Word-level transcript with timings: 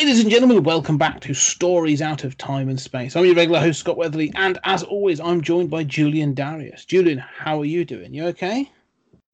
Ladies 0.00 0.20
and 0.20 0.28
gentlemen, 0.28 0.64
welcome 0.64 0.98
back 0.98 1.20
to 1.20 1.32
Stories 1.34 2.02
Out 2.02 2.24
of 2.24 2.36
Time 2.36 2.68
and 2.68 2.80
Space. 2.80 3.14
I'm 3.14 3.24
your 3.24 3.36
regular 3.36 3.60
host, 3.60 3.78
Scott 3.78 3.96
Weatherly, 3.96 4.32
and 4.34 4.58
as 4.64 4.82
always, 4.82 5.20
I'm 5.20 5.40
joined 5.40 5.70
by 5.70 5.84
Julian 5.84 6.34
Darius. 6.34 6.84
Julian, 6.84 7.18
how 7.18 7.60
are 7.60 7.64
you 7.64 7.84
doing? 7.84 8.12
You 8.12 8.26
okay? 8.26 8.72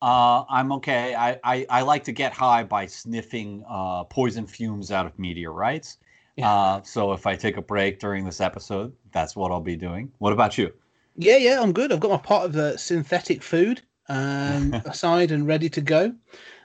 Uh, 0.03 0.45
I'm 0.51 0.71
okay. 0.73 1.15
I, 1.15 1.41
I, 1.45 1.67
I 1.71 1.81
like 1.81 2.05
to 2.05 2.13
get 2.13 2.35
high 2.35 2.63
by 2.63 2.85
sniffing 2.85 3.65
uh, 3.67 4.05
poison 4.05 4.47
fumes 4.47 4.93
out 4.93 5.07
of 5.07 5.19
meteorites. 5.19 5.97
Yeah. 6.37 6.53
Uh, 6.53 6.83
so 6.83 7.15
if 7.15 7.27
I 7.27 7.37
take 7.37 7.57
a 7.57 7.63
break 7.63 7.99
during 7.99 8.27
this 8.27 8.43
episode, 8.43 8.93
that's 9.13 9.35
what 9.35 9.51
I'll 9.51 9.63
be 9.63 9.77
doing. 9.77 10.13
What 10.19 10.35
about 10.35 10.59
you? 10.59 10.71
Yeah, 11.17 11.39
yeah, 11.39 11.63
I'm 11.63 11.73
good. 11.73 11.91
I've 11.91 12.01
got 12.01 12.11
my 12.11 12.19
pot 12.19 12.45
of 12.45 12.57
uh, 12.57 12.77
synthetic 12.77 13.43
food 13.43 13.81
um, 14.11 14.75
aside 14.85 15.31
and 15.31 15.47
ready 15.47 15.71
to 15.71 15.81
go. 15.81 16.15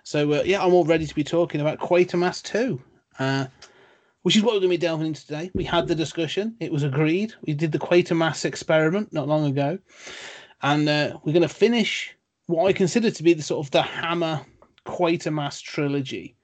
So, 0.04 0.34
uh, 0.34 0.44
yeah, 0.46 0.62
I'm 0.62 0.74
all 0.74 0.84
ready 0.84 1.08
to 1.08 1.16
be 1.16 1.24
talking 1.24 1.62
about 1.62 1.80
Quatermass 1.80 2.44
2, 2.44 2.82
uh, 3.20 3.46
which 4.26 4.36
is 4.36 4.42
what 4.42 4.56
we're 4.56 4.59
going 4.59 4.72
to 4.72 4.78
be 4.78 4.78
delving 4.78 5.06
into 5.06 5.23
today. 5.23 5.52
We 5.54 5.64
had 5.64 5.88
the 5.88 5.94
discussion, 5.94 6.56
it 6.59 6.72
was 6.72 6.81
agreed. 6.81 7.36
We 7.45 7.54
did 7.54 7.72
the 7.72 7.78
Quatermass 7.78 8.44
experiment 8.44 9.14
not 9.14 9.28
long 9.28 9.45
ago. 9.45 9.78
And 10.64 10.90
uh, 10.90 11.20
we're 11.23 11.31
going 11.31 11.44
to 11.44 11.48
finish 11.48 12.18
what 12.48 12.66
I 12.66 12.73
consider 12.73 13.12
to 13.12 13.22
be 13.22 13.34
the 13.36 13.44
sort 13.44 13.64
of 13.64 13.70
the 13.70 13.84
Hammer 13.84 14.44
Quatermass 14.84 15.62
trilogy. 15.62 16.36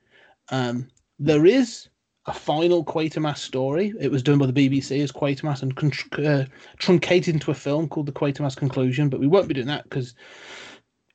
Um, 0.50 0.90
there 1.18 1.48
is 1.48 1.90
a 2.28 2.34
final 2.34 2.86
Quatermass 2.86 3.40
story. 3.40 3.96
It 4.00 4.12
was 4.12 4.22
done 4.22 4.38
by 4.38 4.46
the 4.46 4.54
BBC 4.54 5.02
as 5.02 5.12
Quatermass 5.12 5.64
and 5.64 5.76
contr- 5.76 6.44
uh, 6.44 6.46
truncated 6.78 7.34
into 7.34 7.50
a 7.50 7.56
film 7.56 7.90
called 7.90 8.06
The 8.06 8.12
Quatermass 8.12 8.56
Conclusion, 8.56 9.09
but 9.09 9.20
we 9.20 9.26
won't 9.26 9.48
be 9.48 9.56
doing 9.56 9.66
that 9.66 9.86
because 9.86 10.14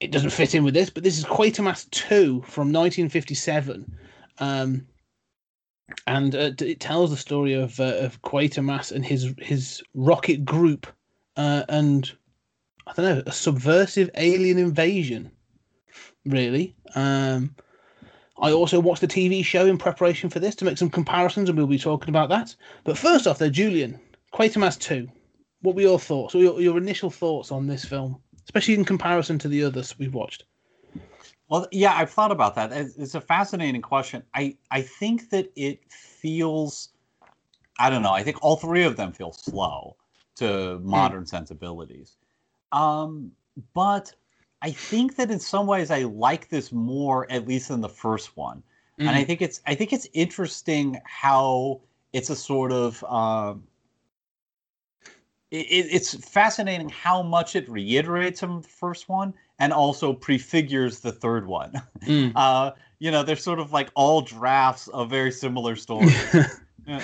it 0.01 0.11
doesn't 0.11 0.31
fit 0.31 0.57
in 0.57 0.65
with 0.65 0.75
this. 0.75 0.91
But 0.91 1.05
this 1.05 1.17
is 1.17 1.25
Quatermass 1.27 1.89
2 1.91 2.43
from 2.43 2.73
1957. 2.73 3.97
Um, 4.41 4.85
and 6.07 6.35
uh, 6.35 6.51
it 6.59 6.81
tells 6.81 7.11
the 7.11 7.17
story 7.17 7.53
of, 7.53 7.79
uh, 7.79 7.97
of 7.99 8.21
Quatermass 8.23 8.93
and 8.93 9.05
his, 9.05 9.33
his 9.39 9.83
rocket 9.95 10.45
group 10.45 10.87
uh, 11.37 11.65
and, 11.69 12.11
I 12.87 12.93
don't 12.95 13.17
know, 13.17 13.23
a 13.27 13.33
subversive 13.33 14.11
alien 14.17 14.59
invasion, 14.59 15.31
really. 16.25 16.75
Um, 16.95 17.55
I 18.39 18.53
also 18.53 18.81
watched 18.81 19.01
the 19.01 19.09
TV 19.09 19.45
show 19.45 19.67
in 19.67 19.79
preparation 19.79 20.29
for 20.29 20.41
this 20.41 20.55
to 20.57 20.65
make 20.65 20.79
some 20.79 20.91
comparisons, 20.91 21.49
and 21.49 21.57
we'll 21.57 21.67
be 21.67 21.79
talking 21.79 22.11
about 22.11 22.29
that. 22.31 22.55
But 22.85 22.99
first 22.99 23.27
off, 23.27 23.39
there, 23.39 23.51
Julian, 23.51 23.99
Quatermass 24.35 24.79
2. 24.79 25.09
What 25.63 25.75
were 25.75 25.83
your 25.83 25.99
thoughts, 25.99 26.35
or 26.35 26.43
your, 26.43 26.61
your 26.61 26.79
initial 26.79 27.11
thoughts 27.11 27.51
on 27.51 27.67
this 27.67 27.85
film, 27.85 28.21
especially 28.45 28.75
in 28.75 28.85
comparison 28.85 29.39
to 29.39 29.49
the 29.49 29.65
others 29.65 29.99
we've 29.99 30.15
watched? 30.15 30.45
Well, 31.49 31.69
yeah, 31.71 31.95
I've 31.95 32.11
thought 32.11 32.33
about 32.33 32.55
that. 32.57 32.73
It's 32.73 33.15
a 33.15 33.21
fascinating 33.21 33.83
question. 33.83 34.23
I, 34.35 34.57
I 34.71 34.83
think 34.83 35.31
that 35.31 35.53
it 35.55 35.85
feels, 35.93 36.91
I 37.79 37.91
don't 37.91 38.03
know, 38.03 38.13
I 38.13 38.23
think 38.23 38.39
all 38.43 38.57
three 38.57 38.85
of 38.85 38.97
them 38.97 39.13
feel 39.13 39.33
slow 39.33 39.97
to 40.37 40.79
modern 40.81 41.27
sensibilities. 41.27 42.17
Um, 42.73 43.33
but 43.75 44.15
I 44.63 44.73
think 44.73 45.17
that 45.17 45.31
in 45.31 45.39
some 45.39 45.67
ways 45.67 45.91
I 45.91 46.01
like 46.05 46.49
this 46.49 46.73
more, 46.73 47.31
at 47.31 47.47
least 47.47 47.69
than 47.69 47.81
the 47.81 47.89
first 47.89 48.37
one. 48.37 48.63
And 49.07 49.17
I 49.17 49.25
think 49.25 49.43
it's 49.43 49.61
I 49.67 49.75
think 49.77 49.93
it's 49.93 50.09
interesting 50.15 51.01
how 51.05 51.83
it's 52.13 52.31
a 52.31 52.37
sort 52.37 52.73
of 52.73 53.05
um, 53.05 53.65
it, 55.51 55.67
it- 55.67 55.89
it's 55.95 56.15
fascinating 56.29 56.89
how 56.89 57.23
much 57.23 57.57
it 57.57 57.69
reiterates 57.69 58.41
from 58.41 58.63
the 58.63 58.69
first 58.69 59.09
one 59.09 59.35
and 59.59 59.73
also 59.73 60.13
prefigures 60.13 61.01
the 61.01 61.13
third 61.13 61.47
one. 61.47 61.73
Mm. 62.05 62.33
Uh, 62.37 62.73
you 62.99 63.11
know, 63.11 63.23
they're 63.23 63.37
sort 63.37 63.59
of 63.59 63.73
like 63.73 63.91
all 63.95 64.23
drafts 64.23 64.89
of 64.89 65.11
very 65.11 65.31
similar 65.33 65.77
stories. 65.77 66.17
Yeah. 66.89 67.03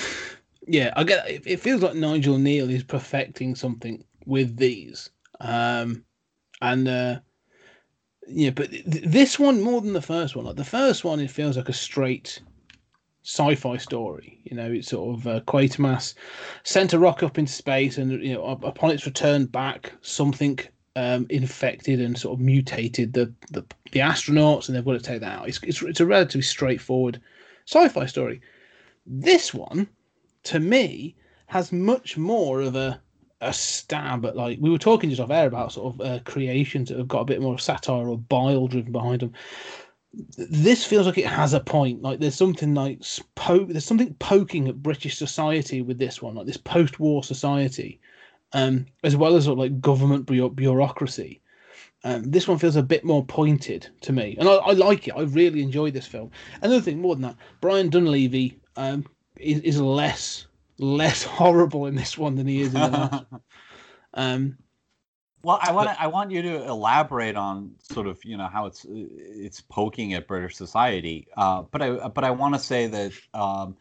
yeah, 0.69 0.93
I 0.95 1.03
get 1.03 1.29
it. 1.29 1.43
It 1.45 1.59
feels 1.59 1.83
like 1.83 1.97
Nigel 1.97 2.39
Kneale 2.39 2.71
is 2.71 2.85
perfecting 2.85 3.57
something 3.57 4.05
with 4.27 4.57
these. 4.57 5.11
Um, 5.41 6.05
and 6.61 6.87
uh, 6.87 7.19
yeah, 8.29 8.51
but 8.51 8.71
th- 8.71 8.85
this 8.85 9.41
one 9.41 9.61
more 9.61 9.81
than 9.81 9.93
the 9.93 10.01
first 10.01 10.37
one. 10.37 10.45
Like 10.45 10.55
the 10.55 10.65
first 10.65 11.03
one, 11.03 11.19
it 11.19 11.33
feels 11.33 11.57
like 11.57 11.69
a 11.69 11.73
straight 11.73 12.41
sci-fi 13.25 13.77
story. 13.77 14.39
You 14.45 14.57
know, 14.57 14.71
it's 14.71 14.89
sort 14.89 15.19
of 15.19 15.27
uh, 15.27 15.41
Quatermass 15.41 16.15
sent 16.62 16.93
a 16.93 16.99
rock 16.99 17.25
up 17.25 17.39
into 17.39 17.53
space, 17.53 17.99
and 17.99 18.23
you 18.23 18.35
know, 18.35 18.45
upon 18.45 18.93
its 18.93 19.07
return 19.07 19.47
back, 19.47 19.93
something 20.01 20.61
um, 20.97 21.27
infected 21.31 22.01
and 22.01 22.19
sort 22.19 22.39
of 22.39 22.41
mutated 22.41 23.13
the, 23.13 23.33
the 23.51 23.65
the 23.93 24.01
astronauts, 24.01 24.69
and 24.69 24.77
they've 24.77 24.85
got 24.85 24.93
to 24.93 25.01
take 25.01 25.21
that 25.21 25.39
out. 25.39 25.49
It's 25.49 25.63
it's, 25.63 25.83
it's 25.83 26.01
a 26.01 26.07
relatively 26.07 26.43
straightforward 26.43 27.21
sci-fi 27.67 28.07
story. 28.07 28.41
This 29.07 29.53
one, 29.55 29.89
to 30.45 30.61
me, 30.61 31.17
has 31.47 31.73
much 31.73 32.17
more 32.17 32.61
of 32.61 32.77
a 32.77 33.01
a 33.41 33.53
stab 33.53 34.25
at 34.25 34.37
like 34.37 34.59
we 34.61 34.71
were 34.71 34.79
talking 34.79 35.11
just 35.11 35.21
off 35.21 35.31
air 35.31 35.49
about 35.49 35.73
sort 35.73 35.95
of 35.95 36.01
uh, 36.01 36.19
creations 36.25 36.89
that 36.89 36.99
have 36.99 37.09
got 37.09 37.21
a 37.21 37.27
bit 37.27 37.43
more 37.43 37.59
satire 37.59 38.09
or 38.09 38.17
bile 38.17 38.69
driven 38.69 38.93
behind 38.93 39.21
them. 39.21 39.33
This 40.37 40.85
feels 40.85 41.07
like 41.07 41.19
it 41.19 41.27
has 41.27 41.53
a 41.55 41.61
point. 41.61 42.03
Like 42.03 42.21
there's 42.21 42.37
something 42.37 42.75
like 42.75 42.99
s- 43.01 43.21
po- 43.35 43.65
there's 43.65 43.85
something 43.85 44.15
poking 44.15 44.69
at 44.69 44.83
British 44.83 45.17
society 45.17 45.83
with 45.83 45.99
this 45.99 46.23
one, 46.23 46.35
like 46.37 46.47
this 46.47 46.57
post-war 46.57 47.25
society, 47.25 47.99
um, 48.53 48.87
as 49.05 49.17
well 49.17 49.37
as 49.37 49.45
sort 49.45 49.55
of 49.55 49.59
like 49.59 49.81
government 49.81 50.27
bureau- 50.27 50.49
bureaucracy. 50.51 51.41
Um, 52.05 52.25
this 52.25 52.49
one 52.49 52.59
feels 52.59 52.75
a 52.77 52.83
bit 52.83 53.05
more 53.05 53.25
pointed 53.25 53.89
to 54.01 54.13
me, 54.13 54.37
and 54.39 54.49
I, 54.49 54.55
I 54.55 54.73
like 54.73 55.07
it. 55.07 55.15
I 55.17 55.23
really 55.23 55.63
enjoy 55.63 55.91
this 55.93 56.07
film. 56.07 56.31
Another 56.61 56.81
thing, 56.81 57.01
more 57.01 57.15
than 57.15 57.23
that, 57.23 57.37
Brian 57.61 57.91
Donlevy 57.91 58.57
um, 58.77 59.07
is, 59.37 59.61
is 59.61 59.81
less 59.81 60.47
less 60.79 61.23
horrible 61.39 61.87
in 61.87 61.95
this 61.95 62.19
one 62.19 62.35
than 62.35 62.47
he 62.47 62.61
is 62.61 62.75
in 62.75 62.81
the 62.81 62.89
last. 62.89 63.25
Um, 64.15 64.59
Well, 65.43 65.59
I 65.62 65.73
want 65.73 65.89
I 65.99 66.07
want 66.07 66.31
you 66.31 66.43
to 66.43 66.65
elaborate 66.67 67.35
on 67.35 67.75
sort 67.81 68.07
of 68.07 68.23
you 68.25 68.37
know 68.37 68.47
how 68.47 68.67
it's 68.67 68.85
it's 68.89 69.61
poking 69.61 70.12
at 70.15 70.29
British 70.29 70.57
society. 70.57 71.29
Uh, 71.37 71.62
but 71.62 71.81
I 71.83 72.09
but 72.09 72.25
I 72.25 72.31
want 72.31 72.55
to 72.55 72.61
say 72.61 72.87
that 72.89 73.12
um, 73.33 73.77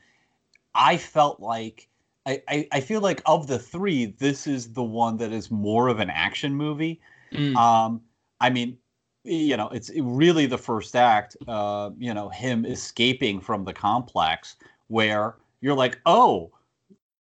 I 0.74 0.98
felt 0.98 1.40
like 1.40 1.90
I, 2.26 2.42
I 2.48 2.68
I 2.74 2.82
feel 2.82 3.02
like 3.02 3.22
of 3.26 3.48
the 3.48 3.60
three, 3.60 4.06
this 4.06 4.48
is 4.48 4.74
the 4.74 4.84
one 4.84 5.18
that 5.18 5.32
is 5.32 5.50
more 5.52 5.88
of 5.88 6.00
an 6.00 6.10
action 6.10 6.56
movie. 6.56 7.02
mm, 7.34 7.56
Um, 7.56 8.02
I 8.40 8.50
mean, 8.50 8.78
you 9.24 9.58
know, 9.58 9.70
it's 9.70 9.92
really 10.00 10.46
the 10.46 10.58
first 10.58 10.96
act. 10.96 11.36
Uh, 11.48 11.92
you 11.98 12.14
know, 12.14 12.30
him 12.30 12.66
escaping 12.66 13.40
from 13.42 13.64
the 13.66 13.74
complex 13.74 14.56
where 14.88 15.36
you're 15.62 15.76
like, 15.76 16.00
oh. 16.06 16.52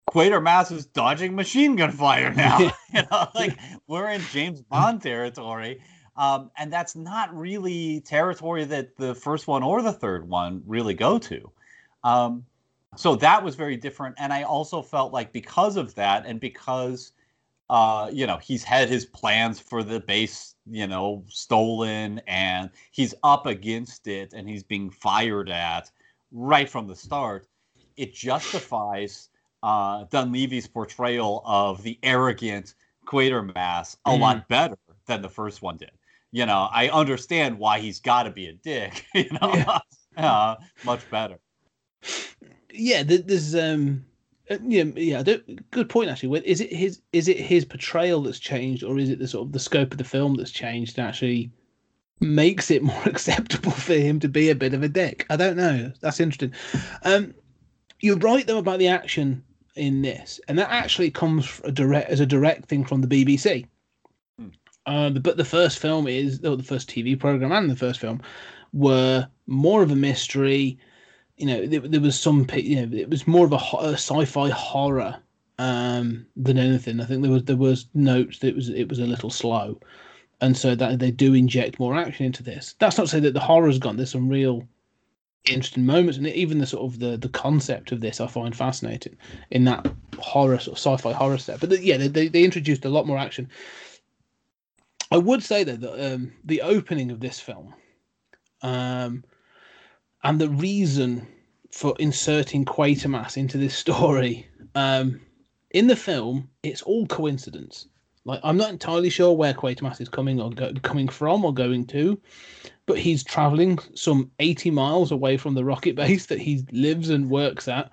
Quatermass 0.09 0.71
is 0.71 0.85
dodging 0.85 1.35
machine 1.35 1.75
gun 1.75 1.91
fire 1.91 2.33
now. 2.35 2.57
you 2.93 3.01
know, 3.11 3.27
like 3.33 3.57
we're 3.87 4.09
in 4.09 4.27
James 4.31 4.61
Bond 4.61 5.01
territory. 5.01 5.81
Um, 6.17 6.51
and 6.57 6.71
that's 6.73 6.95
not 6.95 7.33
really 7.35 8.01
territory 8.01 8.65
that 8.65 8.97
the 8.97 9.15
first 9.15 9.47
one 9.47 9.63
or 9.63 9.81
the 9.81 9.93
third 9.93 10.27
one 10.27 10.63
really 10.65 10.93
go 10.93 11.17
to. 11.19 11.51
Um, 12.03 12.45
so 12.95 13.15
that 13.17 13.43
was 13.43 13.55
very 13.55 13.77
different. 13.77 14.15
And 14.19 14.33
I 14.33 14.43
also 14.43 14.81
felt 14.81 15.13
like 15.13 15.31
because 15.31 15.77
of 15.77 15.95
that, 15.95 16.25
and 16.25 16.39
because 16.39 17.13
uh, 17.71 18.09
you 18.11 18.27
know, 18.27 18.37
he's 18.37 18.65
had 18.65 18.89
his 18.89 19.05
plans 19.05 19.57
for 19.57 19.81
the 19.81 20.01
base, 20.01 20.55
you 20.69 20.85
know, 20.85 21.23
stolen, 21.29 22.19
and 22.27 22.69
he's 22.91 23.13
up 23.23 23.45
against 23.45 24.07
it, 24.07 24.33
and 24.33 24.47
he's 24.47 24.61
being 24.61 24.89
fired 24.89 25.49
at 25.49 25.89
right 26.33 26.69
from 26.69 26.85
the 26.85 26.95
start. 26.95 27.47
It 27.95 28.13
justifies 28.13 29.29
uh, 29.63 30.03
Donlevy's 30.05 30.67
portrayal 30.67 31.41
of 31.45 31.81
the 31.81 31.97
arrogant 32.03 32.75
Quatermass 33.07 33.95
a 34.05 34.17
lot 34.17 34.49
better 34.49 34.77
than 35.05 35.21
the 35.21 35.29
first 35.29 35.61
one 35.61 35.77
did. 35.77 35.91
You 36.33 36.45
know, 36.45 36.67
I 36.73 36.89
understand 36.89 37.57
why 37.57 37.79
he's 37.79 38.01
got 38.01 38.23
to 38.23 38.31
be 38.31 38.47
a 38.47 38.53
dick. 38.53 39.05
You 39.15 39.29
know, 39.41 39.53
Yeah. 39.53 39.79
uh, 40.17 40.55
much 40.83 41.09
better. 41.09 41.39
yeah, 42.73 43.03
there's 43.03 43.55
um, 43.55 44.05
Uh, 44.49 44.57
yeah, 44.63 44.83
yeah. 44.95 45.23
Good 45.71 45.89
point, 45.89 46.09
actually. 46.09 46.41
Is 46.45 46.61
it 46.61 46.73
his? 46.73 47.01
Is 47.13 47.27
it 47.27 47.37
his 47.37 47.63
portrayal 47.63 48.21
that's 48.21 48.39
changed, 48.39 48.83
or 48.83 48.97
is 48.97 49.09
it 49.09 49.19
the 49.19 49.27
sort 49.27 49.47
of 49.47 49.53
the 49.53 49.59
scope 49.59 49.91
of 49.91 49.97
the 49.97 50.03
film 50.03 50.35
that's 50.35 50.51
changed? 50.51 50.97
And 50.97 51.07
actually 51.07 51.51
makes 52.19 52.69
it 52.69 52.83
more 52.91 53.03
acceptable 53.05 53.71
for 53.71 53.93
him 53.93 54.19
to 54.19 54.27
be 54.27 54.49
a 54.49 54.55
bit 54.55 54.73
of 54.73 54.83
a 54.83 54.89
dick. 54.89 55.25
I 55.29 55.37
don't 55.37 55.57
know. 55.57 55.91
That's 56.01 56.19
interesting. 56.19 56.53
Um, 57.03 57.33
you're 58.01 58.17
right 58.17 58.45
though 58.45 58.57
about 58.57 58.79
the 58.79 58.87
action 58.87 59.43
in 59.75 60.01
this, 60.01 60.39
and 60.47 60.57
that 60.57 60.69
actually 60.69 61.11
comes 61.11 61.61
a 61.63 61.71
direct 61.71 62.09
as 62.09 62.19
a 62.19 62.25
direct 62.25 62.65
thing 62.65 62.83
from 62.83 63.01
the 63.01 63.07
BBC. 63.07 63.67
Hmm. 64.37 64.47
Uh, 64.85 65.09
but 65.11 65.37
the 65.37 65.45
first 65.45 65.79
film 65.79 66.07
is, 66.07 66.43
or 66.43 66.57
the 66.57 66.63
first 66.63 66.89
TV 66.89 67.17
program 67.17 67.51
and 67.51 67.69
the 67.69 67.75
first 67.75 67.99
film 67.99 68.21
were 68.73 69.27
more 69.47 69.81
of 69.81 69.91
a 69.91 69.95
mystery. 69.95 70.77
You 71.37 71.45
know, 71.47 71.65
there, 71.65 71.79
there 71.79 72.01
was 72.01 72.19
some, 72.19 72.47
you 72.53 72.85
know, 72.85 72.97
it 72.97 73.09
was 73.09 73.27
more 73.27 73.45
of 73.45 73.53
a, 73.53 73.77
a 73.79 73.93
sci-fi 73.93 74.49
horror 74.49 75.17
um, 75.61 76.25
than 76.35 76.57
anything. 76.57 76.99
I 76.99 77.05
think 77.05 77.21
there 77.21 77.31
was 77.31 77.43
there 77.43 77.55
was 77.55 77.87
notes 77.93 78.39
that 78.39 78.47
it 78.49 78.55
was 78.55 78.69
it 78.69 78.89
was 78.89 78.99
a 78.99 79.05
little 79.05 79.29
slow, 79.29 79.79
and 80.39 80.57
so 80.57 80.75
that 80.75 80.99
they 80.99 81.11
do 81.11 81.33
inject 81.33 81.79
more 81.79 81.95
action 81.95 82.25
into 82.25 82.43
this. 82.43 82.75
That's 82.79 82.97
not 82.97 83.05
to 83.05 83.09
say 83.09 83.19
that 83.21 83.33
the 83.33 83.39
horror's 83.39 83.79
gone. 83.79 83.97
There's 83.97 84.11
some 84.11 84.29
real 84.29 84.67
interesting 85.45 85.85
moments, 85.85 86.17
and 86.17 86.27
even 86.27 86.57
the 86.57 86.65
sort 86.65 86.91
of 86.91 86.99
the 86.99 87.17
the 87.17 87.29
concept 87.29 87.91
of 87.91 88.01
this 88.01 88.19
I 88.19 88.27
find 88.27 88.55
fascinating 88.55 89.17
in 89.51 89.65
that 89.65 89.87
horror 90.17 90.57
sort 90.59 90.77
of 90.77 90.81
sci-fi 90.81 91.13
horror 91.13 91.37
set. 91.37 91.59
But 91.59 91.69
the, 91.69 91.83
yeah, 91.83 91.97
they, 91.97 92.27
they 92.27 92.43
introduced 92.43 92.85
a 92.85 92.89
lot 92.89 93.07
more 93.07 93.17
action. 93.17 93.49
I 95.11 95.17
would 95.17 95.43
say 95.43 95.63
though 95.63 95.75
that 95.75 96.13
um, 96.13 96.33
the 96.43 96.61
opening 96.61 97.11
of 97.11 97.19
this 97.19 97.39
film, 97.39 97.75
um, 98.63 99.23
and 100.23 100.39
the 100.39 100.49
reason 100.49 101.27
for 101.71 101.95
inserting 101.99 102.65
Quatermass 102.65 103.37
into 103.37 103.57
this 103.57 103.75
story, 103.75 104.47
um, 104.75 105.21
in 105.71 105.87
the 105.87 105.95
film, 105.95 106.49
it's 106.63 106.81
all 106.81 107.07
coincidence. 107.07 107.87
Like 108.23 108.39
I'm 108.43 108.57
not 108.57 108.69
entirely 108.69 109.09
sure 109.09 109.33
where 109.33 109.53
Quatermass 109.53 109.99
is 109.99 110.09
coming 110.09 110.39
or 110.39 110.51
go, 110.51 110.71
coming 110.83 111.07
from 111.07 111.43
or 111.43 111.53
going 111.53 111.85
to, 111.87 112.19
but 112.85 112.99
he's 112.99 113.23
traveling 113.23 113.79
some 113.95 114.29
80 114.39 114.69
miles 114.71 115.11
away 115.11 115.37
from 115.37 115.55
the 115.55 115.65
rocket 115.65 115.95
base 116.03 116.27
that 116.27 116.39
he 116.39 116.65
lives 116.71 117.09
and 117.09 117.29
works 117.29 117.67
at, 117.67 117.89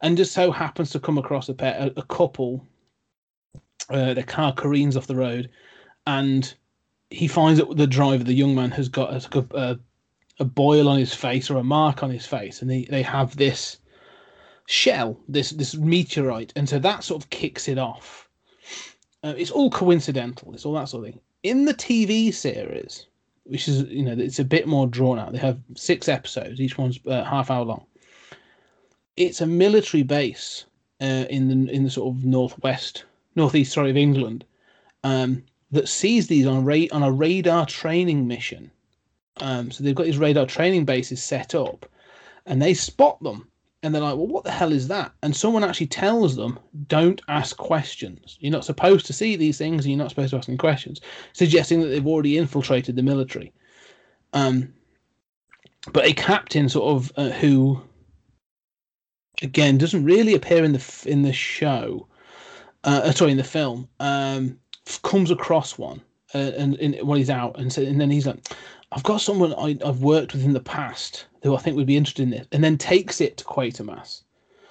and 0.00 0.16
just 0.16 0.32
so 0.32 0.50
happens 0.50 0.90
to 0.90 1.00
come 1.00 1.18
across 1.18 1.48
a 1.48 1.54
pair, 1.54 1.76
a, 1.78 2.00
a 2.00 2.04
couple. 2.04 2.66
Uh, 3.88 4.14
the 4.14 4.22
car 4.22 4.52
careens 4.52 4.96
off 4.96 5.08
the 5.08 5.16
road, 5.16 5.50
and 6.06 6.54
he 7.10 7.26
finds 7.26 7.58
that 7.58 7.76
the 7.76 7.88
driver, 7.88 8.22
the 8.22 8.32
young 8.32 8.54
man, 8.54 8.70
has 8.70 8.88
got 8.88 9.12
a, 9.12 9.46
a, 9.56 9.78
a 10.40 10.44
boil 10.44 10.88
on 10.88 10.98
his 10.98 11.14
face 11.14 11.50
or 11.50 11.58
a 11.58 11.62
mark 11.62 12.02
on 12.02 12.10
his 12.10 12.26
face, 12.26 12.62
and 12.62 12.70
they, 12.70 12.84
they 12.84 13.02
have 13.02 13.36
this 13.36 13.76
shell, 14.66 15.20
this 15.28 15.50
this 15.50 15.76
meteorite, 15.76 16.52
and 16.56 16.68
so 16.68 16.78
that 16.78 17.04
sort 17.04 17.22
of 17.22 17.30
kicks 17.30 17.68
it 17.68 17.78
off. 17.78 18.28
Uh, 19.22 19.34
it's 19.36 19.50
all 19.50 19.70
coincidental. 19.70 20.54
It's 20.54 20.64
all 20.64 20.72
that 20.74 20.88
sort 20.88 21.06
of 21.06 21.12
thing. 21.12 21.20
In 21.42 21.66
the 21.66 21.74
TV 21.74 22.32
series, 22.32 23.06
which 23.44 23.68
is 23.68 23.82
you 23.82 24.02
know 24.02 24.12
it's 24.12 24.38
a 24.38 24.44
bit 24.44 24.66
more 24.66 24.86
drawn 24.86 25.18
out. 25.18 25.32
They 25.32 25.38
have 25.38 25.60
six 25.76 26.08
episodes. 26.08 26.60
Each 26.60 26.78
one's 26.78 26.98
uh, 27.06 27.24
half 27.24 27.50
hour 27.50 27.64
long. 27.64 27.84
It's 29.16 29.40
a 29.40 29.46
military 29.46 30.02
base 30.02 30.64
uh, 31.00 31.26
in 31.28 31.48
the 31.48 31.72
in 31.72 31.84
the 31.84 31.90
sort 31.90 32.14
of 32.14 32.24
northwest, 32.24 33.04
northeast, 33.36 33.72
sorry, 33.72 33.90
of 33.90 33.96
England, 33.96 34.44
um, 35.04 35.42
that 35.70 35.88
sees 35.88 36.26
these 36.28 36.46
on 36.46 36.58
a 36.58 36.60
ra- 36.60 36.92
on 36.92 37.02
a 37.02 37.12
radar 37.12 37.66
training 37.66 38.26
mission. 38.26 38.70
Um, 39.38 39.70
so 39.70 39.82
they've 39.82 39.94
got 39.94 40.04
these 40.04 40.18
radar 40.18 40.46
training 40.46 40.84
bases 40.84 41.22
set 41.22 41.54
up, 41.54 41.86
and 42.46 42.60
they 42.60 42.74
spot 42.74 43.22
them, 43.22 43.48
and 43.82 43.94
they're 43.94 44.02
like, 44.02 44.16
"Well, 44.16 44.26
what 44.26 44.44
the 44.44 44.50
hell 44.50 44.72
is 44.72 44.88
that?" 44.88 45.12
And 45.22 45.34
someone 45.34 45.64
actually 45.64 45.86
tells 45.86 46.36
them, 46.36 46.58
"Don't 46.88 47.22
ask 47.28 47.56
questions. 47.56 48.36
You're 48.40 48.52
not 48.52 48.64
supposed 48.64 49.06
to 49.06 49.12
see 49.12 49.36
these 49.36 49.58
things, 49.58 49.84
and 49.84 49.92
you're 49.92 49.98
not 49.98 50.10
supposed 50.10 50.30
to 50.30 50.36
ask 50.36 50.46
them 50.46 50.58
questions," 50.58 51.00
suggesting 51.32 51.80
that 51.80 51.88
they've 51.88 52.06
already 52.06 52.36
infiltrated 52.36 52.96
the 52.96 53.02
military. 53.02 53.52
Um, 54.32 54.74
but 55.92 56.06
a 56.06 56.12
captain, 56.12 56.68
sort 56.68 56.94
of, 56.94 57.12
uh, 57.16 57.30
who 57.30 57.80
again 59.42 59.78
doesn't 59.78 60.04
really 60.04 60.34
appear 60.34 60.64
in 60.64 60.72
the 60.72 61.04
in 61.06 61.22
the 61.22 61.32
show, 61.32 62.06
uh, 62.84 63.00
uh, 63.04 63.12
sorry, 63.12 63.30
in 63.30 63.36
the 63.36 63.44
film, 63.44 63.88
um, 64.00 64.58
comes 65.02 65.30
across 65.30 65.78
one 65.78 66.02
uh, 66.34 66.52
and, 66.56 66.76
and 66.76 66.96
when 67.06 67.18
he's 67.18 67.30
out, 67.30 67.58
and 67.58 67.72
so, 67.72 67.82
and 67.82 68.00
then 68.00 68.10
he's 68.10 68.26
like, 68.26 68.38
"I've 68.92 69.02
got 69.02 69.20
someone 69.20 69.54
I, 69.54 69.78
I've 69.84 70.02
worked 70.02 70.32
with 70.32 70.44
in 70.44 70.52
the 70.52 70.60
past 70.60 71.26
who 71.42 71.54
I 71.54 71.58
think 71.58 71.76
would 71.76 71.86
be 71.86 71.96
interested 71.96 72.22
in 72.22 72.30
this," 72.30 72.46
and 72.52 72.62
then 72.62 72.76
takes 72.78 73.20
it 73.20 73.36
to 73.38 73.44
Quatermass, 73.44 74.22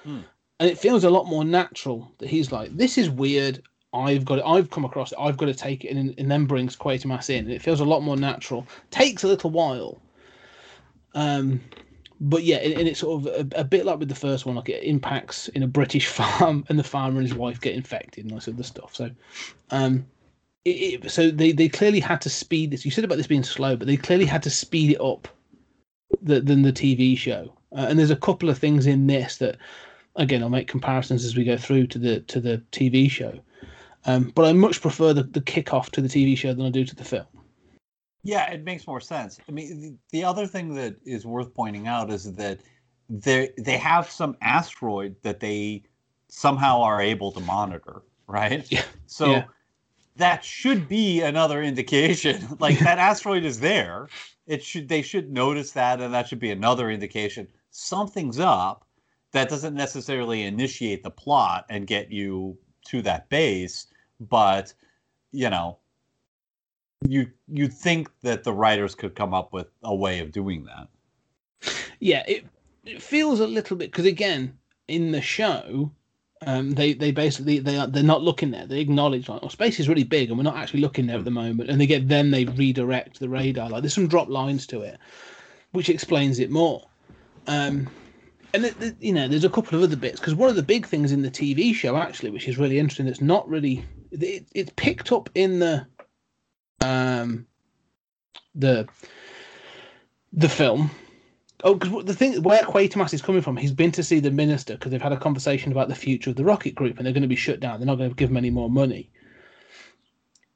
Hmm. 0.04 0.20
and 0.58 0.70
it 0.70 0.78
feels 0.78 1.04
a 1.04 1.10
lot 1.10 1.26
more 1.26 1.44
natural 1.44 2.10
that 2.18 2.28
he's 2.28 2.52
like, 2.52 2.76
"This 2.76 2.98
is 2.98 3.10
weird." 3.10 3.62
I've 3.92 4.24
got 4.24 4.38
it. 4.38 4.44
I've 4.46 4.70
come 4.70 4.84
across 4.84 5.10
it. 5.10 5.18
I've 5.20 5.36
got 5.36 5.46
to 5.46 5.54
take 5.54 5.84
it, 5.84 5.96
and, 5.96 6.14
and 6.16 6.30
then 6.30 6.44
brings 6.46 6.76
Quatermass 6.76 7.28
in. 7.28 7.44
And 7.46 7.52
it 7.52 7.60
feels 7.60 7.80
a 7.80 7.84
lot 7.84 8.04
more 8.04 8.16
natural. 8.16 8.64
Takes 8.92 9.24
a 9.24 9.26
little 9.26 9.50
while, 9.50 10.00
um, 11.14 11.60
but 12.20 12.44
yeah, 12.44 12.56
and, 12.58 12.72
and 12.74 12.86
it's 12.88 13.00
sort 13.00 13.26
of 13.26 13.52
a, 13.52 13.60
a 13.60 13.64
bit 13.64 13.84
like 13.84 13.98
with 13.98 14.08
the 14.08 14.14
first 14.14 14.46
one. 14.46 14.54
Like 14.54 14.68
it 14.68 14.84
impacts 14.84 15.48
in 15.48 15.62
a 15.62 15.66
British 15.66 16.06
farm, 16.18 16.64
and 16.68 16.78
the 16.78 16.84
farmer 16.84 17.18
and 17.18 17.26
his 17.28 17.36
wife 17.36 17.60
get 17.60 17.74
infected 17.74 18.24
and 18.24 18.32
all 18.32 18.38
this 18.38 18.48
other 18.48 18.62
stuff. 18.62 18.94
So, 18.94 19.10
um, 19.70 20.06
it, 20.64 21.04
it, 21.04 21.10
so 21.10 21.30
they 21.30 21.52
they 21.52 21.68
clearly 21.68 22.00
had 22.00 22.20
to 22.22 22.30
speed 22.30 22.70
this. 22.70 22.84
You 22.84 22.90
said 22.90 23.04
about 23.04 23.16
this 23.16 23.26
being 23.26 23.42
slow, 23.42 23.76
but 23.76 23.86
they 23.86 23.96
clearly 23.96 24.26
had 24.26 24.42
to 24.42 24.50
speed 24.50 24.92
it 24.92 25.00
up 25.00 25.28
the, 26.22 26.40
than 26.40 26.62
the 26.62 26.72
TV 26.72 27.16
show. 27.16 27.52
Uh, 27.72 27.86
and 27.88 27.98
there's 27.98 28.10
a 28.10 28.16
couple 28.16 28.48
of 28.48 28.58
things 28.58 28.86
in 28.86 29.06
this 29.06 29.36
that, 29.36 29.56
again, 30.16 30.42
I'll 30.42 30.48
make 30.48 30.68
comparisons 30.68 31.24
as 31.24 31.36
we 31.36 31.44
go 31.44 31.56
through 31.56 31.86
to 31.88 31.98
the 31.98 32.20
to 32.20 32.40
the 32.40 32.62
TV 32.72 33.10
show. 33.10 33.38
Um, 34.06 34.32
but 34.34 34.46
I 34.46 34.52
much 34.52 34.80
prefer 34.80 35.12
the, 35.12 35.24
the 35.24 35.42
kickoff 35.42 35.90
to 35.90 36.00
the 36.00 36.08
TV 36.08 36.36
show 36.36 36.54
than 36.54 36.64
I 36.64 36.70
do 36.70 36.84
to 36.84 36.96
the 36.96 37.04
film. 37.04 37.26
Yeah, 38.22 38.50
it 38.50 38.64
makes 38.64 38.86
more 38.86 39.00
sense. 39.00 39.38
I 39.48 39.52
mean, 39.52 39.80
the, 39.80 39.96
the 40.10 40.24
other 40.24 40.46
thing 40.46 40.74
that 40.74 40.96
is 41.04 41.24
worth 41.24 41.54
pointing 41.54 41.86
out 41.86 42.10
is 42.10 42.34
that 42.34 42.60
they 43.08 43.50
they 43.58 43.76
have 43.78 44.10
some 44.10 44.36
asteroid 44.42 45.16
that 45.22 45.40
they 45.40 45.84
somehow 46.28 46.82
are 46.82 47.00
able 47.00 47.32
to 47.32 47.40
monitor, 47.40 48.02
right? 48.26 48.70
Yeah. 48.70 48.84
So 49.06 49.30
Yeah. 49.30 49.44
That 50.16 50.44
should 50.44 50.88
be 50.88 51.20
another 51.22 51.62
indication. 51.62 52.46
like 52.58 52.78
that 52.80 52.98
asteroid 53.10 53.44
is 53.44 53.60
there. 53.60 54.08
It 54.46 54.64
should 54.64 54.88
they 54.88 55.02
should 55.02 55.32
notice 55.32 55.72
that, 55.72 56.00
and 56.00 56.12
that 56.12 56.28
should 56.28 56.40
be 56.40 56.50
another 56.50 56.90
indication 56.90 57.48
something's 57.70 58.38
up. 58.38 58.86
That 59.32 59.48
doesn't 59.48 59.74
necessarily 59.74 60.42
initiate 60.42 61.02
the 61.02 61.10
plot 61.10 61.64
and 61.70 61.86
get 61.86 62.10
you 62.10 62.58
to 62.86 63.00
that 63.02 63.28
base, 63.28 63.86
but 64.18 64.74
you 65.30 65.48
know, 65.48 65.78
you 67.06 67.30
you 67.46 67.68
think 67.68 68.10
that 68.22 68.42
the 68.42 68.52
writers 68.52 68.94
could 68.94 69.14
come 69.14 69.32
up 69.32 69.52
with 69.52 69.68
a 69.84 69.94
way 69.94 70.18
of 70.18 70.32
doing 70.32 70.64
that. 70.64 70.88
Yeah, 72.00 72.24
it 72.26 72.44
it 72.84 73.00
feels 73.00 73.38
a 73.38 73.46
little 73.46 73.76
bit 73.76 73.92
because 73.92 74.06
again 74.06 74.58
in 74.88 75.12
the 75.12 75.22
show, 75.22 75.92
um, 76.46 76.72
they 76.72 76.94
they 76.94 77.10
basically 77.10 77.58
they 77.58 77.76
are 77.76 77.86
they're 77.86 78.02
not 78.02 78.22
looking 78.22 78.50
there. 78.50 78.66
They 78.66 78.80
acknowledge 78.80 79.28
like, 79.28 79.40
oh, 79.42 79.48
space 79.48 79.78
is 79.78 79.88
really 79.88 80.04
big 80.04 80.28
and 80.30 80.38
we're 80.38 80.44
not 80.44 80.56
actually 80.56 80.80
looking 80.80 81.06
there 81.06 81.18
at 81.18 81.24
the 81.24 81.30
moment. 81.30 81.68
And 81.68 81.80
they 81.80 81.86
get 81.86 82.08
then 82.08 82.30
they 82.30 82.46
redirect 82.46 83.20
the 83.20 83.28
radar. 83.28 83.68
Like 83.68 83.82
there's 83.82 83.94
some 83.94 84.08
drop 84.08 84.28
lines 84.28 84.66
to 84.68 84.80
it, 84.80 84.98
which 85.72 85.90
explains 85.90 86.38
it 86.38 86.50
more. 86.50 86.86
Um, 87.46 87.88
and 88.54 88.64
it, 88.64 88.80
it- 88.80 88.96
you 89.00 89.12
know, 89.12 89.28
there's 89.28 89.44
a 89.44 89.50
couple 89.50 89.76
of 89.76 89.84
other 89.84 89.96
bits 89.96 90.18
because 90.18 90.34
one 90.34 90.48
of 90.48 90.56
the 90.56 90.62
big 90.62 90.86
things 90.86 91.12
in 91.12 91.22
the 91.22 91.30
TV 91.30 91.74
show 91.74 91.96
actually, 91.96 92.30
which 92.30 92.48
is 92.48 92.56
really 92.58 92.78
interesting, 92.78 93.06
it's 93.06 93.20
not 93.20 93.46
really 93.48 93.84
it, 94.10 94.46
it's 94.54 94.72
picked 94.76 95.12
up 95.12 95.28
in 95.34 95.58
the 95.58 95.86
um 96.80 97.46
the 98.54 98.88
the 100.32 100.48
film 100.48 100.90
Oh, 101.62 101.74
because 101.74 102.04
the 102.04 102.14
thing 102.14 102.42
where 102.42 102.62
Quatermass 102.62 103.12
is 103.12 103.22
coming 103.22 103.42
from, 103.42 103.56
he's 103.56 103.72
been 103.72 103.92
to 103.92 104.02
see 104.02 104.20
the 104.20 104.30
minister 104.30 104.74
because 104.74 104.90
they've 104.90 105.02
had 105.02 105.12
a 105.12 105.18
conversation 105.18 105.72
about 105.72 105.88
the 105.88 105.94
future 105.94 106.30
of 106.30 106.36
the 106.36 106.44
rocket 106.44 106.74
group, 106.74 106.96
and 106.96 107.06
they're 107.06 107.12
going 107.12 107.22
to 107.22 107.28
be 107.28 107.36
shut 107.36 107.60
down. 107.60 107.78
They're 107.78 107.86
not 107.86 107.98
going 107.98 108.10
to 108.10 108.16
give 108.16 108.30
them 108.30 108.36
any 108.36 108.50
more 108.50 108.70
money. 108.70 109.10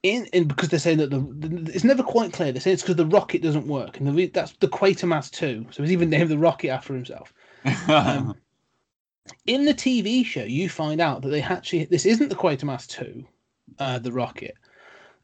In, 0.02 0.26
in 0.26 0.49
because 0.49 0.68
they're 0.68 0.78
saying 0.78 0.99
that 0.99 1.11
the, 1.11 1.73
it's 1.75 1.84
never 1.84 2.02
quite 2.02 2.32
clear. 2.32 2.52
They're 2.52 2.61
saying 2.61 2.75
it's 2.75 2.82
because 2.82 2.96
the 2.96 3.06
rocket 3.06 3.42
doesn't 3.42 3.66
work, 3.66 3.99
and 3.99 4.16
the, 4.16 4.26
that's 4.26 4.52
the 4.61 4.68
Quatermass 4.68 5.30
two. 5.30 5.66
So 5.70 5.82
he's 5.82 5.92
even 5.92 6.11
named 6.11 6.30
the 6.30 6.38
rocket 6.38 6.68
after 6.68 6.94
himself. 6.94 7.32
Um, 7.88 8.34
in 9.46 9.64
the 9.64 9.73
TV 9.73 10.25
show, 10.25 10.44
you 10.44 10.68
find 10.68 11.00
out 11.00 11.23
that 11.23 11.30
they 11.30 11.40
actually 11.40 11.87
this 11.87 12.04
isn't 12.04 12.28
the 12.28 12.34
Quatermass 12.34 12.87
two, 12.87 13.25
uh, 13.78 13.99
the 13.99 14.12
rocket, 14.12 14.54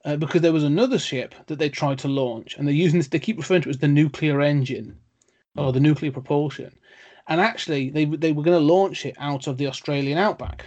uh, 0.07 0.17
because 0.17 0.41
there 0.41 0.55
was 0.55 0.65
another 0.65 0.99
ship 0.99 1.35
that 1.47 1.59
they 1.59 1.69
tried 1.69 1.99
to 1.99 2.09
launch, 2.09 2.57
and 2.57 2.67
they're 2.67 2.75
using 2.75 2.99
this. 2.99 3.09
They 3.09 3.19
keep 3.19 3.37
referring 3.37 3.63
to 3.63 3.69
it 3.69 3.73
as 3.73 3.79
the 3.79 3.89
nuclear 3.89 4.41
engine, 4.41 4.97
or 5.57 5.73
the 5.73 5.81
nuclear 5.81 6.13
propulsion, 6.13 6.73
and 7.29 7.41
actually 7.41 7.91
they 7.91 8.05
they 8.05 8.33
were 8.33 8.43
going 8.43 8.59
to 8.59 8.65
launch 8.65 9.07
it 9.07 9.17
out 9.19 9.47
of 9.47 9.57
the 9.59 9.67
Australian 9.67 10.19
outback, 10.19 10.67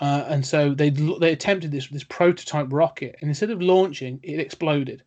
uh, 0.00 0.24
and 0.28 0.46
so 0.46 0.74
they 0.74 0.90
they 0.90 1.32
attempted 1.32 1.70
this 1.70 1.88
this 1.88 2.04
prototype 2.04 2.68
rocket, 2.70 3.16
and 3.20 3.30
instead 3.30 3.50
of 3.50 3.62
launching, 3.62 4.20
it 4.22 4.40
exploded, 4.40 5.02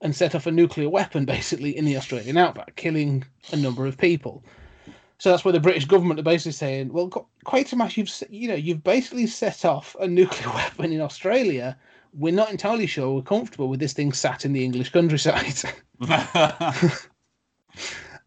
and 0.00 0.14
set 0.14 0.34
off 0.34 0.46
a 0.46 0.50
nuclear 0.50 0.88
weapon 0.88 1.24
basically 1.36 1.76
in 1.76 1.84
the 1.84 1.96
Australian 1.96 2.36
outback, 2.36 2.76
killing 2.76 3.24
a 3.52 3.56
number 3.56 3.86
of 3.86 3.98
people. 3.98 4.44
So 5.18 5.30
that's 5.30 5.44
where 5.44 5.52
the 5.52 5.60
British 5.60 5.84
government 5.84 6.20
are 6.20 6.24
basically 6.24 6.52
saying, 6.52 6.92
"Well, 6.92 7.08
Qu- 7.08 7.26
Quatermass, 7.44 7.96
you've 7.96 8.10
you 8.30 8.48
know 8.48 8.54
you've 8.54 8.84
basically 8.84 9.26
set 9.26 9.64
off 9.64 9.96
a 10.00 10.06
nuclear 10.18 10.54
weapon 10.54 10.92
in 10.92 11.00
Australia. 11.00 11.76
We're 12.14 12.32
not 12.32 12.50
entirely 12.50 12.86
sure 12.86 13.12
we're 13.14 13.22
comfortable 13.22 13.68
with 13.68 13.80
this 13.80 13.92
thing 13.92 14.12
sat 14.12 14.44
in 14.44 14.52
the 14.52 14.64
English 14.64 14.90
countryside, 14.90 15.60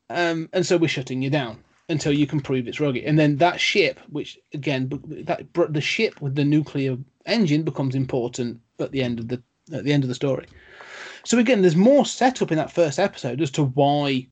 um, 0.10 0.50
and 0.54 0.66
so 0.66 0.78
we're 0.78 0.88
shutting 0.88 1.22
you 1.22 1.30
down 1.30 1.64
until 1.90 2.14
you 2.14 2.26
can 2.26 2.40
prove 2.40 2.68
it's 2.68 2.80
rugged. 2.80 3.04
And 3.04 3.20
then 3.20 3.38
that 3.38 3.60
ship, 3.60 4.00
which 4.10 4.40
again, 4.54 4.90
that 5.26 5.46
the 5.54 5.82
ship 5.82 6.22
with 6.22 6.36
the 6.36 6.46
nuclear 6.46 6.98
engine 7.26 7.64
becomes 7.64 7.96
important 7.96 8.62
at 8.80 8.92
the 8.92 9.04
end 9.04 9.20
of 9.20 9.28
the 9.28 9.42
at 9.74 9.84
the 9.84 9.94
end 9.94 10.04
of 10.04 10.08
the 10.08 10.16
story. 10.16 10.48
So 11.24 11.38
again, 11.38 11.62
there's 11.62 11.76
more 11.76 12.06
setup 12.06 12.52
in 12.52 12.58
that 12.58 12.72
first 12.72 13.00
episode 13.00 13.42
as 13.42 13.52
to 13.52 13.64
why 13.64 14.28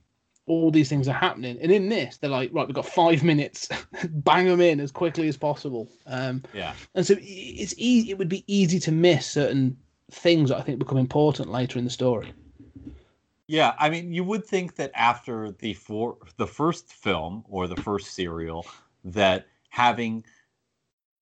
all 0.47 0.71
these 0.71 0.89
things 0.89 1.07
are 1.07 1.13
happening. 1.13 1.59
And 1.61 1.71
in 1.71 1.89
this, 1.89 2.17
they're 2.17 2.29
like, 2.29 2.49
right, 2.51 2.67
we've 2.67 2.75
got 2.75 2.85
five 2.85 3.23
minutes, 3.23 3.69
bang 4.09 4.47
them 4.47 4.59
in 4.59 4.79
as 4.79 4.91
quickly 4.91 5.27
as 5.27 5.37
possible. 5.37 5.87
Um, 6.07 6.43
yeah. 6.53 6.73
and 6.95 7.05
so 7.05 7.15
it's 7.19 7.75
easy. 7.77 8.09
It 8.09 8.17
would 8.17 8.29
be 8.29 8.43
easy 8.47 8.79
to 8.79 8.91
miss 8.91 9.27
certain 9.27 9.77
things 10.11 10.49
that 10.49 10.57
I 10.57 10.61
think 10.61 10.79
become 10.79 10.97
important 10.97 11.51
later 11.51 11.77
in 11.77 11.85
the 11.85 11.91
story. 11.91 12.33
Yeah, 13.49 13.73
I 13.79 13.89
mean, 13.89 14.13
you 14.13 14.23
would 14.25 14.45
think 14.45 14.75
that 14.75 14.91
after 14.93 15.49
the 15.49 15.73
for 15.73 16.17
the 16.37 16.45
first 16.45 16.93
film 16.93 17.43
or 17.49 17.67
the 17.67 17.77
first 17.77 18.13
serial, 18.13 18.63
that 19.03 19.47
having 19.69 20.23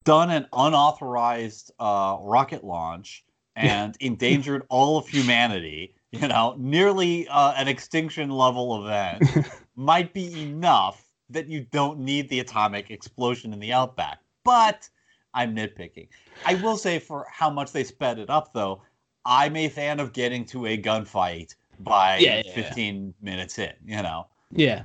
done 0.03 0.29
an 0.31 0.45
unauthorized 0.51 1.71
uh, 1.79 2.17
rocket 2.19 2.65
launch 2.65 3.23
and 3.55 3.95
endangered 4.01 4.63
all 4.67 4.97
of 4.97 5.07
humanity, 5.07 5.95
you 6.11 6.27
know, 6.27 6.53
nearly 6.59 7.29
uh, 7.29 7.53
an 7.53 7.69
extinction 7.69 8.29
level 8.29 8.85
event, 8.85 9.23
might 9.77 10.13
be 10.13 10.41
enough 10.41 11.09
that 11.29 11.47
you 11.47 11.65
don't 11.71 11.97
need 11.97 12.27
the 12.27 12.41
atomic 12.41 12.91
explosion 12.91 13.53
in 13.53 13.59
the 13.61 13.71
outback. 13.71 14.19
But 14.43 14.89
I'm 15.33 15.55
nitpicking. 15.55 16.09
I 16.45 16.55
will 16.55 16.75
say 16.75 16.99
for 16.99 17.25
how 17.31 17.49
much 17.49 17.71
they 17.71 17.85
sped 17.85 18.19
it 18.19 18.29
up, 18.29 18.51
though, 18.51 18.81
I'm 19.23 19.55
a 19.55 19.69
fan 19.69 20.01
of 20.01 20.11
getting 20.11 20.43
to 20.47 20.65
a 20.65 20.77
gunfight 20.77 21.55
by 21.79 22.17
Yeah, 22.17 22.37
yeah, 22.37 22.41
yeah. 22.45 22.63
15 22.63 23.13
minutes 23.21 23.59
in, 23.59 23.73
you 23.85 24.01
know. 24.01 24.27
Yeah. 24.51 24.83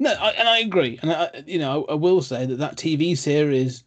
No, 0.00 0.12
I, 0.12 0.30
and 0.30 0.48
I 0.48 0.58
agree, 0.58 0.98
and 1.02 1.10
I, 1.10 1.42
you 1.46 1.58
know, 1.58 1.84
I 1.88 1.94
will 1.94 2.22
say 2.22 2.46
that 2.46 2.56
that 2.56 2.76
TV 2.76 3.16
series 3.18 3.82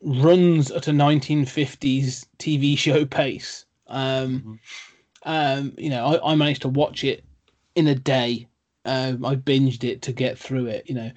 runs 0.00 0.70
at 0.70 0.88
a 0.88 0.90
1950s 0.90 2.26
TV 2.38 2.78
show 2.78 3.04
pace. 3.04 3.66
Um, 3.88 4.58
um, 5.24 5.74
you 5.76 5.90
know, 5.90 6.06
I, 6.06 6.32
I 6.32 6.34
managed 6.34 6.62
to 6.62 6.68
watch 6.68 7.04
it 7.04 7.24
in 7.74 7.88
a 7.88 7.94
day. 7.94 8.48
Um, 8.86 9.24
I 9.24 9.36
binged 9.36 9.84
it 9.84 10.02
to 10.02 10.12
get 10.12 10.38
through 10.38 10.66
it, 10.66 10.88
you 10.88 10.94
know, 10.94 11.10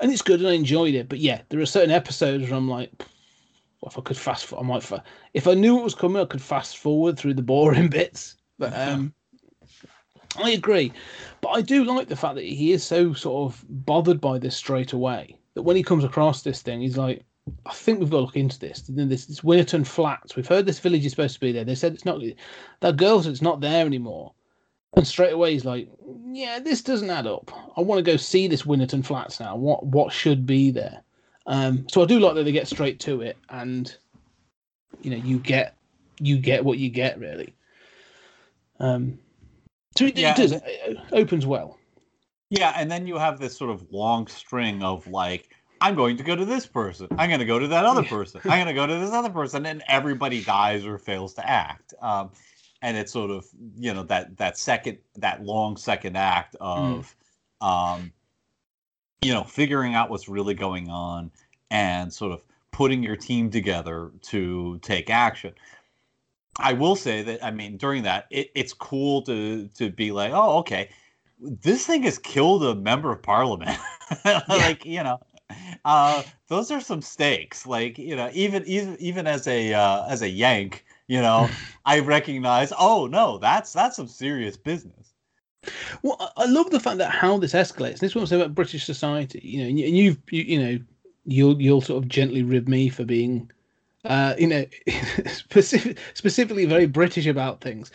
and 0.00 0.12
it's 0.12 0.22
good 0.22 0.40
and 0.40 0.48
I 0.48 0.52
enjoyed 0.52 0.94
it. 0.94 1.08
But 1.08 1.18
yeah, 1.18 1.42
there 1.48 1.60
are 1.60 1.66
certain 1.66 1.90
episodes 1.92 2.44
where 2.44 2.54
I'm 2.54 2.68
like, 2.68 2.90
if 3.84 3.98
I 3.98 4.02
could 4.02 4.16
fast, 4.16 4.46
for- 4.46 4.60
I 4.60 4.62
might. 4.62 4.82
Fa- 4.82 5.02
if 5.34 5.46
I 5.48 5.54
knew 5.54 5.74
what 5.74 5.84
was 5.84 5.94
coming, 5.94 6.22
I 6.22 6.24
could 6.24 6.42
fast 6.42 6.78
forward 6.78 7.18
through 7.18 7.34
the 7.34 7.42
boring 7.42 7.88
bits. 7.90 8.36
But 8.58 8.72
um, 8.76 9.12
I 10.36 10.50
agree. 10.50 10.92
But 11.40 11.50
I 11.50 11.60
do 11.60 11.84
like 11.84 12.08
the 12.08 12.16
fact 12.16 12.36
that 12.36 12.44
he 12.44 12.72
is 12.72 12.84
so 12.84 13.12
sort 13.12 13.52
of 13.52 13.64
bothered 13.68 14.20
by 14.20 14.38
this 14.38 14.56
straight 14.56 14.92
away. 14.92 15.36
That 15.54 15.62
when 15.62 15.76
he 15.76 15.82
comes 15.82 16.04
across 16.04 16.42
this 16.42 16.62
thing, 16.62 16.80
he's 16.80 16.96
like, 16.96 17.24
I 17.66 17.72
think 17.72 17.98
we've 17.98 18.10
got 18.10 18.18
to 18.18 18.22
look 18.24 18.36
into 18.36 18.58
this. 18.58 18.84
This, 18.88 19.26
this 19.26 19.44
Winterton 19.44 19.84
Flats. 19.84 20.36
We've 20.36 20.46
heard 20.46 20.64
this 20.64 20.78
village 20.78 21.04
is 21.04 21.12
supposed 21.12 21.34
to 21.34 21.40
be 21.40 21.52
there. 21.52 21.64
They 21.64 21.74
said 21.74 21.92
it's 21.92 22.04
not. 22.04 22.20
That 22.80 22.96
girl 22.96 23.22
said 23.22 23.32
it's 23.32 23.42
not 23.42 23.60
there 23.60 23.84
anymore. 23.84 24.32
And 24.94 25.06
straight 25.06 25.32
away 25.32 25.52
he's 25.52 25.64
like, 25.64 25.88
Yeah, 26.30 26.60
this 26.60 26.82
doesn't 26.82 27.10
add 27.10 27.26
up. 27.26 27.50
I 27.76 27.80
want 27.80 27.98
to 27.98 28.10
go 28.10 28.16
see 28.16 28.46
this 28.46 28.64
Winterton 28.64 29.02
Flats 29.02 29.40
now. 29.40 29.56
What 29.56 29.84
what 29.84 30.12
should 30.12 30.46
be 30.46 30.70
there? 30.70 31.02
Um, 31.46 31.86
so 31.88 32.02
I 32.02 32.06
do 32.06 32.20
like 32.20 32.36
that 32.36 32.44
they 32.44 32.52
get 32.52 32.68
straight 32.68 33.00
to 33.00 33.22
it, 33.22 33.36
and 33.48 33.94
you 35.02 35.10
know, 35.10 35.16
you 35.16 35.38
get 35.38 35.76
you 36.20 36.38
get 36.38 36.64
what 36.64 36.78
you 36.78 36.90
get 36.90 37.18
really. 37.18 37.52
Um, 38.78 39.18
so 39.96 40.06
it, 40.06 40.16
Yeah, 40.16 40.32
it 40.32 40.36
does. 40.36 40.52
It 40.52 40.98
opens 41.12 41.46
well. 41.46 41.78
Yeah, 42.50 42.74
and 42.76 42.90
then 42.90 43.06
you 43.06 43.16
have 43.16 43.38
this 43.40 43.56
sort 43.56 43.70
of 43.70 43.90
long 43.90 44.26
string 44.26 44.82
of 44.82 45.06
like, 45.06 45.48
I'm 45.80 45.94
going 45.94 46.16
to 46.18 46.22
go 46.22 46.36
to 46.36 46.44
this 46.44 46.66
person. 46.66 47.08
I'm 47.18 47.28
going 47.28 47.40
to 47.40 47.46
go 47.46 47.58
to 47.58 47.66
that 47.68 47.84
other 47.84 48.02
person. 48.04 48.40
I'm 48.44 48.50
going 48.50 48.66
to 48.66 48.74
go 48.74 48.86
to 48.86 48.98
this 48.98 49.12
other 49.12 49.30
person, 49.30 49.64
and 49.66 49.82
everybody 49.88 50.44
dies 50.44 50.84
or 50.84 50.98
fails 50.98 51.34
to 51.34 51.48
act. 51.48 51.94
Um, 52.02 52.30
and 52.82 52.96
it's 52.96 53.12
sort 53.12 53.30
of 53.30 53.46
you 53.76 53.94
know 53.94 54.02
that 54.04 54.36
that 54.36 54.58
second 54.58 54.98
that 55.16 55.42
long 55.42 55.76
second 55.76 56.16
act 56.16 56.56
of, 56.60 57.14
um, 57.60 58.12
you 59.22 59.32
know, 59.32 59.44
figuring 59.44 59.94
out 59.94 60.10
what's 60.10 60.28
really 60.28 60.54
going 60.54 60.88
on 60.90 61.30
and 61.70 62.12
sort 62.12 62.32
of 62.32 62.44
putting 62.70 63.02
your 63.02 63.16
team 63.16 63.50
together 63.50 64.10
to 64.22 64.78
take 64.82 65.10
action. 65.10 65.54
I 66.58 66.72
will 66.74 66.96
say 66.96 67.22
that 67.22 67.44
I 67.44 67.50
mean 67.50 67.76
during 67.76 68.02
that 68.04 68.26
it, 68.30 68.50
it's 68.54 68.72
cool 68.72 69.22
to 69.22 69.68
to 69.68 69.90
be 69.90 70.12
like, 70.12 70.32
oh 70.34 70.58
okay, 70.58 70.90
this 71.40 71.86
thing 71.86 72.02
has 72.04 72.18
killed 72.18 72.64
a 72.64 72.74
member 72.74 73.12
of 73.12 73.22
parliament. 73.22 73.78
like 74.48 74.84
you 74.84 75.02
know, 75.02 75.20
uh, 75.84 76.22
those 76.48 76.70
are 76.70 76.80
some 76.80 77.02
stakes. 77.02 77.66
Like 77.66 77.98
you 77.98 78.16
know, 78.16 78.30
even 78.32 78.64
even 78.66 78.96
even 79.00 79.26
as 79.26 79.46
a 79.46 79.72
uh, 79.74 80.06
as 80.08 80.22
a 80.22 80.28
Yank, 80.28 80.84
you 81.08 81.20
know, 81.20 81.48
I 81.84 82.00
recognize. 82.00 82.72
Oh 82.78 83.06
no, 83.06 83.38
that's 83.38 83.72
that's 83.72 83.96
some 83.96 84.08
serious 84.08 84.56
business. 84.56 85.14
Well, 86.02 86.32
I- 86.36 86.46
love 86.46 86.70
the 86.70 86.80
fact 86.80 86.98
that 86.98 87.10
how 87.10 87.38
this 87.38 87.52
escalates. 87.52 87.98
This 87.98 88.16
is 88.16 88.28
saying 88.28 88.42
about 88.42 88.54
British 88.54 88.84
society. 88.84 89.40
You 89.42 89.62
know, 89.62 89.68
and 89.68 89.78
you've 89.78 90.18
you, 90.30 90.42
you 90.42 90.62
know, 90.62 90.78
you'll 91.24 91.60
you'll 91.60 91.80
sort 91.80 92.02
of 92.02 92.08
gently 92.08 92.42
rib 92.42 92.68
me 92.68 92.88
for 92.88 93.04
being, 93.04 93.50
uh, 94.04 94.34
you 94.38 94.46
know, 94.46 94.66
specific, 95.26 95.98
specifically 96.14 96.64
very 96.66 96.86
British 96.86 97.26
about 97.26 97.60
things. 97.60 97.90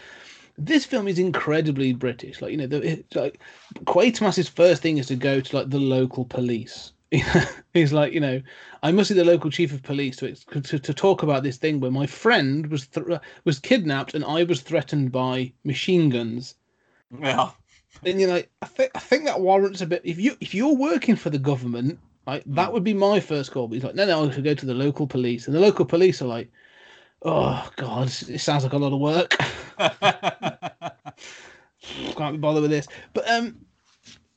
This 0.58 0.86
film 0.86 1.08
is 1.08 1.20
incredibly 1.20 1.94
British. 1.94 2.42
Like 2.42 2.52
you 2.52 2.58
know, 2.58 2.68
the, 2.68 2.82
it's 2.82 3.16
like 3.16 3.40
Quatermass's 3.86 4.50
first 4.50 4.82
thing 4.82 4.98
is 4.98 5.08
to 5.08 5.16
go 5.16 5.40
to 5.40 5.56
like 5.56 5.70
the 5.70 5.80
local 5.80 6.26
police. 6.26 6.92
He's 7.74 7.94
like, 7.94 8.14
you 8.14 8.20
know, 8.20 8.42
I 8.84 8.92
must 8.92 9.08
see 9.08 9.14
the 9.14 9.24
local 9.24 9.50
chief 9.52 9.72
of 9.72 9.84
police 9.84 10.18
to 10.18 10.36
to, 10.62 10.80
to 10.80 10.94
talk 10.94 11.24
about 11.24 11.44
this 11.44 11.58
thing 11.58 11.80
where 11.80 11.92
my 11.92 12.08
friend 12.08 12.68
was 12.68 12.88
th- 12.88 13.20
was 13.46 13.60
kidnapped 13.60 14.14
and 14.14 14.26
I 14.26 14.44
was 14.44 14.62
threatened 14.62 15.12
by 15.12 15.54
machine 15.64 16.10
guns 16.10 16.56
Yeah, 17.12 17.52
and 18.04 18.20
you're 18.20 18.30
like, 18.30 18.50
I 18.62 18.66
think 18.68 18.92
I 18.96 19.00
think 19.00 19.26
that 19.26 19.42
warrants 19.42 19.82
a 19.82 19.86
bit. 19.86 20.02
If 20.04 20.20
you 20.20 20.38
if 20.40 20.54
you're 20.54 20.76
working 20.76 21.16
for 21.16 21.30
the 21.30 21.40
government, 21.40 22.00
like 22.28 22.44
that 22.46 22.72
would 22.72 22.84
be 22.84 22.94
my 22.94 23.20
first 23.20 23.52
call. 23.52 23.68
But 23.68 23.76
he's 23.76 23.84
like, 23.84 23.96
no, 23.96 24.06
no, 24.06 24.28
I 24.28 24.32
should 24.32 24.44
go 24.44 24.54
to 24.54 24.66
the 24.66 24.74
local 24.74 25.08
police, 25.08 25.48
and 25.48 25.56
the 25.56 25.60
local 25.60 25.86
police 25.86 26.22
are 26.22 26.28
like, 26.28 26.52
oh 27.24 27.68
god, 27.78 28.08
it 28.08 28.40
sounds 28.40 28.64
like 28.64 28.74
a 28.74 28.78
lot 28.78 28.94
of 28.94 29.00
work. 29.00 29.36
Can't 32.16 32.34
be 32.34 32.38
bothered 32.38 32.64
with 32.64 32.72
this. 32.72 32.88
But 33.14 33.30
um, 33.30 33.58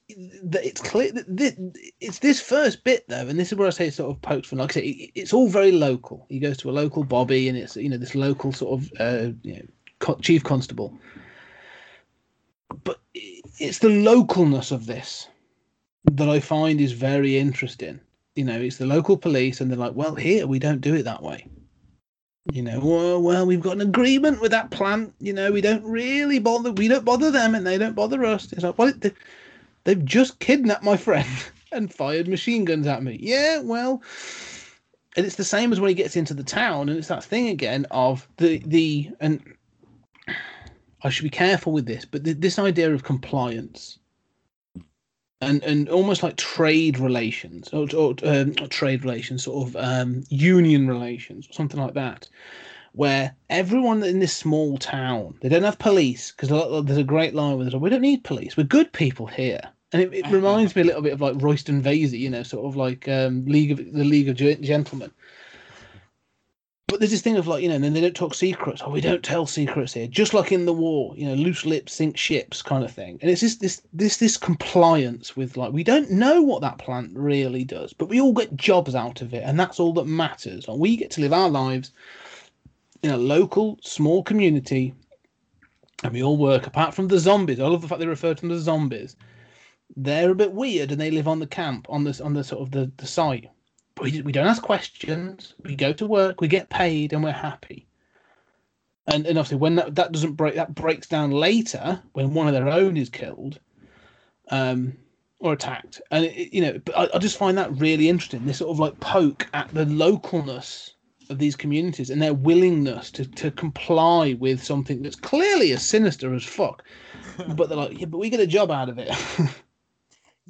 it's 0.08 0.80
clear 0.80 1.12
that 1.12 1.36
this, 1.36 1.54
it's 2.00 2.20
this 2.20 2.40
first 2.40 2.84
bit 2.84 3.06
though, 3.08 3.26
and 3.26 3.38
this 3.38 3.52
is 3.52 3.58
where 3.58 3.66
I 3.66 3.70
say 3.70 3.88
it's 3.88 3.96
sort 3.96 4.10
of 4.10 4.22
pokes 4.22 4.48
fun. 4.48 4.60
Like 4.60 4.70
I 4.70 4.80
say, 4.80 5.10
it's 5.14 5.32
all 5.32 5.48
very 5.48 5.72
local. 5.72 6.26
He 6.28 6.38
goes 6.38 6.56
to 6.58 6.70
a 6.70 6.72
local 6.72 7.04
bobby, 7.04 7.48
and 7.48 7.58
it's 7.58 7.76
you 7.76 7.88
know 7.88 7.98
this 7.98 8.14
local 8.14 8.52
sort 8.52 8.80
of 8.80 8.92
uh, 9.00 9.32
you 9.42 9.56
know, 9.56 9.62
co- 9.98 10.18
chief 10.18 10.44
constable 10.44 10.96
but 12.84 13.00
it's 13.14 13.80
the 13.80 13.88
localness 13.88 14.72
of 14.72 14.86
this 14.86 15.28
that 16.04 16.28
I 16.28 16.40
find 16.40 16.80
is 16.80 16.92
very 16.92 17.36
interesting. 17.38 18.00
You 18.34 18.44
know, 18.44 18.60
it's 18.60 18.78
the 18.78 18.86
local 18.86 19.16
police, 19.16 19.60
and 19.60 19.70
they're 19.70 19.78
like, 19.78 19.94
"Well, 19.94 20.14
here 20.14 20.46
we 20.46 20.58
don't 20.58 20.80
do 20.80 20.94
it 20.94 21.02
that 21.04 21.22
way." 21.22 21.46
You 22.52 22.62
know, 22.62 22.80
well, 22.80 23.22
well, 23.22 23.46
we've 23.46 23.60
got 23.60 23.74
an 23.74 23.82
agreement 23.82 24.40
with 24.40 24.50
that 24.50 24.70
plant. 24.70 25.14
You 25.20 25.32
know, 25.32 25.52
we 25.52 25.60
don't 25.60 25.84
really 25.84 26.38
bother. 26.38 26.72
We 26.72 26.88
don't 26.88 27.04
bother 27.04 27.30
them, 27.30 27.54
and 27.54 27.66
they 27.66 27.78
don't 27.78 27.94
bother 27.94 28.24
us. 28.24 28.52
It's 28.52 28.62
like, 28.62 28.78
well, 28.78 28.92
they, 28.98 29.12
they've 29.84 30.04
just 30.04 30.38
kidnapped 30.38 30.82
my 30.82 30.96
friend 30.96 31.28
and 31.72 31.92
fired 31.92 32.28
machine 32.28 32.64
guns 32.64 32.86
at 32.86 33.02
me. 33.02 33.18
Yeah, 33.20 33.60
well, 33.60 34.02
and 35.16 35.26
it's 35.26 35.36
the 35.36 35.44
same 35.44 35.72
as 35.72 35.80
when 35.80 35.90
he 35.90 35.94
gets 35.94 36.16
into 36.16 36.34
the 36.34 36.42
town, 36.42 36.88
and 36.88 36.98
it's 36.98 37.08
that 37.08 37.24
thing 37.24 37.48
again 37.48 37.86
of 37.90 38.26
the 38.38 38.58
the 38.66 39.10
and 39.20 39.42
I 41.02 41.10
should 41.10 41.24
be 41.24 41.30
careful 41.30 41.72
with 41.72 41.86
this, 41.86 42.04
but 42.04 42.24
th- 42.24 42.38
this 42.40 42.58
idea 42.58 42.92
of 42.92 43.04
compliance 43.04 43.98
and 45.40 45.62
and 45.64 45.88
almost 45.88 46.22
like 46.22 46.36
trade 46.36 46.98
relations 46.98 47.68
or, 47.72 47.86
or 47.96 48.14
um, 48.24 48.54
trade 48.68 49.04
relations, 49.04 49.44
sort 49.44 49.68
of 49.68 49.76
um, 49.76 50.22
union 50.28 50.88
relations 50.88 51.48
or 51.48 51.52
something 51.52 51.80
like 51.80 51.94
that, 51.94 52.28
where 52.92 53.34
everyone 53.48 54.02
in 54.02 54.18
this 54.18 54.36
small 54.36 54.76
town 54.78 55.34
they 55.40 55.48
don't 55.48 55.62
have 55.62 55.78
police 55.78 56.32
because 56.32 56.48
there's 56.84 56.98
a 56.98 57.04
great 57.04 57.34
line 57.34 57.56
where 57.56 57.64
they're 57.64 57.72
like, 57.72 57.82
we 57.82 57.90
don't 57.90 58.02
need 58.02 58.24
police, 58.24 58.56
we're 58.56 58.64
good 58.64 58.92
people 58.92 59.26
here. 59.26 59.60
And 59.92 60.02
it, 60.02 60.12
it 60.12 60.26
reminds 60.30 60.76
me 60.76 60.82
a 60.82 60.86
little 60.86 61.02
bit 61.02 61.12
of 61.12 61.20
like 61.20 61.40
Royston 61.40 61.82
Vasey, 61.82 62.18
you 62.18 62.30
know, 62.30 62.42
sort 62.42 62.66
of 62.66 62.76
like 62.76 63.08
um, 63.08 63.44
League 63.46 63.72
of 63.72 63.78
the 63.78 64.04
League 64.04 64.28
of 64.28 64.36
Gentlemen. 64.36 65.10
But 66.90 66.98
there's 66.98 67.12
this 67.12 67.22
thing 67.22 67.36
of 67.36 67.46
like 67.46 67.62
you 67.62 67.68
know, 67.68 67.76
and 67.76 67.84
then 67.84 67.92
they 67.92 68.00
don't 68.00 68.16
talk 68.16 68.34
secrets. 68.34 68.82
Oh, 68.84 68.90
we 68.90 69.00
don't 69.00 69.22
tell 69.22 69.46
secrets 69.46 69.92
here. 69.92 70.08
Just 70.08 70.34
like 70.34 70.50
in 70.50 70.66
the 70.66 70.72
war, 70.72 71.14
you 71.16 71.24
know, 71.24 71.34
loose 71.34 71.64
lips 71.64 71.94
sink 71.94 72.16
ships, 72.16 72.62
kind 72.62 72.82
of 72.82 72.90
thing. 72.90 73.18
And 73.22 73.30
it's 73.30 73.40
just 73.40 73.60
this 73.60 73.82
this 73.92 74.16
this 74.16 74.36
compliance 74.36 75.36
with 75.36 75.56
like 75.56 75.72
we 75.72 75.84
don't 75.84 76.10
know 76.10 76.42
what 76.42 76.62
that 76.62 76.78
plant 76.78 77.12
really 77.14 77.62
does, 77.64 77.92
but 77.92 78.08
we 78.08 78.20
all 78.20 78.32
get 78.32 78.56
jobs 78.56 78.94
out 78.94 79.22
of 79.22 79.32
it, 79.32 79.44
and 79.44 79.58
that's 79.58 79.78
all 79.78 79.92
that 79.94 80.06
matters. 80.06 80.66
And 80.66 80.80
we 80.80 80.96
get 80.96 81.10
to 81.12 81.20
live 81.20 81.32
our 81.32 81.48
lives 81.48 81.92
in 83.02 83.10
a 83.10 83.16
local 83.16 83.78
small 83.82 84.22
community, 84.24 84.92
and 86.02 86.12
we 86.12 86.22
all 86.22 86.36
work. 86.36 86.66
Apart 86.66 86.92
from 86.92 87.06
the 87.06 87.20
zombies, 87.20 87.60
I 87.60 87.68
love 87.68 87.82
the 87.82 87.88
fact 87.88 88.00
they 88.00 88.06
refer 88.06 88.34
to 88.34 88.40
them 88.40 88.50
as 88.50 88.62
zombies. 88.62 89.14
They're 89.96 90.30
a 90.30 90.34
bit 90.34 90.52
weird, 90.52 90.90
and 90.90 91.00
they 91.00 91.12
live 91.12 91.28
on 91.28 91.38
the 91.38 91.46
camp 91.46 91.86
on 91.88 92.02
this 92.02 92.20
on 92.20 92.34
the 92.34 92.42
sort 92.42 92.62
of 92.62 92.72
the, 92.72 92.90
the 92.96 93.06
site 93.06 93.48
we, 94.00 94.22
we 94.22 94.32
don't 94.32 94.46
ask 94.46 94.62
questions. 94.62 95.54
We 95.64 95.76
go 95.76 95.92
to 95.92 96.06
work, 96.06 96.40
we 96.40 96.48
get 96.48 96.70
paid, 96.70 97.12
and 97.12 97.22
we're 97.22 97.32
happy. 97.32 97.86
And, 99.06 99.26
and 99.26 99.38
obviously, 99.38 99.58
when 99.58 99.76
that, 99.76 99.94
that 99.96 100.12
doesn't 100.12 100.34
break, 100.34 100.54
that 100.54 100.74
breaks 100.74 101.08
down 101.08 101.30
later 101.30 102.00
when 102.12 102.34
one 102.34 102.46
of 102.46 102.52
their 102.52 102.68
own 102.68 102.96
is 102.96 103.08
killed 103.08 103.58
um, 104.50 104.96
or 105.38 105.52
attacked. 105.52 106.00
And, 106.10 106.26
it, 106.26 106.52
you 106.52 106.60
know, 106.60 106.80
but 106.84 106.96
I, 106.96 107.08
I 107.14 107.18
just 107.18 107.38
find 107.38 107.58
that 107.58 107.76
really 107.78 108.08
interesting. 108.08 108.46
This 108.46 108.58
sort 108.58 108.70
of 108.70 108.78
like 108.78 109.00
poke 109.00 109.48
at 109.52 109.72
the 109.74 109.84
localness 109.84 110.90
of 111.28 111.38
these 111.38 111.56
communities 111.56 112.10
and 112.10 112.20
their 112.20 112.34
willingness 112.34 113.10
to, 113.12 113.24
to 113.24 113.50
comply 113.50 114.34
with 114.34 114.62
something 114.62 115.02
that's 115.02 115.16
clearly 115.16 115.72
as 115.72 115.82
sinister 115.84 116.34
as 116.34 116.44
fuck. 116.44 116.84
but 117.54 117.68
they're 117.68 117.78
like, 117.78 117.98
yeah, 117.98 118.06
but 118.06 118.18
we 118.18 118.30
get 118.30 118.40
a 118.40 118.46
job 118.46 118.70
out 118.70 118.88
of 118.88 118.98
it. 118.98 119.10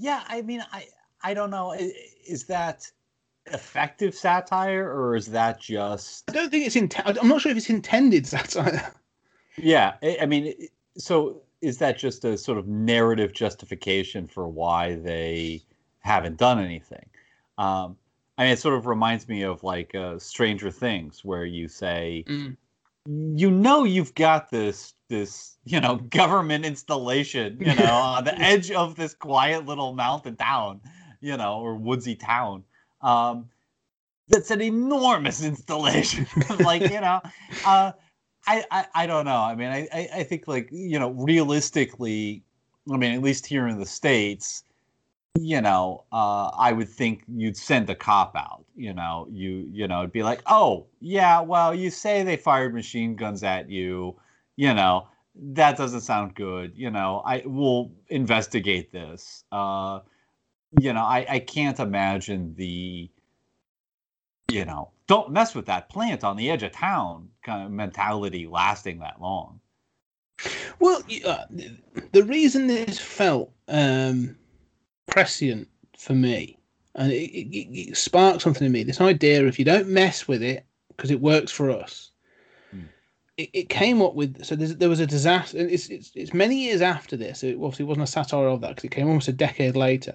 Yeah, 0.00 0.22
I 0.28 0.40
mean, 0.40 0.64
I 0.72 0.86
I 1.22 1.34
don't 1.34 1.50
know. 1.50 1.76
Is 2.26 2.44
that 2.44 2.90
effective 3.52 4.14
satire 4.14 4.90
or 4.90 5.16
is 5.16 5.26
that 5.26 5.60
just 5.60 6.28
I 6.28 6.32
don't 6.32 6.50
think 6.50 6.66
it's 6.66 6.76
intent. 6.76 7.18
I'm 7.20 7.28
not 7.28 7.40
sure 7.40 7.52
if 7.52 7.58
it's 7.58 7.70
intended 7.70 8.26
satire. 8.26 8.92
Yeah, 9.56 9.94
I 10.02 10.18
I 10.22 10.26
mean, 10.26 10.54
so 10.96 11.42
is 11.60 11.78
that 11.78 11.98
just 11.98 12.24
a 12.24 12.38
sort 12.38 12.58
of 12.58 12.66
narrative 12.66 13.32
justification 13.32 14.26
for 14.26 14.48
why 14.48 14.94
they 14.94 15.62
haven't 15.98 16.38
done 16.38 16.58
anything? 16.58 17.04
Um, 17.58 17.96
I 18.38 18.44
mean, 18.44 18.52
it 18.52 18.58
sort 18.58 18.74
of 18.76 18.86
reminds 18.86 19.28
me 19.28 19.42
of 19.42 19.62
like 19.62 19.94
uh, 19.94 20.18
Stranger 20.18 20.70
Things, 20.70 21.24
where 21.24 21.44
you 21.44 21.68
say, 21.68 22.24
Mm. 22.26 22.56
you 23.06 23.50
know, 23.50 23.84
you've 23.84 24.14
got 24.14 24.50
this 24.50 24.94
this 25.08 25.58
you 25.64 25.80
know 25.80 25.96
government 25.96 26.64
installation, 26.64 27.58
you 27.60 27.74
know, 27.74 27.84
on 28.16 28.24
the 28.24 28.38
edge 28.38 28.70
of 28.70 28.94
this 28.94 29.12
quiet 29.14 29.66
little 29.66 29.92
mountain 29.92 30.36
town, 30.36 30.80
you 31.20 31.36
know, 31.36 31.60
or 31.60 31.74
woodsy 31.76 32.14
town. 32.14 32.64
Um, 33.02 33.48
that's 34.28 34.50
an 34.50 34.60
enormous 34.60 35.42
installation, 35.50 36.26
like 36.60 36.82
you 36.82 37.00
know. 37.00 37.20
Uh, 37.64 37.92
I, 38.46 38.64
I 38.70 38.86
I 38.94 39.06
don't 39.06 39.24
know. 39.24 39.40
I 39.40 39.54
mean, 39.54 39.68
I, 39.68 39.88
I 39.92 40.08
I 40.16 40.22
think 40.24 40.48
like 40.48 40.68
you 40.70 40.98
know, 40.98 41.10
realistically, 41.10 42.42
I 42.92 42.96
mean, 42.96 43.12
at 43.12 43.22
least 43.22 43.46
here 43.46 43.68
in 43.68 43.78
the 43.78 43.86
states, 43.86 44.64
you 45.38 45.60
know, 45.60 46.04
uh, 46.12 46.50
I 46.56 46.72
would 46.72 46.88
think 46.88 47.22
you'd 47.28 47.56
send 47.56 47.90
a 47.90 47.94
cop 47.94 48.34
out. 48.36 48.64
You 48.76 48.94
know, 48.94 49.28
you 49.30 49.68
you 49.70 49.86
know, 49.86 50.00
it'd 50.00 50.12
be 50.12 50.22
like, 50.22 50.40
oh 50.46 50.86
yeah, 51.00 51.40
well, 51.40 51.74
you 51.74 51.90
say 51.90 52.22
they 52.22 52.36
fired 52.36 52.74
machine 52.74 53.16
guns 53.16 53.42
at 53.42 53.68
you. 53.68 54.16
You 54.56 54.74
know, 54.74 55.08
that 55.34 55.76
doesn't 55.76 56.02
sound 56.02 56.34
good. 56.34 56.72
You 56.76 56.90
know, 56.90 57.22
I 57.24 57.42
will 57.44 57.92
investigate 58.08 58.92
this. 58.92 59.44
Uh, 59.52 60.00
you 60.78 60.92
know, 60.92 61.02
I 61.02 61.26
I 61.28 61.38
can't 61.40 61.80
imagine 61.80 62.54
the 62.54 63.10
you 64.50 64.64
know, 64.64 64.90
don't 65.06 65.30
mess 65.30 65.54
with 65.54 65.66
that 65.66 65.88
plant 65.88 66.24
on 66.24 66.36
the 66.36 66.50
edge 66.50 66.62
of 66.62 66.72
town 66.72 67.28
kind 67.42 67.64
of 67.64 67.70
mentality 67.70 68.46
lasting 68.46 68.98
that 68.98 69.20
long. 69.20 69.60
Well, 70.78 71.02
uh, 71.26 71.44
the 72.12 72.24
reason 72.24 72.66
this 72.66 72.98
felt 72.98 73.52
um, 73.68 74.36
prescient 75.06 75.68
for 75.98 76.14
me, 76.14 76.58
and 76.94 77.12
it, 77.12 77.30
it, 77.30 77.90
it 77.90 77.96
sparked 77.96 78.42
something 78.42 78.66
in 78.66 78.72
me, 78.72 78.82
this 78.82 79.00
idea 79.00 79.46
if 79.46 79.58
you 79.58 79.64
don't 79.64 79.88
mess 79.88 80.26
with 80.26 80.42
it, 80.42 80.64
because 80.88 81.10
it 81.10 81.20
works 81.20 81.52
for 81.52 81.70
us, 81.70 82.10
Hmm. 82.70 82.84
it, 83.36 83.50
it 83.52 83.68
came 83.68 84.00
up 84.00 84.14
with. 84.14 84.44
So 84.44 84.56
there 84.56 84.88
was 84.88 85.00
a 85.00 85.06
disaster, 85.06 85.58
and 85.58 85.70
it's, 85.70 85.88
it's, 85.88 86.12
it's 86.14 86.32
many 86.32 86.56
years 86.64 86.80
after 86.80 87.16
this. 87.16 87.42
It 87.42 87.56
obviously 87.56 87.84
wasn't 87.84 88.04
a 88.04 88.10
satire 88.10 88.48
of 88.48 88.60
that 88.62 88.70
because 88.70 88.84
it 88.84 88.92
came 88.92 89.08
almost 89.08 89.28
a 89.28 89.32
decade 89.32 89.76
later. 89.76 90.14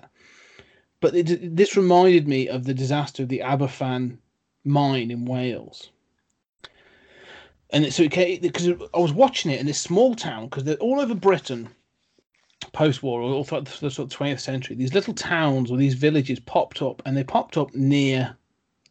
But 1.06 1.16
it, 1.16 1.56
this 1.56 1.78
reminded 1.78 2.28
me 2.28 2.48
of 2.50 2.64
the 2.64 2.74
disaster 2.74 3.24
of 3.24 3.30
the 3.30 3.44
Aberfan 3.46 4.18
mine 4.64 5.12
in 5.12 5.26
Wales 5.26 5.92
and 7.76 7.94
so 7.94 8.04
it 8.04 8.12
came 8.12 8.40
because 8.42 8.70
I 8.70 9.00
was 9.00 9.12
watching 9.12 9.52
it 9.52 9.60
in 9.60 9.66
this 9.66 9.80
small 9.80 10.16
town 10.16 10.46
because 10.46 10.64
they're 10.64 10.76
all 10.76 11.02
over 11.02 11.16
Britain, 11.16 11.70
post-war 12.72 13.22
or 13.22 13.34
all 13.34 13.44
throughout 13.44 13.66
the 13.66 13.92
sort 13.92 14.00
of 14.00 14.10
twentieth 14.10 14.40
century. 14.40 14.76
These 14.76 14.94
little 14.94 15.14
towns 15.14 15.72
or 15.72 15.78
these 15.78 15.96
villages 15.96 16.40
popped 16.40 16.82
up, 16.82 17.02
and 17.06 17.18
they 17.18 17.24
popped 17.24 17.58
up 17.58 17.74
near 17.76 18.38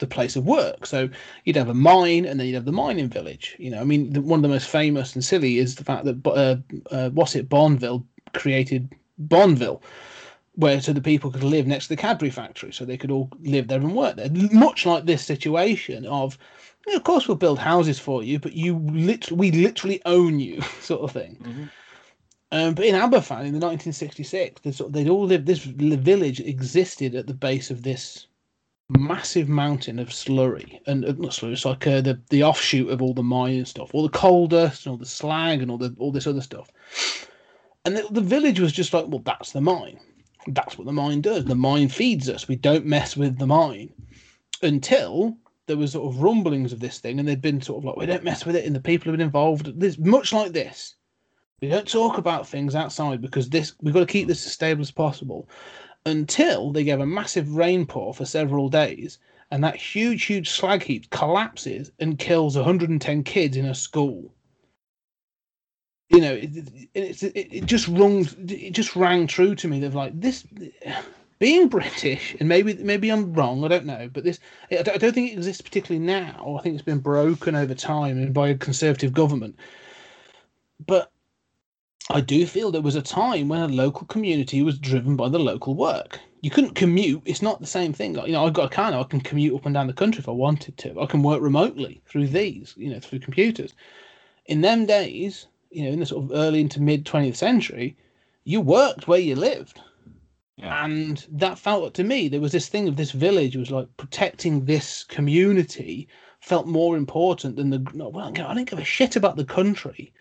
the 0.00 0.06
place 0.06 0.36
of 0.36 0.44
work. 0.44 0.86
So 0.86 1.08
you'd 1.44 1.56
have 1.56 1.68
a 1.68 1.74
mine, 1.74 2.26
and 2.26 2.38
then 2.38 2.46
you'd 2.46 2.56
have 2.56 2.64
the 2.64 2.72
mining 2.72 3.08
village. 3.08 3.56
You 3.58 3.70
know, 3.70 3.80
I 3.80 3.84
mean, 3.84 4.12
the, 4.12 4.20
one 4.20 4.40
of 4.40 4.42
the 4.42 4.48
most 4.48 4.68
famous 4.68 5.14
and 5.14 5.24
silly 5.24 5.58
is 5.58 5.76
the 5.76 5.84
fact 5.84 6.04
that 6.04 6.26
uh, 6.26 6.56
uh, 6.94 7.10
what's 7.10 7.36
it, 7.36 7.48
Bournville 7.48 8.04
created 8.34 8.92
Bournville. 9.28 9.80
Where 10.56 10.80
so 10.80 10.92
the 10.92 11.00
people 11.00 11.30
could 11.32 11.42
live 11.42 11.66
next 11.66 11.86
to 11.86 11.88
the 11.90 12.00
Cadbury 12.00 12.30
factory, 12.30 12.72
so 12.72 12.84
they 12.84 12.96
could 12.96 13.10
all 13.10 13.28
live 13.40 13.68
there 13.68 13.80
and 13.80 13.94
work 13.94 14.16
there. 14.16 14.30
Much 14.52 14.86
like 14.86 15.04
this 15.04 15.24
situation 15.24 16.06
of 16.06 16.38
yeah, 16.86 16.96
of 16.96 17.04
course 17.04 17.26
we'll 17.26 17.36
build 17.36 17.58
houses 17.58 17.98
for 17.98 18.22
you, 18.22 18.38
but 18.38 18.52
you 18.52 18.78
literally, 18.78 19.50
we 19.50 19.62
literally 19.62 20.02
own 20.04 20.38
you, 20.38 20.60
sort 20.80 21.02
of 21.02 21.12
thing. 21.12 21.36
Mhm. 21.42 21.70
Um, 22.52 22.74
but 22.74 22.84
in 22.84 22.94
Aberfan 22.94 23.46
in 23.46 23.52
the 23.52 23.66
1966, 23.66 24.60
they 24.60 24.70
sort 24.70 24.88
of, 24.88 24.92
they'd 24.92 25.08
all 25.08 25.26
lived. 25.26 25.46
This 25.46 25.58
village 25.58 26.38
existed 26.40 27.14
at 27.16 27.26
the 27.26 27.34
base 27.34 27.70
of 27.70 27.82
this 27.82 28.28
massive 28.90 29.48
mountain 29.48 29.98
of 29.98 30.10
slurry, 30.10 30.78
and 30.86 31.04
uh, 31.04 31.12
not 31.12 31.32
slurry. 31.32 31.52
It's 31.52 31.64
like 31.64 31.86
uh, 31.86 32.00
the 32.00 32.20
the 32.30 32.44
offshoot 32.44 32.90
of 32.90 33.02
all 33.02 33.14
the 33.14 33.24
mine 33.24 33.56
and 33.56 33.68
stuff, 33.68 33.90
all 33.92 34.04
the 34.04 34.08
coal 34.08 34.46
dust 34.46 34.86
and 34.86 34.92
all 34.92 34.98
the 34.98 35.06
slag 35.06 35.62
and 35.62 35.70
all 35.70 35.78
the 35.78 35.96
all 35.98 36.12
this 36.12 36.28
other 36.28 36.42
stuff. 36.42 36.70
And 37.84 37.96
the, 37.96 38.06
the 38.10 38.20
village 38.20 38.60
was 38.60 38.72
just 38.72 38.94
like, 38.94 39.06
well, 39.08 39.22
that's 39.24 39.52
the 39.52 39.60
mine. 39.60 39.98
That's 40.48 40.76
what 40.76 40.86
the 40.86 40.92
mind 40.92 41.22
does. 41.22 41.44
The 41.44 41.54
mind 41.54 41.92
feeds 41.92 42.28
us. 42.28 42.48
We 42.48 42.56
don't 42.56 42.86
mess 42.86 43.16
with 43.16 43.38
the 43.38 43.46
mind 43.46 43.92
until 44.62 45.36
there 45.66 45.76
was 45.76 45.92
sort 45.92 46.12
of 46.12 46.22
rumblings 46.22 46.72
of 46.72 46.80
this 46.80 46.98
thing, 46.98 47.18
and 47.18 47.26
they'd 47.26 47.40
been 47.40 47.62
sort 47.62 47.78
of 47.78 47.84
like, 47.84 47.96
we 47.96 48.06
don't 48.06 48.24
mess 48.24 48.44
with 48.44 48.56
it, 48.56 48.66
and 48.66 48.76
the 48.76 48.80
people 48.80 49.10
have 49.10 49.18
been 49.18 49.24
involved. 49.24 49.80
This 49.80 49.98
much 49.98 50.32
like 50.32 50.52
this. 50.52 50.96
We 51.62 51.68
don't 51.68 51.88
talk 51.88 52.18
about 52.18 52.46
things 52.46 52.74
outside 52.74 53.22
because 53.22 53.48
this 53.48 53.72
we've 53.80 53.94
got 53.94 54.00
to 54.00 54.06
keep 54.06 54.28
this 54.28 54.44
as 54.44 54.52
stable 54.52 54.82
as 54.82 54.90
possible 54.90 55.48
until 56.04 56.70
they 56.70 56.84
get 56.84 57.00
a 57.00 57.06
massive 57.06 57.46
rainpour 57.56 58.14
for 58.14 58.26
several 58.26 58.68
days, 58.68 59.18
and 59.50 59.64
that 59.64 59.76
huge, 59.76 60.24
huge 60.24 60.50
slag 60.50 60.82
heap 60.82 61.08
collapses 61.10 61.90
and 62.00 62.18
kills 62.18 62.56
110 62.56 63.22
kids 63.22 63.56
in 63.56 63.64
a 63.64 63.74
school. 63.74 64.34
You 66.10 66.20
know, 66.20 66.34
it, 66.34 66.50
it, 66.94 67.22
it, 67.22 67.36
it 67.36 67.66
just 67.66 67.88
rung, 67.88 68.28
it 68.48 68.72
just 68.72 68.94
rang 68.94 69.26
true 69.26 69.54
to 69.54 69.68
me. 69.68 69.80
They're 69.80 69.90
like 69.90 70.20
this, 70.20 70.44
being 71.38 71.68
British, 71.68 72.36
and 72.38 72.48
maybe 72.48 72.74
maybe 72.74 73.10
I'm 73.10 73.32
wrong. 73.32 73.64
I 73.64 73.68
don't 73.68 73.86
know, 73.86 74.08
but 74.12 74.24
this 74.24 74.38
I 74.70 74.82
don't 74.82 75.14
think 75.14 75.30
it 75.30 75.34
exists 75.34 75.62
particularly 75.62 76.04
now. 76.04 76.56
I 76.58 76.62
think 76.62 76.74
it's 76.74 76.84
been 76.84 77.00
broken 77.00 77.54
over 77.54 77.74
time 77.74 78.18
and 78.18 78.34
by 78.34 78.48
a 78.48 78.54
conservative 78.54 79.12
government. 79.12 79.58
But 80.86 81.10
I 82.10 82.20
do 82.20 82.46
feel 82.46 82.70
there 82.70 82.82
was 82.82 82.96
a 82.96 83.02
time 83.02 83.48
when 83.48 83.60
a 83.60 83.68
local 83.68 84.06
community 84.06 84.62
was 84.62 84.78
driven 84.78 85.16
by 85.16 85.28
the 85.28 85.38
local 85.38 85.74
work. 85.74 86.20
You 86.42 86.50
couldn't 86.50 86.74
commute. 86.74 87.22
It's 87.24 87.40
not 87.40 87.60
the 87.60 87.66
same 87.66 87.94
thing. 87.94 88.12
Like, 88.12 88.26
you 88.26 88.34
know, 88.34 88.44
I've 88.44 88.52
got 88.52 88.72
a 88.72 88.74
car 88.74 88.90
now. 88.90 89.00
I 89.00 89.04
can 89.04 89.20
commute 89.20 89.54
up 89.54 89.64
and 89.64 89.74
down 89.74 89.86
the 89.86 89.94
country 89.94 90.20
if 90.20 90.28
I 90.28 90.32
wanted 90.32 90.76
to. 90.78 91.00
I 91.00 91.06
can 91.06 91.22
work 91.22 91.40
remotely 91.40 92.02
through 92.04 92.28
these, 92.28 92.74
you 92.76 92.90
know, 92.90 93.00
through 93.00 93.20
computers. 93.20 93.72
In 94.46 94.60
them 94.60 94.84
days, 94.84 95.46
you 95.74 95.84
know, 95.84 95.90
in 95.90 96.00
the 96.00 96.06
sort 96.06 96.24
of 96.24 96.36
early 96.36 96.60
into 96.60 96.80
mid 96.80 97.04
20th 97.04 97.36
century, 97.36 97.96
you 98.44 98.60
worked 98.60 99.08
where 99.08 99.18
you 99.18 99.34
lived. 99.34 99.80
Yeah. 100.56 100.84
And 100.84 101.26
that 101.32 101.58
felt 101.58 101.94
to 101.94 102.04
me, 102.04 102.28
there 102.28 102.40
was 102.40 102.52
this 102.52 102.68
thing 102.68 102.86
of 102.86 102.96
this 102.96 103.10
village 103.10 103.56
was 103.56 103.70
like 103.70 103.88
protecting 103.96 104.64
this 104.64 105.02
community 105.02 106.08
felt 106.40 106.66
more 106.66 106.96
important 106.96 107.56
than 107.56 107.70
the. 107.70 107.80
Well, 107.94 108.20
I 108.20 108.30
don't 108.30 108.68
give 108.68 108.78
a 108.78 108.84
shit 108.84 109.16
about 109.16 109.36
the 109.36 109.44
country 109.44 110.12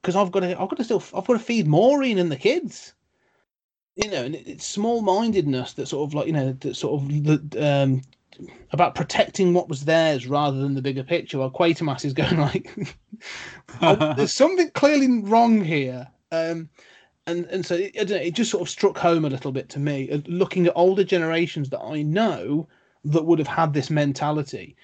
because 0.00 0.16
I've 0.16 0.32
got 0.32 0.40
to, 0.40 0.52
I've 0.52 0.68
got 0.68 0.76
to 0.76 0.84
still, 0.84 1.02
I've 1.14 1.26
got 1.26 1.34
to 1.34 1.38
feed 1.38 1.66
Maureen 1.66 2.18
and 2.18 2.32
the 2.32 2.36
kids. 2.36 2.94
You 3.96 4.10
know, 4.10 4.24
and 4.24 4.34
it's 4.34 4.64
small-mindedness 4.64 5.74
that 5.74 5.88
sort 5.88 6.08
of 6.08 6.14
like 6.14 6.26
you 6.26 6.32
know 6.32 6.52
that 6.52 6.74
sort 6.74 7.02
of 7.02 7.24
the, 7.24 7.62
um 7.62 8.02
about 8.72 8.94
protecting 8.94 9.54
what 9.54 9.68
was 9.68 9.84
theirs 9.84 10.26
rather 10.26 10.58
than 10.58 10.74
the 10.74 10.82
bigger 10.82 11.04
picture. 11.04 11.38
While 11.38 11.50
Quatermass 11.50 12.04
is 12.04 12.12
going 12.12 12.38
like, 12.38 12.70
oh, 13.82 14.14
there's 14.16 14.32
something 14.32 14.70
clearly 14.70 15.20
wrong 15.22 15.62
here. 15.62 16.08
Um, 16.30 16.68
and 17.26 17.46
and 17.46 17.64
so 17.64 17.76
it, 17.76 17.92
I 17.94 18.04
don't 18.04 18.10
know, 18.18 18.24
it 18.24 18.34
just 18.34 18.50
sort 18.50 18.62
of 18.62 18.68
struck 18.68 18.98
home 18.98 19.24
a 19.24 19.30
little 19.30 19.52
bit 19.52 19.68
to 19.70 19.78
me, 19.78 20.10
uh, 20.10 20.18
looking 20.26 20.66
at 20.66 20.72
older 20.74 21.04
generations 21.04 21.70
that 21.70 21.80
I 21.80 22.02
know 22.02 22.68
that 23.04 23.24
would 23.24 23.38
have 23.38 23.48
had 23.48 23.72
this 23.74 23.90
mentality. 23.90 24.76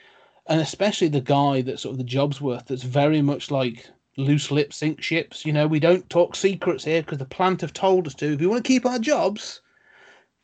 and 0.49 0.61
especially 0.61 1.09
the 1.09 1.21
guy 1.21 1.61
that's 1.63 1.83
sort 1.83 1.93
of 1.93 1.99
the 1.99 2.05
job's 2.05 2.41
worth 2.41 2.67
that's 2.67 2.83
very 2.83 3.23
much 3.23 3.51
like 3.51 3.89
loose 4.17 4.51
lip 4.51 4.73
sink 4.73 5.03
ships. 5.03 5.47
You 5.47 5.53
know, 5.53 5.67
we 5.67 5.79
don't 5.81 6.09
talk 6.11 6.35
secrets 6.35 6.85
here 6.85 7.03
because 7.03 7.19
the 7.19 7.25
plant 7.25 7.61
have 7.61 7.73
told 7.73 8.07
us 8.07 8.15
to. 8.15 8.33
If 8.33 8.41
we 8.41 8.47
want 8.47 8.65
to 8.65 8.69
keep 8.69 8.87
our 8.87 8.99
jobs, 8.99 9.61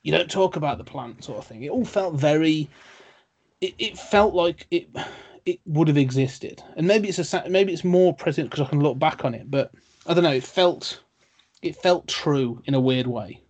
you 0.02 0.12
don't 0.12 0.30
talk 0.30 0.56
about 0.56 0.78
the 0.78 0.84
plant 0.84 1.24
sort 1.24 1.38
of 1.38 1.46
thing. 1.46 1.62
It 1.62 1.70
all 1.70 1.84
felt 1.84 2.14
very. 2.14 2.68
It, 3.64 3.74
it 3.78 3.98
felt 3.98 4.34
like 4.34 4.66
it 4.70 4.88
it 5.46 5.58
would 5.64 5.88
have 5.88 5.96
existed, 5.96 6.62
and 6.76 6.86
maybe 6.86 7.08
it's 7.08 7.32
a 7.32 7.48
maybe 7.48 7.72
it's 7.72 7.84
more 7.84 8.14
present 8.14 8.50
because 8.50 8.66
I 8.66 8.68
can 8.68 8.80
look 8.80 8.98
back 8.98 9.24
on 9.24 9.32
it. 9.32 9.50
But 9.50 9.72
I 10.06 10.12
don't 10.12 10.22
know. 10.22 10.32
It 10.32 10.44
felt 10.44 11.00
it 11.62 11.74
felt 11.76 12.06
true 12.06 12.62
in 12.66 12.74
a 12.74 12.80
weird 12.80 13.06
way. 13.06 13.40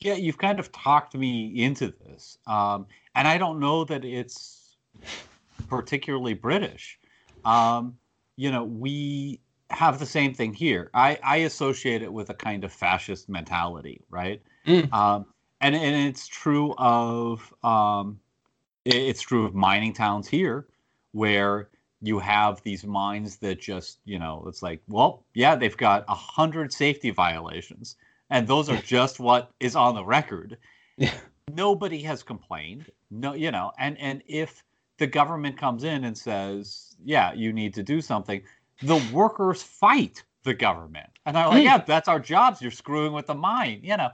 Yeah, 0.00 0.14
you've 0.14 0.38
kind 0.38 0.58
of 0.58 0.72
talked 0.72 1.14
me 1.14 1.62
into 1.62 1.92
this, 2.06 2.38
um, 2.46 2.86
and 3.14 3.28
I 3.28 3.36
don't 3.36 3.60
know 3.60 3.84
that 3.84 4.06
it's 4.06 4.76
particularly 5.68 6.32
British. 6.32 6.98
Um, 7.44 7.98
you 8.36 8.50
know, 8.50 8.64
we 8.64 9.40
have 9.68 9.98
the 9.98 10.06
same 10.06 10.32
thing 10.32 10.54
here. 10.54 10.90
I, 10.94 11.18
I 11.22 11.36
associate 11.38 12.00
it 12.00 12.10
with 12.10 12.30
a 12.30 12.34
kind 12.34 12.64
of 12.64 12.72
fascist 12.72 13.28
mentality, 13.28 14.00
right? 14.08 14.40
Mm. 14.66 14.90
Um, 14.94 15.26
and 15.60 15.74
and 15.74 16.08
it's 16.08 16.26
true 16.26 16.74
of 16.78 17.52
um, 17.62 18.18
it's 18.96 19.22
true 19.22 19.44
of 19.46 19.54
mining 19.54 19.92
towns 19.92 20.28
here, 20.28 20.66
where 21.12 21.68
you 22.02 22.18
have 22.18 22.62
these 22.62 22.84
mines 22.84 23.36
that 23.38 23.60
just 23.60 23.98
you 24.04 24.18
know 24.18 24.42
it's 24.48 24.62
like 24.62 24.80
well 24.88 25.24
yeah 25.34 25.54
they've 25.54 25.76
got 25.76 26.04
a 26.08 26.14
hundred 26.14 26.72
safety 26.72 27.10
violations 27.10 27.96
and 28.30 28.46
those 28.48 28.70
are 28.70 28.80
just 28.82 29.20
what 29.20 29.50
is 29.60 29.76
on 29.76 29.94
the 29.94 30.04
record. 30.04 30.56
Yeah. 30.96 31.12
nobody 31.52 32.00
has 32.02 32.22
complained. 32.22 32.90
No 33.10 33.34
you 33.34 33.50
know 33.50 33.72
and 33.78 33.98
and 33.98 34.22
if 34.26 34.62
the 34.98 35.06
government 35.06 35.58
comes 35.58 35.84
in 35.84 36.04
and 36.04 36.16
says 36.16 36.96
yeah 37.04 37.32
you 37.34 37.52
need 37.52 37.74
to 37.74 37.82
do 37.82 38.00
something 38.00 38.42
the 38.82 39.00
workers 39.12 39.62
fight 39.62 40.22
the 40.44 40.54
government. 40.54 41.10
And 41.26 41.36
they're 41.36 41.48
like 41.48 41.60
Mm. 41.62 41.64
yeah 41.64 41.78
that's 41.78 42.08
our 42.08 42.20
jobs. 42.20 42.62
You're 42.62 42.70
screwing 42.70 43.12
with 43.12 43.26
the 43.26 43.34
mine 43.34 43.80
you 43.82 43.96
know. 43.96 44.10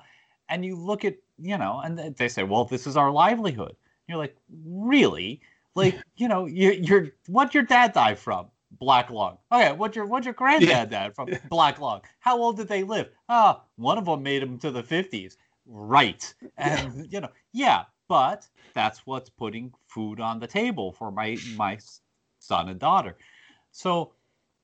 And 0.49 0.65
you 0.65 0.75
look 0.77 1.05
at 1.05 1.15
you 1.39 1.57
know 1.59 1.81
and 1.85 2.17
they 2.17 2.29
say 2.29 2.43
well 2.43 2.65
this 2.65 2.87
is 2.89 2.97
our 2.97 3.13
livelihood 3.13 3.77
you're 4.09 4.19
like 4.19 4.37
really? 4.65 5.41
Like 5.75 5.97
you 6.17 6.29
know 6.29 6.47
you, 6.47 6.73
you're 6.73 7.09
what 7.29 7.55
your 7.55 7.63
dad 7.65 7.93
died 7.93 8.19
from? 8.19 8.47
Black 8.79 9.11
lung. 9.11 9.39
Okay 9.53 9.73
what 9.73 9.97
your 9.97 10.07
what 10.07 10.25
your 10.25 10.35
granddad 10.35 10.69
Yeah. 10.69 10.85
died 10.91 11.15
from? 11.15 11.31
Black 11.49 11.81
lung. 11.81 12.03
How 12.21 12.39
old 12.39 12.57
did 12.57 12.69
they 12.69 12.83
live? 12.83 13.09
Ah 13.29 13.63
one 13.77 13.99
of 13.99 14.05
them 14.07 14.23
made 14.23 14.43
him 14.43 14.59
to 14.59 14.71
the 14.71 14.83
50s 14.83 15.37
right. 15.67 16.33
And 16.59 17.11
you 17.13 17.21
know 17.21 17.31
yeah 17.53 17.85
but 18.09 18.47
that's 18.75 19.07
what's 19.07 19.31
putting 19.31 19.73
food 19.89 20.21
on 20.21 20.39
the 20.39 20.47
table 20.47 20.93
for 20.93 21.11
my 21.11 21.37
my 21.57 21.79
son 22.39 22.69
and 22.69 22.79
daughter. 22.81 23.17
So 23.71 24.13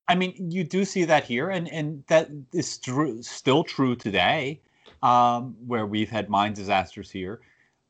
i 0.08 0.14
mean 0.14 0.50
you 0.50 0.64
do 0.64 0.84
see 0.84 1.04
that 1.04 1.24
here 1.24 1.50
and 1.50 1.68
and 1.72 2.02
that 2.08 2.28
is 2.52 2.78
true, 2.78 3.22
still 3.22 3.64
true 3.64 3.94
today 3.94 4.60
um, 5.02 5.56
where 5.66 5.86
we've 5.86 6.10
had 6.10 6.28
mine 6.28 6.52
disasters 6.54 7.10
here. 7.10 7.40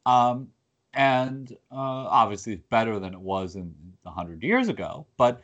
Um, 0.07 0.49
and 0.95 1.53
uh, 1.71 1.75
obviously 1.75 2.53
it's 2.55 2.63
better 2.69 2.99
than 2.99 3.13
it 3.15 3.21
was 3.21 3.57
in 3.57 3.75
100 4.03 4.43
years 4.43 4.69
ago 4.69 5.07
but 5.17 5.41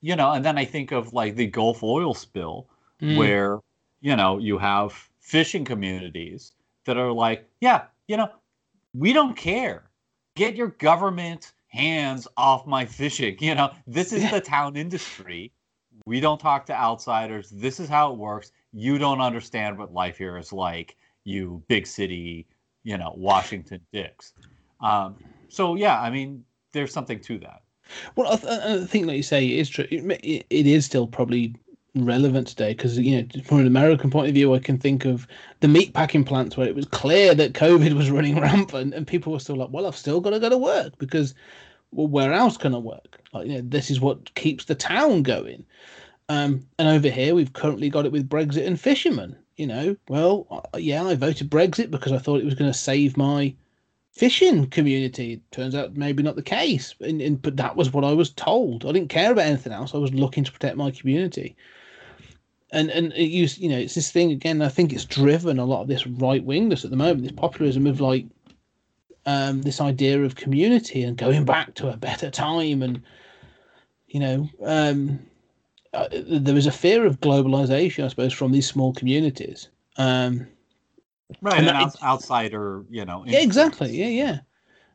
you 0.00 0.14
know 0.16 0.32
and 0.32 0.44
then 0.44 0.56
i 0.58 0.64
think 0.64 0.92
of 0.92 1.12
like 1.12 1.34
the 1.36 1.46
gulf 1.46 1.82
oil 1.82 2.14
spill 2.14 2.66
Mm. 3.00 3.16
where 3.16 3.58
you 4.00 4.14
know 4.14 4.38
you 4.38 4.58
have 4.58 4.92
fishing 5.18 5.64
communities 5.64 6.52
that 6.84 6.96
are 6.96 7.10
like 7.10 7.48
yeah 7.60 7.86
you 8.06 8.16
know 8.16 8.30
we 8.94 9.12
don't 9.12 9.36
care. 9.36 9.90
Get 10.36 10.54
your 10.54 10.68
government 10.68 11.52
hands 11.66 12.28
off 12.36 12.64
my 12.66 12.84
fishing. 12.84 13.36
You 13.40 13.56
know 13.56 13.72
this 13.88 14.12
is 14.12 14.30
the 14.30 14.40
town 14.40 14.76
industry. 14.76 15.50
We 16.06 16.20
don't 16.20 16.38
talk 16.38 16.66
to 16.66 16.74
outsiders. 16.74 17.50
This 17.50 17.80
is 17.80 17.88
how 17.88 18.12
it 18.12 18.18
works. 18.18 18.52
You 18.72 18.98
don't 18.98 19.20
understand 19.20 19.78
what 19.78 19.92
life 19.92 20.18
here 20.18 20.36
is 20.36 20.52
like 20.52 20.96
you 21.24 21.62
big 21.68 21.86
city 21.86 22.46
you 22.84 22.98
know 22.98 23.14
washington 23.16 23.80
dicks 23.92 24.32
um, 24.82 25.16
so 25.48 25.74
yeah 25.74 26.00
i 26.00 26.10
mean 26.10 26.44
there's 26.72 26.92
something 26.92 27.20
to 27.20 27.38
that 27.38 27.62
Well, 28.16 28.32
I, 28.32 28.36
th- 28.36 28.60
I 28.60 28.84
think, 28.86 29.06
like 29.06 29.16
you 29.16 29.22
say, 29.22 29.44
it 29.44 29.58
is 29.58 29.68
true. 29.68 29.86
It, 29.90 30.46
it, 30.50 30.66
is 30.66 30.84
still 30.84 31.06
probably 31.06 31.54
relevant 31.94 32.48
today 32.48 32.72
because 32.72 32.98
you 32.98 33.20
know, 33.20 33.42
from 33.44 33.60
an 33.60 33.66
American 33.66 34.10
point 34.10 34.28
of 34.28 34.34
view, 34.34 34.54
I 34.54 34.58
can 34.58 34.78
think 34.78 35.04
of 35.04 35.26
the 35.60 35.68
meat 35.68 35.92
packing 35.92 36.24
plants 36.24 36.56
where 36.56 36.66
it 36.66 36.74
was 36.74 36.86
clear 36.86 37.34
that 37.34 37.52
COVID 37.52 37.92
was 37.96 38.10
running 38.10 38.40
rampant, 38.40 38.94
and 38.94 39.06
people 39.06 39.32
were 39.32 39.40
still 39.40 39.56
like, 39.56 39.70
"Well, 39.70 39.86
I've 39.86 39.96
still 39.96 40.20
got 40.20 40.30
to 40.30 40.40
go 40.40 40.48
to 40.48 40.58
work 40.58 40.98
because, 40.98 41.34
well, 41.90 42.06
where 42.06 42.32
else 42.32 42.56
can 42.56 42.74
I 42.74 42.78
work? 42.78 43.20
Like, 43.32 43.46
you 43.46 43.54
know, 43.54 43.62
this 43.64 43.90
is 43.90 44.00
what 44.00 44.34
keeps 44.34 44.64
the 44.64 44.74
town 44.74 45.22
going." 45.22 45.64
Um, 46.28 46.66
and 46.78 46.88
over 46.88 47.10
here, 47.10 47.34
we've 47.34 47.52
currently 47.52 47.90
got 47.90 48.06
it 48.06 48.12
with 48.12 48.28
Brexit 48.28 48.66
and 48.66 48.80
fishermen. 48.80 49.36
You 49.56 49.66
know, 49.66 49.96
well, 50.08 50.66
yeah, 50.76 51.04
I 51.04 51.14
voted 51.14 51.50
Brexit 51.50 51.90
because 51.90 52.12
I 52.12 52.18
thought 52.18 52.40
it 52.40 52.44
was 52.44 52.54
going 52.54 52.72
to 52.72 52.78
save 52.78 53.18
my 53.18 53.54
fishing 54.12 54.66
community. 54.66 55.40
Turns 55.50 55.74
out 55.74 55.96
maybe 55.96 56.22
not 56.22 56.36
the 56.36 56.42
case, 56.42 56.94
and, 57.00 57.20
and 57.20 57.40
but 57.40 57.56
that 57.56 57.76
was 57.76 57.92
what 57.92 58.04
I 58.04 58.12
was 58.12 58.30
told. 58.30 58.84
I 58.84 58.92
didn't 58.92 59.08
care 59.08 59.32
about 59.32 59.46
anything 59.46 59.72
else. 59.72 59.94
I 59.94 59.98
was 59.98 60.12
looking 60.12 60.44
to 60.44 60.52
protect 60.52 60.76
my 60.76 60.90
community. 60.90 61.56
And 62.70 62.90
and 62.90 63.12
it 63.12 63.28
used, 63.28 63.58
you 63.58 63.68
know, 63.68 63.78
it's 63.78 63.94
this 63.94 64.10
thing 64.10 64.30
again. 64.30 64.62
I 64.62 64.68
think 64.68 64.92
it's 64.92 65.04
driven 65.04 65.58
a 65.58 65.64
lot 65.64 65.82
of 65.82 65.88
this 65.88 66.06
right 66.06 66.46
wingness 66.46 66.84
at 66.84 66.90
the 66.90 66.96
moment. 66.96 67.22
This 67.22 67.32
populism 67.32 67.86
of 67.86 68.00
like 68.00 68.26
um, 69.26 69.62
this 69.62 69.80
idea 69.80 70.22
of 70.22 70.36
community 70.36 71.02
and 71.02 71.16
going 71.16 71.44
back 71.44 71.74
to 71.74 71.88
a 71.88 71.96
better 71.96 72.30
time, 72.30 72.82
and 72.82 73.02
you 74.08 74.20
know, 74.20 74.48
um, 74.64 75.18
uh, 75.92 76.08
there 76.12 76.56
is 76.56 76.66
a 76.66 76.72
fear 76.72 77.04
of 77.04 77.20
globalization, 77.20 78.04
I 78.04 78.08
suppose, 78.08 78.32
from 78.32 78.52
these 78.52 78.66
small 78.66 78.94
communities. 78.94 79.68
Um, 79.96 80.46
right 81.40 81.58
And 81.58 81.68
that- 81.68 81.76
outs- 81.76 82.02
outsider 82.02 82.84
you 82.90 83.04
know 83.04 83.24
yeah, 83.26 83.40
exactly. 83.40 83.90
Yeah, 83.96 84.08
yeah, 84.08 84.38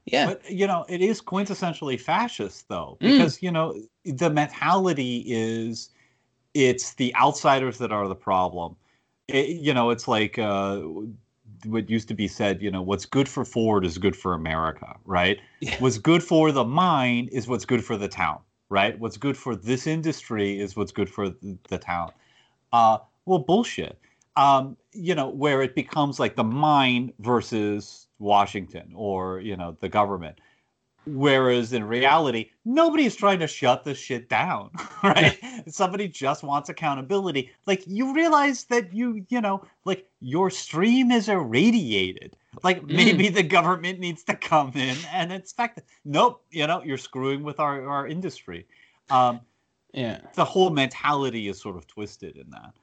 yeah. 0.06 0.26
But 0.28 0.50
you 0.50 0.68
know, 0.68 0.86
it 0.88 1.02
is 1.02 1.22
quintessentially 1.22 2.00
fascist, 2.00 2.68
though, 2.70 2.98
Mm. 3.02 3.12
because 3.12 3.42
you 3.42 3.52
know 3.52 3.76
the 4.06 4.30
mentality 4.30 5.24
is 5.28 5.90
it's 6.54 6.94
the 6.96 7.16
outsiders 7.16 7.78
that 7.80 7.92
are 7.92 8.08
the 8.08 8.16
problem. 8.16 8.76
It, 9.28 9.50
you 9.50 9.74
know, 9.74 9.90
it's 9.90 10.08
like 10.08 10.40
uh, 10.40 10.82
what 11.66 11.90
used 11.90 12.08
to 12.08 12.14
be 12.14 12.28
said. 12.28 12.62
You 12.62 12.72
know, 12.72 12.82
what's 12.82 13.06
good 13.06 13.28
for 13.28 13.44
Ford 13.44 13.86
is 13.86 13.98
good 13.98 14.16
for 14.16 14.34
America, 14.34 14.96
right? 15.06 15.40
Yeah. 15.60 15.76
What's 15.80 15.98
good 15.98 16.24
for 16.24 16.52
the 16.52 16.64
mine 16.64 17.28
is 17.32 17.48
what's 17.48 17.66
good 17.66 17.84
for 17.84 17.98
the 17.98 18.08
town, 18.08 18.40
right? 18.70 18.98
What's 19.00 19.18
good 19.18 19.36
for 19.38 19.56
this 19.56 19.88
industry 19.88 20.60
is 20.60 20.76
what's 20.78 20.92
good 20.94 21.10
for 21.10 21.30
the, 21.30 21.58
the 21.70 21.78
town. 21.78 22.12
Uh, 22.72 23.00
well, 23.26 23.40
bullshit. 23.40 24.00
Um, 24.38 24.78
you 24.94 25.16
know, 25.16 25.30
where 25.30 25.62
it 25.62 25.76
becomes 25.76 26.20
like 26.20 26.36
the 26.36 26.44
mine 26.44 27.12
versus 27.20 28.08
Washington 28.20 28.94
or 28.96 29.40
you 29.40 29.58
know 29.58 29.76
the 29.80 29.90
government. 29.90 30.40
Whereas 31.08 31.72
in 31.72 31.86
reality, 31.86 32.50
nobody's 32.66 33.16
trying 33.16 33.40
to 33.40 33.48
shut 33.48 33.86
this 33.86 33.98
shit 33.98 34.28
down, 34.28 34.72
right? 35.04 35.38
Somebody 35.68 36.08
just 36.10 36.44
wants 36.44 36.70
accountability. 36.70 37.50
Like 37.66 37.84
you 37.88 38.14
realize 38.14 38.66
that 38.66 38.94
you, 38.94 39.26
you 39.30 39.40
know, 39.40 39.64
like 39.86 40.06
your 40.20 40.50
stream 40.50 41.12
is 41.12 41.30
irradiated. 41.30 42.36
Like 42.64 42.84
maybe 42.86 43.30
the 43.30 43.44
government 43.44 44.00
needs 44.00 44.24
to 44.24 44.36
come 44.36 44.72
in 44.76 44.98
and 45.12 45.32
inspect 45.32 45.78
it. 45.78 45.86
Nope, 46.04 46.44
you 46.52 46.68
know, 46.68 46.84
you're 46.84 46.98
screwing 46.98 47.44
with 47.44 47.60
our, 47.60 47.88
our 47.88 48.08
industry. 48.08 48.66
Um, 49.10 49.42
yeah. 49.94 50.20
the 50.36 50.44
whole 50.44 50.70
mentality 50.70 51.48
is 51.48 51.62
sort 51.62 51.78
of 51.78 51.88
twisted 51.88 52.36
in 52.36 52.50
that. 52.50 52.74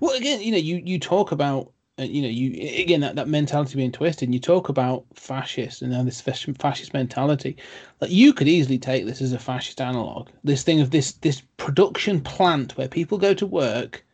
Well, 0.00 0.16
again, 0.16 0.40
you 0.40 0.52
know, 0.52 0.58
you 0.58 0.82
you 0.84 0.98
talk 0.98 1.32
about, 1.32 1.72
uh, 1.98 2.02
you 2.02 2.22
know, 2.22 2.28
you 2.28 2.80
again 2.82 3.00
that, 3.00 3.16
that 3.16 3.28
mentality 3.28 3.76
being 3.76 3.92
twisted. 3.92 4.28
And 4.28 4.34
you 4.34 4.40
talk 4.40 4.68
about 4.68 5.04
fascist 5.14 5.82
and 5.82 5.92
now 5.92 6.02
this 6.02 6.20
fascist 6.20 6.94
mentality. 6.94 7.56
Like 8.00 8.10
you 8.10 8.32
could 8.32 8.48
easily 8.48 8.78
take 8.78 9.06
this 9.06 9.22
as 9.22 9.32
a 9.32 9.38
fascist 9.38 9.80
analog. 9.80 10.28
This 10.44 10.62
thing 10.62 10.80
of 10.80 10.90
this 10.90 11.12
this 11.12 11.42
production 11.56 12.20
plant 12.20 12.76
where 12.76 12.88
people 12.88 13.18
go 13.18 13.34
to 13.34 13.46
work, 13.46 14.04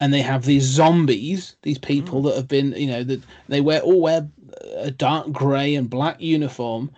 and 0.00 0.12
they 0.12 0.22
have 0.22 0.44
these 0.44 0.64
zombies, 0.64 1.56
these 1.62 1.78
people 1.78 2.22
that 2.22 2.36
have 2.36 2.48
been, 2.48 2.72
you 2.72 2.88
know, 2.88 3.04
that 3.04 3.22
they 3.48 3.60
wear 3.60 3.80
all 3.80 4.00
wear 4.00 4.28
a 4.76 4.90
dark 4.90 5.32
grey 5.32 5.74
and 5.74 5.88
black 5.90 6.20
uniform. 6.20 6.90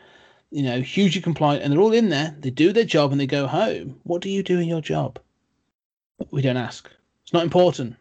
You 0.51 0.63
know, 0.63 0.81
hugely 0.81 1.21
compliant, 1.21 1.65
and 1.65 1.73
they're 1.73 1.81
all 1.81 1.93
in 1.93 2.11
there. 2.11 2.37
They 2.39 2.51
do 2.51 2.73
their 2.73 2.85
job 2.85 3.11
and 3.11 3.21
they 3.21 3.27
go 3.27 3.49
home. 3.49 3.99
What 4.05 4.23
do 4.23 4.29
you 4.31 4.41
do 4.41 4.61
in 4.61 4.69
your 4.69 4.81
job? 4.81 5.19
We 6.31 6.43
don't 6.43 6.57
ask. 6.57 6.89
It's 7.25 7.33
not 7.33 7.43
important. 7.43 7.97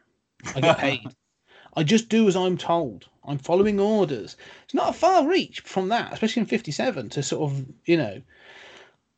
I 0.55 0.61
get 0.61 0.77
paid. 0.79 1.07
I 1.75 1.83
just 1.83 2.09
do 2.09 2.27
as 2.27 2.35
I'm 2.35 2.57
told. 2.57 3.07
I'm 3.25 3.37
following 3.37 3.79
orders. 3.79 4.35
It's 4.65 4.73
not 4.73 4.89
a 4.89 4.93
far 4.93 5.27
reach 5.27 5.61
from 5.61 5.89
that, 5.89 6.13
especially 6.13 6.41
in 6.41 6.45
57, 6.45 7.09
to 7.09 7.23
sort 7.23 7.51
of, 7.51 7.65
you 7.85 7.97
know, 7.97 8.21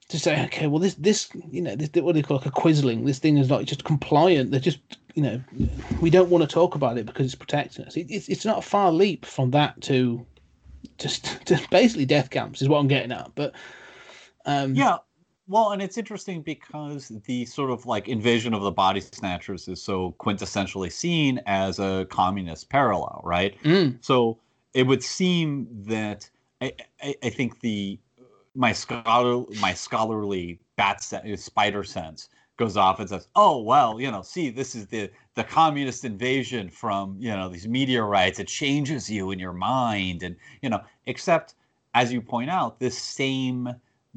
to 0.10 0.20
say, 0.20 0.44
okay, 0.46 0.68
well, 0.68 0.80
this, 0.80 0.94
this, 0.96 1.30
you 1.52 1.62
know, 1.62 1.76
this, 1.76 1.90
what 2.02 2.14
do 2.14 2.22
they 2.22 2.28
call 2.28 2.38
like 2.38 2.46
a 2.46 2.52
quisling? 2.52 3.06
This 3.06 3.20
thing 3.20 3.38
is 3.38 3.50
like 3.50 3.66
just 3.66 3.84
compliant. 3.84 4.52
They're 4.52 4.60
just, 4.60 4.80
you 5.16 5.24
know, 5.24 5.42
we 6.00 6.10
don't 6.10 6.30
want 6.30 6.44
to 6.44 6.54
talk 6.54 6.76
about 6.76 6.98
it 6.98 7.06
because 7.06 7.26
it's 7.26 7.36
protecting 7.36 7.86
us. 7.86 7.98
It, 7.98 8.08
it's, 8.10 8.30
it's 8.30 8.46
not 8.46 8.60
a 8.60 8.62
far 8.62 8.92
leap 8.92 9.26
from 9.26 9.52
that 9.52 9.82
to 9.82 10.26
just 11.00 11.26
to 11.48 11.60
basically 11.72 12.06
death 12.06 12.30
camps, 12.30 12.62
is 12.62 12.70
what 12.70 12.80
I'm 12.80 12.88
getting 12.88 13.12
at. 13.12 13.32
But, 13.34 13.56
um, 14.46 14.76
Yeah. 14.76 14.98
Well, 15.48 15.72
and 15.72 15.82
it's 15.82 15.98
interesting 15.98 16.42
because 16.42 17.12
the 17.26 17.46
sort 17.46 17.70
of 17.70 17.86
like 17.86 18.08
invasion 18.08 18.54
of 18.54 18.64
the 18.64 18.72
body 18.72 19.00
snatchers 19.00 19.68
is 19.68 19.82
so 19.82 20.16
quintessentially 20.20 20.92
seen 20.92 21.40
as 21.46 21.78
a 21.78 22.08
communist 22.10 22.70
parallel, 22.70 23.22
right? 23.24 23.62
Mm. 23.64 23.98
So 24.02 24.40
it 24.74 24.88
would 24.88 25.04
seem 25.04 25.68
that 25.72 26.30
I, 26.62 26.74
I, 27.02 27.16
I 27.24 27.30
think 27.30 27.60
the 27.60 28.00
my 28.56 28.74
scholar 28.74 29.46
my 29.60 29.74
scholarly 29.74 30.60
bat 30.78 31.04
sen- 31.04 31.38
spider 31.38 31.84
sense 31.84 32.30
goes 32.58 32.78
off 32.78 33.00
and 33.00 33.10
says, 33.10 33.28
"Oh 33.36 33.62
well, 33.62 34.00
you 34.00 34.10
know, 34.10 34.22
see, 34.22 34.50
this 34.50 34.74
is 34.74 34.88
the 34.88 35.12
the 35.36 35.44
communist 35.44 36.06
invasion 36.06 36.70
from 36.70 37.18
you 37.20 37.30
know 37.30 37.50
these 37.50 37.68
meteorites. 37.68 38.40
It 38.40 38.48
changes 38.48 39.10
you 39.10 39.32
in 39.32 39.40
your 39.40 39.54
mind, 39.54 40.24
and 40.24 40.36
you 40.62 40.70
know, 40.70 40.82
except 41.06 41.56
as 41.94 42.12
you 42.12 42.22
point 42.22 42.50
out, 42.50 42.80
this 42.80 42.98
same 42.98 43.70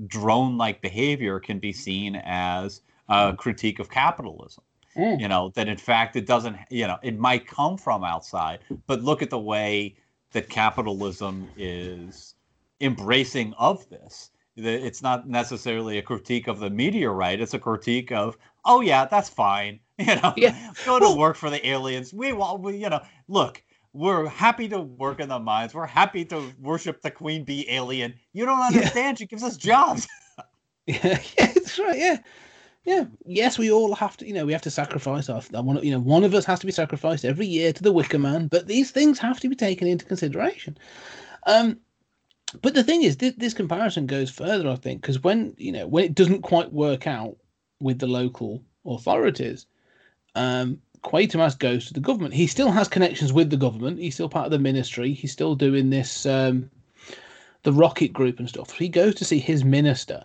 drone-like 0.06 0.80
behavior 0.80 1.40
can 1.40 1.58
be 1.58 1.72
seen 1.72 2.16
as 2.24 2.80
a 3.08 3.34
critique 3.36 3.78
of 3.78 3.90
capitalism." 3.90 4.62
Mm. 4.96 5.20
you 5.20 5.28
know 5.28 5.50
that 5.54 5.68
in 5.68 5.76
fact 5.76 6.16
it 6.16 6.26
doesn't 6.26 6.56
you 6.70 6.86
know 6.86 6.96
it 7.02 7.18
might 7.18 7.46
come 7.46 7.76
from 7.76 8.02
outside 8.02 8.60
but 8.86 9.02
look 9.02 9.20
at 9.22 9.28
the 9.30 9.38
way 9.38 9.94
that 10.32 10.48
capitalism 10.48 11.46
is 11.58 12.34
embracing 12.80 13.52
of 13.58 13.86
this 13.90 14.30
it's 14.56 15.02
not 15.02 15.28
necessarily 15.28 15.98
a 15.98 16.02
critique 16.02 16.48
of 16.48 16.58
the 16.58 16.70
meteorite 16.70 17.38
it's 17.40 17.54
a 17.54 17.58
critique 17.58 18.10
of 18.10 18.36
oh 18.64 18.80
yeah 18.80 19.04
that's 19.04 19.28
fine 19.28 19.78
you 19.98 20.06
know 20.16 20.32
Yeah. 20.36 20.72
go 20.86 20.98
to 20.98 21.04
Well- 21.04 21.18
work 21.18 21.36
for 21.36 21.50
the 21.50 21.64
aliens 21.68 22.12
we 22.14 22.32
want 22.32 22.60
we, 22.62 22.76
you 22.78 22.88
know 22.88 23.02
look 23.28 23.62
we're 23.92 24.26
happy 24.28 24.68
to 24.68 24.80
work 24.80 25.20
in 25.20 25.28
the 25.28 25.38
mines 25.38 25.74
we're 25.74 25.86
happy 25.86 26.24
to 26.24 26.52
worship 26.60 27.00
the 27.02 27.10
queen 27.10 27.44
bee 27.44 27.66
alien 27.68 28.14
you 28.32 28.44
don't 28.44 28.60
understand 28.60 29.18
she 29.18 29.26
gives 29.26 29.42
us 29.42 29.56
jobs 29.56 30.06
Yeah, 30.88 31.20
yeah, 31.38 31.52
that's 31.52 31.78
right. 31.78 31.98
Yeah, 31.98 32.16
yeah. 32.84 33.04
Yes, 33.26 33.58
we 33.58 33.70
all 33.70 33.94
have 33.94 34.16
to. 34.16 34.26
You 34.26 34.32
know, 34.32 34.46
we 34.46 34.52
have 34.52 34.62
to 34.62 34.70
sacrifice 34.70 35.28
our. 35.28 35.42
Want. 35.52 35.84
You 35.84 35.90
know, 35.90 36.00
one 36.00 36.24
of 36.24 36.32
us 36.32 36.46
has 36.46 36.60
to 36.60 36.66
be 36.66 36.72
sacrificed 36.72 37.26
every 37.26 37.46
year 37.46 37.74
to 37.74 37.82
the 37.82 37.92
Wicker 37.92 38.18
Man. 38.18 38.48
But 38.48 38.68
these 38.68 38.90
things 38.90 39.18
have 39.18 39.38
to 39.40 39.50
be 39.50 39.54
taken 39.54 39.86
into 39.86 40.06
consideration. 40.06 40.78
Um, 41.46 41.78
but 42.62 42.72
the 42.72 42.82
thing 42.82 43.02
is, 43.02 43.18
this, 43.18 43.34
this 43.36 43.52
comparison 43.52 44.06
goes 44.06 44.30
further. 44.30 44.70
I 44.70 44.76
think 44.76 45.02
because 45.02 45.22
when 45.22 45.54
you 45.58 45.72
know 45.72 45.86
when 45.86 46.04
it 46.04 46.14
doesn't 46.14 46.40
quite 46.40 46.72
work 46.72 47.06
out 47.06 47.36
with 47.80 47.98
the 47.98 48.06
local 48.06 48.64
authorities, 48.86 49.66
um, 50.36 50.80
Quatermass 51.02 51.58
goes 51.58 51.86
to 51.86 51.94
the 51.94 52.00
government. 52.00 52.34
He 52.34 52.46
still 52.46 52.70
has 52.70 52.88
connections 52.88 53.32
with 53.32 53.50
the 53.50 53.56
government. 53.56 53.98
He's 53.98 54.14
still 54.14 54.28
part 54.28 54.46
of 54.46 54.50
the 54.50 54.58
ministry. 54.58 55.12
He's 55.12 55.32
still 55.32 55.54
doing 55.54 55.90
this, 55.90 56.26
um, 56.26 56.70
the 57.62 57.72
rocket 57.72 58.12
group 58.12 58.38
and 58.38 58.48
stuff. 58.48 58.72
He 58.72 58.88
goes 58.88 59.14
to 59.16 59.24
see 59.24 59.38
his 59.38 59.64
minister. 59.64 60.24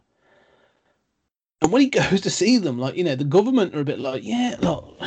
And 1.62 1.72
when 1.72 1.82
he 1.82 1.90
goes 1.90 2.22
to 2.22 2.30
see 2.30 2.58
them, 2.58 2.78
like, 2.78 2.96
you 2.96 3.04
know, 3.04 3.16
the 3.16 3.24
government 3.24 3.76
are 3.76 3.82
a 3.82 3.86
bit 3.86 4.00
like, 4.00 4.24
yeah, 4.24 4.56
look, 4.60 5.00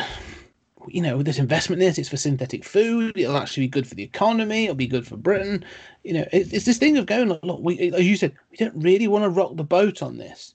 you 0.88 1.02
know, 1.02 1.22
this 1.22 1.38
investment 1.38 1.82
in 1.82 1.88
it's 1.88 2.08
for 2.08 2.16
synthetic 2.16 2.64
food. 2.64 3.16
It'll 3.16 3.36
actually 3.36 3.64
be 3.64 3.68
good 3.68 3.86
for 3.86 3.94
the 3.94 4.02
economy. 4.02 4.64
It'll 4.64 4.74
be 4.74 4.86
good 4.86 5.06
for 5.06 5.16
Britain. 5.16 5.64
You 6.04 6.14
know, 6.14 6.28
it, 6.32 6.52
it's 6.52 6.64
this 6.64 6.78
thing 6.78 6.96
of 6.96 7.06
going, 7.06 7.28
like, 7.28 7.44
look, 7.44 7.60
we, 7.62 7.92
as 7.92 8.06
you 8.06 8.16
said, 8.16 8.34
we 8.50 8.56
don't 8.56 8.82
really 8.82 9.08
want 9.08 9.24
to 9.24 9.30
rock 9.30 9.56
the 9.56 9.64
boat 9.64 10.02
on 10.02 10.18
this. 10.18 10.54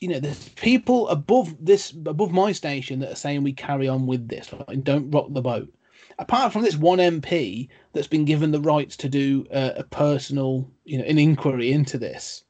You 0.00 0.08
know, 0.08 0.20
there's 0.20 0.48
people 0.50 1.08
above 1.08 1.54
this, 1.60 1.90
above 1.90 2.32
my 2.32 2.52
station 2.52 3.00
that 3.00 3.12
are 3.12 3.16
saying 3.16 3.42
we 3.42 3.52
carry 3.52 3.88
on 3.88 4.06
with 4.06 4.28
this 4.28 4.52
like, 4.52 4.64
and 4.68 4.84
don't 4.84 5.10
rock 5.10 5.26
the 5.30 5.42
boat. 5.42 5.72
Apart 6.18 6.52
from 6.52 6.62
this 6.62 6.76
one 6.76 6.98
MP 6.98 7.68
that's 7.92 8.06
been 8.06 8.24
given 8.24 8.50
the 8.50 8.60
rights 8.60 8.96
to 8.98 9.08
do 9.08 9.46
uh, 9.52 9.72
a 9.76 9.84
personal, 9.84 10.70
you 10.84 10.98
know, 10.98 11.04
an 11.04 11.18
inquiry 11.18 11.72
into 11.72 11.98
this. 11.98 12.44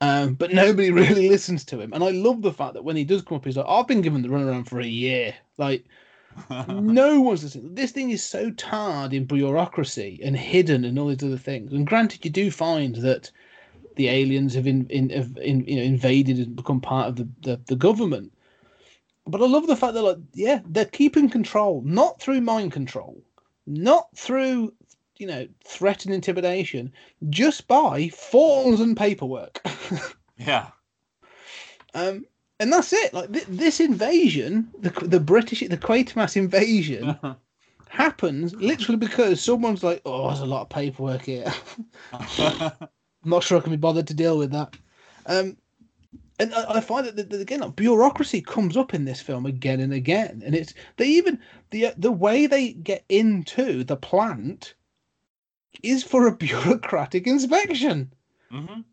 Um, 0.00 0.34
but 0.34 0.52
nobody 0.52 0.90
really 0.92 1.28
listens 1.28 1.64
to 1.66 1.80
him. 1.80 1.92
And 1.92 2.02
I 2.02 2.10
love 2.10 2.42
the 2.42 2.52
fact 2.52 2.74
that 2.74 2.84
when 2.84 2.96
he 2.96 3.04
does 3.04 3.22
come 3.22 3.36
up, 3.36 3.44
he's 3.44 3.56
like, 3.56 3.66
I've 3.68 3.86
been 3.86 4.00
given 4.00 4.22
the 4.22 4.28
runaround 4.28 4.68
for 4.68 4.80
a 4.80 4.86
year. 4.86 5.34
Like, 5.58 5.84
no 6.68 7.20
one's 7.20 7.44
listening. 7.44 7.74
This 7.74 7.92
thing 7.92 8.10
is 8.10 8.24
so 8.24 8.50
tarred 8.50 9.12
in 9.12 9.24
bureaucracy 9.24 10.20
and 10.22 10.36
hidden 10.36 10.84
and 10.84 10.98
all 10.98 11.08
these 11.08 11.22
other 11.22 11.36
things. 11.36 11.72
And 11.72 11.86
granted, 11.86 12.24
you 12.24 12.30
do 12.30 12.50
find 12.50 12.96
that 12.96 13.30
the 14.00 14.08
aliens 14.08 14.54
have, 14.54 14.66
in, 14.66 14.86
in, 14.88 15.10
have 15.10 15.36
in, 15.36 15.64
you 15.66 15.76
know, 15.76 15.82
invaded 15.82 16.38
and 16.38 16.56
become 16.56 16.80
part 16.80 17.08
of 17.08 17.16
the, 17.16 17.28
the, 17.42 17.60
the 17.66 17.76
government. 17.76 18.32
But 19.26 19.42
I 19.42 19.46
love 19.46 19.66
the 19.66 19.76
fact 19.76 19.92
that, 19.92 20.02
like, 20.02 20.16
yeah, 20.32 20.60
they're 20.66 20.86
keeping 20.86 21.28
control, 21.28 21.82
not 21.84 22.18
through 22.18 22.40
mind 22.40 22.72
control, 22.72 23.22
not 23.66 24.08
through, 24.16 24.72
you 25.18 25.26
know, 25.26 25.46
threat 25.64 26.06
and 26.06 26.14
intimidation, 26.14 26.90
just 27.28 27.68
by 27.68 28.08
forms 28.08 28.80
and 28.80 28.96
paperwork. 28.96 29.60
yeah 30.38 30.68
Um, 31.92 32.24
and 32.58 32.72
that's 32.72 32.94
it. 32.94 33.12
Like 33.12 33.32
th- 33.32 33.46
this 33.48 33.80
invasion, 33.80 34.70
the 34.78 34.90
the 34.90 35.20
British, 35.20 35.60
the 35.60 35.76
Quatermass 35.76 36.36
invasion, 36.36 37.18
happens 37.88 38.54
literally 38.54 38.96
because 38.96 39.42
someone's 39.42 39.82
like, 39.82 40.00
"Oh, 40.04 40.28
there's 40.28 40.40
a 40.40 40.46
lot 40.46 40.62
of 40.62 40.68
paperwork 40.70 41.22
here. 41.22 41.52
I'm 43.24 43.30
not 43.30 43.42
sure 43.44 43.58
I 43.58 43.62
can 43.62 43.72
be 43.72 43.76
bothered 43.76 44.06
to 44.08 44.14
deal 44.14 44.38
with 44.38 44.50
that." 44.52 44.76
Um, 45.26 45.56
and 46.38 46.54
I, 46.54 46.76
I 46.76 46.80
find 46.80 47.06
that, 47.06 47.16
that 47.16 47.40
again, 47.40 47.60
like, 47.60 47.76
bureaucracy 47.76 48.40
comes 48.40 48.76
up 48.76 48.94
in 48.94 49.04
this 49.04 49.20
film 49.20 49.44
again 49.46 49.80
and 49.80 49.92
again, 49.92 50.42
and 50.44 50.54
it's 50.54 50.74
they 50.96 51.06
even 51.06 51.38
the 51.70 51.92
the 51.96 52.12
way 52.12 52.46
they 52.46 52.72
get 52.72 53.04
into 53.08 53.84
the 53.84 53.96
plant 53.96 54.74
is 55.82 56.02
for 56.02 56.26
a 56.26 56.36
bureaucratic 56.46 57.26
inspection. 57.26 58.12
Mhm. 58.52 58.84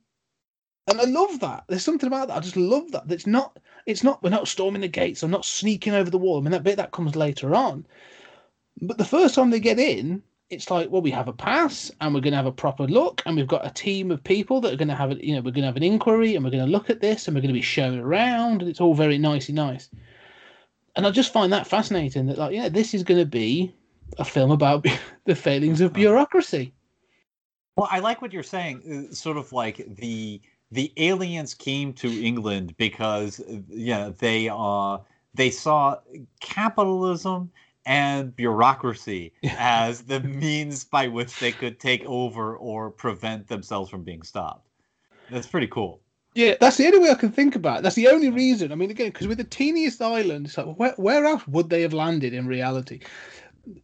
And 0.89 1.01
I 1.01 1.03
love 1.03 1.41
that. 1.41 1.65
There's 1.67 1.83
something 1.83 2.07
about 2.07 2.29
that. 2.29 2.37
I 2.37 2.39
just 2.39 2.55
love 2.55 2.91
that. 2.91 3.11
It's 3.11 3.27
not. 3.27 3.59
It's 3.85 4.03
not. 4.03 4.23
We're 4.23 4.29
not 4.29 4.47
storming 4.47 4.81
the 4.81 4.87
gates. 4.87 5.21
I'm 5.21 5.31
not 5.31 5.45
sneaking 5.45 5.93
over 5.93 6.09
the 6.09 6.17
wall. 6.17 6.37
I 6.37 6.41
mean, 6.41 6.51
that 6.51 6.63
bit 6.63 6.77
that 6.77 6.91
comes 6.91 7.15
later 7.15 7.53
on. 7.53 7.85
But 8.81 8.97
the 8.97 9.05
first 9.05 9.35
time 9.35 9.49
they 9.49 9.59
get 9.59 9.79
in, 9.79 10.23
it's 10.49 10.71
like, 10.71 10.89
well, 10.89 11.01
we 11.01 11.12
have 11.12 11.27
a 11.27 11.33
pass, 11.33 11.91
and 11.99 12.13
we're 12.13 12.21
going 12.21 12.31
to 12.31 12.38
have 12.38 12.45
a 12.45 12.51
proper 12.51 12.83
look, 12.86 13.21
and 13.25 13.36
we've 13.36 13.47
got 13.47 13.65
a 13.65 13.69
team 13.69 14.12
of 14.12 14.23
people 14.23 14.62
that 14.62 14.73
are 14.73 14.77
going 14.77 14.88
to 14.88 14.95
have. 14.95 15.12
You 15.21 15.36
know, 15.36 15.41
we're 15.41 15.51
going 15.51 15.63
to 15.63 15.67
have 15.67 15.77
an 15.77 15.83
inquiry, 15.83 16.36
and 16.36 16.43
we're 16.43 16.51
going 16.51 16.65
to 16.65 16.71
look 16.71 16.89
at 16.89 17.01
this, 17.01 17.27
and 17.27 17.36
we're 17.36 17.41
going 17.41 17.53
to 17.53 17.60
be 17.60 17.62
shown 17.62 17.99
around, 17.99 18.62
and 18.62 18.69
it's 18.69 18.81
all 18.81 18.93
very 18.93 19.17
nicey 19.17 19.53
nice. 19.53 19.89
And 20.95 21.05
I 21.05 21.12
just 21.12 21.33
find 21.33 21.51
that 21.53 21.67
fascinating. 21.67 22.27
That 22.27 22.38
like, 22.38 22.55
yeah, 22.55 22.69
this 22.69 22.93
is 22.93 23.03
going 23.03 23.19
to 23.19 23.25
be 23.25 23.75
a 24.17 24.25
film 24.25 24.51
about 24.51 24.86
the 25.25 25.36
failings 25.36 25.81
of 25.81 25.93
bureaucracy. 25.93 26.73
Well, 27.75 27.89
I 27.91 27.99
like 27.99 28.21
what 28.21 28.33
you're 28.33 28.43
saying. 28.43 29.07
uh, 29.12 29.13
Sort 29.13 29.38
of 29.38 29.51
like 29.51 29.83
the 29.95 30.41
the 30.71 30.91
aliens 30.97 31.53
came 31.53 31.93
to 31.93 32.10
England 32.10 32.75
because 32.77 33.39
uh, 33.39 33.60
yeah 33.69 34.12
they 34.17 34.49
uh 34.51 34.97
they 35.33 35.49
saw 35.49 35.97
capitalism 36.39 37.51
and 37.88 38.36
bureaucracy 38.36 39.34
as 39.56 40.04
the 40.04 40.19
means 40.43 40.84
by 40.84 41.08
which 41.08 41.39
they 41.39 41.54
could 41.54 41.80
take 41.80 42.06
over 42.06 42.56
or 42.58 42.91
prevent 42.91 43.47
themselves 43.47 43.89
from 43.89 44.04
being 44.04 44.21
stopped. 44.21 44.67
That's 45.30 45.47
pretty 45.47 45.67
cool. 45.67 46.02
Yeah, 46.36 46.56
that's 46.60 46.78
the 46.78 46.86
only 46.86 47.00
way 47.00 47.10
I 47.10 47.15
can 47.15 47.32
think 47.32 47.56
about. 47.56 47.80
It. 47.80 47.84
That's 47.84 47.95
the 47.95 48.10
only 48.10 48.30
reason. 48.30 48.71
I 48.71 48.76
mean, 48.76 48.91
again, 48.91 49.08
because 49.08 49.28
with 49.28 49.39
the 49.39 49.43
teeniest 49.43 50.02
island, 50.02 50.45
it's 50.47 50.58
like 50.58 50.67
where 50.78 50.93
where 50.97 51.26
else 51.26 51.47
would 51.47 51.69
they 51.69 51.82
have 51.82 51.93
landed 51.93 52.34
in 52.34 52.45
reality? 52.45 53.00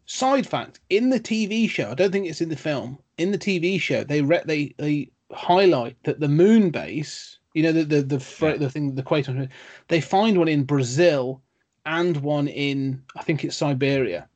Side 0.06 0.48
fact: 0.48 0.80
in 0.90 1.10
the 1.10 1.20
TV 1.20 1.70
show, 1.70 1.92
I 1.92 1.96
don't 1.96 2.12
think 2.12 2.28
it's 2.28 2.42
in 2.42 2.50
the 2.50 2.56
film. 2.56 3.00
In 3.18 3.32
the 3.32 3.38
TV 3.38 3.80
show, 3.80 4.04
they 4.04 4.22
re- 4.22 4.44
they 4.46 4.76
they 4.78 5.10
highlight 5.32 5.98
that 6.04 6.20
the 6.20 6.28
moon 6.30 6.70
base, 6.70 7.40
you 7.54 7.64
know, 7.64 7.72
the 7.72 7.84
the 7.86 8.02
the, 8.04 8.20
Yeah. 8.42 8.58
the 8.58 8.70
thing, 8.70 8.96
the 8.96 9.02
equator, 9.02 9.50
they 9.88 10.02
find 10.02 10.38
one 10.38 10.48
in 10.48 10.64
Brazil 10.64 11.42
and 11.86 12.18
one 12.18 12.48
in 12.48 13.04
I 13.16 13.24
think 13.24 13.44
it's 13.44 13.58
Siberia. 13.58 14.28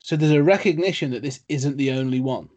So 0.00 0.16
there's 0.16 0.32
a 0.32 0.42
recognition 0.42 1.10
that 1.10 1.22
this 1.22 1.40
isn't 1.48 1.76
the 1.76 1.90
only 1.92 2.20
one. 2.20 2.48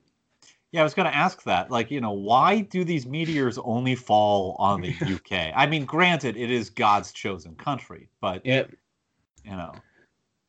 Yeah, 0.71 0.81
I 0.81 0.83
was 0.85 0.93
going 0.93 1.11
to 1.11 1.15
ask 1.15 1.43
that. 1.43 1.69
Like, 1.69 1.91
you 1.91 1.99
know, 1.99 2.13
why 2.13 2.61
do 2.61 2.85
these 2.85 3.05
meteors 3.05 3.57
only 3.57 3.95
fall 3.95 4.55
on 4.57 4.81
the 4.81 4.95
UK? 5.01 5.51
I 5.53 5.65
mean, 5.65 5.83
granted, 5.85 6.37
it 6.37 6.49
is 6.49 6.69
God's 6.69 7.11
chosen 7.11 7.55
country, 7.55 8.07
but 8.21 8.45
Yeah, 8.45 8.63
you 9.43 9.51
know, 9.51 9.73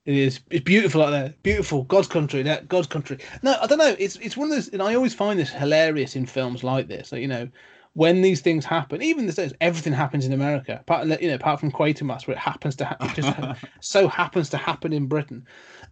It 0.04 0.14
is. 0.14 0.40
It's 0.50 0.62
beautiful 0.64 1.02
out 1.02 1.10
there. 1.10 1.34
Beautiful. 1.42 1.82
God's 1.84 2.08
country. 2.08 2.42
That 2.42 2.68
God's 2.68 2.86
country. 2.86 3.18
No, 3.42 3.56
I 3.60 3.66
don't 3.66 3.78
know. 3.78 3.96
It's 3.98 4.16
it's 4.16 4.36
one 4.36 4.48
of 4.50 4.54
those, 4.54 4.68
and 4.68 4.80
I 4.82 4.94
always 4.94 5.14
find 5.14 5.38
this 5.38 5.50
hilarious 5.50 6.14
in 6.14 6.26
films 6.26 6.62
like 6.62 6.86
this. 6.86 7.10
Like, 7.10 7.20
you 7.22 7.28
know, 7.28 7.48
when 7.94 8.22
these 8.22 8.40
things 8.40 8.64
happen, 8.64 9.02
even 9.02 9.26
these 9.26 9.34
days, 9.34 9.52
everything 9.60 9.92
happens 9.92 10.24
in 10.24 10.32
America. 10.32 10.78
Apart, 10.80 11.06
you 11.20 11.28
know, 11.28 11.34
apart 11.34 11.60
from 11.60 11.70
Quatermass, 11.70 12.26
where 12.26 12.36
it 12.36 12.40
happens 12.40 12.74
to 12.76 12.86
ha- 12.86 12.96
it 13.00 13.14
just 13.14 13.36
so 13.80 14.08
happens 14.08 14.48
to 14.50 14.56
happen 14.56 14.92
in 14.92 15.06
Britain. 15.06 15.46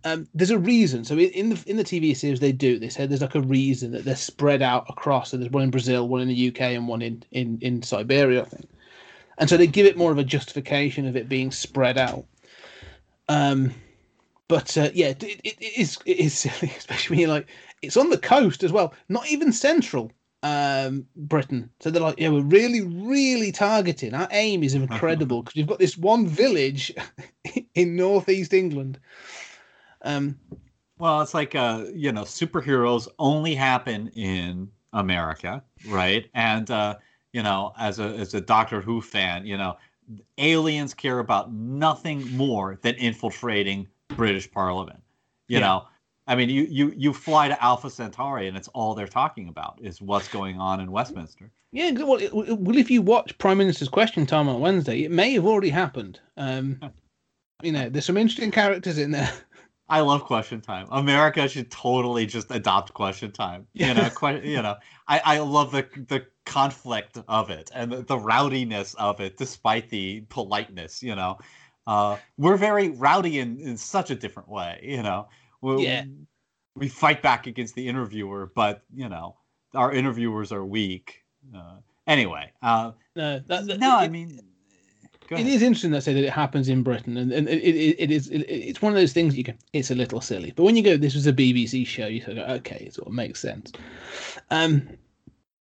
Um, 0.04 0.26
there's 0.34 0.50
a 0.50 0.58
reason. 0.58 1.04
So 1.04 1.18
in 1.18 1.30
in 1.30 1.48
the 1.50 1.62
in 1.66 1.76
the 1.76 1.84
TV 1.84 2.16
series, 2.16 2.40
they 2.40 2.52
do. 2.52 2.78
They 2.78 2.88
say 2.88 3.06
there's 3.06 3.20
like 3.20 3.34
a 3.34 3.42
reason 3.42 3.92
that 3.92 4.04
they're 4.04 4.16
spread 4.16 4.62
out 4.62 4.86
across. 4.88 5.30
So 5.30 5.36
there's 5.36 5.50
one 5.50 5.64
in 5.64 5.70
Brazil, 5.70 6.08
one 6.08 6.22
in 6.22 6.28
the 6.28 6.48
UK, 6.48 6.60
and 6.60 6.88
one 6.88 7.02
in 7.02 7.22
in 7.32 7.58
in 7.60 7.82
Siberia, 7.82 8.42
I 8.42 8.46
think. 8.46 8.68
And 9.36 9.48
so 9.48 9.56
they 9.56 9.66
give 9.66 9.86
it 9.86 9.96
more 9.96 10.12
of 10.12 10.18
a 10.18 10.24
justification 10.24 11.06
of 11.06 11.16
it 11.16 11.28
being 11.28 11.50
spread 11.50 11.98
out. 11.98 12.24
Um, 13.28 13.74
but 14.48 14.76
uh, 14.76 14.90
yeah, 14.94 15.08
it, 15.08 15.22
it, 15.22 15.40
it 15.44 15.78
is 15.78 15.98
it 16.06 16.18
is 16.18 16.32
silly, 16.38 16.72
especially 16.76 17.14
when 17.14 17.20
you're 17.20 17.28
like 17.28 17.48
it's 17.82 17.96
on 17.98 18.08
the 18.08 18.18
coast 18.18 18.64
as 18.64 18.72
well, 18.72 18.94
not 19.10 19.28
even 19.30 19.52
central. 19.52 20.12
Um, 20.42 21.06
Britain. 21.16 21.70
So 21.80 21.90
they're 21.90 22.02
like, 22.02 22.18
yeah, 22.18 22.28
we're 22.30 22.42
really, 22.42 22.80
really 22.82 23.52
targeting. 23.52 24.14
Our 24.14 24.28
aim 24.30 24.62
is 24.62 24.74
incredible 24.74 25.42
because 25.42 25.56
you've 25.56 25.68
got 25.68 25.78
this 25.78 25.98
one 25.98 26.26
village 26.26 26.92
in 27.74 27.96
northeast 27.96 28.52
England. 28.52 28.98
Um, 30.02 30.38
Well, 30.98 31.20
it's 31.22 31.34
like 31.34 31.54
uh, 31.54 31.86
you 31.94 32.12
know, 32.12 32.22
superheroes 32.22 33.08
only 33.18 33.54
happen 33.54 34.08
in 34.08 34.70
America, 34.92 35.62
right? 35.84 36.28
And 36.34 36.70
uh, 36.70 36.96
you 37.32 37.42
know, 37.42 37.72
as 37.78 37.98
a 37.98 38.04
as 38.18 38.34
a 38.34 38.40
Doctor 38.40 38.80
Who 38.80 39.00
fan, 39.00 39.46
you 39.46 39.56
know, 39.56 39.76
aliens 40.38 40.94
care 40.94 41.18
about 41.18 41.52
nothing 41.52 42.30
more 42.30 42.78
than 42.82 42.94
infiltrating 42.96 43.88
British 44.14 44.50
Parliament. 44.50 45.00
You 45.48 45.60
Yeah. 45.60 45.66
know, 45.66 45.84
I 46.30 46.36
mean, 46.36 46.48
you 46.48 46.62
you 46.70 46.92
you 46.96 47.12
fly 47.12 47.48
to 47.48 47.60
Alpha 47.62 47.90
Centauri, 47.90 48.46
and 48.46 48.56
it's 48.56 48.68
all 48.68 48.94
they're 48.94 49.08
talking 49.08 49.48
about 49.48 49.80
is 49.82 50.00
what's 50.00 50.28
going 50.28 50.60
on 50.60 50.78
in 50.80 50.92
Westminster. 50.92 51.50
yeah, 51.72 51.90
well, 51.90 52.20
it- 52.20 52.32
well, 52.32 52.76
if 52.78 52.88
you 52.88 53.02
watch 53.02 53.36
Prime 53.38 53.58
Minister's 53.58 53.88
Question 53.88 54.26
Time 54.26 54.48
on 54.48 54.60
Wednesday, 54.60 55.02
it 55.02 55.10
may 55.10 55.32
have 55.32 55.44
already 55.44 55.70
happened. 55.70 56.20
Um, 56.36 56.80
you 57.64 57.72
know, 57.72 57.88
there's 57.88 58.04
some 58.04 58.16
interesting 58.16 58.52
characters 58.52 58.96
in 58.96 59.10
there. 59.10 59.30
I 59.88 60.00
love 60.02 60.22
question 60.22 60.60
time. 60.60 60.86
America 60.92 61.48
should 61.48 61.68
totally 61.68 62.24
just 62.24 62.48
adopt 62.52 62.94
question 62.94 63.32
time. 63.32 63.66
You 63.72 63.92
know, 63.92 64.08
que- 64.08 64.48
you 64.48 64.62
know, 64.62 64.76
I, 65.08 65.20
I 65.24 65.38
love 65.40 65.72
the 65.72 65.84
the 66.06 66.26
conflict 66.46 67.18
of 67.26 67.50
it 67.50 67.72
and 67.74 67.90
the, 67.90 68.02
the 68.02 68.16
rowdiness 68.18 68.94
of 68.94 69.20
it, 69.20 69.36
despite 69.36 69.90
the 69.90 70.20
politeness. 70.28 71.02
You 71.02 71.16
know, 71.16 71.38
uh, 71.88 72.18
we're 72.38 72.56
very 72.56 72.90
rowdy 72.90 73.40
in, 73.40 73.58
in 73.58 73.76
such 73.76 74.12
a 74.12 74.14
different 74.14 74.48
way. 74.48 74.78
You 74.84 75.02
know, 75.02 75.26
we, 75.62 75.84
Yeah. 75.84 76.04
we 76.74 76.88
fight 76.88 77.22
back 77.22 77.46
against 77.46 77.74
the 77.74 77.86
interviewer, 77.88 78.50
but 78.54 78.82
you 78.94 79.08
know, 79.08 79.36
our 79.74 79.92
interviewers 79.92 80.52
are 80.52 80.64
weak. 80.64 81.22
Uh, 81.54 81.76
anyway, 82.06 82.50
uh, 82.62 82.92
No, 83.16 83.38
that, 83.46 83.66
that- 83.66 83.80
no, 83.80 83.98
it- 84.00 84.04
I 84.04 84.08
mean, 84.08 84.40
It 85.30 85.46
is 85.46 85.62
interesting 85.62 85.92
that 85.92 86.02
say 86.02 86.12
that 86.12 86.24
it 86.24 86.32
happens 86.32 86.68
in 86.68 86.82
Britain, 86.82 87.16
and, 87.16 87.30
and 87.32 87.48
it, 87.48 87.58
it, 87.62 87.96
it 88.00 88.10
is 88.10 88.28
it, 88.30 88.40
it's 88.48 88.82
one 88.82 88.92
of 88.92 88.96
those 88.98 89.12
things 89.12 89.36
you 89.36 89.44
can. 89.44 89.56
It's 89.72 89.92
a 89.92 89.94
little 89.94 90.20
silly, 90.20 90.52
but 90.56 90.64
when 90.64 90.74
you 90.76 90.82
go, 90.82 90.96
this 90.96 91.14
was 91.14 91.26
a 91.28 91.32
BBC 91.32 91.86
show, 91.86 92.08
you 92.08 92.20
sort 92.20 92.38
of 92.38 92.46
go, 92.48 92.52
okay, 92.54 92.82
it 92.86 92.94
sort 92.94 93.06
of 93.06 93.14
makes 93.14 93.38
sense. 93.40 93.70
Um, 94.50 94.88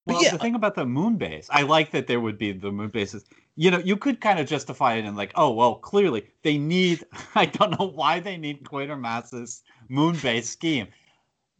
Well, 0.07 0.23
yeah, 0.23 0.31
the 0.31 0.39
thing 0.39 0.55
about 0.55 0.73
the 0.73 0.87
moon 0.87 1.17
base, 1.17 1.47
I 1.51 1.61
like 1.61 1.91
that 1.91 2.07
there 2.07 2.19
would 2.19 2.39
be 2.39 2.51
the 2.51 2.71
moon 2.71 2.89
bases. 2.89 3.25
You 3.59 3.71
know, 3.71 3.79
you 3.79 3.97
could 3.97 4.21
kind 4.21 4.39
of 4.39 4.47
justify 4.47 4.93
it 4.95 5.05
in 5.05 5.15
like, 5.15 5.33
oh 5.35 5.51
well, 5.51 5.75
clearly 5.75 6.21
they 6.43 6.57
need. 6.57 7.03
I 7.35 7.45
don't 7.45 7.77
know 7.77 7.87
why 7.87 8.19
they 8.21 8.37
need 8.37 8.63
Quatermass's 8.63 9.63
moon 9.89 10.15
base 10.17 10.49
scheme, 10.49 10.87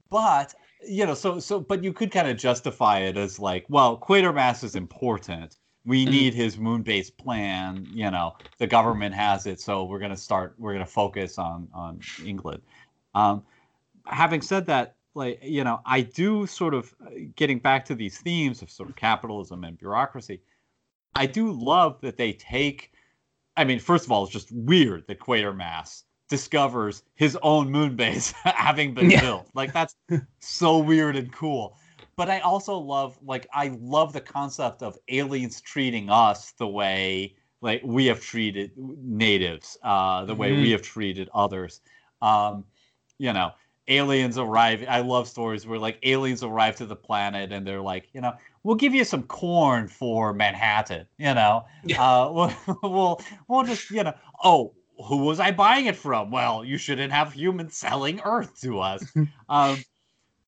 but 0.10 0.56
you 0.88 1.06
know, 1.06 1.14
so 1.14 1.40
so, 1.40 1.60
but 1.60 1.84
you 1.84 1.94
could 1.94 2.12
kind 2.12 2.28
of 2.30 2.38
justify 2.38 3.00
it 3.00 3.18
as 3.18 3.40
like, 3.40 3.66
well, 3.70 4.00
Quatermass 4.00 4.64
is 4.64 4.76
important. 4.76 5.58
We 5.86 6.06
Mhm. 6.06 6.10
need 6.12 6.34
his 6.34 6.58
moon 6.58 6.84
base 6.84 7.10
plan. 7.12 7.88
You 7.92 8.12
know, 8.12 8.36
the 8.60 8.68
government 8.68 9.16
has 9.16 9.46
it, 9.46 9.60
so 9.60 9.84
we're 9.86 10.00
gonna 10.00 10.18
start. 10.18 10.56
We're 10.58 10.74
gonna 10.74 10.86
focus 10.86 11.38
on 11.38 11.70
on 11.74 12.06
England. 12.18 12.64
Um, 13.16 13.44
having 14.06 14.42
said 14.42 14.66
that, 14.68 14.96
like 15.16 15.40
you 15.44 15.64
know, 15.64 15.82
I 15.86 16.02
do 16.02 16.48
sort 16.48 16.74
of 16.74 16.94
uh, 17.06 17.10
getting 17.36 17.60
back 17.60 17.86
to 17.86 17.96
these 17.96 18.20
themes 18.20 18.62
of 18.62 18.72
sort 18.72 18.90
of 18.90 18.96
capitalism 18.96 19.64
and 19.64 19.78
bureaucracy. 19.78 20.42
I 21.16 21.26
do 21.26 21.52
love 21.52 22.02
that 22.02 22.18
they 22.18 22.34
take. 22.34 22.92
I 23.58 23.64
mean, 23.66 23.80
first 23.80 24.06
of 24.06 24.12
all, 24.12 24.24
it's 24.24 24.32
just 24.34 24.52
weird 24.52 25.08
that 25.08 25.20
Quatermass 25.20 26.04
discovers 26.30 27.04
his 27.16 27.38
own 27.42 27.72
moon 27.72 27.96
base 27.96 28.32
having 28.44 28.94
been 28.94 29.10
Yeah. 29.10 29.20
built. 29.20 29.50
Like 29.54 29.74
that's 29.74 29.96
so 30.40 30.78
weird 30.80 31.16
and 31.16 31.32
cool. 31.32 31.78
But 32.16 32.30
I 32.30 32.40
also 32.40 32.78
love, 32.78 33.18
like, 33.24 33.48
I 33.54 33.70
love 33.80 34.14
the 34.14 34.22
concept 34.22 34.84
of 34.84 34.98
aliens 35.08 35.62
treating 35.62 36.10
us 36.10 36.52
the 36.54 36.68
way 36.68 37.36
like 37.62 37.82
we 37.84 38.06
have 38.08 38.22
treated 38.22 38.72
natives, 38.78 39.78
uh, 39.84 40.26
the 40.26 40.36
way 40.36 40.54
we 40.54 40.70
Mhm. 40.70 40.72
have 40.72 40.82
treated 40.82 41.30
others. 41.34 41.82
Um, 42.22 42.66
you 43.18 43.34
know, 43.34 43.52
aliens 43.88 44.38
arrive. 44.38 44.86
I 44.88 45.02
love 45.02 45.28
stories 45.28 45.66
where 45.68 45.80
like 45.80 46.00
aliens 46.04 46.44
arrive 46.44 46.76
to 46.78 46.86
the 46.86 46.96
planet 46.96 47.52
and 47.52 47.66
they're 47.68 47.82
like, 47.82 48.10
you 48.14 48.22
know, 48.22 48.34
we'll 48.64 48.76
give 48.76 48.94
you 48.94 49.04
some 49.04 49.24
corn 49.24 49.88
for 49.88 50.34
Manhattan. 50.34 51.06
You 51.18 51.34
know, 51.34 51.66
Yeah. 51.84 52.02
uh, 52.02 52.32
we'll, 52.66 52.80
we'll 52.84 53.22
we'll 53.48 53.64
just 53.64 53.90
you 53.92 54.04
know, 54.04 54.14
oh, 54.44 54.74
who 55.06 55.18
was 55.18 55.40
I 55.40 55.52
buying 55.52 55.86
it 55.86 55.96
from? 55.96 56.32
Well, 56.32 56.64
you 56.66 56.78
shouldn't 56.78 57.12
have 57.14 57.34
humans 57.34 57.76
selling 57.78 58.20
Earth 58.24 58.60
to 58.62 58.80
us. 58.80 59.12
um, 59.50 59.84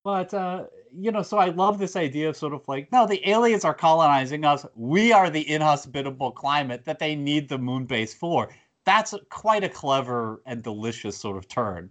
but 0.04 0.34
uh, 0.34 0.66
you 0.94 1.12
know, 1.12 1.22
so 1.22 1.38
I 1.38 1.50
love 1.50 1.80
this 1.80 1.96
idea 1.96 2.30
of 2.30 2.36
sort 2.38 2.54
of 2.54 2.68
like, 2.68 2.92
no, 2.92 3.08
the 3.08 3.28
aliens 3.30 3.64
are 3.66 3.74
colonizing 3.74 4.44
us. 4.46 4.66
We 4.76 5.14
are 5.14 5.30
the 5.30 5.50
inhospitable 5.50 6.32
climate 6.32 6.86
that 6.86 7.00
they 7.00 7.16
need 7.16 7.48
the 7.50 7.58
moon 7.58 7.86
base 7.86 8.14
for. 8.14 8.54
That's 8.84 9.14
quite 9.30 9.64
a 9.64 9.70
clever 9.70 10.42
and 10.46 10.64
delicious 10.64 11.16
sort 11.18 11.38
of 11.38 11.48
turn. 11.48 11.90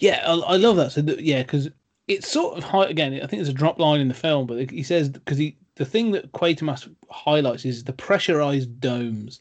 yeah, 0.00 0.22
I, 0.26 0.32
I 0.32 0.56
love 0.56 0.76
that. 0.76 0.92
So 0.92 1.00
yeah, 1.00 1.42
because 1.42 1.70
it's 2.10 2.28
sort 2.28 2.58
of 2.58 2.64
high 2.64 2.86
again. 2.86 3.14
I 3.14 3.18
think 3.20 3.38
there's 3.38 3.48
a 3.48 3.52
drop 3.52 3.78
line 3.78 4.00
in 4.00 4.08
the 4.08 4.14
film, 4.14 4.46
but 4.46 4.68
he 4.70 4.82
says 4.82 5.08
because 5.08 5.38
he 5.38 5.56
the 5.76 5.84
thing 5.84 6.10
that 6.10 6.32
Quatermass 6.32 6.92
highlights 7.08 7.64
is 7.64 7.84
the 7.84 7.92
pressurized 7.92 8.80
domes 8.80 9.40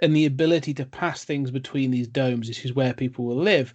and 0.00 0.14
the 0.14 0.26
ability 0.26 0.74
to 0.74 0.84
pass 0.84 1.24
things 1.24 1.50
between 1.50 1.90
these 1.90 2.08
domes. 2.08 2.48
This 2.48 2.64
is 2.64 2.74
where 2.74 2.92
people 2.92 3.24
will 3.24 3.36
live, 3.36 3.74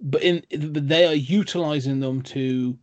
but 0.00 0.22
in 0.22 0.42
they 0.50 1.06
are 1.06 1.14
utilizing 1.14 2.00
them 2.00 2.22
to 2.22 2.78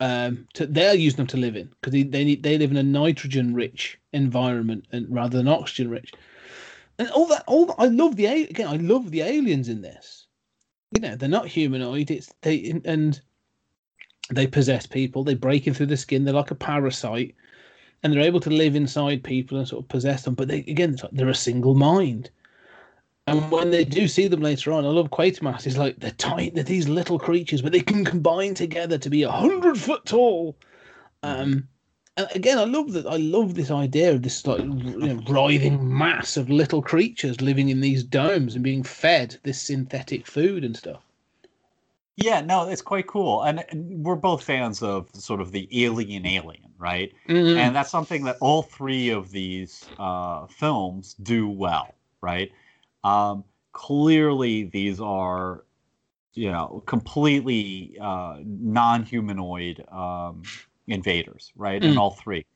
um 0.00 0.46
to 0.54 0.66
they 0.66 0.88
are 0.88 0.94
using 0.94 1.18
them 1.18 1.26
to 1.26 1.36
live 1.36 1.56
in 1.56 1.66
because 1.66 1.92
they, 1.92 2.04
they 2.04 2.24
need 2.24 2.42
they 2.42 2.56
live 2.56 2.70
in 2.70 2.76
a 2.76 2.82
nitrogen 2.82 3.52
rich 3.52 3.98
environment 4.12 4.84
and 4.92 5.06
rather 5.08 5.38
than 5.38 5.48
oxygen 5.48 5.88
rich 5.88 6.12
and 6.98 7.08
all 7.10 7.26
that 7.26 7.44
all 7.46 7.72
i 7.78 7.86
love 7.86 8.16
the 8.16 8.26
again 8.26 8.66
i 8.66 8.76
love 8.76 9.12
the 9.12 9.20
aliens 9.20 9.68
in 9.68 9.82
this 9.82 10.26
you 10.90 11.00
know 11.00 11.14
they're 11.14 11.28
not 11.28 11.46
humanoid 11.46 12.10
it's 12.10 12.34
they 12.42 12.80
and 12.84 13.20
they 14.30 14.46
possess 14.46 14.86
people 14.86 15.22
they 15.24 15.34
break 15.34 15.66
in 15.66 15.74
through 15.74 15.86
the 15.86 15.96
skin 15.96 16.24
they're 16.24 16.34
like 16.34 16.50
a 16.50 16.54
parasite 16.54 17.34
and 18.02 18.12
they're 18.12 18.20
able 18.20 18.40
to 18.40 18.50
live 18.50 18.74
inside 18.74 19.22
people 19.22 19.58
and 19.58 19.68
sort 19.68 19.82
of 19.82 19.88
possess 19.88 20.22
them 20.22 20.34
but 20.34 20.48
they 20.48 20.58
again 20.60 20.96
like 21.02 21.12
they're 21.12 21.28
a 21.28 21.34
single 21.34 21.74
mind 21.74 22.30
and 23.26 23.50
when 23.50 23.70
they 23.70 23.84
do 23.84 24.06
see 24.06 24.28
them 24.28 24.42
later 24.42 24.70
on, 24.70 24.84
I 24.84 24.88
love 24.88 25.10
Quatermass. 25.10 25.62
He's 25.62 25.78
like 25.78 25.96
they're 25.98 26.10
tight, 26.10 26.54
they're 26.54 26.62
these 26.62 26.88
little 26.88 27.18
creatures, 27.18 27.62
but 27.62 27.72
they 27.72 27.80
can 27.80 28.04
combine 28.04 28.54
together 28.54 28.98
to 28.98 29.08
be 29.08 29.22
a 29.22 29.30
hundred 29.30 29.78
foot 29.78 30.04
tall. 30.04 30.56
Um, 31.22 31.68
and 32.18 32.28
again, 32.34 32.58
I 32.58 32.64
love 32.64 32.92
that. 32.92 33.06
I 33.06 33.16
love 33.16 33.54
this 33.54 33.70
idea 33.70 34.12
of 34.12 34.22
this 34.22 34.46
like 34.46 34.60
you 34.60 34.66
know, 34.66 35.22
writhing 35.26 35.96
mass 35.96 36.36
of 36.36 36.50
little 36.50 36.82
creatures 36.82 37.40
living 37.40 37.70
in 37.70 37.80
these 37.80 38.04
domes 38.04 38.54
and 38.54 38.62
being 38.62 38.82
fed 38.82 39.38
this 39.42 39.60
synthetic 39.60 40.26
food 40.26 40.62
and 40.62 40.76
stuff. 40.76 41.00
Yeah, 42.16 42.40
no, 42.42 42.68
it's 42.68 42.82
quite 42.82 43.06
cool. 43.08 43.42
And 43.42 43.64
and 43.70 44.04
we're 44.04 44.14
both 44.16 44.42
fans 44.44 44.82
of 44.82 45.10
sort 45.14 45.40
of 45.40 45.50
the 45.52 45.68
alien 45.84 46.26
alien, 46.26 46.72
right? 46.78 47.12
Mhm. 47.28 47.54
And 47.54 47.74
that's 47.74 47.90
something 47.90 48.24
that 48.24 48.36
all 48.40 48.62
three 48.62 49.10
of 49.10 49.30
these 49.30 49.90
uh, 49.98 50.46
films 50.46 51.14
do 51.14 51.48
well, 51.48 51.96
right? 52.20 52.50
Um, 53.04 53.44
clearly, 53.72 54.64
these 54.64 55.00
are, 55.00 55.64
you 56.34 56.50
know, 56.52 56.82
completely 56.86 57.96
uh, 58.00 58.40
non-humanoid 58.44 59.84
um, 59.92 60.50
invaders, 60.88 61.52
right? 61.56 61.84
In 61.84 61.96
Mm. 61.96 61.98
all 61.98 62.12
three. 62.12 62.46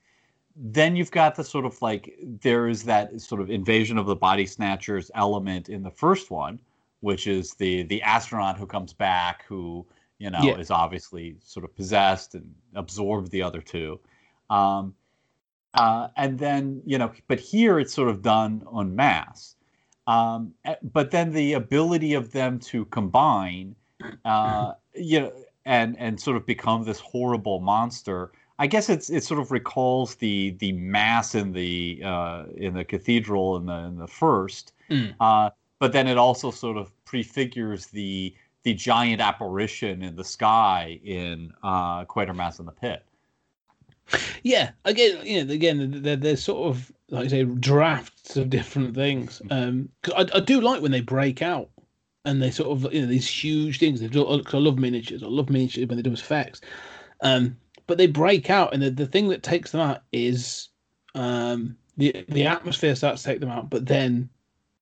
Then 0.56 0.96
you've 0.96 1.12
got 1.12 1.36
the 1.36 1.44
sort 1.44 1.66
of 1.66 1.80
like 1.82 2.14
there 2.22 2.68
is 2.68 2.84
that 2.84 3.20
sort 3.20 3.40
of 3.42 3.50
invasion 3.50 3.98
of 3.98 4.06
the 4.06 4.16
body 4.16 4.46
snatchers 4.46 5.10
element 5.14 5.68
in 5.68 5.82
the 5.84 5.90
first 5.92 6.30
one, 6.30 6.60
which 7.00 7.26
is 7.26 7.54
the 7.54 7.82
the 7.84 8.02
astronaut 8.02 8.56
who 8.58 8.66
comes 8.66 8.92
back 8.92 9.44
who 9.48 9.86
you 10.18 10.30
know 10.30 10.40
Yeah. 10.42 10.58
is 10.58 10.70
obviously 10.70 11.36
sort 11.44 11.64
of 11.64 11.74
possessed 11.76 12.34
and 12.34 12.54
absorbed 12.74 13.30
the 13.30 13.42
other 13.42 13.60
two. 13.60 14.00
Um, 14.50 14.94
uh, 15.74 16.08
and 16.16 16.38
then 16.38 16.82
you 16.86 16.98
know, 16.98 17.12
but 17.28 17.38
here 17.40 17.78
it's 17.78 17.94
sort 17.94 18.08
of 18.08 18.22
done 18.22 18.66
en 18.76 18.94
masse. 18.96 19.54
Um, 20.06 20.54
eh, 20.64 20.74
but 20.82 21.10
then 21.10 21.32
the 21.32 21.52
ability 21.52 22.14
of 22.14 22.32
them 22.32 22.58
to 22.60 22.86
combine, 22.86 23.76
uh, 24.24 24.72
you 24.94 25.20
know, 25.20 25.32
and 25.66 25.96
and 25.98 26.18
sort 26.20 26.36
of 26.36 26.46
become 26.46 26.84
this 26.84 26.98
horrible 27.00 27.60
monster. 27.60 28.32
I 28.58 28.66
guess 28.66 28.88
it's 28.88 29.10
it 29.10 29.22
sort 29.22 29.40
of 29.40 29.52
recalls 29.52 30.16
the 30.16 30.50
the 30.58 30.72
mass 30.72 31.34
in 31.34 31.52
the 31.52 32.00
uh, 32.04 32.44
in 32.56 32.74
the 32.74 32.84
cathedral 32.84 33.56
in 33.58 33.66
the 33.66 33.74
in 33.88 33.98
the 33.98 34.08
first, 34.08 34.72
Mm. 34.90 35.14
uh, 35.20 35.50
but 35.78 35.92
then 35.92 36.06
it 36.06 36.18
also 36.18 36.50
sort 36.50 36.76
of 36.76 36.92
prefigures 37.04 37.86
the 37.86 38.34
the 38.64 38.74
giant 38.74 39.20
apparition 39.20 40.02
in 40.02 40.16
the 40.16 40.24
sky 40.24 41.00
in 41.04 41.52
uh, 41.62 42.04
Quatermass 42.04 42.58
in 42.60 42.66
the 42.66 42.72
Pit. 42.72 43.04
Yeah, 44.42 44.70
again, 44.84 45.24
you 45.24 45.44
know, 45.44 45.52
again, 45.52 46.02
they're, 46.02 46.16
they're 46.16 46.36
sort 46.36 46.68
of 46.68 46.92
like 47.10 47.26
I 47.26 47.28
say 47.28 47.44
drafts 47.44 48.36
of 48.36 48.50
different 48.50 48.94
things. 48.94 49.40
Um, 49.50 49.88
I, 50.16 50.26
I 50.34 50.40
do 50.40 50.60
like 50.60 50.82
when 50.82 50.92
they 50.92 51.00
break 51.00 51.42
out 51.42 51.70
and 52.24 52.42
they 52.42 52.50
sort 52.50 52.70
of 52.70 52.92
you 52.92 53.02
know 53.02 53.06
these 53.06 53.28
huge 53.28 53.78
things. 53.78 54.00
Done, 54.00 54.44
'cause 54.44 54.54
I 54.54 54.58
love 54.58 54.78
miniatures. 54.78 55.22
I 55.22 55.26
love 55.26 55.50
miniatures 55.50 55.86
when 55.86 55.96
they 55.96 56.02
do 56.02 56.12
effects. 56.12 56.60
Um, 57.22 57.56
but 57.86 57.96
they 57.98 58.06
break 58.06 58.50
out, 58.50 58.74
and 58.74 58.82
the, 58.82 58.90
the 58.90 59.06
thing 59.06 59.28
that 59.28 59.42
takes 59.42 59.72
them 59.72 59.80
out 59.80 60.02
is 60.12 60.68
um, 61.14 61.76
the 61.96 62.24
the 62.28 62.46
atmosphere 62.46 62.94
starts 62.94 63.22
to 63.22 63.28
take 63.28 63.40
them 63.40 63.50
out. 63.50 63.70
But 63.70 63.86
then 63.86 64.28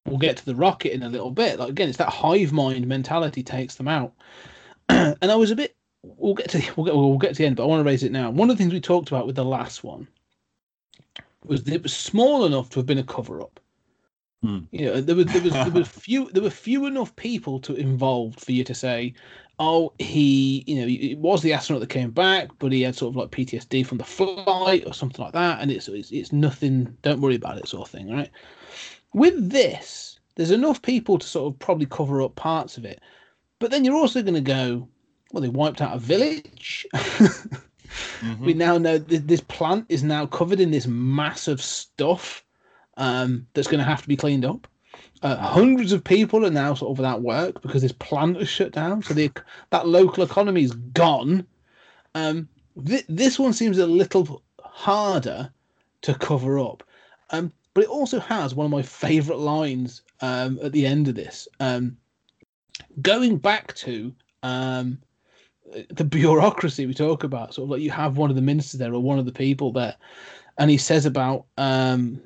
we'll 0.07 0.19
get 0.19 0.37
to 0.37 0.45
the 0.45 0.55
rocket 0.55 0.93
in 0.93 1.03
a 1.03 1.09
little 1.09 1.31
bit. 1.31 1.59
Like 1.59 1.71
again, 1.71 1.89
it's 1.89 1.99
that 1.99 2.09
hive 2.09 2.53
mind 2.53 2.87
mentality 2.87 3.43
takes 3.43 3.75
them 3.75 3.89
out. 3.89 4.13
and 4.89 5.17
I 5.23 5.37
was 5.37 5.51
a 5.51 5.57
bit. 5.57 5.77
We'll 6.03 6.35
get 6.35 6.51
to 6.51 6.59
we'll 6.77 6.87
get 6.87 6.95
we'll 6.95 7.19
get 7.19 7.35
to 7.35 7.39
the 7.39 7.47
end, 7.47 7.57
but 7.57 7.65
I 7.65 7.67
want 7.67 7.81
to 7.81 7.85
raise 7.85 8.03
it 8.03 8.13
now. 8.13 8.31
One 8.31 8.51
of 8.51 8.57
the 8.57 8.63
things 8.63 8.73
we 8.73 8.81
talked 8.81 9.09
about 9.09 9.27
with 9.27 9.37
the 9.37 9.45
last 9.45 9.85
one 9.85 10.09
was 11.45 11.65
that 11.65 11.75
it 11.75 11.83
was 11.83 11.95
small 11.95 12.45
enough 12.45 12.71
to 12.71 12.79
have 12.79 12.87
been 12.87 12.99
a 12.99 13.05
cover 13.05 13.41
up. 13.41 13.61
Hmm. 14.43 14.61
You 14.71 14.87
know, 14.87 15.01
there 15.01 15.17
was 15.17 15.27
there 15.27 15.43
was 15.43 15.53
there 15.53 15.71
was 15.71 15.89
few 15.89 16.31
there 16.33 16.43
were 16.43 16.51
few 16.51 16.87
enough 16.87 17.15
people 17.17 17.59
to 17.61 17.75
involved 17.75 18.41
for 18.41 18.53
you 18.53 18.65
to 18.65 18.75
say, 18.75 19.15
oh, 19.59 19.93
he 19.99 20.63
you 20.67 20.77
know 20.77 20.87
it 20.87 21.19
was 21.19 21.43
the 21.43 21.53
astronaut 21.53 21.81
that 21.81 21.89
came 21.89 22.11
back, 22.11 22.49
but 22.59 22.73
he 22.73 22.83
had 22.83 22.95
sort 22.95 23.13
of 23.13 23.17
like 23.17 23.31
PTSD 23.31 23.87
from 23.87 23.99
the 23.99 24.05
flight 24.05 24.85
or 24.87 24.95
something 24.95 25.25
like 25.25 25.33
that, 25.33 25.61
and 25.61 25.71
it's 25.71 25.89
it's, 25.89 26.11
it's 26.11 26.33
nothing. 26.33 26.97
Don't 27.03 27.21
worry 27.21 27.37
about 27.37 27.59
it, 27.59 27.69
sort 27.69 27.89
of 27.89 27.93
thing, 27.93 28.11
right? 28.11 28.31
With 29.13 29.51
this, 29.51 30.19
there's 30.35 30.51
enough 30.51 30.83
people 30.83 31.19
to 31.19 31.27
sort 31.27 31.53
of 31.53 31.59
probably 31.59 31.87
cover 31.87 32.23
up 32.23 32.35
parts 32.37 32.77
of 32.77 32.85
it, 32.85 33.01
but 33.59 33.71
then 33.71 33.85
you're 33.85 33.97
also 33.97 34.23
going 34.23 34.35
to 34.35 34.41
go, 34.41 34.89
well, 35.33 35.41
they 35.43 35.49
wiped 35.49 35.81
out 35.81 35.97
a 35.97 35.99
village. 35.99 36.87
Mhm. 36.95 38.39
we 38.41 38.55
now 38.55 38.79
know 38.79 38.99
th- 38.99 39.23
this 39.23 39.41
plant 39.41 39.87
is 39.89 40.03
now 40.03 40.27
covered 40.27 40.61
in 40.61 40.71
this 40.71 40.87
massive 40.87 41.63
stuff 41.63 42.45
um, 42.97 43.47
that's 43.55 43.69
going 43.69 43.79
to 43.79 43.85
have 43.85 44.03
to 44.03 44.09
be 44.09 44.17
cleaned 44.17 44.45
up. 44.45 44.67
Uh, 45.23 45.37
hundreds 45.37 45.93
of 45.93 46.05
people 46.05 46.45
are 46.45 46.51
now 46.51 46.75
sort 46.75 46.91
of 46.91 46.99
without 46.99 47.23
work 47.23 47.63
because 47.63 47.83
this 47.83 47.93
plant 47.93 48.37
is 48.37 48.49
shut 48.49 48.73
down. 48.73 49.03
So 49.03 49.15
the 49.15 49.31
that 49.71 49.89
local 49.89 50.23
economy 50.23 50.63
is 50.65 50.73
gone. 50.73 51.47
Um, 52.15 52.49
th- 52.87 53.07
this 53.09 53.39
one 53.39 53.53
seems 53.53 53.79
a 53.79 53.87
little 53.87 54.43
harder 54.63 55.51
to 56.03 56.15
cover 56.15 56.59
up, 56.59 56.83
um, 57.31 57.53
but 57.77 57.85
it 57.85 57.91
also 57.91 58.19
has 58.19 58.55
one 58.55 58.65
of 58.65 58.71
my 58.71 58.81
favourite 58.81 59.39
lines 59.39 60.01
um, 60.23 60.59
at 60.63 60.73
the 60.73 60.87
end 60.87 61.09
of 61.09 61.15
this. 61.15 61.47
Um, 61.61 61.99
going 63.03 63.37
back 63.37 63.75
to 63.75 64.15
um, 64.43 64.99
the 65.91 66.05
bureaucracy 66.05 66.87
we 66.87 66.95
talk 66.95 67.23
about, 67.23 67.53
sort 67.53 67.67
of 67.67 67.71
like 67.73 67.83
you 67.83 67.91
have 67.91 68.17
one 68.17 68.31
of 68.31 68.37
the 68.37 68.41
ministers 68.41 68.81
there 68.81 68.95
or 68.95 69.03
one 69.03 69.19
of 69.19 69.27
the 69.27 69.33
people 69.33 69.73
there, 69.73 69.95
and 70.57 70.71
he 70.71 70.79
says 70.79 71.05
about 71.05 71.45
um, 71.59 72.19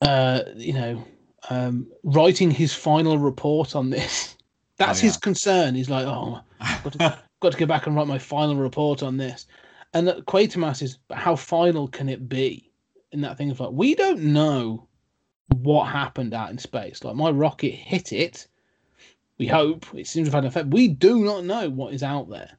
uh, 0.00 0.40
you 0.56 0.72
know, 0.72 1.04
um, 1.50 1.86
writing 2.04 2.50
his 2.50 2.72
final 2.72 3.18
report 3.18 3.76
on 3.76 3.90
this. 3.90 4.34
That's 4.78 4.98
his 4.98 5.16
yeah. 5.16 5.20
concern. 5.20 5.74
He's 5.74 5.90
like, 5.90 6.06
oh, 6.06 6.40
got 6.84 6.92
to, 6.94 6.98
got 7.40 7.52
to 7.52 7.58
go 7.58 7.66
back 7.66 7.86
and 7.86 7.94
write 7.94 8.06
my 8.06 8.18
final 8.18 8.56
report 8.56 9.02
on 9.02 9.18
this. 9.18 9.44
And 9.92 10.08
Quatermass 10.08 10.80
is, 10.80 10.96
but 11.06 11.18
how 11.18 11.36
final 11.36 11.86
can 11.86 12.08
it 12.08 12.30
be? 12.30 12.70
In 13.14 13.20
that 13.22 13.38
thing 13.38 13.50
of 13.50 13.60
like, 13.60 13.70
we 13.70 13.94
don't 13.94 14.20
know 14.20 14.88
what 15.48 15.84
happened 15.84 16.34
out 16.34 16.50
in 16.50 16.58
space. 16.58 17.04
Like 17.04 17.14
my 17.14 17.30
rocket 17.30 17.70
hit 17.70 18.12
it. 18.12 18.48
We 19.38 19.46
hope 19.46 19.86
it 19.94 20.06
seems 20.06 20.28
to 20.28 20.32
have 20.32 20.34
had 20.34 20.44
an 20.44 20.48
effect. 20.48 20.68
We 20.68 20.88
do 20.88 21.24
not 21.24 21.44
know 21.44 21.70
what 21.70 21.94
is 21.94 22.02
out 22.02 22.28
there, 22.28 22.50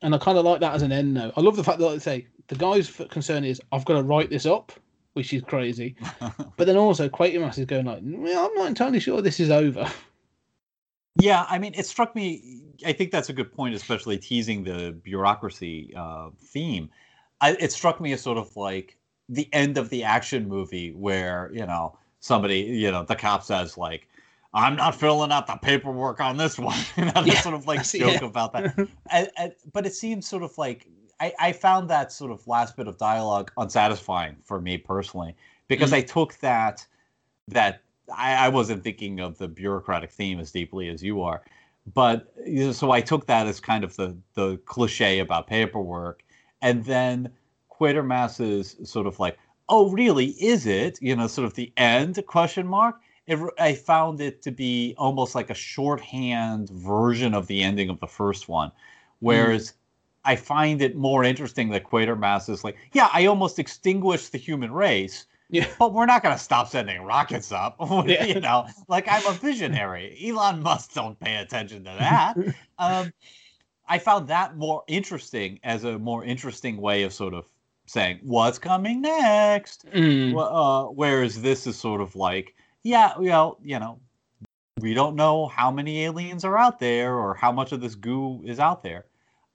and 0.00 0.14
I 0.14 0.18
kind 0.18 0.38
of 0.38 0.44
like 0.44 0.60
that 0.60 0.74
as 0.74 0.82
an 0.82 0.92
end 0.92 1.12
note. 1.12 1.34
I 1.36 1.40
love 1.40 1.56
the 1.56 1.64
fact 1.64 1.78
that, 1.78 1.86
like 1.86 1.96
I 1.96 1.98
say, 1.98 2.26
the 2.48 2.56
guy's 2.56 2.90
concern 3.10 3.44
is 3.44 3.60
I've 3.72 3.84
got 3.84 3.94
to 3.94 4.02
write 4.02 4.30
this 4.30 4.46
up, 4.46 4.72
which 5.14 5.32
is 5.32 5.42
crazy. 5.42 5.96
but 6.56 6.66
then 6.66 6.76
also 6.76 7.08
Quatermass 7.08 7.58
is 7.58 7.66
going 7.66 7.86
like, 7.86 8.00
well, 8.02 8.46
I'm 8.46 8.54
not 8.54 8.68
entirely 8.68 9.00
sure 9.00 9.22
this 9.22 9.40
is 9.40 9.50
over. 9.50 9.90
Yeah, 11.20 11.46
I 11.48 11.58
mean, 11.58 11.74
it 11.76 11.86
struck 11.86 12.14
me. 12.14 12.62
I 12.84 12.92
think 12.92 13.12
that's 13.12 13.28
a 13.28 13.32
good 13.32 13.52
point, 13.52 13.74
especially 13.74 14.18
teasing 14.18 14.64
the 14.64 14.92
bureaucracy 15.02 15.92
uh, 15.96 16.30
theme. 16.40 16.90
I, 17.40 17.52
it 17.60 17.72
struck 17.72 18.00
me 18.00 18.12
as 18.12 18.20
sort 18.20 18.38
of 18.38 18.56
like 18.56 18.96
the 19.28 19.48
end 19.52 19.78
of 19.78 19.88
the 19.90 20.04
action 20.04 20.48
movie 20.48 20.92
where 20.92 21.50
you 21.52 21.66
know 21.66 21.96
somebody, 22.20 22.60
you 22.60 22.90
know, 22.90 23.02
the 23.04 23.16
cop 23.16 23.42
says 23.42 23.76
like, 23.78 24.08
"I'm 24.52 24.76
not 24.76 24.94
filling 24.94 25.32
out 25.32 25.46
the 25.46 25.56
paperwork 25.56 26.20
on 26.20 26.36
this 26.36 26.58
one," 26.58 26.78
you 26.96 27.04
know, 27.06 27.22
Yeah, 27.24 27.40
sort 27.40 27.54
of 27.54 27.66
like 27.66 27.82
joke 27.88 28.20
yeah. 28.20 28.24
about 28.24 28.52
that. 28.52 28.76
and, 29.10 29.30
and, 29.36 29.52
but 29.72 29.86
it 29.86 29.94
seems 29.94 30.26
sort 30.26 30.42
of 30.42 30.56
like 30.58 30.86
I, 31.20 31.32
I 31.38 31.52
found 31.52 31.88
that 31.90 32.12
sort 32.12 32.30
of 32.32 32.46
last 32.46 32.76
bit 32.76 32.88
of 32.88 32.98
dialogue 32.98 33.52
unsatisfying 33.56 34.36
for 34.42 34.60
me 34.60 34.78
personally 34.78 35.36
because 35.68 35.90
Mm. 35.92 35.96
I 35.96 36.00
took 36.02 36.34
that 36.40 36.86
that 37.48 37.82
I, 38.14 38.34
I 38.46 38.48
wasn't 38.48 38.82
thinking 38.84 39.20
of 39.20 39.38
the 39.38 39.48
bureaucratic 39.48 40.10
theme 40.10 40.38
as 40.40 40.50
deeply 40.50 40.88
as 40.88 41.02
you 41.02 41.22
are, 41.22 41.42
but 41.94 42.32
you 42.46 42.66
know, 42.66 42.72
so 42.72 42.90
I 42.90 43.00
took 43.00 43.26
that 43.26 43.46
as 43.46 43.60
kind 43.60 43.84
of 43.84 43.96
the 43.96 44.16
the 44.34 44.58
cliche 44.66 45.20
about 45.20 45.46
paperwork, 45.46 46.22
and 46.62 46.84
then 46.84 47.30
Quatermass's 47.78 48.76
sort 48.84 49.06
of 49.06 49.18
like, 49.18 49.38
oh, 49.68 49.90
really? 49.90 50.26
Is 50.26 50.66
it? 50.66 50.98
You 51.00 51.16
know, 51.16 51.26
sort 51.26 51.46
of 51.46 51.54
the 51.54 51.72
end 51.76 52.22
question 52.26 52.66
mark. 52.66 53.00
It, 53.26 53.38
I 53.58 53.74
found 53.74 54.20
it 54.20 54.42
to 54.42 54.50
be 54.50 54.94
almost 54.98 55.34
like 55.34 55.48
a 55.48 55.54
shorthand 55.54 56.68
version 56.70 57.34
of 57.34 57.46
the 57.46 57.62
ending 57.62 57.88
of 57.88 57.98
the 58.00 58.06
first 58.06 58.48
one, 58.48 58.70
whereas 59.20 59.72
I 60.24 60.36
find 60.36 60.82
it 60.82 60.96
more 60.96 61.24
interesting 61.24 61.70
that 61.70 61.84
Quatermass 61.84 62.48
is 62.48 62.64
like, 62.64 62.76
yeah, 62.92 63.08
I 63.12 63.26
almost 63.26 63.58
extinguished 63.58 64.32
the 64.32 64.38
human 64.38 64.72
race, 64.72 65.26
yeah. 65.50 65.68
but 65.78 65.92
we're 65.92 66.06
not 66.06 66.22
going 66.22 66.34
to 66.34 66.42
stop 66.42 66.68
sending 66.68 67.02
rockets 67.02 67.52
up. 67.52 67.76
Yeah. 68.06 68.24
you 68.24 68.40
know, 68.40 68.66
like 68.88 69.06
I'm 69.08 69.26
a 69.26 69.32
visionary. 69.32 70.18
Elon 70.22 70.62
Musk 70.62 70.92
don't 70.92 71.18
pay 71.18 71.36
attention 71.36 71.84
to 71.84 71.96
that. 71.98 72.36
um, 72.78 73.12
I 73.86 73.98
found 73.98 74.28
that 74.28 74.56
more 74.56 74.82
interesting 74.86 75.60
as 75.62 75.84
a 75.84 75.98
more 75.98 76.24
interesting 76.24 76.78
way 76.78 77.02
of 77.02 77.12
sort 77.12 77.34
of 77.34 77.46
saying 77.86 78.20
what's 78.22 78.58
coming 78.58 79.00
next. 79.00 79.86
Mm. 79.92 80.34
Uh, 80.36 80.90
whereas 80.90 81.40
this 81.42 81.66
is 81.66 81.76
sort 81.76 82.00
of 82.00 82.16
like, 82.16 82.54
yeah, 82.82 83.12
well, 83.18 83.58
you 83.62 83.78
know, 83.78 83.98
we 84.80 84.94
don't 84.94 85.16
know 85.16 85.46
how 85.46 85.70
many 85.70 86.04
aliens 86.04 86.44
are 86.44 86.58
out 86.58 86.78
there 86.78 87.14
or 87.14 87.34
how 87.34 87.52
much 87.52 87.72
of 87.72 87.80
this 87.80 87.94
goo 87.94 88.42
is 88.44 88.58
out 88.58 88.82
there. 88.82 89.04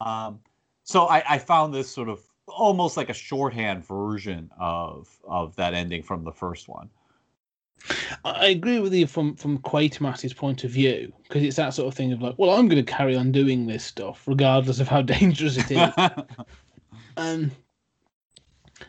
Um, 0.01 0.39
so 0.83 1.05
I, 1.07 1.23
I 1.27 1.37
found 1.37 1.73
this 1.73 1.89
sort 1.89 2.09
of 2.09 2.21
almost 2.47 2.97
like 2.97 3.09
a 3.09 3.13
shorthand 3.13 3.85
version 3.85 4.49
of 4.59 5.07
of 5.27 5.55
that 5.55 5.73
ending 5.73 6.01
from 6.01 6.23
the 6.23 6.31
first 6.31 6.67
one. 6.67 6.89
I 8.25 8.47
agree 8.47 8.79
with 8.79 8.93
you 8.93 9.07
from 9.07 9.35
from 9.35 9.59
Quatermass's 9.59 10.33
point 10.33 10.63
of 10.63 10.71
view 10.71 11.13
because 11.23 11.43
it's 11.43 11.57
that 11.57 11.73
sort 11.73 11.87
of 11.87 11.93
thing 11.93 12.11
of 12.11 12.21
like, 12.21 12.35
well, 12.37 12.51
I'm 12.51 12.67
going 12.67 12.83
to 12.83 12.91
carry 12.91 13.15
on 13.15 13.31
doing 13.31 13.67
this 13.67 13.83
stuff 13.83 14.23
regardless 14.27 14.79
of 14.79 14.87
how 14.87 15.01
dangerous 15.17 15.57
it 15.57 15.71
is. 15.71 15.93
um, 17.17 17.51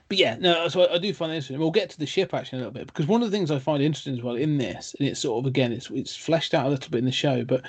but 0.09 0.19
yeah, 0.19 0.37
no, 0.39 0.69
so 0.69 0.83
I, 0.83 0.95
I 0.95 0.99
do 0.99 1.13
find 1.13 1.33
it 1.33 1.37
interesting. 1.37 1.59
We'll 1.59 1.71
get 1.71 1.91
to 1.91 1.99
the 1.99 2.07
ship 2.07 2.35
actually 2.35 2.59
in 2.59 2.65
a 2.65 2.67
little 2.69 2.79
bit 2.79 2.87
because 2.87 3.07
one 3.07 3.23
of 3.23 3.31
the 3.31 3.37
things 3.37 3.51
I 3.51 3.59
find 3.59 3.83
interesting 3.83 4.15
as 4.15 4.23
well 4.23 4.37
in 4.37 4.59
this, 4.59 4.95
and 4.99 5.09
it's 5.09 5.21
sort 5.21 5.43
of 5.43 5.47
again, 5.47 5.73
it's 5.73 5.91
it's 5.91 6.17
fleshed 6.17 6.55
out 6.55 6.67
a 6.67 6.71
little 6.71 6.91
bit 6.91 6.99
in 6.99 7.05
the 7.05 7.13
show, 7.13 7.45
but 7.45 7.63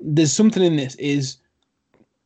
there's 0.00 0.32
something 0.32 0.62
in 0.62 0.76
this 0.76 0.94
is 0.96 1.38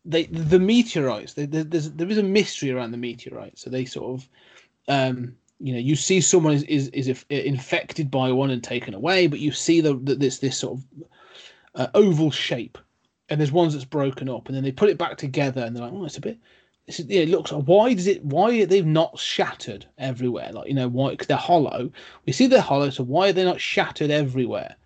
they 0.05 0.25
the 0.27 0.59
meteorites. 0.59 1.35
They, 1.35 1.47
there- 1.47 1.65
there's 1.65 1.91
there 1.93 2.11
is 2.11 2.19
a 2.19 2.23
mystery 2.23 2.71
around 2.71 2.91
the 2.91 2.99
meteorites, 2.99 3.63
so 3.63 3.71
they 3.71 3.85
sort 3.85 4.21
of 4.21 4.29
um 4.89 5.37
you 5.61 5.73
know 5.73 5.79
you 5.79 5.95
see 5.95 6.21
someone 6.21 6.53
is 6.53 6.65
is, 6.65 6.89
is 6.89 7.25
infected 7.31 8.11
by 8.11 8.33
one 8.33 8.51
and 8.51 8.63
taken 8.65 8.95
away 8.95 9.29
but 9.29 9.39
you 9.39 9.53
see 9.53 9.81
the, 9.81 9.95
the 9.95 10.15
this 10.17 10.39
this 10.39 10.59
sort 10.59 10.79
of 10.79 10.85
uh, 11.77 11.87
oval 11.95 12.31
shape 12.31 12.77
and 13.29 13.41
there's 13.41 13.53
ones 13.53 13.73
that's 13.73 13.85
broken 13.85 14.29
up 14.29 14.49
and 14.49 14.57
then 14.57 14.65
they 14.65 14.73
put 14.73 14.91
it 14.91 14.99
back 14.99 15.17
together 15.17 15.63
and 15.63 15.75
they're 15.75 15.85
like 15.85 15.93
oh 15.93 16.05
it's 16.05 16.19
a 16.19 16.21
bit 16.21 16.39
yeah, 17.01 17.23
it 17.23 17.29
looks 17.29 17.53
like 17.53 17.65
why 17.65 17.95
does 17.95 18.07
it 18.07 18.25
why 18.25 18.61
are 18.61 18.67
they 18.67 18.83
not 18.83 19.19
shattered 19.19 19.87
everywhere? 19.99 20.51
Like 20.53 20.69
you 20.69 20.75
know 20.75 20.89
why 20.89 21.11
because 21.11 21.27
they're 21.29 21.37
hollow. 21.37 21.91
We 22.27 22.33
see 22.33 22.47
they're 22.47 22.61
hollow 22.61 22.91
so 22.91 23.05
why 23.05 23.29
are 23.29 23.33
they 23.33 23.45
not 23.45 23.61
shattered 23.61 24.11
everywhere? 24.11 24.77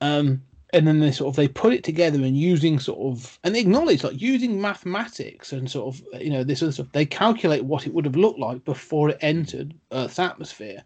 Um 0.00 0.42
and 0.74 0.86
then 0.88 1.00
they 1.00 1.12
sort 1.12 1.28
of 1.28 1.36
they 1.36 1.48
put 1.48 1.74
it 1.74 1.84
together 1.84 2.18
and 2.18 2.36
using 2.36 2.78
sort 2.78 2.98
of 3.00 3.38
and 3.44 3.54
they 3.54 3.60
acknowledge 3.60 4.02
like 4.04 4.20
using 4.20 4.60
mathematics 4.60 5.52
and 5.52 5.70
sort 5.70 5.94
of 5.94 6.02
you 6.22 6.30
know 6.30 6.42
this 6.44 6.62
other 6.62 6.72
stuff 6.72 6.86
they 6.92 7.04
calculate 7.04 7.64
what 7.64 7.86
it 7.86 7.92
would 7.92 8.06
have 8.06 8.16
looked 8.16 8.38
like 8.38 8.64
before 8.64 9.10
it 9.10 9.18
entered 9.20 9.74
earth's 9.92 10.18
atmosphere. 10.18 10.82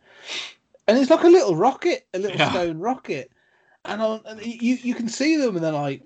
And 0.89 0.99
it's 0.99 1.11
like 1.11 1.25
a 1.25 1.29
little 1.29 1.57
rocket 1.57 2.07
a 2.15 2.19
little 2.19 2.39
Yeah. 2.39 2.51
stone 2.51 2.79
rocket. 2.79 3.31
And, 3.85 4.03
I, 4.03 4.21
and 4.27 4.45
you 4.45 4.75
you 4.75 4.95
can 4.95 5.09
see 5.09 5.37
them 5.37 5.55
and 5.55 5.65
they're 5.65 5.73
like 5.73 6.03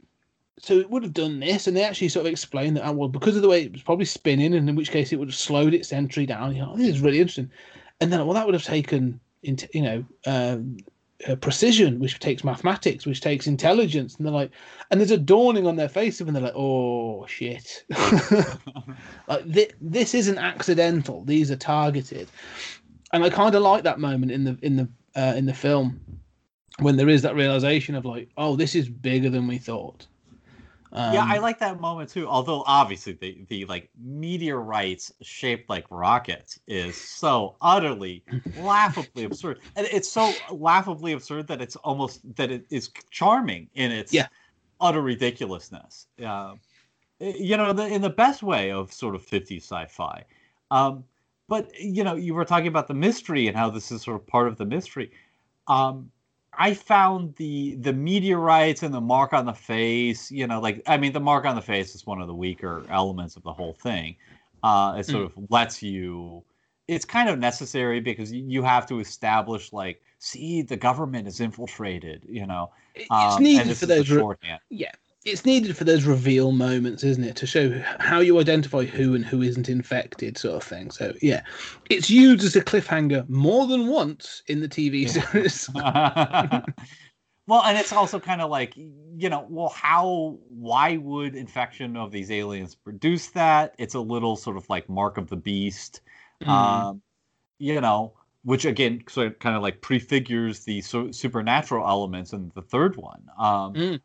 so 0.63 0.79
it 0.79 0.91
would 0.91 1.03
have 1.03 1.15
done 1.15 1.41
this 1.41 1.67
and 1.67 1.77
they 1.77 1.85
actually 1.85 2.09
sort 2.09 2.27
of 2.27 2.33
explain 2.33 2.75
that 2.75 2.87
oh, 2.87 2.93
well 2.93 3.09
because 3.09 3.37
of 3.37 3.43
the 3.43 3.49
way 3.49 3.63
it 3.63 3.73
was 3.73 3.83
probably 3.83 4.05
spinning 4.05 4.55
and 4.55 4.69
in 4.69 4.75
which 4.77 4.91
case 4.91 5.13
it 5.13 5.17
would 5.17 5.29
have 5.29 5.35
slowed 5.35 5.75
its 5.75 5.93
entry 5.93 6.27
down 6.27 6.55
you 6.55 6.63
know 6.63 6.77
this 6.77 6.89
is 6.89 7.01
really 7.01 7.19
interesting. 7.21 7.51
And 8.01 8.13
then 8.13 8.25
well 8.25 8.35
that 8.35 8.47
would 8.47 8.55
have 8.55 8.65
taken 8.65 9.21
into 9.43 9.69
you 9.73 9.83
know 9.83 10.05
um, 10.27 10.77
uh, 11.29 11.37
precision, 11.37 11.99
which 11.99 12.19
takes 12.19 12.45
mathematics, 12.45 13.07
which 13.07 13.21
takes 13.21 13.47
intelligence, 13.47 14.17
and 14.17 14.27
they're 14.27 14.33
like, 14.33 14.51
and 14.91 15.01
there's 15.01 15.11
a 15.11 15.19
dawning 15.19 15.67
on 15.67 15.77
their 15.77 15.89
face, 15.89 16.21
and 16.21 16.35
they're 16.35 16.43
like, 16.43 16.55
oh 16.57 17.27
shit, 17.27 17.85
like 19.29 19.45
thi- 19.53 19.73
this 19.81 20.15
isn't 20.15 20.39
accidental; 20.39 21.25
these 21.25 21.51
are 21.51 21.57
targeted, 21.57 22.29
and 23.13 23.23
I 23.23 23.31
kind 23.31 23.55
of 23.55 23.63
like 23.63 23.85
that 23.85 24.01
moment 24.01 24.33
in 24.33 24.45
the 24.45 24.57
in 24.63 24.77
the 24.77 24.89
uh, 25.15 25.35
in 25.37 25.47
the 25.47 25.55
film 25.55 26.01
when 26.79 26.97
there 26.97 27.09
is 27.09 27.23
that 27.23 27.35
realization 27.35 27.95
of 27.95 28.07
like, 28.07 28.31
oh, 28.37 28.57
this 28.57 28.75
is 28.75 28.89
bigger 28.89 29.29
than 29.29 29.47
we 29.47 29.59
thought. 29.59 30.07
Um, 30.93 31.03
yeah, 31.07 31.25
I 31.29 31.39
like 31.39 31.59
that 31.61 31.81
moment 31.81 32.11
too. 32.11 32.27
Although 32.29 32.63
obviously 32.67 33.13
the 33.15 33.45
the 33.49 33.65
like 33.67 33.91
meteorites 33.99 35.13
shaped 35.23 35.69
like 35.69 35.87
rockets 35.91 36.59
is 36.67 37.01
so 37.01 37.57
utterly 37.61 38.25
laughably 38.55 39.25
absurd, 39.25 39.61
and 39.77 39.87
it's 39.87 40.11
so 40.11 40.45
laughably 40.51 41.13
absurd 41.13 41.47
that 41.49 41.61
it's 41.63 41.77
almost 41.77 42.21
that 42.37 42.51
it 42.51 42.67
is 42.71 42.91
charming 43.11 43.69
in 43.75 43.93
its 43.93 44.13
Yeah. 44.13 44.29
utter 44.81 45.03
ridiculousness. 45.03 46.09
Uh, 46.25 46.57
you 47.21 47.57
know, 47.57 47.73
the, 47.73 47.87
in 47.87 48.03
the 48.03 48.11
best 48.11 48.43
way 48.43 48.71
of 48.73 48.93
sort 48.93 49.15
of 49.15 49.27
50s 49.27 49.59
sci-fi. 49.63 50.25
Um, 50.71 51.05
but 51.49 51.79
you 51.79 52.05
know, 52.05 52.15
you 52.15 52.35
were 52.35 52.45
talking 52.45 52.69
about 52.69 52.89
the 52.89 52.95
mystery 52.95 53.49
and 53.49 53.57
how 53.57 53.71
this 53.71 53.91
is 53.93 54.03
sort 54.03 54.21
of 54.21 54.27
part 54.27 54.49
of 54.49 54.57
the 54.57 54.65
mystery. 54.67 55.13
Um, 55.69 56.13
I 56.59 56.75
found 56.75 57.37
the 57.37 57.77
the 57.77 57.93
meteorites 57.93 58.83
and 58.83 58.93
the 58.93 59.01
mark 59.01 59.33
on 59.33 59.47
the 59.47 59.53
face, 59.53 60.31
you 60.31 60.47
know, 60.47 60.61
like 60.61 60.83
I 60.87 60.97
mean, 60.97 61.13
the 61.13 61.21
mark 61.21 61.45
on 61.45 61.55
the 61.55 61.63
face 61.63 61.95
is 61.95 62.07
one 62.07 62.21
of 62.21 62.27
the 62.27 62.35
weaker 62.35 62.85
elements 62.91 63.37
of 63.37 63.43
the 63.43 63.53
whole 63.53 63.75
thing. 63.75 64.17
Uh, 64.63 64.97
it 64.99 65.07
sort 65.07 65.25
of 65.25 65.33
lets 65.49 65.83
you. 65.83 66.45
It's 66.89 67.05
kind 67.05 67.29
of 67.29 67.39
necessary 67.39 68.01
because 68.01 68.33
you- 68.33 68.65
have 68.65 68.85
to 68.89 68.99
establish, 68.99 69.73
like, 69.73 70.03
see, 70.19 70.61
the 70.63 70.77
government 70.77 71.29
is 71.29 71.41
infiltrated, 71.41 72.27
you 72.29 72.47
know. 72.47 72.71
it's 72.97 73.07
um, 73.11 73.41
needed 73.43 73.77
for 73.77 73.87
those. 73.87 74.07
Shorthand. 74.07 74.61
yeah, 74.71 74.91
it's 75.25 75.45
needed 75.45 75.77
for 75.77 75.85
those 75.85 76.05
reveal 76.05 76.51
moments, 76.53 77.05
isn't 77.05 77.25
it, 77.25 77.37
to 77.37 77.47
show 77.47 77.71
how 77.99 78.21
you 78.21 78.41
identify 78.41 78.85
who 78.85 79.15
and 79.15 79.25
who 79.25 79.43
isn't 79.43 79.69
infected, 79.69 80.39
sort 80.39 80.57
of 80.57 80.63
thing. 80.63 80.91
So 80.91 81.13
yeah, 81.21 81.43
it's 81.91 82.09
used 82.09 82.43
as 82.45 82.57
a 82.57 82.63
cliffhanger 82.63 83.29
more 83.29 83.67
than 83.67 83.87
once 83.89 84.43
in 84.47 84.61
the 84.61 84.69
TV 84.69 85.09
series. 85.09 85.69
well, 87.47 87.63
and 87.65 87.77
it's 87.77 87.93
also 87.93 88.19
kind 88.19 88.41
of 88.41 88.51
like, 88.51 88.73
you 88.77 89.29
know, 89.29 89.47
well, 89.51 89.69
how, 89.69 90.39
why 90.49 90.97
would 90.97 91.35
infection 91.35 91.97
of 91.97 92.13
these 92.13 92.31
aliens 92.31 92.75
produce 92.75 93.29
that? 93.29 93.75
It's 93.79 93.95
a 93.95 94.01
little 94.01 94.37
sort 94.37 94.57
of 94.57 94.69
like 94.71 94.89
mark 94.89 95.19
of 95.19 95.29
the 95.29 95.37
beast, 95.37 96.01
Mm. 96.43 96.49
um, 96.49 97.03
you 97.59 97.79
know, 97.83 98.15
which 98.45 98.65
again, 98.65 99.05
sort 99.11 99.27
of 99.27 99.39
kind 99.39 99.55
of 99.55 99.61
like 99.63 99.83
prefigures 99.83 100.65
the 100.65 100.81
su- 100.81 101.13
supernatural 101.13 101.87
elements 101.87 102.33
in 102.33 102.51
the 102.55 102.63
third 102.63 102.97
one. 102.97 103.23
Um, 103.39 103.75
Mm. 103.75 104.01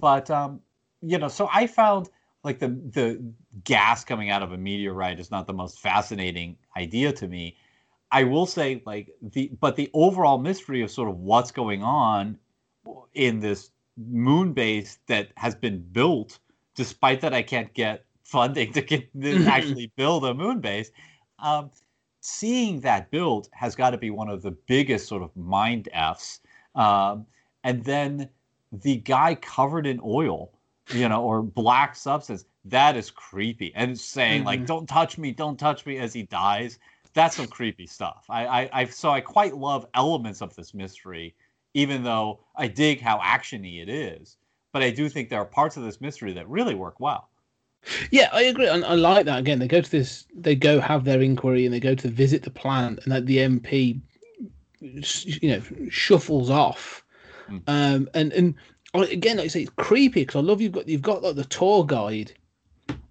But, 0.00 0.30
um, 0.30 0.60
you 1.02 1.18
know, 1.18 1.28
so 1.28 1.48
I 1.52 1.66
found 1.66 2.08
like 2.42 2.58
the 2.58 2.68
the 2.68 3.22
gas 3.64 4.04
coming 4.04 4.30
out 4.30 4.42
of 4.42 4.52
a 4.52 4.58
meteorite 4.58 5.20
is 5.20 5.30
not 5.30 5.46
the 5.46 5.52
most 5.52 5.78
fascinating 5.80 6.56
idea 6.76 7.12
to 7.12 7.28
me. 7.28 7.56
I 8.12 8.24
will 8.24 8.46
say 8.46 8.82
like 8.86 9.10
the 9.22 9.50
but 9.60 9.76
the 9.76 9.90
overall 9.92 10.38
mystery 10.38 10.82
of 10.82 10.90
sort 10.90 11.08
of 11.08 11.18
what's 11.18 11.50
going 11.50 11.82
on 11.82 12.38
in 13.14 13.40
this 13.40 13.70
moon 13.96 14.52
base 14.52 14.98
that 15.06 15.28
has 15.36 15.54
been 15.54 15.80
built, 15.92 16.38
despite 16.74 17.20
that 17.20 17.34
I 17.34 17.42
can't 17.42 17.72
get 17.74 18.04
funding 18.24 18.72
to 18.72 18.80
get 18.80 19.12
to 19.20 19.44
actually 19.46 19.92
build 19.96 20.24
a 20.24 20.34
moon 20.34 20.60
base. 20.60 20.90
Um, 21.38 21.70
seeing 22.20 22.80
that 22.80 23.10
built 23.10 23.48
has 23.52 23.74
got 23.74 23.90
to 23.90 23.98
be 23.98 24.10
one 24.10 24.28
of 24.28 24.42
the 24.42 24.50
biggest 24.50 25.08
sort 25.08 25.22
of 25.22 25.34
mind 25.36 25.88
f's. 25.92 26.40
Um, 26.74 27.26
and 27.64 27.84
then 27.84 28.28
the 28.72 28.96
guy 28.96 29.34
covered 29.36 29.86
in 29.86 30.00
oil, 30.04 30.50
you 30.92 31.08
know, 31.08 31.22
or 31.22 31.42
black 31.42 31.96
substance, 31.96 32.44
that 32.64 32.96
is 32.96 33.10
creepy. 33.10 33.72
And 33.74 33.98
saying 33.98 34.44
like, 34.44 34.60
Mhm. 34.60 34.66
"Don't 34.66 34.88
touch 34.88 35.18
me, 35.18 35.32
don't 35.32 35.58
touch 35.58 35.86
me," 35.86 35.98
as 35.98 36.12
he 36.12 36.22
dies, 36.24 36.78
that's 37.14 37.36
some 37.36 37.46
creepy 37.48 37.86
stuff. 37.86 38.24
I, 38.28 38.46
I, 38.46 38.70
I, 38.72 38.84
so 38.84 39.10
I 39.10 39.20
quite 39.20 39.56
love 39.56 39.86
elements 39.94 40.42
of 40.42 40.54
this 40.54 40.74
mystery, 40.74 41.34
even 41.74 42.04
though 42.04 42.40
I 42.56 42.68
dig 42.68 43.00
how 43.00 43.18
actiony 43.18 43.82
it 43.82 43.88
is. 43.88 44.36
But 44.72 44.82
I 44.82 44.90
do 44.90 45.08
think 45.08 45.28
there 45.28 45.40
are 45.40 45.44
parts 45.46 45.76
of 45.76 45.82
this 45.82 46.00
mystery 46.00 46.32
that 46.34 46.48
really 46.48 46.76
work 46.76 47.00
well. 47.00 47.28
Yeah, 48.12 48.28
I 48.32 48.42
agree. 48.42 48.68
And 48.68 48.84
I 48.84 48.94
like 48.94 49.24
that. 49.24 49.38
Again, 49.38 49.58
they 49.58 49.66
go 49.66 49.80
to 49.80 49.90
this, 49.90 50.26
they 50.34 50.54
go 50.54 50.80
have 50.80 51.04
their 51.04 51.22
inquiry 51.22 51.64
and 51.64 51.74
they 51.74 51.80
go 51.80 51.94
to 51.94 52.08
visit 52.08 52.42
the 52.42 52.50
plant, 52.50 53.00
and 53.02 53.10
that 53.12 53.26
the 53.26 53.38
MP, 53.38 54.00
you 54.80 55.50
know, 55.50 55.62
shuffles 55.88 56.50
off. 56.50 57.04
Mm. 57.50 57.62
Um, 57.66 58.08
and 58.14 58.32
and 58.32 58.54
again, 58.94 59.36
like 59.36 59.46
I 59.46 59.48
say, 59.48 59.62
it's 59.62 59.72
creepy 59.76 60.22
because 60.22 60.36
I 60.36 60.40
love 60.40 60.60
you've 60.60 60.72
got 60.72 60.88
you've 60.88 61.02
got 61.02 61.22
like 61.22 61.36
the 61.36 61.44
tour 61.44 61.84
guide, 61.84 62.32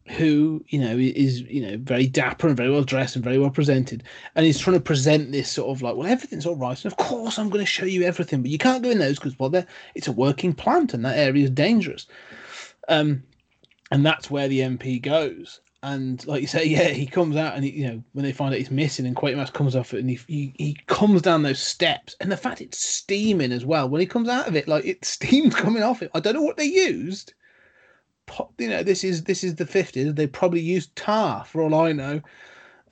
who 0.07 0.63
you 0.69 0.79
know 0.79 0.97
is 0.97 1.41
you 1.41 1.61
know 1.61 1.77
very 1.77 2.07
dapper 2.07 2.47
and 2.47 2.57
very 2.57 2.69
well 2.69 2.83
dressed 2.83 3.15
and 3.15 3.23
very 3.23 3.37
well 3.37 3.49
presented, 3.49 4.03
and 4.35 4.45
he's 4.45 4.59
trying 4.59 4.77
to 4.77 4.81
present 4.81 5.31
this 5.31 5.51
sort 5.51 5.69
of 5.69 5.81
like, 5.81 5.95
well, 5.95 6.07
everything's 6.07 6.45
all 6.45 6.55
right, 6.55 6.83
and 6.83 6.91
of 6.91 6.97
course 6.97 7.37
I'm 7.37 7.49
going 7.49 7.63
to 7.63 7.69
show 7.69 7.85
you 7.85 8.03
everything, 8.03 8.41
but 8.41 8.51
you 8.51 8.57
can't 8.57 8.83
go 8.83 8.89
in 8.89 8.99
those 8.99 9.19
because 9.19 9.37
well, 9.37 9.65
it's 9.95 10.07
a 10.07 10.11
working 10.11 10.53
plant 10.53 10.93
and 10.93 11.05
that 11.05 11.17
area 11.17 11.43
is 11.43 11.51
dangerous. 11.51 12.07
Um, 12.87 13.23
and 13.91 14.05
that's 14.05 14.29
where 14.29 14.47
the 14.47 14.59
MP 14.59 15.01
goes. 15.01 15.61
And 15.81 16.25
like 16.27 16.41
you 16.41 16.47
say, 16.47 16.65
yeah, 16.65 16.89
he 16.89 17.05
comes 17.05 17.37
out 17.37 17.55
and 17.55 17.63
he, 17.63 17.71
you 17.71 17.87
know 17.87 18.03
when 18.11 18.25
they 18.25 18.33
find 18.33 18.53
out 18.53 18.57
he's 18.57 18.69
missing, 18.71 19.05
and 19.05 19.15
Quatermass 19.15 19.53
comes 19.53 19.77
off 19.77 19.93
it, 19.93 19.99
and 20.01 20.09
he, 20.09 20.19
he 20.27 20.53
he 20.57 20.77
comes 20.87 21.21
down 21.21 21.41
those 21.43 21.61
steps, 21.61 22.15
and 22.19 22.29
the 22.29 22.35
fact 22.37 22.59
it's 22.59 22.85
steaming 22.85 23.53
as 23.53 23.65
well. 23.65 23.87
When 23.87 24.01
he 24.01 24.07
comes 24.07 24.27
out 24.27 24.47
of 24.47 24.55
it, 24.57 24.67
like 24.67 24.85
it's 24.85 25.07
steam 25.19 25.49
coming 25.49 25.83
off 25.83 26.01
it. 26.01 26.11
I 26.13 26.19
don't 26.19 26.33
know 26.33 26.41
what 26.41 26.57
they 26.57 26.65
used. 26.65 27.33
You 28.59 28.69
know, 28.69 28.83
this 28.83 29.03
is 29.03 29.23
this 29.23 29.43
is 29.43 29.55
the 29.55 29.65
fifties. 29.65 30.13
They 30.13 30.27
probably 30.27 30.59
used 30.61 30.95
tar 30.95 31.45
for 31.45 31.61
all 31.61 31.73
I 31.73 31.93
know. 31.93 32.21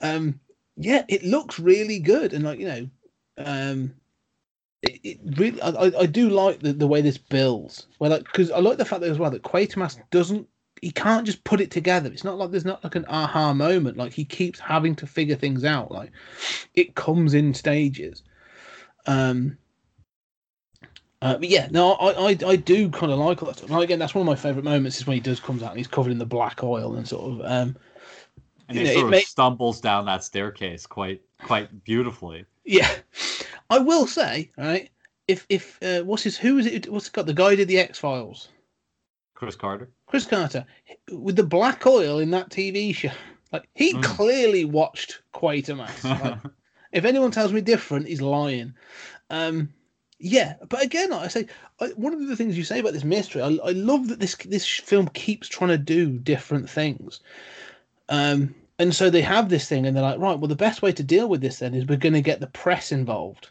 Um, 0.01 0.39
yeah, 0.77 1.03
it 1.09 1.23
looks 1.23 1.59
really 1.59 1.99
good, 1.99 2.33
and 2.33 2.45
like 2.45 2.59
you 2.59 2.67
know, 2.67 2.89
um, 3.37 3.93
it, 4.81 4.99
it 5.03 5.19
really 5.37 5.61
I, 5.61 5.69
I- 5.69 5.99
I 6.01 6.05
do 6.05 6.29
like 6.29 6.61
the, 6.61 6.73
the 6.73 6.87
way 6.87 7.01
this 7.01 7.17
builds. 7.17 7.87
Well, 7.99 8.11
like 8.11 8.23
because 8.23 8.49
I 8.49 8.59
like 8.59 8.77
the 8.77 8.85
fact 8.85 9.01
that 9.01 9.11
as 9.11 9.19
well 9.19 9.31
that 9.31 9.43
Quatermass 9.43 9.99
doesn't 10.09 10.47
he 10.81 10.91
can't 10.91 11.25
just 11.25 11.43
put 11.43 11.61
it 11.61 11.71
together. 11.71 12.09
It's 12.11 12.23
not 12.23 12.37
like 12.37 12.51
there's 12.51 12.65
not 12.65 12.83
like 12.83 12.95
an 12.95 13.05
aha 13.07 13.53
moment. 13.53 13.97
Like 13.97 14.13
he 14.13 14.25
keeps 14.25 14.59
having 14.59 14.95
to 14.97 15.07
figure 15.07 15.35
things 15.35 15.63
out. 15.63 15.91
Like 15.91 16.11
it 16.73 16.95
comes 16.95 17.33
in 17.33 17.53
stages. 17.53 18.23
Um. 19.05 19.57
Uh, 21.19 21.35
but 21.37 21.49
yeah, 21.49 21.67
no, 21.71 21.93
I, 21.93 22.29
I, 22.29 22.37
I 22.45 22.55
do 22.55 22.89
kind 22.91 23.11
of 23.11 23.17
like 23.17 23.41
all 23.41 23.47
that 23.47 23.57
stuff. 23.57 23.71
And 23.71 23.81
again, 23.81 23.97
that's 23.97 24.13
one 24.13 24.21
of 24.21 24.27
my 24.27 24.35
favorite 24.35 24.63
moments 24.63 24.97
is 24.97 25.07
when 25.07 25.15
he 25.15 25.19
does 25.19 25.39
comes 25.39 25.63
out 25.63 25.71
and 25.71 25.77
he's 25.79 25.87
covered 25.87 26.11
in 26.11 26.19
the 26.19 26.27
black 26.27 26.63
oil 26.63 26.95
and 26.95 27.07
sort 27.07 27.31
of 27.31 27.41
um, 27.41 27.75
And 28.69 28.77
he 28.77 28.83
know, 28.83 28.93
sort 28.93 29.05
of 29.05 29.11
may- 29.11 29.21
stumbles 29.21 29.81
down 29.81 30.05
that 30.05 30.23
staircase 30.23 30.85
quite 30.85 31.21
quite 31.41 31.83
beautifully. 31.83 32.45
Yeah, 32.65 32.91
I 33.71 33.79
will 33.79 34.05
say, 34.05 34.51
right? 34.57 34.91
If 35.27 35.47
if 35.49 35.81
uh, 35.81 36.03
what's 36.03 36.21
his 36.21 36.37
who 36.37 36.59
is 36.59 36.67
it? 36.67 36.87
What's 36.91 37.07
it 37.07 37.13
got? 37.13 37.25
The 37.25 37.33
guy 37.33 37.49
who 37.51 37.55
did 37.55 37.67
the 37.67 37.79
X 37.79 37.97
Files, 37.97 38.49
Chris 39.37 39.55
Carter. 39.55 39.87
Chris 40.07 40.25
Carter, 40.25 40.65
with 41.11 41.35
the 41.35 41.43
black 41.43 41.85
oil 41.85 42.17
in 42.17 42.31
that 42.31 42.49
TV 42.49 42.93
show. 42.93 43.11
Like 43.51 43.69
he 43.75 43.93
Mm. 43.93 44.03
clearly 44.03 44.65
watched 44.65 45.21
Quatermass. 45.31 46.03
Like, 46.23 46.39
if 46.91 47.05
anyone 47.05 47.29
tells 47.29 47.53
me 47.53 47.61
different, 47.61 48.07
he's 48.07 48.21
lying. 48.21 48.73
Um, 49.29 49.69
yeah, 50.17 50.55
but 50.67 50.81
again, 50.81 51.11
like 51.11 51.21
I 51.21 51.27
say 51.27 51.47
I, 51.79 51.89
one 51.89 52.13
of 52.13 52.27
the 52.27 52.35
things 52.35 52.57
you 52.57 52.63
say 52.63 52.79
about 52.79 52.93
this 52.93 53.03
mystery, 53.03 53.43
I, 53.43 53.49
I 53.63 53.71
love 53.73 54.07
that 54.07 54.19
this 54.19 54.35
this 54.37 54.65
film 54.65 55.07
keeps 55.09 55.47
trying 55.47 55.69
to 55.69 55.77
do 55.77 56.17
different 56.17 56.67
things. 56.67 57.19
Um, 58.09 58.55
and 58.79 58.95
so 58.95 59.11
they 59.11 59.21
have 59.21 59.49
this 59.49 59.69
thing, 59.69 59.85
and 59.85 59.95
they're 59.95 60.03
like, 60.03 60.19
right, 60.19 60.39
well, 60.39 60.47
the 60.47 60.55
best 60.55 60.81
way 60.81 60.91
to 60.93 61.03
deal 61.03 61.29
with 61.29 61.41
this 61.41 61.59
then 61.59 61.75
is 61.75 61.85
we're 61.85 61.97
going 61.97 62.13
to 62.13 62.21
get 62.21 62.39
the 62.39 62.47
press 62.47 62.91
involved, 62.91 63.49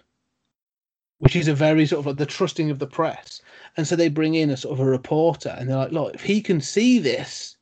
which 1.18 1.36
is 1.36 1.46
a 1.46 1.54
very 1.54 1.86
sort 1.86 2.00
of 2.00 2.06
like 2.06 2.16
the 2.16 2.26
trusting 2.26 2.70
of 2.72 2.80
the 2.80 2.86
press. 2.88 3.40
And 3.76 3.86
so 3.86 3.96
they 3.96 4.08
bring 4.08 4.34
in 4.34 4.50
a 4.50 4.56
sort 4.56 4.72
of 4.72 4.80
a 4.80 4.90
reporter, 4.90 5.54
and 5.58 5.68
they're 5.68 5.76
like, 5.76 5.92
look, 5.92 6.14
if 6.14 6.22
he 6.22 6.40
can 6.40 6.60
see 6.60 6.98
this, 6.98 7.56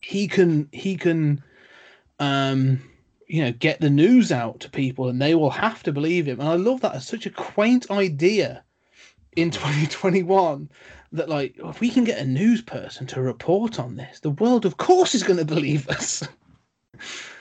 he 0.00 0.26
can 0.26 0.68
he 0.72 0.96
can, 0.96 1.42
um, 2.18 2.82
you 3.26 3.44
know, 3.44 3.52
get 3.52 3.80
the 3.80 3.90
news 3.90 4.32
out 4.32 4.60
to 4.60 4.70
people, 4.70 5.08
and 5.08 5.20
they 5.20 5.34
will 5.34 5.50
have 5.50 5.82
to 5.82 5.92
believe 5.92 6.26
him. 6.26 6.40
And 6.40 6.48
I 6.48 6.54
love 6.54 6.80
that. 6.80 6.94
It's 6.94 7.06
such 7.06 7.26
a 7.26 7.30
quaint 7.30 7.90
idea 7.90 8.64
in 9.36 9.50
2021 9.52 10.68
that 11.12 11.28
like 11.28 11.54
if 11.58 11.80
we 11.80 11.90
can 11.90 12.04
get 12.04 12.18
a 12.18 12.24
news 12.24 12.62
person 12.62 13.06
to 13.08 13.20
report 13.20 13.78
on 13.78 13.96
this, 13.96 14.20
the 14.20 14.30
world 14.30 14.64
of 14.64 14.78
course 14.78 15.14
is 15.14 15.22
going 15.22 15.38
to 15.38 15.44
believe 15.44 15.88
us. 15.88 16.26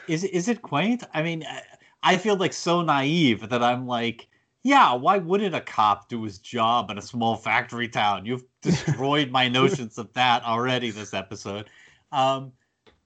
Is 0.07 0.24
it 0.24 0.34
is 0.34 0.47
it 0.47 0.62
quaint? 0.62 1.03
I 1.14 1.22
mean, 1.22 1.45
I 2.03 2.18
feel 2.18 2.36
like 2.36 2.53
so 2.53 2.82
naive 2.82 3.49
that 3.49 3.64
I'm 3.64 3.88
like, 3.88 4.28
yeah, 4.64 4.93
why 4.93 5.18
wouldn't 5.18 5.55
a 5.55 5.62
cop 5.62 6.07
do 6.09 6.24
his 6.24 6.39
job 6.39 6.89
in 6.89 6.97
a 6.97 7.01
small 7.01 7.36
factory 7.36 7.88
town? 7.88 8.26
You've 8.26 8.43
destroyed 8.62 9.32
my 9.32 9.47
notions 9.47 9.97
of 9.97 10.12
that 10.14 10.43
already 10.43 10.91
this 10.91 11.14
episode. 11.14 11.70
Um, 12.12 12.51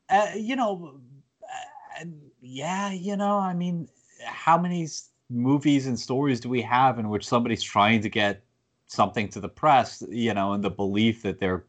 uh, 0.10 0.32
you 0.36 0.56
know, 0.56 0.99
uh, 1.43 2.06
yeah, 2.41 2.91
you 2.91 3.16
know, 3.16 3.38
I 3.38 3.53
mean, 3.53 3.88
how 4.26 4.58
many 4.58 4.88
movies 5.30 5.88
and 5.88 5.99
stories 5.99 6.39
do 6.39 6.49
we 6.49 6.62
have 6.62 6.99
in 6.99 7.10
which 7.10 7.28
somebody's 7.28 7.64
trying 7.64 8.01
to 8.01 8.10
get 8.10 8.43
something 8.88 9.30
to 9.30 9.39
the 9.39 9.49
press, 9.49 10.03
you 10.10 10.34
know, 10.34 10.53
in 10.53 10.62
the 10.62 10.70
belief 10.70 11.22
that 11.24 11.39
they're 11.39 11.66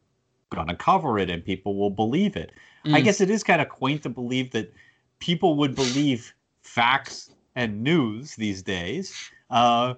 going 0.51 0.69
to 0.69 0.77
cover 0.77 1.19
it 1.19 1.31
and 1.31 1.45
people 1.45 1.77
will 1.79 1.91
believe 1.91 2.37
it? 2.37 2.53
I 2.85 3.01
Mm. 3.01 3.05
guess 3.05 3.21
it 3.21 3.31
is 3.31 3.43
kind 3.43 3.61
of 3.61 3.69
quaint 3.69 4.03
to 4.05 4.09
believe 4.09 4.51
that 4.53 4.73
people 5.19 5.57
would 5.57 5.75
believe 5.75 6.35
facts 6.63 7.31
and 7.55 7.83
news 7.83 8.37
these 8.37 8.63
days. 8.63 9.31
Uh, 9.51 9.95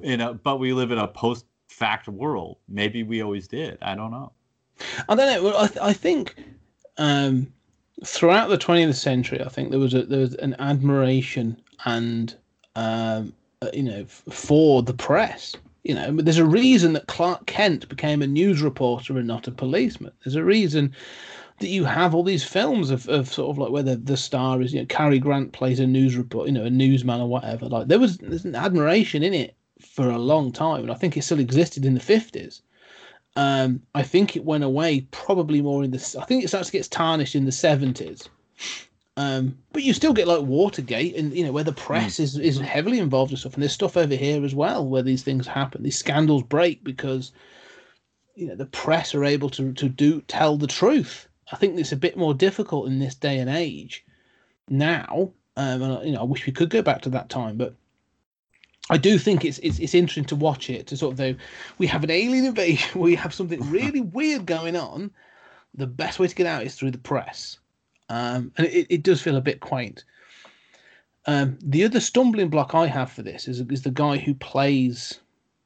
you 0.00 0.16
know, 0.16 0.34
but 0.34 0.58
we 0.58 0.72
live 0.72 0.90
in 0.90 0.98
a 0.98 1.08
post-fact 1.08 2.08
world. 2.08 2.58
Maybe 2.68 3.02
we 3.02 3.22
always 3.22 3.48
did. 3.48 3.78
I 3.82 3.94
don't 3.94 4.10
know. 4.10 4.32
I 5.08 5.14
don't 5.14 5.26
know. 5.26 5.42
Well, 5.42 5.58
I, 5.58 5.66
th- 5.66 5.78
I 5.80 5.92
think 5.92 6.34
um, 6.98 7.52
throughout 8.04 8.48
the 8.48 8.58
20th 8.58 8.94
century, 8.94 9.42
I 9.42 9.48
think 9.48 9.70
there 9.70 9.80
was 9.80 9.94
a 9.94 10.02
there 10.04 10.20
was 10.20 10.34
an 10.36 10.56
admiration 10.58 11.60
and 11.84 12.34
um, 12.74 13.32
uh, 13.60 13.70
you 13.72 13.82
know 13.82 14.04
for 14.06 14.82
the 14.82 14.94
press. 14.94 15.54
You 15.84 15.96
know, 15.96 16.12
there's 16.12 16.38
a 16.38 16.44
reason 16.44 16.92
that 16.92 17.08
Clark 17.08 17.46
Kent 17.46 17.88
became 17.88 18.22
a 18.22 18.26
news 18.26 18.62
reporter 18.62 19.18
and 19.18 19.26
not 19.26 19.48
a 19.48 19.50
policeman. 19.50 20.12
There's 20.22 20.36
a 20.36 20.44
reason 20.44 20.94
that 21.62 21.68
you 21.68 21.84
have 21.84 22.14
all 22.14 22.22
these 22.22 22.44
films 22.44 22.90
of, 22.90 23.08
of 23.08 23.32
sort 23.32 23.50
of 23.50 23.58
like 23.58 23.70
where 23.70 23.82
the, 23.82 23.96
the 23.96 24.16
star 24.16 24.60
is, 24.60 24.74
you 24.74 24.80
know, 24.80 24.86
Cary 24.86 25.18
Grant 25.18 25.52
plays 25.52 25.80
a 25.80 25.86
news 25.86 26.16
report, 26.16 26.46
you 26.46 26.52
know, 26.52 26.64
a 26.64 26.70
newsman 26.70 27.20
or 27.20 27.28
whatever. 27.28 27.66
Like 27.66 27.88
there 27.88 27.98
was 27.98 28.18
there's 28.18 28.44
an 28.44 28.54
admiration 28.54 29.22
in 29.22 29.32
it 29.32 29.56
for 29.80 30.10
a 30.10 30.18
long 30.18 30.52
time, 30.52 30.82
and 30.82 30.90
I 30.92 30.94
think 30.94 31.16
it 31.16 31.22
still 31.22 31.40
existed 31.40 31.86
in 31.86 31.94
the 31.94 32.00
fifties. 32.00 32.62
Um, 33.34 33.82
I 33.94 34.02
think 34.02 34.36
it 34.36 34.44
went 34.44 34.64
away 34.64 35.06
probably 35.10 35.62
more 35.62 35.82
in 35.82 35.90
the. 35.90 36.16
I 36.20 36.24
think 36.24 36.44
it 36.44 36.48
starts 36.48 36.68
to 36.68 36.72
get 36.72 36.90
tarnished 36.90 37.34
in 37.34 37.46
the 37.46 37.52
seventies. 37.52 38.28
Um, 39.16 39.58
but 39.72 39.82
you 39.82 39.92
still 39.92 40.12
get 40.12 40.28
like 40.28 40.42
Watergate, 40.42 41.16
and 41.16 41.34
you 41.34 41.44
know 41.44 41.52
where 41.52 41.64
the 41.64 41.72
press 41.72 42.18
is 42.20 42.38
is 42.38 42.58
heavily 42.58 42.98
involved 42.98 43.32
and 43.32 43.38
stuff. 43.38 43.54
And 43.54 43.62
there's 43.62 43.72
stuff 43.72 43.96
over 43.96 44.14
here 44.14 44.44
as 44.44 44.54
well 44.54 44.86
where 44.86 45.02
these 45.02 45.22
things 45.22 45.46
happen. 45.46 45.82
These 45.82 45.98
scandals 45.98 46.42
break 46.42 46.82
because 46.84 47.32
you 48.34 48.46
know 48.46 48.54
the 48.54 48.66
press 48.66 49.14
are 49.14 49.24
able 49.24 49.50
to 49.50 49.72
to 49.74 49.88
do 49.88 50.20
tell 50.22 50.56
the 50.56 50.66
truth. 50.66 51.28
I 51.50 51.56
think 51.56 51.78
it's 51.78 51.92
a 51.92 51.96
bit 51.96 52.16
more 52.16 52.34
difficult 52.34 52.86
in 52.86 52.98
this 52.98 53.14
day 53.14 53.38
and 53.38 53.50
age 53.50 54.04
now. 54.68 55.32
Um, 55.56 55.82
and, 55.82 56.06
you 56.06 56.12
know, 56.12 56.20
I 56.20 56.24
wish 56.24 56.46
we 56.46 56.52
could 56.52 56.70
go 56.70 56.82
back 56.82 57.02
to 57.02 57.10
that 57.10 57.28
time, 57.28 57.56
but 57.56 57.74
I 58.90 58.96
do 58.96 59.18
think 59.18 59.44
it's, 59.44 59.58
it's 59.58 59.78
it's 59.78 59.94
interesting 59.94 60.24
to 60.26 60.36
watch 60.36 60.70
it 60.70 60.86
to 60.88 60.96
sort 60.96 61.12
of 61.12 61.16
though 61.18 61.34
we 61.78 61.86
have 61.86 62.04
an 62.04 62.10
alien 62.10 62.44
invasion, 62.46 63.00
we 63.00 63.14
have 63.14 63.34
something 63.34 63.60
really 63.70 64.00
weird 64.00 64.46
going 64.46 64.76
on. 64.76 65.10
The 65.74 65.86
best 65.86 66.18
way 66.18 66.28
to 66.28 66.34
get 66.34 66.46
out 66.46 66.64
is 66.64 66.74
through 66.74 66.90
the 66.90 66.98
press, 66.98 67.58
um, 68.08 68.52
and 68.56 68.66
it, 68.66 68.86
it 68.90 69.02
does 69.02 69.22
feel 69.22 69.36
a 69.36 69.40
bit 69.40 69.60
quaint. 69.60 70.04
Um, 71.26 71.58
the 71.62 71.84
other 71.84 72.00
stumbling 72.00 72.48
block 72.48 72.74
I 72.74 72.86
have 72.86 73.12
for 73.12 73.22
this 73.22 73.46
is 73.46 73.60
is 73.60 73.82
the 73.82 73.90
guy 73.90 74.16
who 74.18 74.34
plays 74.34 75.20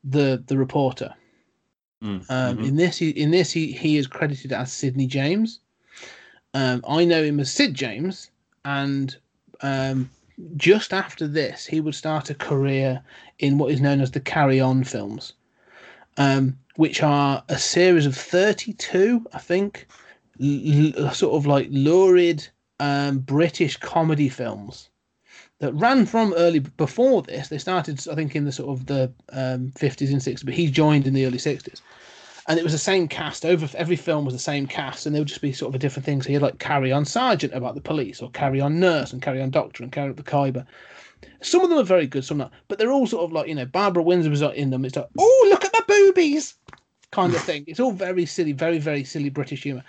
the 0.05 0.43
the 0.47 0.57
reporter. 0.59 1.15
Mm, 2.03 2.25
Um, 2.29 2.59
mhm. 2.59 2.69
In 2.69 2.77
this, 2.77 2.99
he, 2.99 3.11
in 3.11 3.31
this, 3.31 3.51
he, 3.51 3.73
he 3.73 3.97
is 3.97 4.07
credited 4.07 4.53
as 4.53 4.71
Sidney 4.71 5.07
James. 5.07 5.61
Um, 6.57 6.83
I 6.89 7.05
know 7.05 7.23
him 7.23 7.39
as 7.39 7.53
Sid 7.53 7.75
James, 7.75 8.31
and 8.65 9.15
um, 9.61 10.09
just 10.57 10.95
after 10.95 11.29
this, 11.29 11.67
he 11.67 11.83
would 11.83 11.95
start 11.95 12.31
a 12.31 12.35
career 12.35 13.03
in 13.39 13.59
what 13.59 13.71
is 13.71 13.83
known 13.83 14.01
as 14.01 14.13
the 14.13 14.21
Carry 14.21 14.59
On 14.59 14.83
films, 14.83 15.35
um, 16.17 16.59
which 16.77 17.03
are 17.03 17.45
a 17.51 17.59
series 17.59 18.07
of 18.07 18.17
thirty-two, 18.17 19.27
I 19.35 19.39
think, 19.39 19.87
l- 20.41 21.13
sort 21.13 21.35
of 21.35 21.47
like 21.47 21.69
lurid 21.71 22.49
um, 22.81 23.19
British 23.19 23.77
comedy 23.77 24.31
films 24.31 24.89
that 25.59 25.75
ran 25.75 26.07
from 26.07 26.33
early 26.39 26.61
before 26.61 27.21
this. 27.21 27.49
They 27.49 27.59
started, 27.59 28.09
I 28.09 28.15
think, 28.15 28.35
in 28.35 28.47
the 28.47 28.53
sort 28.53 28.71
of 28.71 28.87
the 28.87 29.13
um, 29.31 29.73
50s 29.73 30.09
and 30.11 30.23
60s, 30.23 30.45
but 30.45 30.55
he 30.55 30.71
joined 30.71 31.07
in 31.07 31.13
the 31.13 31.27
early 31.27 31.39
60s. 31.39 31.83
And 32.49 32.59
it 32.59 32.63
was 32.63 32.73
the 32.73 32.79
same 32.79 33.09
cast. 33.09 33.45
Over 33.45 33.69
every 33.77 33.97
film 33.97 34.25
was 34.25 34.35
the 34.35 34.41
same 34.41 34.67
cast, 34.67 35.05
and 35.05 35.15
there 35.15 35.21
would 35.21 35.29
just 35.29 35.41
be 35.41 35.53
sort 35.53 35.71
of 35.71 35.75
a 35.75 35.79
different 35.79 36.07
thing. 36.07 36.23
So 36.23 36.29
you 36.29 36.37
had 36.37 36.43
like 36.43 36.59
Carry 36.59 36.93
On 36.93 37.05
Sergeant 37.05 37.53
about 37.53 37.75
the 37.75 37.81
police, 37.81 38.23
or 38.23 38.31
Carry 38.31 38.61
On 38.61 38.79
Nurse, 38.79 39.13
and 39.13 39.21
Carry 39.21 39.43
On 39.43 39.51
Doctor, 39.51 39.83
and 39.83 39.91
Carry 39.91 40.11
On 40.11 40.15
the 40.15 40.23
Khyber. 40.23 40.65
Some 41.43 41.63
of 41.63 41.71
them 41.71 41.79
are 41.79 41.85
very 41.85 42.07
good, 42.07 42.25
some 42.25 42.39
not. 42.39 42.53
But 42.69 42.79
they're 42.79 42.93
all 42.93 43.07
sort 43.07 43.25
of 43.25 43.33
like 43.33 43.49
you 43.49 43.55
know 43.55 43.67
Barbara 43.67 44.03
Windsor 44.03 44.31
was 44.31 44.43
in 44.43 44.71
them. 44.71 44.85
It's 44.85 44.97
like 44.97 45.09
oh 45.19 45.47
look 45.51 45.65
at 45.65 45.73
the 45.73 45.85
boobies, 45.89 46.55
kind 47.11 47.35
of 47.35 47.41
thing. 47.41 47.65
It's 47.67 47.81
all 47.81 47.93
very 47.93 48.27
silly, 48.27 48.53
very 48.53 48.79
very 48.79 49.03
silly 49.05 49.31
British 49.31 49.63
humour. 49.63 49.85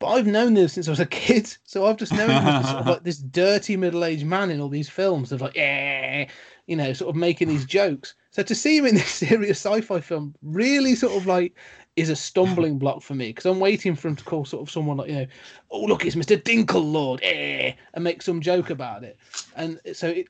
But 0.00 0.08
I've 0.08 0.26
known 0.26 0.54
this 0.54 0.72
since 0.72 0.88
I 0.88 0.92
was 0.92 1.00
a 1.00 1.06
kid, 1.06 1.54
so 1.64 1.86
I've 1.86 1.98
just 1.98 2.12
known 2.12 2.30
him 2.30 2.44
this 2.44 2.70
sort 2.70 2.80
of 2.80 2.86
like 2.86 3.04
this 3.04 3.18
dirty 3.30 3.76
middle-aged 3.76 4.24
man 4.24 4.50
in 4.50 4.58
all 4.58 4.70
these 4.70 4.88
films 4.88 5.30
of 5.30 5.42
like, 5.42 5.54
yeah, 5.54 6.26
you 6.66 6.74
know, 6.74 6.94
sort 6.94 7.10
of 7.10 7.16
making 7.16 7.48
these 7.48 7.66
jokes. 7.66 8.14
So 8.30 8.42
to 8.42 8.54
see 8.54 8.78
him 8.78 8.86
in 8.86 8.94
this 8.94 9.10
serious 9.10 9.58
sci-fi 9.64 10.00
film 10.00 10.34
really 10.42 10.94
sort 10.94 11.12
of 11.12 11.26
like 11.26 11.54
is 11.96 12.08
a 12.08 12.16
stumbling 12.16 12.78
block 12.78 13.02
for 13.02 13.14
me 13.14 13.28
because 13.28 13.46
I'm 13.46 13.60
waiting 13.60 13.94
for 13.94 14.08
him 14.08 14.16
to 14.16 14.24
call 14.24 14.44
sort 14.44 14.62
of 14.62 14.70
someone 14.70 14.96
like 14.96 15.08
you 15.08 15.16
know, 15.16 15.26
oh 15.70 15.84
look, 15.84 16.04
it's 16.04 16.16
Mister 16.16 16.36
Dinkle 16.36 16.92
Lord, 16.92 17.20
eh, 17.22 17.72
and 17.94 18.04
make 18.04 18.22
some 18.22 18.40
joke 18.40 18.70
about 18.70 19.04
it. 19.04 19.18
And 19.56 19.80
so 19.92 20.08
it, 20.08 20.28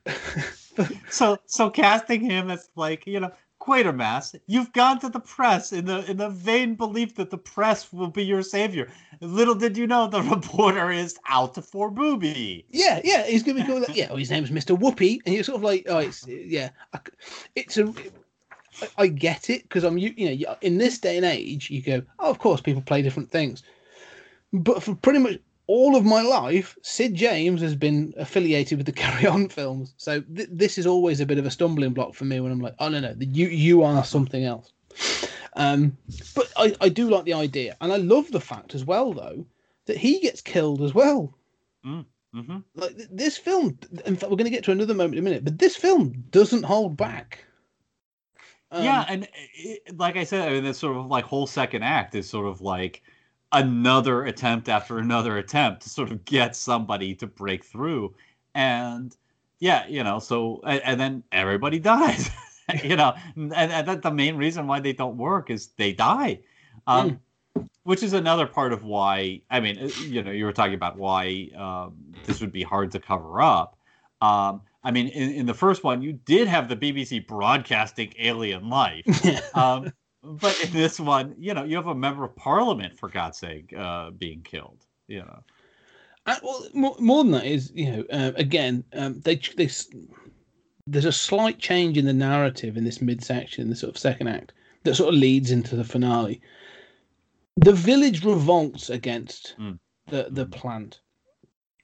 so 1.09 1.37
so 1.45 1.69
casting 1.69 2.21
him 2.21 2.49
as 2.49 2.69
like 2.75 3.05
you 3.05 3.19
know 3.19 3.31
Quatermass, 3.61 4.35
you've 4.47 4.73
gone 4.73 4.99
to 4.99 5.09
the 5.09 5.19
press 5.19 5.71
in 5.71 5.85
the 5.85 6.09
in 6.09 6.17
the 6.17 6.29
vain 6.29 6.73
belief 6.73 7.15
that 7.15 7.29
the 7.29 7.37
press 7.37 7.93
will 7.93 8.09
be 8.09 8.23
your 8.23 8.41
savior. 8.41 8.91
Little 9.21 9.53
did 9.53 9.77
you 9.77 9.85
know 9.85 10.07
the 10.07 10.23
reporter 10.23 10.89
is 10.89 11.17
out 11.29 11.63
for 11.63 11.91
booby. 11.91 12.65
Yeah, 12.69 13.01
yeah, 13.03 13.23
he's 13.23 13.43
gonna 13.43 13.61
be 13.61 13.67
called 13.67 13.83
that. 13.83 13.95
Yeah, 13.95 14.07
oh, 14.09 14.15
his 14.15 14.31
name's 14.31 14.49
Mister 14.49 14.75
Whoopi, 14.75 15.19
and 15.25 15.35
you're 15.35 15.43
sort 15.43 15.57
of 15.57 15.63
like, 15.63 15.85
oh, 15.87 15.99
it's 15.99 16.27
yeah, 16.27 16.69
it's 17.55 17.77
a. 17.77 17.93
I- 18.81 18.89
I 18.97 19.07
get 19.07 19.49
it 19.49 19.63
because 19.63 19.83
I'm 19.83 19.97
you 19.97 20.13
you 20.17 20.45
know 20.45 20.55
in 20.61 20.77
this 20.77 20.97
day 20.99 21.17
and 21.17 21.25
age 21.25 21.69
you 21.69 21.81
go 21.81 22.01
oh 22.19 22.29
of 22.29 22.39
course 22.39 22.61
people 22.61 22.81
play 22.81 23.01
different 23.01 23.29
things, 23.31 23.63
but 24.53 24.81
for 24.83 24.95
pretty 24.95 25.19
much 25.19 25.39
all 25.67 25.95
of 25.95 26.03
my 26.03 26.21
life 26.21 26.77
Sid 26.81 27.15
James 27.15 27.61
has 27.61 27.75
been 27.75 28.13
affiliated 28.17 28.77
with 28.77 28.85
the 28.85 28.91
Carry 29.03 29.27
On 29.27 29.47
films, 29.49 29.93
so 29.97 30.21
th- 30.21 30.49
this 30.51 30.77
is 30.77 30.85
always 30.85 31.19
a 31.19 31.25
bit 31.25 31.37
of 31.37 31.45
a 31.45 31.51
stumbling 31.51 31.93
block 31.93 32.13
for 32.13 32.25
me 32.25 32.39
when 32.39 32.51
I'm 32.51 32.59
like 32.59 32.75
oh 32.79 32.89
no 32.89 32.99
no 32.99 33.15
you 33.19 33.47
you 33.47 33.83
are 33.83 34.03
something 34.03 34.43
else, 34.43 34.71
um, 35.55 35.97
but 36.35 36.51
I 36.57 36.75
I 36.81 36.89
do 36.89 37.09
like 37.09 37.25
the 37.25 37.33
idea 37.33 37.77
and 37.81 37.91
I 37.91 37.97
love 37.97 38.31
the 38.31 38.41
fact 38.41 38.75
as 38.75 38.85
well 38.85 39.13
though 39.13 39.45
that 39.85 39.97
he 39.97 40.19
gets 40.19 40.41
killed 40.41 40.81
as 40.81 40.93
well. 40.93 41.33
Hmm 41.83 42.01
like 42.75 42.95
this 43.11 43.37
film 43.37 43.77
in 44.05 44.15
fact 44.15 44.29
we're 44.31 44.37
going 44.37 44.45
to 44.45 44.55
get 44.57 44.63
to 44.63 44.71
another 44.71 44.93
moment 44.93 45.15
in 45.15 45.19
a 45.19 45.21
minute 45.21 45.43
but 45.43 45.59
this 45.59 45.75
film 45.75 46.23
doesn't 46.31 46.63
hold 46.63 46.95
back 46.95 47.43
Um, 48.71 48.83
yeah, 48.83 49.05
and 49.09 49.27
it, 49.53 49.97
like 49.97 50.15
I 50.15 50.23
said, 50.23 50.47
I 50.47 50.53
mean, 50.53 50.63
this 50.63 50.77
sort 50.77 50.95
of 50.95 51.07
like 51.07 51.25
whole 51.25 51.47
second 51.47 51.83
act 51.83 52.15
is 52.15 52.29
sort 52.29 52.47
of 52.47 52.61
like 52.61 53.03
another 53.51 54.23
attempt 54.25 54.69
after 54.69 54.97
another 54.97 55.37
attempt 55.37 55.81
to 55.81 55.89
sort 55.89 56.09
of 56.09 56.23
get 56.23 56.55
somebody 56.55 57.13
to 57.15 57.27
break 57.27 57.65
through, 57.65 58.15
and 58.55 59.15
yeah, 59.59 59.85
you 59.87 60.03
know, 60.03 60.19
so 60.19 60.61
and, 60.65 60.81
and 60.85 60.99
then 60.99 61.23
everybody 61.33 61.79
dies, 61.93 62.29
you 62.83 62.95
know, 62.95 63.13
and, 63.35 63.53
and 63.53 63.87
that 63.87 64.01
the 64.01 64.11
main 64.11 64.37
reason 64.37 64.67
why 64.67 64.79
they 64.79 64.93
don't 64.93 65.17
work 65.17 65.49
is 65.49 65.67
they 65.77 65.91
die, 65.91 66.39
um, 66.87 67.19
which 67.83 68.03
is 68.03 68.13
another 68.13 68.47
part 68.47 68.71
of 68.71 68.85
why. 68.85 69.41
I 69.49 69.59
mean, 69.59 69.79
uh, 69.79 69.89
you 70.05 70.23
know, 70.23 70.31
you 70.31 70.45
were 70.45 70.53
talking 70.53 70.75
about 70.75 70.97
why 70.97 71.49
um, 71.57 71.93
this 72.25 72.39
would 72.39 72.53
be 72.53 72.63
hard 72.63 72.91
to 72.91 72.99
cover 72.99 73.41
up. 73.41 73.77
Um, 74.21 74.61
I 74.83 74.91
mean, 74.91 75.07
in, 75.09 75.31
in 75.31 75.45
the 75.45 75.53
first 75.53 75.83
one, 75.83 76.01
you 76.01 76.13
did 76.13 76.47
have 76.47 76.67
the 76.67 76.75
BBC 76.75 77.27
broadcasting 77.27 78.13
alien 78.19 78.69
life. 78.69 79.05
Um, 79.53 79.91
but 80.23 80.63
in 80.63 80.71
this 80.71 80.99
one, 80.99 81.35
you 81.37 81.53
know, 81.53 81.63
you 81.63 81.75
have 81.75 81.87
a 81.87 81.95
member 81.95 82.23
of 82.23 82.35
parliament, 82.35 82.97
for 82.97 83.09
God's 83.09 83.37
sake, 83.39 83.73
uh, 83.75 84.11
being 84.11 84.41
killed. 84.43 84.85
You 85.07 85.19
know, 85.19 85.43
Uh, 86.25 86.35
well, 86.43 86.67
more, 86.73 86.95
more 86.99 87.23
than 87.23 87.31
that 87.33 87.45
is, 87.45 87.71
you 87.73 87.91
know, 87.91 88.03
uh, 88.11 88.31
again, 88.35 88.83
um, 88.93 89.19
they 89.21 89.35
they 89.57 89.69
there's 90.87 91.05
a 91.05 91.11
slight 91.11 91.59
change 91.59 91.97
in 91.97 92.05
the 92.05 92.13
narrative 92.13 92.77
in 92.77 92.83
this 92.83 93.01
midsection, 93.01 93.69
the 93.69 93.75
sort 93.75 93.95
of 93.95 93.97
second 93.97 94.27
act, 94.27 94.53
that 94.83 94.95
sort 94.95 95.13
of 95.13 95.19
leads 95.19 95.51
into 95.51 95.75
the 95.75 95.83
finale. 95.83 96.41
The 97.57 97.73
village 97.73 98.23
revolts 98.23 98.89
against 98.89 99.55
Mm. 99.59 99.79
the 100.07 100.27
the 100.29 100.45
plant, 100.45 101.01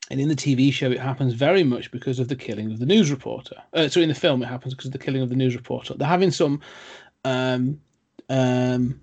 and 0.10 0.20
in 0.22 0.30
the 0.30 0.36
TV 0.36 0.72
show, 0.72 0.90
it 0.92 1.00
happens 1.00 1.34
very 1.34 1.64
much 1.64 1.92
because 1.92 2.20
of 2.20 2.28
the 2.28 2.36
killing 2.36 2.72
of 2.72 2.80
the 2.80 2.86
news 2.86 3.12
reporter. 3.12 3.56
Uh, 3.74 3.88
so 3.88 4.00
in 4.00 4.10
the 4.10 4.16
film, 4.16 4.42
it 4.42 4.48
happens 4.48 4.74
because 4.74 4.88
of 4.88 4.94
the 4.94 5.00
killing 5.00 5.22
of 5.22 5.30
the 5.30 5.36
news 5.36 5.56
reporter. 5.56 5.94
They're 5.96 6.08
having 6.08 6.32
some, 6.32 6.62
um, 7.26 7.82
um, 8.30 9.02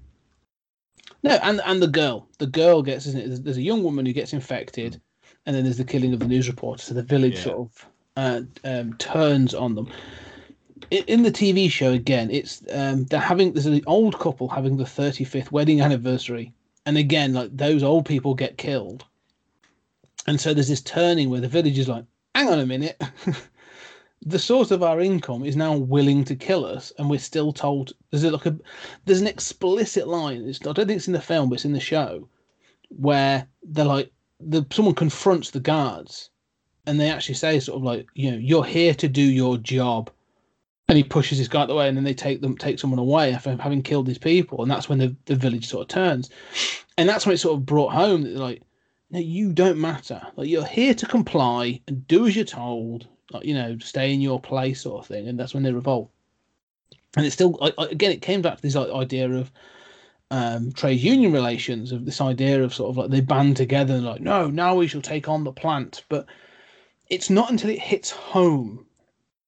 no, 1.22 1.38
and 1.42 1.60
and 1.64 1.82
the 1.82 1.88
girl, 1.88 2.28
the 2.38 2.46
girl 2.46 2.82
gets, 2.82 3.06
isn't 3.06 3.20
it? 3.20 3.26
There's, 3.26 3.40
there's 3.40 3.56
a 3.56 3.62
young 3.62 3.82
woman 3.82 4.06
who 4.06 4.12
gets 4.12 4.32
infected, 4.32 5.00
and 5.46 5.54
then 5.54 5.64
there's 5.64 5.78
the 5.78 5.84
killing 5.84 6.12
of 6.12 6.20
the 6.20 6.26
news 6.28 6.48
reporter. 6.48 6.82
So 6.82 6.94
the 6.94 7.02
village 7.02 7.36
Yeah. 7.36 7.42
sort 7.42 7.58
of 7.58 7.88
uh, 8.16 8.40
um, 8.64 8.94
turns 8.94 9.54
on 9.54 9.74
them. 9.74 9.90
In, 10.90 11.04
in 11.04 11.22
the 11.22 11.32
TV 11.32 11.70
show, 11.70 11.92
again, 11.92 12.30
it's 12.30 12.62
um, 12.72 13.04
they're 13.04 13.20
having 13.20 13.52
there's 13.52 13.66
an 13.66 13.82
old 13.86 14.18
couple 14.18 14.48
having 14.48 14.76
the 14.76 14.84
35th 14.84 15.50
wedding 15.50 15.80
anniversary, 15.80 16.52
and 16.86 16.96
again, 16.96 17.32
like 17.34 17.54
those 17.56 17.82
old 17.82 18.06
people 18.06 18.34
get 18.34 18.58
killed, 18.58 19.04
and 20.26 20.40
so 20.40 20.54
there's 20.54 20.68
this 20.68 20.80
turning 20.80 21.30
where 21.30 21.40
the 21.40 21.48
village 21.48 21.78
is 21.78 21.88
like, 21.88 22.04
hang 22.34 22.48
on 22.48 22.60
a 22.60 22.66
minute. 22.66 23.00
The 24.26 24.38
source 24.38 24.70
of 24.70 24.82
our 24.82 25.00
income 25.00 25.44
is 25.44 25.54
now 25.54 25.76
willing 25.76 26.24
to 26.24 26.34
kill 26.34 26.64
us, 26.64 26.94
and 26.96 27.10
we're 27.10 27.18
still 27.18 27.52
told 27.52 27.92
there's 28.10 28.24
like 28.24 28.46
a 28.46 28.58
there's 29.04 29.20
an 29.20 29.26
explicit 29.26 30.08
line. 30.08 30.48
It's, 30.48 30.60
I 30.62 30.72
don't 30.72 30.86
think 30.86 30.96
it's 30.96 31.08
in 31.08 31.12
the 31.12 31.20
film, 31.20 31.50
but 31.50 31.56
it's 31.56 31.66
in 31.66 31.74
the 31.74 31.80
show 31.80 32.26
where 32.88 33.46
they're 33.62 33.84
like 33.84 34.10
the 34.40 34.64
someone 34.72 34.94
confronts 34.94 35.50
the 35.50 35.60
guards, 35.60 36.30
and 36.86 36.98
they 36.98 37.10
actually 37.10 37.34
say 37.34 37.60
sort 37.60 37.76
of 37.76 37.82
like 37.82 38.06
you 38.14 38.30
know 38.30 38.38
you're 38.38 38.64
here 38.64 38.94
to 38.94 39.08
do 39.08 39.20
your 39.20 39.58
job, 39.58 40.10
and 40.88 40.96
he 40.96 41.04
pushes 41.04 41.36
this 41.36 41.48
guy 41.48 41.60
out 41.60 41.68
the 41.68 41.74
way, 41.74 41.86
and 41.86 41.96
then 41.96 42.04
they 42.04 42.14
take 42.14 42.40
them 42.40 42.56
take 42.56 42.78
someone 42.78 42.98
away 42.98 43.34
after 43.34 43.54
having 43.56 43.82
killed 43.82 44.08
his 44.08 44.18
people, 44.18 44.62
and 44.62 44.70
that's 44.70 44.88
when 44.88 44.98
the, 44.98 45.14
the 45.26 45.36
village 45.36 45.66
sort 45.66 45.82
of 45.82 45.88
turns, 45.88 46.30
and 46.96 47.06
that's 47.06 47.26
when 47.26 47.34
it 47.34 47.38
sort 47.38 47.58
of 47.58 47.66
brought 47.66 47.92
home 47.92 48.22
that 48.22 48.36
like, 48.36 48.62
no, 49.14 49.20
you 49.20 49.52
don't 49.52 49.80
matter. 49.80 50.20
Like 50.36 50.48
you're 50.48 50.66
here 50.66 50.92
to 50.92 51.06
comply 51.06 51.80
and 51.86 52.06
do 52.08 52.26
as 52.26 52.34
you're 52.36 52.44
told. 52.44 53.06
Like 53.30 53.44
you 53.44 53.54
know, 53.54 53.78
stay 53.78 54.12
in 54.12 54.20
your 54.20 54.40
place, 54.40 54.82
sort 54.82 55.00
of 55.00 55.06
thing, 55.06 55.28
and 55.28 55.38
that's 55.38 55.54
when 55.54 55.62
they 55.62 55.72
revolt. 55.72 56.10
And 57.16 57.24
it's 57.24 57.34
still 57.34 57.56
I, 57.62 57.72
I- 57.78 57.86
again, 57.86 58.10
it 58.10 58.22
came 58.22 58.42
back 58.42 58.56
to 58.56 58.62
this 58.62 58.76
idea 58.76 59.30
of 59.30 59.50
um, 60.30 60.72
trade 60.72 61.00
union 61.00 61.32
relations, 61.32 61.92
of 61.92 62.04
this 62.04 62.20
idea 62.20 62.62
of 62.62 62.74
sort 62.74 62.90
of 62.90 62.96
like 62.96 63.10
they 63.10 63.20
band 63.20 63.56
together 63.56 63.94
and 63.94 64.04
like, 64.04 64.20
no, 64.20 64.48
now 64.48 64.74
we 64.74 64.88
shall 64.88 65.00
take 65.00 65.28
on 65.28 65.44
the 65.44 65.52
plant, 65.52 66.04
but 66.08 66.26
it's 67.08 67.30
not 67.30 67.50
until 67.50 67.70
it 67.70 67.80
hits 67.80 68.10
home 68.10 68.86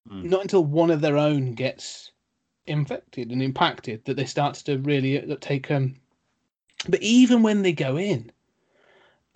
Mm. 0.08 0.22
not 0.22 0.42
until 0.42 0.64
one 0.64 0.92
of 0.92 1.00
their 1.00 1.16
own 1.16 1.54
gets 1.54 2.12
infected 2.66 3.32
and 3.32 3.42
impacted 3.42 4.04
that 4.04 4.16
they 4.16 4.24
start 4.24 4.54
to 4.54 4.78
really 4.78 5.20
uh, 5.20 5.36
take 5.40 5.68
um 5.70 5.96
but 6.88 7.02
even 7.02 7.42
when 7.42 7.62
they 7.62 7.72
go 7.72 7.96
in 7.98 8.30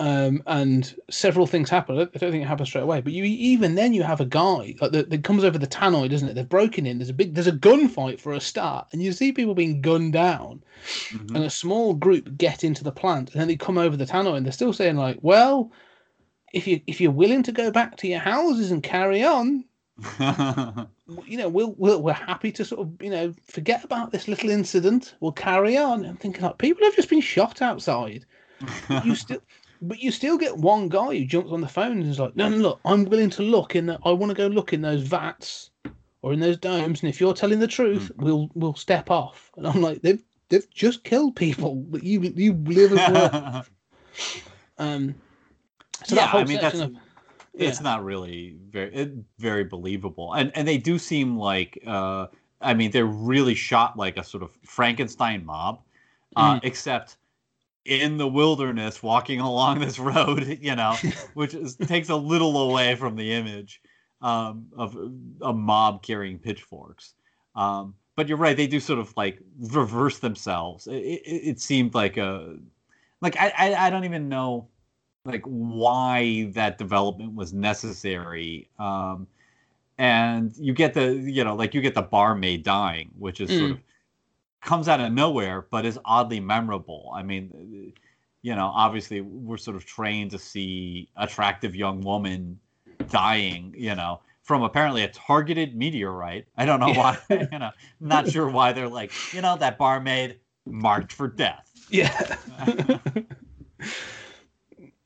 um 0.01 0.43
and 0.47 0.97
several 1.11 1.47
things 1.47 1.69
happen 1.71 1.95
i 1.95 2.05
don't 2.05 2.19
think 2.19 2.43
it 2.43 2.47
happens 2.47 2.69
straight 2.69 2.83
away 2.83 3.01
but 3.01 3.13
you 3.13 3.23
even 3.23 3.75
then 3.75 3.93
you 3.93 4.03
have 4.03 4.21
a 4.21 4.25
guy 4.25 4.75
like 4.81 4.93
that, 4.93 5.11
that 5.11 5.23
comes 5.23 5.45
over 5.45 5.59
the 5.59 5.67
tannoy 5.67 6.09
doesn't 6.09 6.29
it 6.29 6.35
they've 6.35 6.49
broken 6.49 6.87
in 6.87 6.99
there's 6.99 7.11
a 7.11 7.15
big 7.15 7.35
there's 7.35 7.47
a 7.47 7.53
gunfight 7.53 8.19
for 8.19 8.33
a 8.33 8.41
start 8.41 8.89
and 8.93 9.03
you 9.03 9.13
see 9.13 9.31
people 9.31 9.55
being 9.55 9.81
gunned 9.81 10.13
down 10.13 10.63
Mhm. 11.13 11.35
and 11.35 11.45
a 11.45 11.51
small 11.51 11.93
group 11.93 12.37
get 12.39 12.65
into 12.65 12.83
the 12.83 12.91
plant 12.93 13.31
and 13.33 13.41
then 13.41 13.49
they 13.49 13.57
come 13.57 13.77
over 13.79 13.97
the 13.97 14.07
tannoy 14.07 14.37
and 14.37 14.47
they're 14.47 14.53
still 14.53 14.73
saying 14.73 14.97
like 14.97 15.19
well 15.21 15.71
if 16.55 16.67
you 16.67 16.81
if 16.87 17.01
you're 17.01 17.13
willing 17.13 17.43
to 17.43 17.53
go 17.53 17.71
back 17.71 17.97
to 17.99 18.09
your 18.09 18.21
houses 18.21 18.71
and 18.73 18.83
carry 18.83 19.23
on 19.23 19.65
you 21.27 21.37
know, 21.37 21.49
we'll, 21.51 21.75
we'll 21.77 22.03
we're 22.03 22.13
happy 22.15 22.51
to 22.53 22.65
sort 22.65 22.81
of 22.81 23.03
you 23.03 23.11
know 23.11 23.35
forget 23.45 23.85
about 23.85 24.13
this 24.13 24.29
little 24.29 24.49
incident. 24.49 25.15
We'll 25.21 25.33
carry 25.33 25.77
on. 25.77 26.07
I'm 26.07 26.17
thinking 26.17 26.43
like 26.43 26.57
people 26.57 26.85
have 26.85 26.97
just 26.97 27.11
been 27.11 27.21
shot 27.21 27.61
outside. 27.61 28.25
You 29.05 29.15
still, 29.15 29.41
but 29.83 29.99
you 30.01 30.11
still 30.11 30.37
get 30.39 30.57
one 30.57 30.89
guy 30.89 31.17
who 31.19 31.25
jumps 31.25 31.53
on 31.53 31.61
the 31.61 31.69
phone 31.69 32.01
and 32.01 32.11
is 32.11 32.19
like, 32.21 32.37
no, 32.37 32.49
no, 32.49 32.57
look, 32.57 32.81
I'm 32.85 33.05
willing 33.05 33.31
to 33.31 33.43
look 33.43 33.75
in. 33.77 33.87
The, 33.87 33.99
I 34.05 34.11
want 34.11 34.31
to 34.31 34.35
go 34.37 34.47
look 34.47 34.73
in 34.73 34.83
those 34.83 35.03
vats 35.03 35.71
or 36.23 36.33
in 36.33 36.41
those 36.41 36.59
domes, 36.59 37.03
and 37.03 37.09
if 37.09 37.21
you're 37.21 37.33
telling 37.35 37.59
the 37.61 37.67
truth, 37.67 38.11
we'll 38.17 38.51
we'll 38.55 38.75
step 38.75 39.11
off. 39.11 39.51
And 39.57 39.67
I'm 39.67 39.81
like, 39.81 40.03
they've 40.03 40.23
they've 40.51 40.69
just 40.71 41.05
killed 41.05 41.35
people, 41.37 41.77
but 41.77 42.03
you 42.03 42.21
you 42.21 42.53
live 42.55 42.93
and 42.93 43.15
work. 43.15 43.67
Um, 44.79 45.15
so 46.07 46.15
Yeah, 46.15 46.23
that 46.23 46.31
whole 46.31 46.41
I 46.41 46.45
mean, 46.45 46.57
that's- 46.61 46.81
of 46.81 46.97
it's 47.53 47.81
not 47.81 48.03
really 48.05 48.57
very 48.71 49.11
very 49.39 49.65
believable 49.65 50.33
and 50.35 50.51
and 50.57 50.67
they 50.67 50.79
do 50.79 50.99
seem 50.99 51.37
like 51.37 51.83
uh 51.85 52.29
i 52.61 52.73
mean 52.73 52.93
they're 52.93 53.05
really 53.05 53.55
shot 53.57 53.97
like 53.99 54.17
a 54.17 54.23
sort 54.25 54.43
of 54.45 54.57
frankenstein 54.65 55.45
mob 55.45 55.81
uh 56.37 56.55
Mm. 56.55 56.61
except 56.63 57.17
in 57.85 58.19
the 58.19 58.29
wilderness 58.29 59.03
walking 59.03 59.41
along 59.51 59.81
this 59.81 59.99
road 59.99 60.59
you 60.61 60.75
know 60.77 60.95
which 61.35 61.55
is, 61.55 61.77
takes 61.77 62.09
a 62.09 62.17
little 62.17 62.71
away 62.71 62.95
from 62.95 63.17
the 63.17 63.33
image 63.33 63.81
um 64.23 64.67
of 64.77 64.97
a 65.43 65.53
mob 65.53 66.03
carrying 66.03 66.39
pitchforks. 66.39 67.15
Um 67.57 67.95
but 68.17 68.29
you're 68.29 68.37
right 68.37 68.57
they 68.57 68.67
do 68.67 68.81
sort 68.81 68.99
of 68.99 69.17
like 69.17 69.39
reverse 69.59 70.19
themselves. 70.19 70.87
It, 70.87 70.93
it, 70.97 71.23
it 71.51 71.61
seemed 71.61 71.95
like 71.95 72.17
a 72.19 72.57
like 73.23 73.37
I, 73.39 73.53
I 73.57 73.87
i 73.87 73.91
don't 73.91 74.05
even 74.05 74.29
know 74.29 74.69
like 75.25 75.43
why 75.45 76.51
that 76.55 76.77
development 76.79 77.35
was 77.35 77.53
necessary. 77.53 78.69
Um 78.79 79.27
and 79.99 80.55
you 80.57 80.73
get 80.73 80.95
the 80.95 81.15
you 81.15 81.45
know 81.45 81.55
like 81.55 81.75
you 81.75 81.81
get 81.81 81.95
the 81.95 82.03
barmaid 82.03 82.63
dying 82.63 83.11
which 83.19 83.41
is 83.41 83.49
sort 83.51 83.71
Mm. 83.71 83.75
of 83.75 83.81
comes 84.61 84.89
out 84.89 85.01
of 85.01 85.13
nowhere 85.13 85.67
but 85.71 85.85
is 85.87 85.99
oddly 86.05 86.41
memorable 86.41 87.11
i 87.15 87.23
mean 87.23 87.93
you 88.43 88.55
know 88.55 88.71
obviously 88.75 89.21
we're 89.21 89.57
sort 89.57 89.77
of 89.77 89.85
trained 89.85 90.31
to 90.31 90.39
see 90.39 91.09
attractive 91.17 91.75
young 91.75 92.01
woman 92.01 92.59
dying 93.09 93.75
you 93.77 93.95
know 93.95 94.21
from 94.43 94.63
apparently 94.63 95.03
a 95.03 95.09
targeted 95.09 95.75
meteorite 95.77 96.47
i 96.57 96.65
don't 96.65 96.81
know 96.81 96.93
why 96.93 97.17
you 97.31 97.59
know 97.59 97.71
not 98.01 98.29
sure 98.33 98.49
why 98.49 98.73
they're 98.73 98.89
like 98.89 99.13
you 99.33 99.41
know 99.41 99.57
that 99.57 99.79
barmaid 99.79 100.39
marked 100.67 101.13
for 101.13 101.29
death 101.29 101.67
Yeah. 101.93 102.31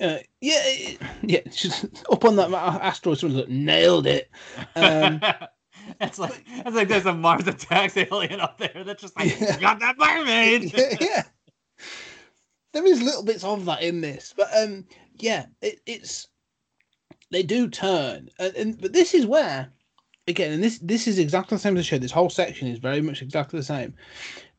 uh, 0.01 0.19
yeah, 0.43 0.97
yeah. 1.23 1.41
She's 1.51 1.85
up 2.11 2.25
on 2.27 2.37
that 2.37 2.53
asteroid. 2.53 3.19
Someone's 3.19 3.41
like, 3.41 3.49
nailed 3.49 4.07
it. 4.07 4.31
Um, 4.77 5.21
it's 6.01 6.19
like 6.19 6.45
it's 6.47 6.77
like 6.77 6.89
there's 6.89 7.07
a 7.07 7.15
Mars 7.15 7.47
attacks 7.47 7.97
alien 7.97 8.41
up 8.41 8.59
there 8.59 8.85
that's 8.85 9.03
just 9.03 9.17
like 9.19 9.39
Yeah. 9.41 9.59
got 9.59 9.81
that 9.81 9.97
barmaid. 9.97 10.73
yeah, 10.77 10.97
yeah. 11.01 11.23
There 12.73 12.87
is 12.87 13.03
little 13.03 13.23
bits 13.23 13.45
of 13.45 13.65
that 13.67 13.83
in 13.83 14.01
this, 14.01 14.35
but 14.37 14.49
um, 14.57 14.85
yeah, 15.19 15.47
it, 15.63 15.81
it's 15.87 16.29
they 17.31 17.43
do 17.43 17.69
turn, 17.69 18.29
and, 18.39 18.55
and 18.57 18.81
but 18.81 18.93
this 18.93 19.15
is 19.15 19.27
where 19.27 19.71
again, 20.27 20.53
and 20.53 20.63
this 20.63 20.79
this 20.79 21.07
is 21.07 21.19
exactly 21.19 21.57
the 21.57 21.61
same 21.61 21.77
as 21.77 21.81
the 21.81 21.89
show. 21.89 21.99
This 21.99 22.11
whole 22.11 22.31
section 22.31 22.69
is 22.69 22.79
very 22.79 23.01
much 23.01 23.23
exactly 23.23 23.59
the 23.59 23.65
same. 23.65 23.95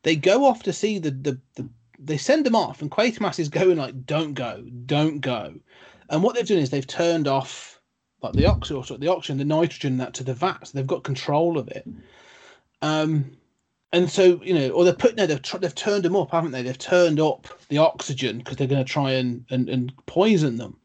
They 0.02 0.16
go 0.16 0.44
off 0.44 0.62
to 0.64 0.72
see 0.72 0.98
the 0.98 1.10
the, 1.10 1.40
the 1.56 1.68
they 1.98 2.16
send 2.16 2.46
them 2.46 2.56
off, 2.56 2.82
and 2.82 2.90
Quatermass 2.90 3.38
is 3.38 3.48
going 3.48 3.76
like, 3.78 4.06
"Don't 4.06 4.34
go, 4.34 4.64
don't 4.86 5.20
go," 5.20 5.54
and 6.10 6.22
what 6.22 6.34
they've 6.34 6.46
done 6.46 6.58
is 6.58 6.70
they've 6.70 6.86
turned 6.86 7.28
off 7.28 7.75
like 8.22 8.32
the 8.32 8.46
oxygen, 8.46 9.00
the 9.00 9.12
oxygen, 9.12 9.38
the 9.38 9.44
nitrogen 9.44 9.98
that 9.98 10.14
to 10.14 10.24
the 10.24 10.34
vats. 10.34 10.70
They've 10.70 10.86
got 10.86 11.04
control 11.04 11.58
of 11.58 11.68
it. 11.68 11.86
Um, 12.82 13.36
and 13.92 14.10
so 14.10 14.40
you 14.42 14.54
know, 14.54 14.70
or 14.70 14.84
they're 14.84 14.92
putting 14.92 15.16
no, 15.16 15.26
they've 15.26 15.40
tr- 15.40 15.58
they've 15.58 15.74
turned 15.74 16.04
them 16.04 16.16
up, 16.16 16.32
haven't 16.32 16.50
they? 16.52 16.62
They've 16.62 16.76
turned 16.76 17.20
up 17.20 17.46
the 17.68 17.78
oxygen 17.78 18.38
because 18.38 18.56
they're 18.56 18.66
going 18.66 18.84
to 18.84 18.92
try 18.92 19.12
and, 19.12 19.44
and 19.50 19.68
and 19.68 19.92
poison 20.06 20.56
them. 20.56 20.78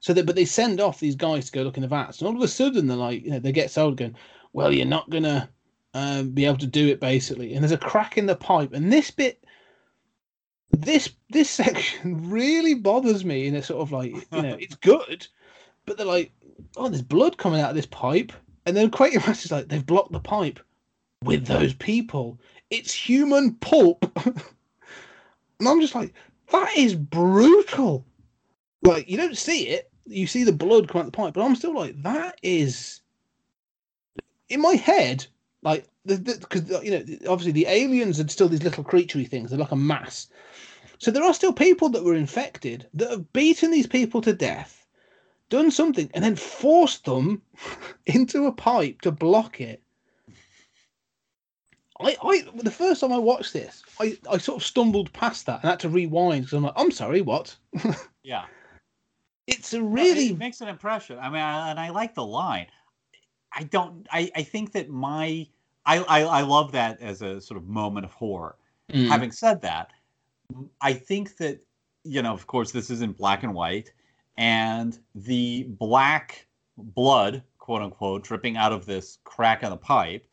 So 0.00 0.12
that, 0.12 0.26
but 0.26 0.36
they 0.36 0.44
send 0.44 0.80
off 0.80 1.00
these 1.00 1.16
guys 1.16 1.46
to 1.46 1.52
go 1.52 1.62
look 1.62 1.76
in 1.76 1.82
the 1.82 1.88
vats, 1.88 2.18
and 2.18 2.28
all 2.28 2.36
of 2.36 2.42
a 2.42 2.48
sudden 2.48 2.86
they're 2.86 2.96
like, 2.96 3.24
you 3.24 3.30
know, 3.30 3.38
they 3.38 3.52
get 3.52 3.70
sold 3.70 3.96
going, 3.96 4.16
well, 4.52 4.72
you're 4.72 4.84
not 4.84 5.08
gonna 5.10 5.48
um, 5.94 6.30
be 6.30 6.44
able 6.44 6.58
to 6.58 6.66
do 6.66 6.88
it 6.88 7.00
basically, 7.00 7.54
and 7.54 7.62
there's 7.62 7.72
a 7.72 7.78
crack 7.78 8.18
in 8.18 8.26
the 8.26 8.36
pipe, 8.36 8.72
and 8.72 8.92
this 8.92 9.10
bit. 9.10 9.40
This 10.70 11.08
this 11.30 11.48
section 11.62 12.30
really 12.30 12.74
bothers 12.74 13.24
me 13.24 13.46
in 13.46 13.54
a 13.54 13.62
sort 13.62 13.80
of 13.80 13.92
like 13.92 14.10
you 14.10 14.42
know 14.42 14.56
it's 14.58 14.74
good, 14.74 15.26
but 15.86 15.96
they're 15.96 16.04
like 16.04 16.32
oh 16.76 16.88
there's 16.88 17.02
blood 17.02 17.38
coming 17.38 17.60
out 17.60 17.70
of 17.70 17.76
this 17.76 17.86
pipe, 17.86 18.32
and 18.66 18.76
then 18.76 18.90
Quatermass 18.90 19.44
is 19.44 19.52
like 19.52 19.68
they've 19.68 19.84
blocked 19.84 20.12
the 20.12 20.20
pipe 20.20 20.60
with 21.22 21.46
those 21.46 21.74
people. 21.74 22.38
It's 22.70 22.92
human 22.92 23.54
pulp. 23.56 24.10
and 24.26 25.68
I'm 25.68 25.80
just 25.80 25.94
like, 25.94 26.12
that 26.52 26.76
is 26.76 26.94
brutal. 26.94 28.04
Like, 28.82 29.08
you 29.08 29.16
don't 29.16 29.36
see 29.36 29.68
it. 29.68 29.90
You 30.06 30.26
see 30.26 30.44
the 30.44 30.52
blood 30.52 30.88
come 30.88 31.00
out 31.00 31.06
the 31.06 31.12
pipe, 31.12 31.34
but 31.34 31.42
I'm 31.42 31.56
still 31.56 31.74
like, 31.74 32.02
that 32.02 32.38
is 32.42 33.00
in 34.48 34.60
my 34.60 34.74
head, 34.74 35.26
like 35.62 35.86
because 36.04 36.84
you 36.84 36.90
know, 36.90 37.04
obviously 37.28 37.52
the 37.52 37.66
aliens 37.66 38.20
are 38.20 38.28
still 38.28 38.48
these 38.48 38.62
little 38.62 38.84
creaturey 38.84 39.26
things, 39.26 39.50
they're 39.50 39.58
like 39.58 39.72
a 39.72 39.76
mass. 39.76 40.28
So 40.98 41.10
there 41.10 41.24
are 41.24 41.34
still 41.34 41.52
people 41.52 41.88
that 41.90 42.04
were 42.04 42.14
infected 42.14 42.86
that 42.94 43.10
have 43.10 43.32
beaten 43.32 43.70
these 43.70 43.86
people 43.86 44.20
to 44.22 44.32
death, 44.32 44.83
done 45.54 45.70
something, 45.70 46.10
and 46.14 46.24
then 46.24 46.34
forced 46.34 47.04
them 47.04 47.40
into 48.06 48.46
a 48.46 48.52
pipe 48.52 49.00
to 49.02 49.12
block 49.12 49.60
it. 49.60 49.80
I, 52.00 52.16
I 52.22 52.44
the 52.56 52.72
first 52.72 53.00
time 53.00 53.12
I 53.12 53.18
watched 53.18 53.52
this, 53.52 53.84
I, 54.00 54.18
I 54.28 54.38
sort 54.38 54.60
of 54.60 54.66
stumbled 54.66 55.12
past 55.12 55.46
that 55.46 55.62
and 55.62 55.70
had 55.70 55.78
to 55.80 55.88
rewind 55.88 56.44
because 56.44 56.56
I'm 56.56 56.64
like, 56.64 56.72
I'm 56.76 56.90
sorry, 56.90 57.20
what? 57.22 57.56
Yeah, 58.24 58.46
It's 59.46 59.74
a 59.74 59.82
really 59.82 60.30
it 60.30 60.38
makes 60.38 60.62
an 60.62 60.68
impression. 60.68 61.18
I 61.18 61.28
mean, 61.28 61.42
I, 61.42 61.70
and 61.70 61.78
I 61.78 61.90
like 61.90 62.14
the 62.14 62.24
line. 62.24 62.66
I 63.52 63.64
don't. 63.64 64.06
I 64.10 64.30
I 64.34 64.42
think 64.42 64.72
that 64.72 64.88
my 64.88 65.46
I 65.86 65.98
I, 65.98 66.22
I 66.22 66.40
love 66.40 66.72
that 66.72 67.00
as 67.00 67.20
a 67.22 67.40
sort 67.40 67.58
of 67.58 67.68
moment 67.68 68.06
of 68.06 68.12
horror. 68.12 68.56
Mm. 68.90 69.08
Having 69.08 69.32
said 69.32 69.60
that, 69.60 69.90
I 70.80 70.94
think 70.94 71.36
that 71.36 71.60
you 72.02 72.22
know, 72.22 72.32
of 72.32 72.46
course, 72.46 72.72
this 72.72 72.90
is 72.90 73.02
in 73.02 73.12
black 73.12 73.42
and 73.42 73.54
white, 73.54 73.92
and 74.36 74.98
the 75.14 75.64
black 75.64 76.46
blood, 76.76 77.42
quote 77.58 77.82
unquote, 77.82 78.24
dripping 78.24 78.56
out 78.56 78.72
of 78.72 78.86
this 78.86 79.18
crack 79.24 79.62
in 79.62 79.70
the 79.70 79.76
pipe. 79.76 80.26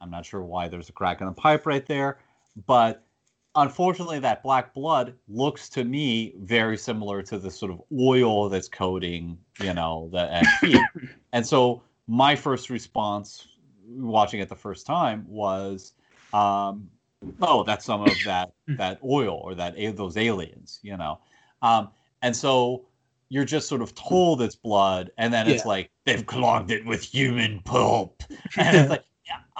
I'm 0.00 0.10
not 0.10 0.26
sure 0.26 0.42
why 0.42 0.68
there's 0.68 0.88
a 0.88 0.92
crack 0.92 1.20
in 1.20 1.26
the 1.26 1.32
pipe 1.32 1.66
right 1.66 1.84
there, 1.86 2.18
but 2.66 3.04
unfortunately, 3.54 4.20
that 4.20 4.42
black 4.42 4.72
blood 4.74 5.14
looks 5.28 5.68
to 5.70 5.84
me 5.84 6.34
very 6.38 6.76
similar 6.76 7.22
to 7.22 7.38
the 7.38 7.50
sort 7.50 7.72
of 7.72 7.82
oil 7.98 8.48
that's 8.48 8.68
coating, 8.68 9.38
you 9.60 9.74
know, 9.74 10.08
the 10.12 10.46
heat. 10.60 10.80
and 11.32 11.46
so 11.46 11.82
my 12.06 12.36
first 12.36 12.70
response, 12.70 13.48
watching 13.86 14.40
it 14.40 14.48
the 14.48 14.56
first 14.56 14.86
time, 14.86 15.24
was, 15.28 15.94
um, 16.32 16.88
"Oh, 17.42 17.64
that's 17.64 17.84
some 17.84 18.02
of 18.02 18.16
that 18.24 18.52
that 18.68 18.98
oil 19.04 19.40
or 19.42 19.54
that 19.56 19.74
those 19.96 20.16
aliens," 20.16 20.78
you 20.82 20.96
know. 20.96 21.18
Um, 21.62 21.90
and 22.22 22.36
so 22.36 22.84
you're 23.28 23.44
just 23.44 23.68
sort 23.68 23.82
of 23.82 23.94
told 23.94 24.40
it's 24.40 24.56
blood, 24.56 25.10
and 25.18 25.32
then 25.32 25.48
it's 25.48 25.64
like 25.64 25.90
they've 26.04 26.24
clogged 26.24 26.70
it 26.70 26.84
with 26.86 27.02
human 27.02 27.60
pulp, 27.64 28.22
and 28.56 28.76
it's 28.76 28.90
like 28.90 29.04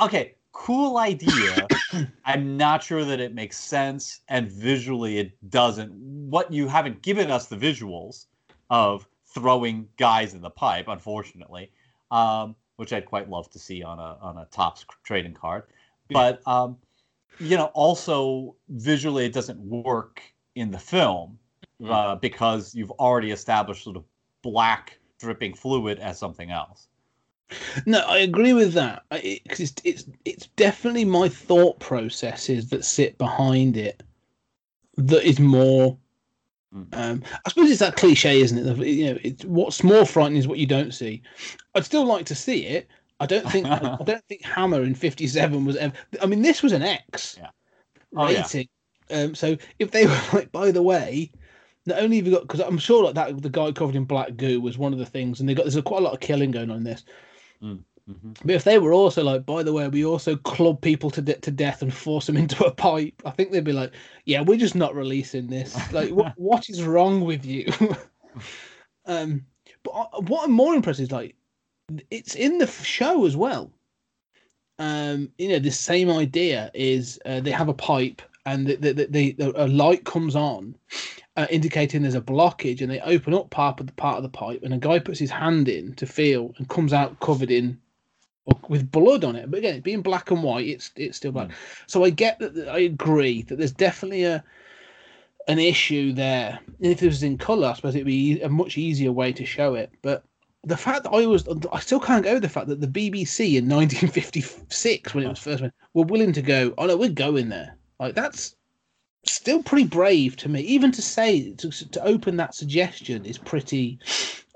okay, 0.01 0.35
cool 0.53 0.99
idea. 0.99 1.67
I'm 2.25 2.57
not 2.57 2.83
sure 2.83 3.05
that 3.05 3.21
it 3.21 3.35
makes 3.35 3.59
sense, 3.59 4.21
and 4.29 4.51
visually 4.51 5.19
it 5.19 5.51
doesn't. 5.51 5.93
What 6.31 6.53
you 6.53 6.69
haven't 6.69 7.03
given 7.03 7.31
us 7.31 7.47
the 7.47 7.57
visuals 7.57 8.27
of 8.71 9.07
throwing 9.27 9.89
guys 9.97 10.35
in 10.35 10.41
the 10.41 10.51
pipe, 10.51 10.89
unfortunately, 10.89 11.71
um, 12.11 12.57
which 12.77 12.93
I'd 12.93 13.07
quite 13.07 13.29
love 13.29 13.51
to 13.51 13.59
see 13.59 13.83
on 13.83 13.99
a 13.99 14.17
on 14.21 14.39
a 14.39 14.47
Topps 14.51 14.87
trading 15.05 15.35
card. 15.35 15.65
But 16.11 16.47
um, 16.47 16.79
you 17.39 17.57
know, 17.57 17.67
also 17.75 18.57
visually 18.69 19.27
it 19.27 19.33
doesn't 19.33 19.61
work 19.61 20.23
in 20.55 20.71
the 20.71 20.79
film 20.79 21.39
uh, 21.87 22.17
because 22.17 22.75
you've 22.75 22.91
already 22.93 23.31
established 23.31 23.85
sort 23.85 23.97
of 23.97 24.05
black 24.43 24.99
dripping 25.21 25.55
fluid 25.55 25.99
as 25.99 26.19
something 26.19 26.51
else. 26.51 26.89
No, 27.87 28.01
I 28.01 28.19
agree 28.19 28.53
with 28.53 28.75
that. 28.75 29.05
I- 29.11 29.19
it- 29.19 29.43
it's, 29.47 29.73
it's 29.85 30.05
it's 30.25 30.47
definitely 30.57 31.05
my 31.05 31.29
thought 31.29 31.79
processes 31.81 32.69
that 32.71 32.85
sit 32.85 33.17
behind 33.19 33.77
it 33.77 34.03
that 34.97 35.27
is 35.27 35.39
more. 35.41 35.97
Mm. 36.75 36.87
Um, 36.93 37.23
I 37.47 37.49
suppose 37.49 37.71
it's 37.71 37.81
that 37.81 37.97
cliche, 37.97 38.41
isn't 38.43 38.59
it? 38.59 38.87
You 38.87 39.15
know, 39.15 39.19
it's 39.23 39.45
what's 39.47 39.83
more 39.83 40.05
frightening 40.05 40.39
is 40.39 40.47
what 40.47 40.59
you 40.59 40.67
don't 40.67 40.93
see. 40.93 41.23
I'd 41.75 41.85
still 41.87 42.05
like 42.05 42.27
to 42.27 42.35
see 42.35 42.67
it. 42.67 42.89
I 43.21 43.27
don't 43.27 43.51
think 43.51 43.67
I 43.67 43.79
don't 44.05 44.25
think 44.29 44.45
Hammer 44.45 44.83
in 44.83 44.95
'57 44.95 45.65
was 45.65 45.77
ever. 45.77 45.95
I 46.21 46.27
mean, 46.27 46.43
this 46.43 46.63
was 46.63 46.73
an 46.73 46.83
X 46.83 47.37
Yeah. 47.41 47.49
Oh, 48.15 48.29
yeah. 48.29 48.43
rating. 48.43 48.69
Um, 49.11 49.35
so 49.35 49.57
if 49.79 49.91
they 49.91 50.07
were 50.07 50.21
like, 50.35 50.53
by 50.53 50.71
the 50.71 50.83
way, 50.83 51.31
not 51.89 51.99
only 51.99 52.17
have 52.17 52.27
you 52.27 52.33
got 52.33 52.43
because 52.43 52.61
I'm 52.61 52.79
sure 52.79 53.05
like 53.05 53.15
that 53.15 53.43
the 53.43 53.51
guy 53.51 53.73
covered 53.73 53.97
in 53.97 54.05
black 54.05 54.37
goo 54.37 54.61
was 54.61 54.79
one 54.79 54.93
of 54.93 54.99
the 54.99 55.07
things, 55.07 55.41
and 55.41 55.49
they 55.49 55.55
got 55.55 55.65
there's 55.65 55.77
a, 55.77 55.83
quite 55.83 56.01
a 56.01 56.05
lot 56.05 56.15
of 56.15 56.21
killing 56.21 56.51
going 56.51 56.71
on 56.71 56.79
in 56.79 56.85
this. 56.85 57.05
Mhm. 58.09 58.37
But 58.43 58.55
if 58.55 58.65
they 58.65 58.79
were 58.79 58.95
also 58.95 59.23
like, 59.23 59.45
by 59.45 59.63
the 59.63 59.73
way, 59.73 59.87
we 59.89 60.05
also 60.05 60.37
club 60.37 60.81
people 60.81 61.11
to 61.11 61.21
de- 61.21 61.41
to 61.41 61.51
death 61.51 61.83
and 61.83 61.93
force 61.93 62.27
them 62.27 62.37
into 62.43 62.65
a 62.65 62.71
pipe, 62.71 63.21
I 63.25 63.31
think 63.31 63.53
they'd 63.53 63.65
be 63.65 63.73
like, 63.73 63.93
yeah, 64.25 64.41
we're 64.41 64.59
just 64.59 64.75
not 64.75 64.95
releasing 64.95 65.49
this. 65.49 65.77
Like, 65.93 66.11
what 66.11 66.33
what 66.37 66.69
is 66.71 66.83
wrong 66.85 67.25
with 67.25 67.45
you? 67.45 67.67
um, 69.07 69.45
but 69.83 69.91
I, 69.91 70.19
what 70.21 70.45
I'm 70.45 70.53
more 70.53 70.75
impressed 70.75 71.01
is 71.01 71.13
like, 71.13 71.35
it's 72.11 72.35
in 72.35 72.59
the 72.59 72.67
show 72.67 73.27
as 73.27 73.37
well. 73.37 73.71
Um, 74.79 75.33
you 75.39 75.49
know, 75.49 75.59
the 75.59 75.71
same 75.71 76.09
idea 76.09 76.71
is 76.73 77.19
uh, 77.27 77.41
they 77.41 77.51
have 77.51 77.69
a 77.69 77.75
pipe 77.75 78.23
and 78.53 78.67
the, 78.67 78.77
the, 78.77 78.93
the, 78.93 79.33
the, 79.33 79.63
a 79.63 79.67
light 79.69 80.05
comes 80.05 80.35
on, 80.35 80.75
uh, 81.37 81.47
indicating 81.51 82.03
there's 82.03 82.15
a 82.15 82.21
blockage, 82.21 82.81
and 82.81 82.91
they 82.91 83.01
open 83.01 83.35
up 83.35 83.51
part 83.51 83.79
of 83.81 83.87
the 83.87 83.93
part 83.93 84.17
of 84.17 84.23
the 84.23 84.29
pipe, 84.29 84.61
and 84.63 84.73
a 84.73 84.79
guy 84.79 84.99
puts 84.99 85.19
his 85.19 85.31
hand 85.31 85.69
in 85.69 85.95
to 85.95 86.07
feel 86.07 86.55
and 86.57 86.69
comes 86.69 86.93
out 86.93 87.21
covered 87.21 87.51
in 87.51 87.79
or 88.47 88.59
with 88.69 88.91
blood 88.91 89.25
on 89.25 89.37
it. 89.37 89.51
But 89.51 89.59
again, 89.59 89.81
being 89.81 90.03
black 90.03 90.31
and 90.31 90.43
white, 90.43 90.67
it's 90.67 90.91
it's 90.97 91.19
still 91.19 91.33
black. 91.33 91.51
So 91.87 92.05
I 92.05 92.11
get 92.11 92.39
that. 92.39 92.69
I 92.69 92.79
agree 92.79 93.43
that 93.43 93.57
there's 93.57 93.73
definitely 93.73 94.25
a 94.25 94.43
an 95.47 95.59
issue 95.59 96.13
there. 96.13 96.59
And 96.67 96.93
if 96.93 97.03
it 97.03 97.07
was 97.07 97.23
in 97.23 97.39
color, 97.39 97.69
I 97.69 97.75
suppose 97.75 97.95
it'd 97.95 98.07
be 98.07 98.41
a 98.41 98.49
much 98.49 98.79
easier 98.79 99.13
way 99.13 99.33
to 99.33 99.45
show 99.45 99.75
it. 99.75 99.91
But 100.03 100.25
the 100.65 100.77
fact 100.77 101.05
that 101.05 101.11
I 101.11 101.27
was, 101.27 101.49
I 101.73 101.81
still 101.81 102.01
can't 102.01 102.25
go 102.25 102.35
with 102.35 102.43
the 102.43 102.49
fact 102.49 102.69
that 102.69 102.81
the 102.81 102.87
BBC 102.87 103.57
in 103.57 103.69
1956, 103.69 105.15
when 105.15 105.25
it 105.25 105.29
was 105.29 105.39
first, 105.39 105.63
made, 105.63 105.73
were 105.95 106.05
willing 106.05 106.33
to 106.33 106.43
go. 106.43 106.75
Oh 106.79 106.87
no, 106.87 106.97
we're 106.97 107.09
going 107.09 107.49
there. 107.49 107.78
Like 107.99 108.15
that's 108.15 108.57
still 109.27 109.63
pretty 109.63 109.87
brave 109.87 110.37
to 110.39 110.49
me. 110.49 110.61
Even 110.63 110.93
to 110.93 111.03
say 111.03 111.53
to, 111.55 111.71
to 111.71 112.05
open 112.05 112.37
that 112.37 112.55
suggestion 112.55 113.25
is 113.25 113.39
pretty, 113.39 113.99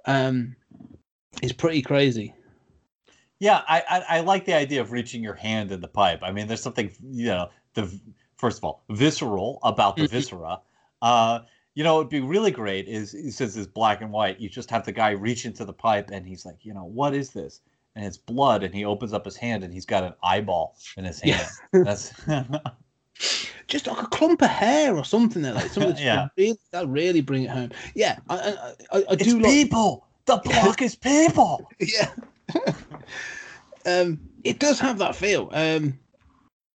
um, 0.06 0.54
is 1.42 1.52
pretty 1.52 1.82
crazy. 1.82 2.34
Yeah, 3.40 3.62
I, 3.68 3.82
I 3.90 4.18
I 4.18 4.20
like 4.20 4.44
the 4.44 4.54
idea 4.54 4.80
of 4.80 4.92
reaching 4.92 5.22
your 5.22 5.34
hand 5.34 5.72
in 5.72 5.80
the 5.80 5.88
pipe. 5.88 6.20
I 6.22 6.30
mean, 6.30 6.46
there's 6.46 6.62
something 6.62 6.92
you 7.02 7.26
know 7.26 7.50
the 7.74 7.92
first 8.36 8.58
of 8.58 8.64
all 8.64 8.84
visceral 8.90 9.58
about 9.64 9.96
the 9.96 10.04
Mhm. 10.04 10.10
viscera. 10.10 10.60
Uh, 11.00 11.40
you 11.74 11.82
know, 11.82 11.98
it'd 11.98 12.10
be 12.10 12.20
really 12.20 12.50
great 12.50 12.86
is 12.86 13.10
since 13.36 13.56
it's 13.56 13.66
black 13.66 14.02
and 14.02 14.12
white, 14.12 14.38
you 14.40 14.48
just 14.48 14.70
have 14.70 14.84
the 14.84 14.92
guy 14.92 15.10
reach 15.10 15.46
into 15.46 15.64
the 15.64 15.72
pipe 15.72 16.10
and 16.12 16.26
he's 16.26 16.44
like, 16.44 16.58
you 16.64 16.74
know, 16.74 16.84
what 16.84 17.14
is 17.14 17.30
this? 17.30 17.60
And 17.96 18.04
it's 18.04 18.18
blood, 18.18 18.62
and 18.62 18.74
he 18.74 18.84
opens 18.84 19.12
up 19.12 19.24
his 19.24 19.36
hand 19.36 19.64
and 19.64 19.72
he's 19.72 19.86
got 19.86 20.04
an 20.04 20.14
eyeball 20.22 20.76
in 20.96 21.04
his 21.04 21.20
hand. 21.20 21.46
Yeah. 21.72 21.82
That's 21.82 22.12
just 23.68 23.86
like 23.86 24.02
a 24.02 24.06
clump 24.06 24.42
of 24.42 24.50
hair 24.50 24.96
or 24.96 25.04
something 25.04 25.42
there, 25.42 25.54
like 25.54 25.70
something 25.70 25.96
Yeah. 25.98 26.28
really, 26.36 26.58
that 26.72 26.86
really 26.88 27.20
bring 27.20 27.44
it 27.44 27.50
home. 27.50 27.70
Yeah, 27.94 28.18
I 28.28 28.36
I, 28.92 28.98
I, 28.98 29.04
I 29.10 29.14
do 29.14 29.38
like 29.38 29.50
people. 29.52 30.06
The 30.26 30.36
block 30.44 30.82
is 30.82 30.94
people. 30.94 31.68
yeah. 31.80 32.10
um, 33.86 34.20
it 34.44 34.58
does 34.58 34.78
have 34.78 34.98
that 34.98 35.16
feel. 35.16 35.50
Um, 35.52 35.98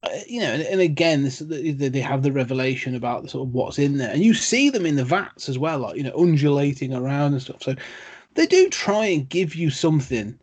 uh, 0.03 0.09
you 0.27 0.39
know, 0.39 0.47
and, 0.51 0.61
and 0.63 0.81
again, 0.81 1.23
this 1.23 1.39
they 1.39 1.71
they 1.71 1.99
have 2.01 2.23
the 2.23 2.31
revelation 2.31 2.95
about 2.95 3.23
the 3.23 3.29
sort 3.29 3.47
of 3.47 3.53
what's 3.53 3.79
in 3.79 3.97
there, 3.97 4.11
and 4.11 4.23
you 4.23 4.33
see 4.33 4.69
them 4.69 4.85
in 4.85 4.95
the 4.95 5.05
vats 5.05 5.49
as 5.49 5.57
well, 5.59 5.79
like 5.79 5.97
you 5.97 6.03
know, 6.03 6.15
undulating 6.17 6.93
around 6.93 7.33
and 7.33 7.41
stuff. 7.41 7.61
So 7.61 7.75
they 8.35 8.45
do 8.45 8.69
try 8.69 9.05
and 9.05 9.27
give 9.27 9.55
you 9.55 9.69
something 9.69 10.37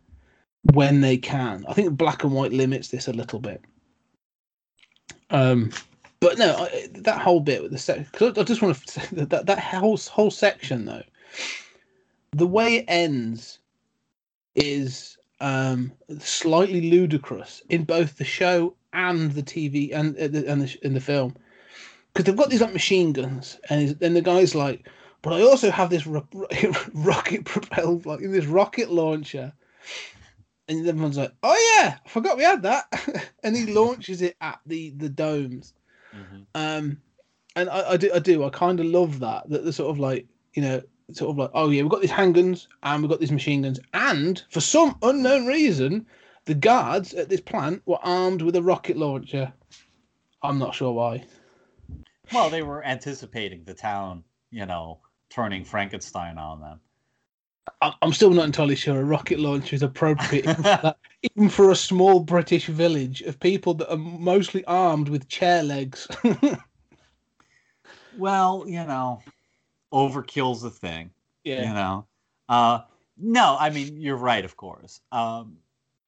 when 0.73 1.01
they 1.01 1.17
can. 1.17 1.65
I 1.67 1.73
think 1.73 1.97
black 1.97 2.23
and 2.23 2.33
white 2.33 2.53
limits 2.53 2.89
this 2.89 3.07
a 3.07 3.13
little 3.13 3.39
bit. 3.39 3.61
Um, 5.33 5.71
but 6.19 6.37
no, 6.37 6.55
I, 6.55 6.87
that 6.93 7.19
whole 7.19 7.41
bit 7.41 7.61
with 7.61 7.71
the 7.71 7.77
sec- 7.77 8.11
cause 8.13 8.37
I 8.37 8.43
just 8.43 8.61
want 8.61 8.77
to 8.77 8.91
say 8.91 9.07
that, 9.13 9.29
that 9.31 9.45
that 9.47 9.59
whole 9.59 9.97
whole 9.97 10.31
section 10.31 10.85
though, 10.85 11.03
the 12.31 12.47
way 12.47 12.77
it 12.77 12.85
ends 12.87 13.59
is 14.55 15.17
um 15.41 15.91
slightly 16.19 16.89
ludicrous 16.89 17.61
in 17.69 17.83
both 17.83 18.17
the 18.17 18.23
show 18.23 18.75
and 18.93 19.31
the 19.33 19.43
TV 19.43 19.91
and 19.93 20.15
uh, 20.17 20.27
the, 20.27 20.47
and 20.49 20.61
the, 20.61 20.77
in 20.85 20.93
the 20.93 21.01
film. 21.01 21.35
Because 22.13 22.25
they've 22.25 22.37
got 22.37 22.51
these 22.51 22.61
like 22.61 22.71
machine 22.71 23.11
guns 23.11 23.59
and 23.69 23.89
then 23.99 24.13
the 24.13 24.21
guy's 24.21 24.53
like 24.53 24.87
but 25.23 25.33
I 25.33 25.41
also 25.41 25.71
have 25.71 25.89
this 25.89 26.05
ro- 26.05 26.27
rocket 26.93 27.45
propelled 27.45 28.05
like 28.05 28.19
this 28.19 28.45
rocket 28.45 28.91
launcher 28.91 29.51
and 30.67 30.87
everyone's 30.87 31.17
like 31.17 31.33
oh 31.43 31.75
yeah 31.77 31.97
I 32.05 32.09
forgot 32.09 32.37
we 32.37 32.43
had 32.43 32.61
that. 32.63 32.85
And 33.43 33.55
he 33.55 33.65
launches 33.73 34.21
it 34.21 34.35
at 34.39 34.59
the 34.65 34.91
the 34.91 35.09
domes. 35.09 35.73
Mhm. 36.15 36.45
um 36.55 36.97
and 37.55 37.69
I, 37.69 37.91
I 37.91 37.97
do 37.97 38.11
I 38.13 38.19
do 38.19 38.43
I 38.43 38.49
kind 38.49 38.79
of 38.79 38.85
love 38.85 39.19
that 39.19 39.49
that 39.49 39.63
the 39.65 39.73
sort 39.73 39.89
of 39.91 39.99
like 39.99 40.25
you 40.53 40.61
know 40.61 40.81
sort 41.11 41.31
of 41.31 41.37
like 41.37 41.51
oh 41.53 41.69
yeah 41.69 41.81
we've 41.81 41.91
got 41.91 42.01
these 42.01 42.11
handguns 42.11 42.67
and 42.83 43.01
we've 43.03 43.09
got 43.09 43.19
these 43.19 43.31
machine 43.31 43.61
guns. 43.63 43.79
And 43.93 44.41
for 44.49 44.61
some 44.61 44.97
unknown 45.01 45.45
reason 45.45 46.05
the 46.45 46.53
guards 46.55 47.13
at 47.13 47.29
this 47.29 47.41
plant 47.41 47.81
were 47.85 47.99
armed 48.03 48.41
with 48.41 48.55
a 48.55 48.61
rocket 48.61 48.97
launcher. 48.97 49.53
I'm 50.41 50.59
not 50.59 50.75
sure 50.75 50.91
why. 50.91 51.23
Well, 52.33 52.49
they 52.49 52.63
were 52.63 52.83
anticipating 52.83 53.63
the 53.63 53.73
town, 53.73 54.23
you 54.51 54.65
know, 54.65 54.99
turning 55.29 55.63
Frankenstein 55.63 56.37
on 56.37 56.59
them. 56.61 56.79
I- 57.81 57.93
I'm 58.01 58.13
still 58.13 58.31
not 58.31 58.45
entirely 58.45 58.75
sure 58.75 58.99
a 58.99 59.03
rocket 59.03 59.39
launcher 59.39 59.75
is 59.75 59.83
appropriate 59.83 60.45
even 60.45 60.63
for 60.63 60.95
even 61.23 61.49
for 61.49 61.71
a 61.71 61.75
small 61.75 62.19
British 62.21 62.67
village 62.67 63.21
of 63.21 63.39
people 63.39 63.73
that 63.75 63.91
are 63.91 63.97
mostly 63.97 64.63
armed 64.65 65.09
with 65.09 65.27
chair 65.29 65.63
legs 65.63 66.07
Well, 68.11 68.65
you 68.67 68.83
know, 68.85 69.23
overkill's 69.93 70.61
the 70.61 70.69
thing. 70.69 71.11
yeah 71.43 71.67
You 71.67 71.73
know, 71.73 72.07
uh, 72.49 72.81
no, 73.17 73.57
I 73.59 73.69
mean 73.69 73.97
you're 73.99 74.17
right, 74.17 74.45
of 74.45 74.55
course. 74.57 75.01
Um, 75.11 75.57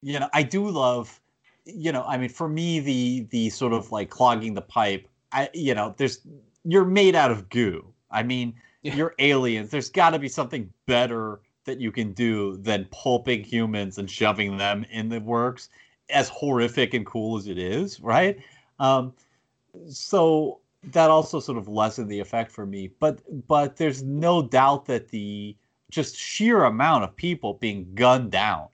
you 0.02 0.18
know, 0.20 0.28
I 0.32 0.42
do 0.42 0.68
love, 0.68 1.20
you 1.64 1.92
know, 1.92 2.04
I 2.04 2.16
mean, 2.18 2.28
for 2.28 2.48
me, 2.48 2.80
the 2.80 3.26
the 3.30 3.50
sort 3.50 3.72
of 3.72 3.92
like 3.92 4.10
clogging 4.10 4.54
the 4.54 4.62
pipe. 4.62 5.08
I, 5.32 5.48
you 5.54 5.74
know, 5.74 5.94
there's 5.96 6.26
you're 6.64 6.84
made 6.84 7.14
out 7.14 7.30
of 7.30 7.48
goo. 7.48 7.92
I 8.10 8.22
mean, 8.22 8.54
Yeah. 8.82 8.94
you're 8.94 9.14
aliens. 9.18 9.70
There's 9.70 9.90
got 9.90 10.10
to 10.10 10.18
be 10.18 10.28
something 10.28 10.72
better 10.86 11.40
that 11.66 11.80
you 11.80 11.92
can 11.92 12.12
do 12.12 12.56
than 12.56 12.86
pulping 12.90 13.44
humans 13.44 13.98
and 13.98 14.10
shoving 14.10 14.56
them 14.56 14.84
in 14.90 15.08
the 15.08 15.20
works. 15.20 15.68
As 16.08 16.28
horrific 16.28 16.94
and 16.94 17.04
cool 17.04 17.36
as 17.36 17.48
it 17.48 17.58
is, 17.58 18.00
right? 18.00 18.38
Um, 18.78 19.12
so 19.88 20.60
that 20.92 21.10
also 21.10 21.40
sort 21.40 21.58
of 21.58 21.68
lessened 21.68 22.08
the 22.08 22.20
effect 22.20 22.50
for 22.50 22.66
me. 22.66 22.90
But 23.00 23.20
but 23.48 23.76
there's 23.76 24.02
no 24.02 24.42
doubt 24.42 24.86
that 24.86 25.08
the 25.08 25.56
just 25.90 26.16
sheer 26.16 26.64
amount 26.64 27.04
of 27.04 27.14
people 27.16 27.54
being 27.54 27.88
gunned 27.94 28.30
down. 28.30 28.68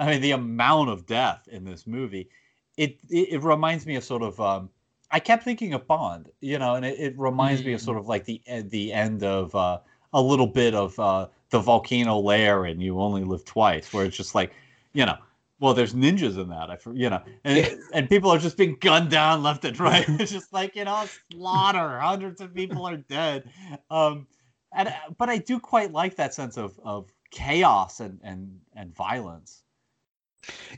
I 0.00 0.10
mean, 0.10 0.20
the 0.20 0.32
amount 0.32 0.90
of 0.90 1.06
death 1.06 1.48
in 1.48 1.64
this 1.64 1.86
movie, 1.86 2.28
it 2.76 2.98
it, 3.10 3.32
it 3.34 3.42
reminds 3.42 3.86
me 3.86 3.96
of 3.96 4.04
sort 4.04 4.22
of. 4.22 4.40
Um, 4.40 4.70
I 5.10 5.20
kept 5.20 5.42
thinking 5.42 5.72
of 5.72 5.86
Bond, 5.86 6.30
you 6.40 6.58
know, 6.58 6.74
and 6.74 6.84
it, 6.84 6.98
it 6.98 7.18
reminds 7.18 7.64
me 7.64 7.72
of 7.72 7.80
sort 7.80 7.96
of 7.96 8.08
like 8.08 8.24
the 8.24 8.42
the 8.64 8.92
end 8.92 9.22
of 9.22 9.54
uh, 9.54 9.78
a 10.12 10.20
little 10.20 10.46
bit 10.46 10.74
of 10.74 10.98
uh, 10.98 11.28
the 11.50 11.60
volcano 11.60 12.18
lair 12.18 12.64
and 12.64 12.82
you 12.82 13.00
only 13.00 13.24
live 13.24 13.44
twice, 13.44 13.92
where 13.92 14.04
it's 14.04 14.16
just 14.16 14.34
like, 14.34 14.52
you 14.92 15.06
know, 15.06 15.16
well, 15.60 15.74
there's 15.74 15.94
ninjas 15.94 16.40
in 16.40 16.48
that, 16.50 16.70
I 16.70 16.78
you 16.92 17.10
know, 17.10 17.20
and 17.44 17.80
and 17.92 18.08
people 18.08 18.30
are 18.30 18.38
just 18.38 18.56
being 18.56 18.76
gunned 18.80 19.10
down 19.10 19.42
left 19.42 19.64
and 19.64 19.78
right. 19.80 20.04
It's 20.20 20.30
just 20.30 20.52
like 20.52 20.76
you 20.76 20.84
know, 20.84 21.06
slaughter. 21.32 21.98
Hundreds 21.98 22.40
of 22.40 22.54
people 22.54 22.86
are 22.86 22.96
dead. 22.96 23.50
Um, 23.90 24.26
and 24.72 24.88
uh, 24.88 24.92
but 25.16 25.28
I 25.28 25.38
do 25.38 25.58
quite 25.58 25.92
like 25.92 26.16
that 26.16 26.34
sense 26.34 26.56
of 26.56 26.78
of 26.84 27.12
chaos 27.30 28.00
and 28.00 28.20
and 28.22 28.60
and 28.76 28.94
violence. 28.94 29.62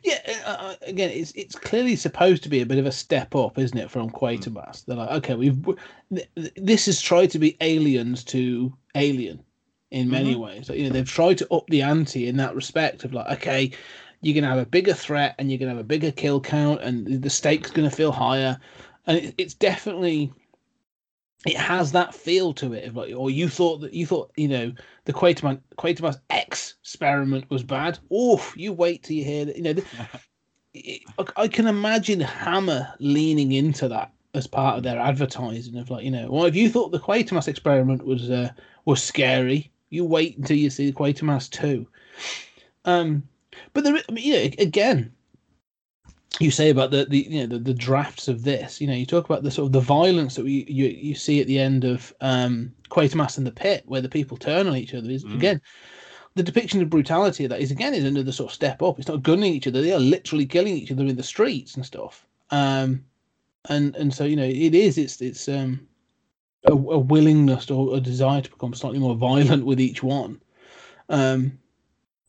Yeah, 0.03 0.19
uh, 0.47 0.51
uh, 0.51 0.75
again, 0.83 1.11
it's 1.11 1.33
it's 1.33 1.55
clearly 1.55 1.95
supposed 1.95 2.43
to 2.45 2.49
be 2.49 2.63
a 2.63 2.67
bit 2.67 2.79
of 2.79 2.87
a 2.87 2.93
step 2.93 3.35
up, 3.35 3.59
isn't 3.59 3.77
it, 3.77 3.91
from 3.91 4.09
Quatermass? 4.09 4.87
They're 4.87 4.97
like, 4.97 5.11
okay, 5.11 5.35
we've 5.35 5.63
th- 5.65 6.29
th- 6.35 6.53
this 6.57 6.89
is 6.89 7.03
tried 7.03 7.31
to 7.33 7.39
be 7.39 7.59
aliens 7.61 8.25
to 8.25 8.73
Alien 8.95 9.45
in 9.91 10.09
many 10.11 10.35
ways. 10.37 10.69
Like, 10.69 10.79
you 10.79 10.85
know, 10.85 10.91
they've 10.91 11.09
tried 11.09 11.39
to 11.39 11.53
up 11.53 11.67
the 11.69 11.83
ante 11.83 12.29
in 12.29 12.37
that 12.37 12.55
respect 12.55 13.05
of 13.05 13.13
like, 13.13 13.27
okay, 13.39 13.71
you're 14.23 14.35
gonna 14.35 14.53
have 14.55 14.63
a 14.65 14.69
bigger 14.71 14.95
threat 14.95 15.35
and 15.39 15.51
you're 15.51 15.59
gonna 15.59 15.71
have 15.73 15.81
a 15.81 15.85
bigger 15.85 16.13
kill 16.13 16.41
count, 16.41 16.81
and 16.83 17.23
the 17.23 17.31
stakes 17.31 17.71
gonna 17.71 17.91
feel 17.91 18.13
higher, 18.13 18.59
and 19.07 19.19
it, 19.19 19.35
it's 19.39 19.55
definitely 19.55 20.33
it 21.47 21.57
has 21.57 21.91
that 21.93 22.15
feel 22.15 22.53
to 22.53 22.75
it 22.75 22.85
of 22.85 22.97
like 22.97 23.15
or 23.17 23.31
you 23.31 23.49
thought 23.49 23.79
that 23.81 23.95
you 23.95 24.05
thought 24.07 24.31
you 24.37 24.47
know 24.47 24.73
the 25.07 25.13
Quatermass 25.13 25.59
Quatermass 25.79 26.21
X 26.29 26.75
experiment 26.83 27.49
was 27.51 27.63
bad. 27.63 27.99
Oof, 28.13 28.53
you 28.57 28.73
wait 28.75 29.03
till 29.03 29.17
you 29.17 29.25
hear 29.25 29.47
that. 29.47 29.57
You 29.57 29.63
know, 29.63 29.73
the, 29.73 29.85
it, 30.75 31.01
I- 31.19 31.43
I 31.45 31.49
can 31.49 31.67
imagine 31.67 32.21
Hammer 32.21 32.93
leaning 33.01 33.53
into 33.53 33.89
that 33.89 34.13
as 34.35 34.47
part 34.47 34.77
of 34.77 34.83
their 34.85 35.01
advertising 35.01 35.77
of 35.79 35.91
like 35.91 36.05
you 36.05 36.11
know, 36.11 36.31
well, 36.31 36.45
if 36.45 36.55
you 36.55 36.69
thought 36.69 36.93
the 36.93 37.01
Quatermass 37.01 37.49
experiment 37.49 38.05
was 38.05 38.31
uh, 38.31 38.51
was 38.85 39.03
scary, 39.03 39.73
you 39.91 40.05
wait 40.05 40.39
until 40.39 40.57
you 40.57 40.71
see 40.71 40.91
the 40.91 40.97
Quatermass 40.97 41.51
two. 41.51 41.87
Um, 42.85 43.23
but 43.73 43.85
there, 43.85 43.97
I 43.97 44.13
mean, 44.13 44.33
know, 44.33 44.51
again, 44.59 45.13
you 46.39 46.51
say 46.51 46.71
about 46.71 46.91
the, 46.91 47.05
the 47.05 47.27
you 47.29 47.41
know 47.41 47.47
the, 47.47 47.59
the 47.59 47.75
drafts 47.75 48.29
of 48.29 48.45
this. 48.45 48.81
You 48.81 48.87
know, 48.87 48.95
you 48.95 49.05
talk 49.05 49.27
about 49.27 49.43
the 49.43 49.51
sort 49.51 49.67
of 49.67 49.73
the 49.73 49.81
violence 49.81 50.37
that 50.37 50.45
we 50.45 50.65
you, 50.69 50.87
you 50.87 51.15
see 51.15 51.41
at 51.41 51.47
the 51.47 51.59
end 51.59 51.85
of 51.85 52.15
um, 52.21 52.73
Quatermass 52.89 53.37
and 53.37 53.47
the 53.47 53.53
pit, 53.53 53.83
where 53.87 54.01
the 54.01 54.09
people 54.09 54.37
turn 54.37 54.67
on 54.67 54.77
each 54.77 54.95
other. 54.95 55.11
Is 55.11 55.25
Mm. 55.25 55.35
again 55.35 55.61
the 56.37 56.43
depiction 56.43 56.81
of 56.81 56.89
brutality 56.89 57.45
of 57.45 57.51
that 57.51 57.61
is 57.61 57.71
again 57.73 57.93
is 57.93 58.05
another 58.05 58.33
sort 58.33 58.51
of 58.51 58.55
step 58.55 58.83
up. 58.83 58.99
It's 58.99 59.09
not 59.09 59.23
gunning 59.23 59.53
each 59.53 59.67
other; 59.67 59.83
they 59.83 59.93
are 59.93 59.99
literally 59.99 60.47
killing 60.47 60.77
each 60.77 60.93
other 60.93 61.05
in 61.05 61.17
the 61.17 61.23
streets 61.23 61.75
and 61.75 61.85
stuff. 61.85 62.27
Um, 62.51 63.05
and 63.69 63.95
and 63.97 64.15
so 64.15 64.25
you 64.25 64.37
know 64.37 64.45
it 64.45 64.75
is 64.75 64.97
it's 64.97 65.21
it's 65.21 65.49
um 65.49 65.87
a, 66.65 66.73
a 66.73 66.99
willingness 66.99 67.71
or 67.71 67.97
a 67.97 68.01
desire 68.01 68.41
to 68.41 68.51
become 68.51 68.75
slightly 68.75 68.99
more 68.99 69.15
violent 69.15 69.65
with 69.65 69.81
each 69.81 70.03
one. 70.03 70.41
Um, 71.09 71.59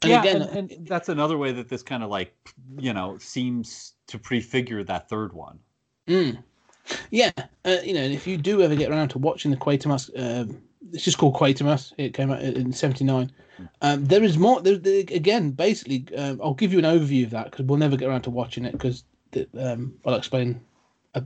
and 0.03 0.11
yeah, 0.11 0.21
again, 0.21 0.41
and, 0.41 0.71
and 0.71 0.88
that's 0.88 1.09
another 1.09 1.38
way 1.38 1.51
that 1.51 1.69
this 1.69 1.84
kind 1.84 2.03
of 2.03 2.09
like 2.09 2.36
you 2.77 2.93
know 2.93 3.17
seems 3.19 3.93
to 4.07 4.17
prefigure 4.17 4.84
that 4.84 5.09
third 5.09 5.34
one. 5.34 5.59
Mm. 6.07 6.43
Yeah, 7.11 7.32
uh, 7.65 7.77
you 7.84 7.93
know, 7.93 8.01
and 8.01 8.13
if 8.13 8.25
you 8.25 8.38
do 8.38 8.61
ever 8.61 8.75
get 8.75 8.89
around 8.89 9.09
to 9.09 9.19
watching 9.19 9.51
the 9.51 9.57
Quatermass, 9.57 10.09
um, 10.17 10.59
it's 10.91 11.03
just 11.03 11.19
called 11.19 11.36
Quatermass. 11.36 11.93
It 11.97 12.15
came 12.15 12.32
out 12.32 12.41
in 12.41 12.73
'79. 12.73 13.32
Um, 13.84 14.05
there 14.05 14.23
is 14.23 14.38
more. 14.39 14.59
There, 14.61 14.77
there, 14.77 15.01
again, 15.01 15.51
basically, 15.51 16.07
um, 16.17 16.39
I'll 16.43 16.55
give 16.55 16.73
you 16.73 16.79
an 16.79 16.86
overview 16.86 17.25
of 17.25 17.29
that 17.32 17.51
because 17.51 17.65
we'll 17.65 17.77
never 17.77 17.95
get 17.95 18.09
around 18.09 18.23
to 18.23 18.32
watching 18.32 18.65
it 18.65 18.71
because 18.71 19.03
um, 19.59 19.93
I'll 20.03 20.15
explain 20.15 20.59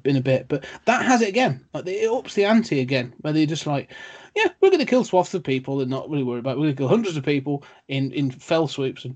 in 0.03 0.15
a 0.15 0.21
bit. 0.21 0.47
But 0.47 0.65
that 0.85 1.05
has 1.05 1.21
it 1.21 1.29
again. 1.29 1.65
Like 1.73 1.87
it 1.87 2.09
ups 2.09 2.33
the 2.33 2.45
ante 2.45 2.79
again, 2.79 3.13
where 3.21 3.33
they're 3.33 3.45
just 3.45 3.67
like, 3.67 3.91
yeah, 4.35 4.47
we're 4.59 4.69
going 4.69 4.79
to 4.79 4.85
kill 4.85 5.03
swaths 5.03 5.33
of 5.33 5.43
people 5.43 5.81
and 5.81 5.89
not 5.89 6.09
really 6.09 6.23
worry 6.23 6.39
about. 6.39 6.51
It. 6.51 6.59
We're 6.59 6.65
going 6.65 6.75
to 6.75 6.81
kill 6.81 6.87
hundreds 6.87 7.17
of 7.17 7.23
people 7.23 7.63
in 7.87 8.11
in 8.11 8.31
fell 8.31 8.67
swoops 8.67 9.05
and 9.05 9.15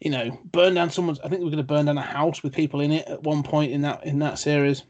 you 0.00 0.10
know 0.10 0.38
burn 0.52 0.74
down 0.74 0.90
someone's. 0.90 1.20
I 1.20 1.28
think 1.28 1.42
we're 1.42 1.50
going 1.50 1.58
to 1.58 1.62
burn 1.62 1.86
down 1.86 1.98
a 1.98 2.02
house 2.02 2.42
with 2.42 2.54
people 2.54 2.80
in 2.80 2.92
it 2.92 3.06
at 3.08 3.22
one 3.22 3.42
point 3.42 3.72
in 3.72 3.82
that 3.82 4.04
in 4.04 4.18
that 4.20 4.38
series. 4.38 4.84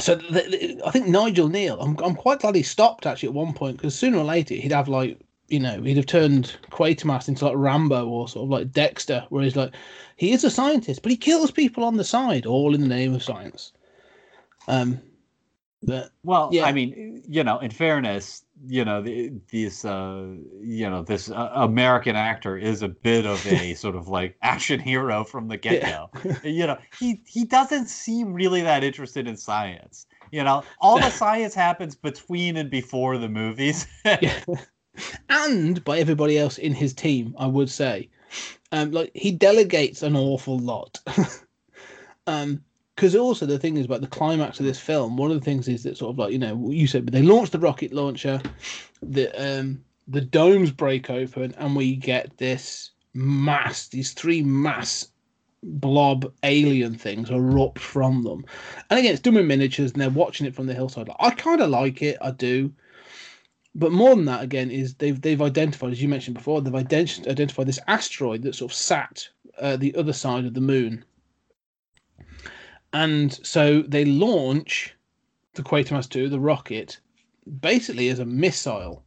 So 0.00 0.16
the, 0.16 0.22
the, 0.22 0.82
I 0.84 0.90
think 0.90 1.06
Nigel 1.06 1.48
Kneale. 1.48 1.78
I'm 1.80 1.96
I'm 2.02 2.16
quite 2.16 2.40
glad 2.40 2.54
he 2.54 2.62
stopped 2.62 3.06
actually 3.06 3.28
at 3.28 3.34
one 3.34 3.52
point 3.52 3.76
because 3.76 3.94
sooner 3.94 4.18
or 4.18 4.24
later 4.24 4.54
he'd 4.54 4.72
have 4.72 4.88
like 4.88 5.20
you 5.48 5.60
know 5.60 5.82
he'd 5.82 5.98
have 5.98 6.06
turned 6.06 6.56
Quatermass 6.70 7.28
into 7.28 7.44
like 7.44 7.56
Rambo 7.56 8.08
or 8.08 8.26
sort 8.26 8.44
of 8.44 8.50
like 8.50 8.72
Dexter, 8.72 9.26
where 9.28 9.44
he's 9.44 9.54
like 9.54 9.74
he 10.16 10.32
is 10.32 10.44
a 10.44 10.50
scientist, 10.50 11.02
but 11.02 11.12
he 11.12 11.16
kills 11.16 11.50
people 11.50 11.84
on 11.84 11.96
the 11.96 12.04
side, 12.04 12.46
all 12.46 12.74
in 12.74 12.80
the 12.80 12.88
name 12.88 13.14
of 13.14 13.22
science. 13.22 13.72
Um, 14.68 15.00
but 15.82 16.10
Well, 16.22 16.50
Yeah. 16.52 16.64
I 16.64 16.72
mean, 16.72 17.22
you 17.26 17.42
know, 17.42 17.58
in 17.58 17.70
fairness, 17.70 18.44
you 18.64 18.84
know, 18.84 19.02
the, 19.02 19.32
this, 19.50 19.84
uh, 19.84 20.26
you 20.60 20.88
know, 20.88 21.02
this 21.02 21.28
uh, 21.28 21.50
American 21.54 22.14
actor 22.14 22.56
is 22.56 22.82
a 22.82 22.88
bit 22.88 23.26
of 23.26 23.44
a 23.46 23.74
sort 23.84 23.96
of 23.96 24.06
like 24.08 24.36
action 24.42 24.78
hero 24.78 25.24
from 25.24 25.48
the 25.48 25.56
get 25.56 25.82
go. 25.82 26.10
you 26.48 26.66
know, 26.66 26.78
he 26.98 27.22
he 27.26 27.44
doesn't 27.44 27.86
seem 27.86 28.32
really 28.32 28.62
that 28.62 28.84
interested 28.84 29.26
in 29.26 29.36
science. 29.36 30.06
You 30.30 30.44
know, 30.44 30.62
all 30.80 30.98
the 30.98 31.10
science 31.10 31.54
happens 31.54 31.94
between 31.94 32.56
and 32.56 32.70
before 32.70 33.18
the 33.18 33.28
movies. 33.28 33.86
yeah. 34.04 34.44
and 35.28 35.82
by 35.84 35.98
everybody 35.98 36.38
else 36.38 36.58
in 36.58 36.72
his 36.72 36.94
team, 36.94 37.34
I 37.38 37.46
would 37.46 37.68
say. 37.68 38.08
Um, 38.70 38.92
like 38.92 39.10
he 39.14 39.32
delegates 39.32 40.02
an 40.02 40.16
awful 40.16 40.58
lot. 40.58 41.00
um, 42.26 42.62
because 43.02 43.16
also 43.16 43.46
the 43.46 43.58
thing 43.58 43.76
is 43.76 43.86
about 43.86 44.00
the 44.00 44.06
climax 44.06 44.60
of 44.60 44.64
this 44.64 44.78
film. 44.78 45.16
One 45.16 45.32
of 45.32 45.40
the 45.40 45.44
things 45.44 45.66
is 45.66 45.82
that 45.82 45.96
sort 45.96 46.12
of 46.12 46.20
like 46.20 46.30
you 46.30 46.38
know 46.38 46.70
you 46.70 46.86
said, 46.86 47.04
but 47.04 47.12
they 47.12 47.20
launch 47.20 47.50
the 47.50 47.58
rocket 47.58 47.92
launcher, 47.92 48.40
the 49.02 49.28
um 49.34 49.82
the 50.06 50.20
domes 50.20 50.70
break 50.70 51.10
open, 51.10 51.52
and 51.58 51.74
we 51.74 51.96
get 51.96 52.38
this 52.38 52.92
mass, 53.12 53.88
these 53.88 54.12
three 54.12 54.40
mass 54.40 55.08
blob 55.64 56.32
alien 56.44 56.94
things 56.94 57.28
erupt 57.28 57.80
from 57.80 58.22
them. 58.22 58.44
And 58.88 59.00
again, 59.00 59.14
it's 59.14 59.20
done 59.20 59.48
miniatures, 59.48 59.90
and 59.90 60.00
they're 60.00 60.08
watching 60.08 60.46
it 60.46 60.54
from 60.54 60.66
the 60.66 60.74
hillside. 60.74 61.10
I 61.18 61.30
kind 61.30 61.60
of 61.60 61.70
like 61.70 62.02
it, 62.02 62.18
I 62.22 62.30
do. 62.30 62.72
But 63.74 63.90
more 63.90 64.14
than 64.14 64.26
that, 64.26 64.44
again, 64.44 64.70
is 64.70 64.94
they've 64.94 65.20
they've 65.20 65.42
identified, 65.42 65.90
as 65.90 66.00
you 66.00 66.08
mentioned 66.08 66.36
before, 66.36 66.62
they've 66.62 66.72
ident- 66.72 67.26
identified 67.26 67.66
this 67.66 67.80
asteroid 67.88 68.42
that 68.42 68.54
sort 68.54 68.70
of 68.70 68.76
sat 68.76 69.28
uh, 69.58 69.76
the 69.76 69.92
other 69.96 70.12
side 70.12 70.44
of 70.44 70.54
the 70.54 70.60
moon, 70.60 71.04
and 72.92 73.32
so 73.46 73.82
they 73.82 74.04
launch 74.04 74.94
the 75.54 75.62
Quatermass 75.62 76.08
two, 76.08 76.28
the 76.28 76.40
rocket, 76.40 76.98
basically 77.60 78.08
as 78.08 78.18
a 78.18 78.24
missile. 78.24 79.04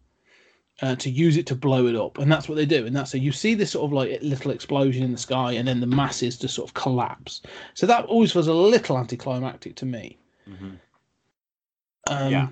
Uh, 0.82 0.94
to 0.94 1.10
use 1.10 1.38
it 1.38 1.46
to 1.48 1.56
blow 1.56 1.88
it 1.88 1.96
up, 1.96 2.18
and 2.18 2.30
that's 2.30 2.50
what 2.50 2.56
they 2.56 2.66
do. 2.66 2.86
And 2.86 2.94
that's 2.94 3.10
so 3.12 3.18
you 3.18 3.32
see 3.32 3.54
this 3.54 3.72
sort 3.72 3.86
of 3.86 3.94
like 3.94 4.22
little 4.22 4.52
explosion 4.52 5.04
in 5.04 5.14
the 5.14 5.18
sky, 5.18 5.54
and 5.54 5.66
then 5.66 5.80
the 5.80 5.88
masses 5.88 6.38
just 6.38 6.54
sort 6.54 6.68
of 6.70 6.74
collapse. 6.74 7.42
So 7.76 7.88
that 7.88 8.04
always 8.08 8.36
was 8.36 8.50
a 8.50 8.54
little 8.54 8.98
anticlimactic 8.98 9.76
to 9.78 9.86
me. 9.86 10.18
Mhm. 10.46 10.78
Um, 12.08 12.32
Yeah. 12.32 12.50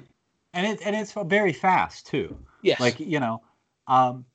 and 0.53 0.65
it 0.65 0.79
and 0.85 0.95
it's 0.95 1.11
very 1.11 1.51
fast 1.51 2.07
too. 2.07 2.37
Yes. 2.61 2.79
Like 2.79 2.97
you 2.97 3.19
know, 3.19 3.41
um, 3.87 4.25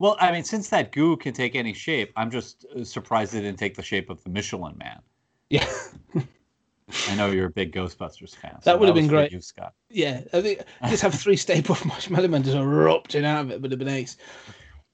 well, 0.00 0.16
I 0.18 0.32
mean, 0.32 0.42
since 0.42 0.68
that 0.70 0.90
goo 0.90 1.16
can 1.16 1.32
take 1.32 1.54
any 1.54 1.74
shape, 1.74 2.12
I'm 2.16 2.28
just 2.28 2.66
uh, 2.76 2.82
surprised 2.82 3.34
it 3.36 3.42
didn't 3.42 3.60
take 3.60 3.76
the 3.76 3.84
shape 3.84 4.10
of 4.10 4.20
the 4.24 4.30
Michelin 4.30 4.76
Man. 4.78 5.00
Yeah. 5.52 5.66
I 7.08 7.14
know 7.14 7.30
you're 7.30 7.46
a 7.46 7.50
big 7.50 7.72
Ghostbusters 7.72 8.34
fan. 8.34 8.58
That 8.64 8.80
would 8.80 8.88
have 8.88 8.94
been 8.94 9.06
great. 9.06 9.32
You, 9.32 9.40
Scott. 9.40 9.74
Yeah, 9.90 10.22
I 10.32 10.40
think 10.40 10.62
just 10.88 11.02
have 11.02 11.14
three 11.14 11.36
Stay 11.46 11.60
Puft 11.62 11.84
Marshmallow 11.84 12.28
Men 12.28 12.42
just 12.42 12.56
erupting 12.56 13.24
out 13.24 13.42
of 13.42 13.50
it, 13.50 13.60
would 13.60 13.70
have 13.70 13.78
been 13.78 13.88
ace. 13.88 14.16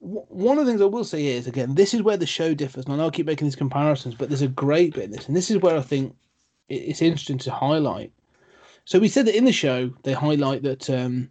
W- 0.01 0.25
One 0.29 0.59
of 0.59 0.67
the 0.67 0.73
things 0.73 0.83
I 0.83 0.87
will 0.87 1.05
say 1.05 1.27
is 1.27 1.47
again, 1.47 1.75
this 1.75 1.95
is 1.95 2.03
where 2.03 2.17
the 2.17 2.27
show 2.27 2.55
differs, 2.55 2.85
and 2.85 2.95
I 2.95 2.97
know 2.97 3.07
I 3.07 3.11
keep 3.11 3.27
making 3.27 3.47
these 3.47 3.57
comparisons, 3.57 4.15
but 4.15 4.29
there's 4.29 4.43
a 4.43 4.49
great 4.49 4.95
bit 4.95 5.05
in 5.05 5.11
this, 5.13 5.27
and 5.29 5.37
this 5.37 5.51
is 5.51 5.59
where 5.59 5.77
I 5.77 5.83
think 5.83 6.15
it's 6.69 7.03
interesting 7.03 7.39
to 7.39 7.51
highlight. 7.53 8.13
So 8.85 8.99
we 8.99 9.09
said 9.09 9.27
that 9.27 9.37
in 9.37 9.45
the 9.45 9.53
show 9.53 9.91
they 10.03 10.13
highlight 10.13 10.63
that 10.63 10.91
um, 10.91 11.31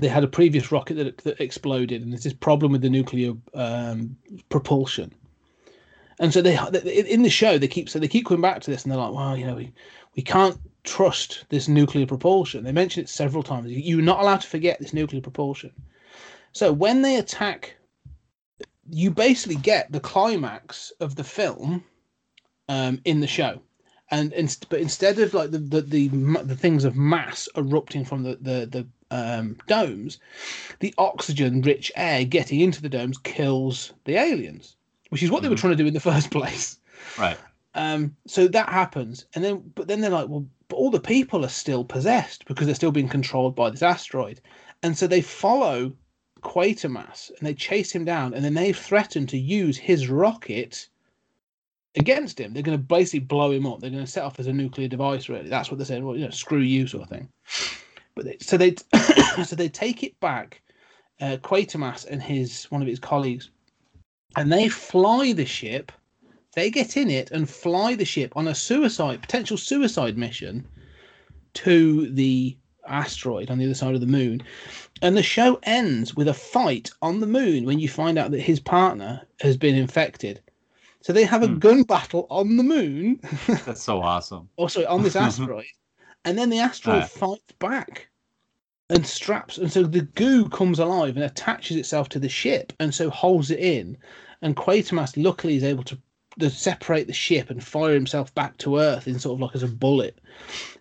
they 0.00 0.08
had 0.08 0.24
a 0.24 0.28
previous 0.28 0.72
rocket 0.72 0.94
that, 0.94 1.18
that 1.18 1.40
exploded, 1.40 2.02
and 2.02 2.12
there's 2.12 2.24
this 2.24 2.32
problem 2.32 2.72
with 2.72 2.82
the 2.82 2.90
nuclear 2.90 3.34
um, 3.54 4.16
propulsion. 4.48 5.12
And 6.22 6.32
so 6.32 6.40
they 6.40 6.56
in 7.10 7.24
the 7.24 7.28
show 7.28 7.58
they 7.58 7.66
keep 7.66 7.88
so 7.88 7.98
they 7.98 8.06
keep 8.06 8.26
coming 8.26 8.40
back 8.40 8.60
to 8.60 8.70
this, 8.70 8.84
and 8.84 8.92
they're 8.92 8.98
like, 8.98 9.12
well, 9.12 9.36
you 9.36 9.44
know, 9.44 9.56
we 9.56 9.72
we 10.14 10.22
can't 10.22 10.56
trust 10.84 11.44
this 11.48 11.66
nuclear 11.66 12.06
propulsion. 12.06 12.62
They 12.62 12.70
mention 12.70 13.02
it 13.02 13.08
several 13.08 13.42
times. 13.42 13.72
You're 13.72 14.02
not 14.02 14.20
allowed 14.20 14.42
to 14.42 14.46
forget 14.46 14.78
this 14.78 14.92
nuclear 14.92 15.20
propulsion. 15.20 15.72
So 16.52 16.72
when 16.72 17.02
they 17.02 17.16
attack, 17.16 17.74
you 18.88 19.10
basically 19.10 19.56
get 19.56 19.90
the 19.90 19.98
climax 19.98 20.92
of 21.00 21.16
the 21.16 21.24
film 21.24 21.82
um, 22.68 23.00
in 23.04 23.18
the 23.18 23.26
show, 23.26 23.60
and 24.12 24.32
inst- 24.32 24.68
but 24.68 24.80
instead 24.80 25.18
of 25.18 25.34
like 25.34 25.50
the 25.50 25.58
the 25.58 25.80
the, 25.80 26.08
the 26.44 26.56
things 26.56 26.84
of 26.84 26.94
mass 26.94 27.48
erupting 27.56 28.04
from 28.04 28.22
the 28.22 28.36
the 28.40 28.66
the 28.66 28.86
um, 29.10 29.56
domes, 29.66 30.20
the 30.78 30.94
oxygen-rich 30.98 31.90
air 31.96 32.24
getting 32.24 32.60
into 32.60 32.80
the 32.80 32.88
domes 32.88 33.18
kills 33.18 33.92
the 34.04 34.14
aliens, 34.14 34.76
which 35.12 35.22
is 35.22 35.30
what 35.30 35.42
they 35.42 35.50
were 35.50 35.54
Mhm. 35.54 35.60
trying 35.60 35.76
to 35.76 35.82
do 35.82 35.86
in 35.86 35.92
the 35.92 36.00
first 36.10 36.30
place. 36.30 36.78
Right. 37.18 37.36
Um, 37.74 38.16
so 38.26 38.48
that 38.48 38.70
happens, 38.70 39.26
and 39.34 39.44
then 39.44 39.62
but 39.74 39.86
then 39.88 40.00
they're 40.00 40.10
like, 40.10 40.28
well, 40.30 40.46
but 40.68 40.76
all 40.76 40.90
the 40.90 40.98
people 41.00 41.44
are 41.44 41.50
still 41.50 41.84
possessed 41.84 42.46
because 42.46 42.64
they're 42.64 42.74
still 42.74 42.92
being 42.92 43.08
controlled 43.08 43.54
by 43.54 43.68
this 43.68 43.82
asteroid, 43.82 44.40
and 44.82 44.96
so 44.96 45.06
they 45.06 45.20
follow 45.20 45.92
Quatermass 46.40 47.30
and 47.38 47.46
they 47.46 47.52
chase 47.54 47.92
him 47.92 48.06
down, 48.06 48.32
and 48.32 48.42
then 48.42 48.54
they 48.54 48.72
threaten 48.72 49.26
to 49.26 49.38
use 49.38 49.76
his 49.76 50.08
rocket 50.08 50.88
against 51.94 52.40
him. 52.40 52.54
They're 52.54 52.62
going 52.62 52.78
to 52.78 52.82
basically 52.82 53.20
blow 53.20 53.50
him 53.52 53.66
up. 53.66 53.80
They're 53.80 53.90
going 53.90 54.04
to 54.04 54.10
set 54.10 54.24
off 54.24 54.40
as 54.40 54.46
a 54.46 54.52
nuclear 54.52 54.88
device. 54.88 55.28
Really, 55.28 55.48
that's 55.50 55.70
what 55.70 55.76
they're 55.76 55.84
saying. 55.86 56.06
Well, 56.06 56.16
you 56.16 56.24
know, 56.24 56.30
screw 56.30 56.60
you, 56.60 56.86
sort 56.86 57.04
of 57.04 57.10
thing. 57.10 57.28
But 58.14 58.24
they, 58.24 58.36
so 58.40 58.56
they 58.56 58.74
so 59.44 59.56
they 59.56 59.68
take 59.68 60.02
it 60.02 60.18
back, 60.20 60.62
uh, 61.20 61.36
Quatermass 61.42 62.06
and 62.06 62.22
his 62.22 62.64
one 62.70 62.82
of 62.82 62.88
his 62.88 62.98
colleagues, 62.98 63.50
and 64.36 64.52
they 64.52 64.68
fly 64.68 65.32
the 65.32 65.46
ship 65.46 65.92
They 66.54 66.70
get 66.70 66.96
in 66.96 67.10
it 67.10 67.30
and 67.30 67.48
fly 67.48 67.94
the 67.94 68.04
ship 68.04 68.36
on 68.36 68.48
a 68.48 68.54
suicide, 68.54 69.22
potential 69.22 69.56
suicide 69.56 70.18
mission 70.18 70.66
to 71.54 72.10
the 72.10 72.56
asteroid 72.86 73.50
on 73.50 73.58
the 73.58 73.64
other 73.66 73.74
side 73.74 73.94
of 73.94 74.00
the 74.00 74.06
moon. 74.06 74.42
And 75.02 75.16
the 75.16 75.22
show 75.22 75.58
ends 75.64 76.14
with 76.14 76.28
a 76.28 76.34
fight 76.34 76.90
on 77.02 77.20
the 77.20 77.26
moon 77.26 77.64
when 77.64 77.78
you 77.78 77.88
find 77.88 78.18
out 78.18 78.30
that 78.32 78.40
his 78.40 78.60
partner 78.60 79.26
has 79.40 79.56
been 79.56 79.74
infected. 79.74 80.40
So 81.02 81.12
they 81.12 81.24
have 81.24 81.42
a 81.42 81.48
Hmm. 81.48 81.58
gun 81.58 81.82
battle 81.84 82.26
on 82.30 82.56
the 82.56 82.62
moon, 82.62 83.20
That's 83.64 83.82
so 83.82 84.00
awesome. 84.02 84.48
or 84.56 84.68
sorry, 84.70 84.86
on 84.86 85.02
this 85.02 85.16
asteroid, 85.16 85.66
and 86.24 86.38
then 86.38 86.50
the 86.50 86.60
asteroid 86.60 87.04
Right. 87.04 87.10
fights 87.10 87.52
back 87.58 88.08
and 88.92 89.06
straps, 89.06 89.56
and 89.56 89.72
so 89.72 89.82
the 89.82 90.02
goo 90.02 90.48
comes 90.50 90.78
alive 90.78 91.16
and 91.16 91.24
attaches 91.24 91.78
itself 91.78 92.10
to 92.10 92.18
the 92.18 92.28
ship, 92.28 92.74
and 92.78 92.94
so 92.94 93.08
holds 93.08 93.50
it 93.50 93.58
in. 93.58 93.96
And 94.42 94.54
Quatermass 94.54 95.16
luckily 95.16 95.56
is 95.56 95.64
able 95.64 95.84
to, 95.84 95.98
to 96.40 96.50
separate 96.50 97.06
the 97.06 97.12
ship 97.12 97.48
and 97.48 97.64
fire 97.64 97.94
himself 97.94 98.34
back 98.34 98.58
to 98.58 98.78
Earth 98.78 99.08
in 99.08 99.18
sort 99.18 99.36
of 99.36 99.40
like 99.40 99.54
as 99.54 99.62
a 99.62 99.68
bullet, 99.68 100.20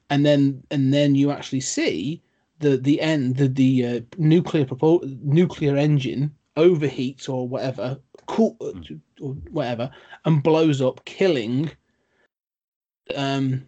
and 0.09 0.25
then 0.25 0.61
and 0.71 0.93
then 0.93 1.15
you 1.15 1.31
actually 1.31 1.61
see 1.61 2.21
the 2.59 2.75
the 2.75 2.99
end 2.99 3.37
the 3.37 3.47
the 3.47 3.85
uh, 3.85 4.01
nuclear 4.17 4.65
propul- 4.65 5.23
nuclear 5.23 5.77
engine 5.77 6.35
overheats 6.57 7.29
or 7.29 7.47
whatever, 7.47 7.97
cool 8.25 8.57
or 9.21 9.31
whatever, 9.51 9.89
and 10.25 10.43
blows 10.43 10.81
up, 10.81 11.05
killing 11.05 11.71
um 13.15 13.65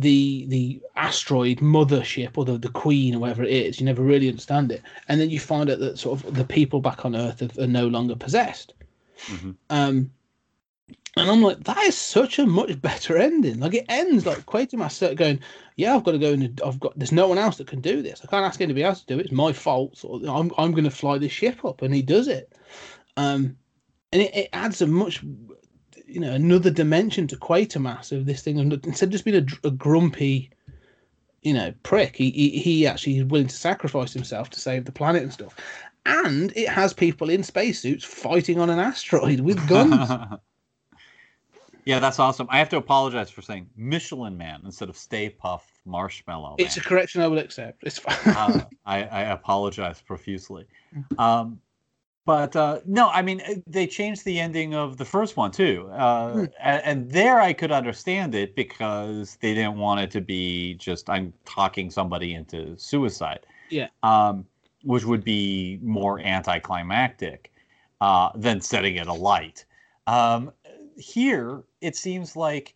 the 0.00 0.46
the 0.48 0.80
asteroid 0.96 1.58
mothership 1.58 2.36
or 2.36 2.44
the, 2.44 2.56
the 2.58 2.68
queen 2.68 3.14
or 3.14 3.18
whatever 3.18 3.42
it 3.42 3.50
is 3.50 3.80
you 3.80 3.86
never 3.86 4.02
really 4.02 4.28
understand 4.28 4.70
it. 4.70 4.82
And 5.08 5.20
then 5.20 5.30
you 5.30 5.40
find 5.40 5.68
out 5.70 5.80
that 5.80 5.98
sort 5.98 6.22
of 6.22 6.34
the 6.34 6.44
people 6.44 6.80
back 6.80 7.04
on 7.04 7.16
earth 7.16 7.42
are, 7.42 7.62
are 7.62 7.66
no 7.66 7.88
longer 7.88 8.14
possessed. 8.14 8.74
Mhm. 9.26 9.56
um 9.70 10.10
and 11.16 11.28
i'm 11.28 11.42
like 11.42 11.64
that 11.64 11.78
is 11.78 11.96
such 11.98 12.38
a 12.38 12.46
much 12.46 12.80
better 12.80 13.16
ending. 13.18 13.58
Like 13.58 13.74
it 13.74 13.86
ends 13.88 14.24
like 14.24 14.46
quatermass 14.46 14.92
start 14.92 15.16
going 15.16 15.40
yeah 15.76 15.96
i've 15.96 16.04
got 16.04 16.12
to 16.12 16.18
go 16.18 16.32
and 16.32 16.60
i've 16.64 16.78
got 16.78 16.96
there's 16.96 17.10
no 17.12 17.26
one 17.26 17.38
else 17.38 17.56
that 17.56 17.66
can 17.66 17.80
do 17.80 18.02
this. 18.02 18.20
I 18.22 18.28
can't 18.28 18.46
ask 18.46 18.60
anybody 18.60 18.84
else 18.84 19.00
to 19.00 19.06
do 19.06 19.18
it. 19.18 19.26
It's 19.26 19.32
my 19.32 19.52
fault. 19.52 19.96
So 19.98 20.22
i'm, 20.28 20.52
I'm 20.56 20.70
going 20.72 20.84
to 20.84 20.90
fly 20.90 21.18
this 21.18 21.32
ship 21.32 21.64
up. 21.64 21.82
And 21.82 21.92
he 21.92 22.02
does 22.02 22.28
it. 22.28 22.52
Um 23.16 23.56
and 24.12 24.22
it, 24.22 24.34
it 24.34 24.48
adds 24.52 24.80
a 24.80 24.86
much 24.86 25.24
you 26.08 26.20
know 26.20 26.32
another 26.32 26.70
dimension 26.70 27.26
to 27.28 27.36
Quatermass 27.36 28.12
of 28.12 28.26
this 28.26 28.42
thing. 28.42 28.58
And 28.58 28.72
instead 28.86 29.06
of 29.06 29.12
just 29.12 29.24
being 29.24 29.48
a, 29.64 29.68
a 29.68 29.70
grumpy, 29.70 30.50
you 31.42 31.52
know, 31.54 31.72
prick, 31.82 32.16
he, 32.16 32.30
he 32.30 32.50
he 32.50 32.86
actually 32.86 33.18
is 33.18 33.24
willing 33.24 33.46
to 33.46 33.56
sacrifice 33.56 34.12
himself 34.12 34.50
to 34.50 34.60
save 34.60 34.84
the 34.84 34.92
planet 34.92 35.22
and 35.22 35.32
stuff. 35.32 35.54
And 36.06 36.52
it 36.56 36.68
has 36.68 36.94
people 36.94 37.28
in 37.28 37.42
spacesuits 37.42 38.04
fighting 38.04 38.58
on 38.58 38.70
an 38.70 38.78
asteroid 38.78 39.40
with 39.40 39.68
guns. 39.68 40.10
yeah, 41.84 41.98
that's 41.98 42.18
awesome. 42.18 42.46
I 42.50 42.58
have 42.58 42.70
to 42.70 42.78
apologize 42.78 43.28
for 43.30 43.42
saying 43.42 43.68
Michelin 43.76 44.36
Man 44.36 44.62
instead 44.64 44.88
of 44.88 44.96
Stay 44.96 45.34
Puft 45.42 45.64
Marshmallow. 45.84 46.56
it's 46.58 46.78
a 46.78 46.80
correction 46.80 47.20
I 47.20 47.26
will 47.26 47.38
accept. 47.38 47.82
It's 47.84 47.98
fine. 47.98 48.34
uh, 48.34 48.64
I, 48.86 49.02
I 49.04 49.20
apologize 49.32 50.00
profusely. 50.00 50.64
Um, 51.18 51.60
but 52.28 52.54
uh, 52.56 52.80
no, 52.84 53.08
I 53.08 53.22
mean 53.22 53.40
uh, 53.40 53.54
they 53.66 53.86
changed 53.86 54.26
the 54.26 54.38
ending 54.38 54.74
of 54.74 54.98
the 54.98 55.04
first 55.06 55.38
one 55.38 55.50
too, 55.50 55.88
uh, 55.92 56.32
Hmm. 56.32 56.44
and, 56.60 56.82
and 56.84 57.10
there 57.10 57.40
I 57.40 57.54
could 57.54 57.72
understand 57.72 58.34
it 58.34 58.54
because 58.54 59.38
they 59.40 59.54
didn't 59.54 59.78
want 59.78 60.00
it 60.00 60.10
to 60.10 60.20
be 60.20 60.74
just 60.74 61.08
I'm 61.08 61.32
talking 61.46 61.90
somebody 61.90 62.34
into 62.34 62.76
suicide. 62.76 63.46
Yeah. 63.70 63.88
Um, 64.02 64.44
which 64.82 65.06
would 65.06 65.24
be 65.24 65.78
more 65.82 66.20
anticlimactic 66.20 67.50
uh, 68.02 68.28
than 68.34 68.60
setting 68.60 68.96
it 68.96 69.06
alight. 69.06 69.64
Um, 70.06 70.52
here, 70.98 71.62
it 71.80 71.96
seems 71.96 72.36
like 72.36 72.74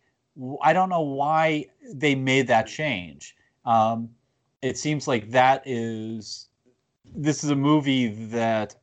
I 0.63 0.73
don't 0.73 0.89
know 0.89 1.01
why 1.01 1.67
they 1.93 2.15
made 2.15 2.47
that 2.47 2.65
change. 2.65 3.35
Um, 3.65 4.09
it 4.63 4.79
seems 4.79 5.07
like 5.07 5.29
that 5.29 5.61
is 5.65 6.49
this 7.15 7.43
is 7.43 7.51
a 7.51 7.55
movie 7.55 8.07
that 8.31 8.75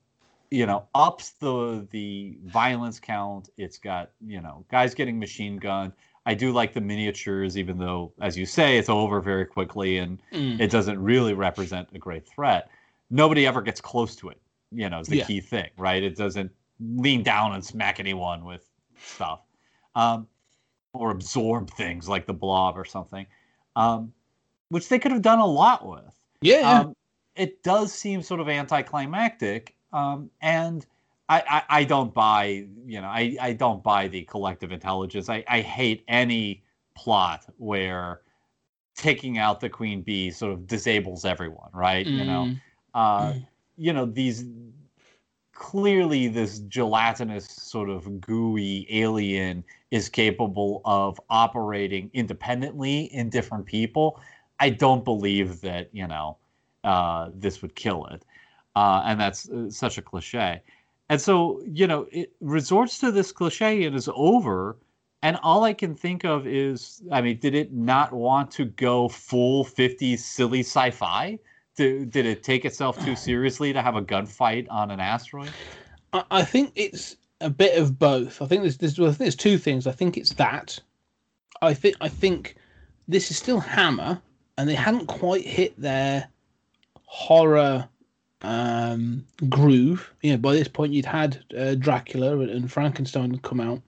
you 0.50 0.66
know 0.66 0.86
ups 0.94 1.30
the 1.30 1.86
the 1.90 2.38
violence 2.44 2.98
count. 3.00 3.48
It's 3.56 3.78
got 3.78 4.10
you 4.26 4.40
know 4.40 4.64
guys 4.70 4.94
getting 4.94 5.18
machine 5.18 5.56
gunned. 5.56 5.92
I 6.26 6.34
do 6.34 6.52
like 6.52 6.74
the 6.74 6.80
miniatures, 6.82 7.56
even 7.56 7.78
though, 7.78 8.12
as 8.20 8.36
you 8.36 8.44
say, 8.44 8.76
it's 8.76 8.90
over 8.90 9.20
very 9.20 9.46
quickly 9.46 9.98
and 9.98 10.20
Mm. 10.32 10.60
it 10.60 10.70
doesn't 10.70 11.00
really 11.02 11.32
represent 11.34 11.88
a 11.94 11.98
great 11.98 12.28
threat. 12.28 12.68
Nobody 13.08 13.46
ever 13.46 13.62
gets 13.62 13.80
close 13.80 14.14
to 14.16 14.28
it. 14.28 14.40
You 14.70 14.88
know, 14.90 15.00
is 15.00 15.08
the 15.08 15.16
Yeah. 15.16 15.24
key 15.26 15.40
thing, 15.40 15.70
right? 15.78 16.02
It 16.02 16.16
doesn't 16.16 16.52
lean 16.78 17.22
down 17.22 17.54
and 17.54 17.64
smack 17.64 17.98
anyone 18.00 18.44
with 18.44 18.68
stuff, 19.02 19.40
um, 19.94 20.28
or 20.92 21.10
absorb 21.10 21.70
things 21.70 22.08
like 22.08 22.26
the 22.26 22.34
blob 22.34 22.76
or 22.76 22.84
something, 22.84 23.26
um, 23.76 24.12
which 24.68 24.88
they 24.88 24.98
could 24.98 25.12
have 25.12 25.22
done 25.22 25.38
a 25.40 25.46
lot 25.46 25.86
with. 25.88 26.14
yeah. 26.42 26.80
Um, 26.80 26.94
it 27.34 27.62
does 27.62 27.92
seem 27.92 28.22
sort 28.22 28.40
of 28.40 28.48
anticlimactic, 28.48 29.74
um, 29.92 30.30
and 30.40 30.86
I, 31.28 31.42
I, 31.48 31.80
I 31.80 31.84
don't 31.84 32.12
buy, 32.12 32.66
you 32.86 33.00
know, 33.00 33.08
I, 33.08 33.36
I 33.40 33.52
don't 33.52 33.82
buy 33.82 34.08
the 34.08 34.22
collective 34.24 34.72
intelligence. 34.72 35.28
I, 35.28 35.44
I 35.48 35.60
hate 35.60 36.04
any 36.08 36.62
plot 36.96 37.46
where 37.58 38.22
taking 38.96 39.38
out 39.38 39.60
the 39.60 39.68
queen 39.68 40.02
bee 40.02 40.30
sort 40.30 40.52
of 40.52 40.66
disables 40.66 41.24
everyone, 41.24 41.70
right? 41.72 42.06
You 42.06 42.24
know, 42.24 42.44
Mm. 42.46 42.60
uh, 42.94 43.32
Mm. 43.34 43.46
you 43.76 43.92
know 43.92 44.04
these 44.06 44.44
clearly 45.52 46.28
this 46.28 46.60
gelatinous 46.60 47.46
sort 47.46 47.90
of 47.90 48.20
gooey 48.20 48.86
alien 48.90 49.64
is 49.90 50.08
capable 50.08 50.80
of 50.84 51.20
operating 51.28 52.10
independently 52.14 53.04
in 53.12 53.28
different 53.28 53.66
people 53.66 54.20
i 54.60 54.70
don't 54.70 55.04
believe 55.04 55.60
that 55.60 55.88
you 55.92 56.06
know 56.06 56.36
uh, 56.84 57.28
this 57.34 57.60
would 57.60 57.74
kill 57.74 58.06
it 58.06 58.24
uh, 58.76 59.02
and 59.04 59.20
that's 59.20 59.48
uh, 59.50 59.70
such 59.70 59.98
a 59.98 60.02
cliche 60.02 60.62
and 61.08 61.20
so 61.20 61.62
you 61.66 61.86
know 61.86 62.06
it 62.10 62.32
resorts 62.40 62.98
to 62.98 63.10
this 63.10 63.32
cliche 63.32 63.84
and 63.84 63.96
is 63.96 64.08
over 64.14 64.76
and 65.22 65.38
all 65.42 65.64
i 65.64 65.72
can 65.72 65.94
think 65.94 66.24
of 66.24 66.46
is 66.46 67.02
i 67.12 67.20
mean 67.20 67.38
did 67.38 67.54
it 67.54 67.72
not 67.72 68.12
want 68.12 68.50
to 68.50 68.64
go 68.64 69.08
full 69.08 69.64
50s 69.64 70.18
silly 70.18 70.60
sci-fi 70.60 71.38
did, 71.80 72.10
did 72.10 72.26
it 72.26 72.42
take 72.42 72.64
itself 72.64 73.02
too 73.04 73.16
seriously 73.28 73.72
to 73.72 73.82
have 73.82 73.96
a 73.96 74.02
gunfight 74.02 74.66
on 74.70 74.90
an 74.90 75.00
asteroid? 75.00 75.50
I, 76.12 76.24
I 76.30 76.44
think 76.44 76.72
it's 76.74 77.16
a 77.40 77.50
bit 77.50 77.78
of 77.78 77.98
both. 77.98 78.42
I 78.42 78.46
think 78.46 78.62
there's 78.62 78.76
there's, 78.76 78.98
well, 78.98 79.08
I 79.08 79.12
think 79.12 79.18
there's 79.18 79.36
two 79.36 79.58
things. 79.58 79.86
I 79.86 79.92
think 79.92 80.16
it's 80.16 80.34
that. 80.34 80.78
I 81.62 81.74
think 81.74 81.96
I 82.00 82.08
think 82.08 82.56
this 83.08 83.30
is 83.30 83.38
still 83.38 83.60
Hammer, 83.60 84.20
and 84.58 84.68
they 84.68 84.74
hadn't 84.74 85.06
quite 85.06 85.46
hit 85.46 85.78
their 85.80 86.28
horror 87.04 87.88
um, 88.42 89.26
groove. 89.48 90.12
You 90.22 90.32
know, 90.32 90.38
by 90.38 90.54
this 90.54 90.68
point 90.68 90.92
you'd 90.92 91.06
had 91.06 91.42
uh, 91.56 91.74
Dracula 91.74 92.38
and, 92.38 92.50
and 92.50 92.72
Frankenstein 92.72 93.30
had 93.30 93.42
come 93.42 93.60
out, 93.60 93.82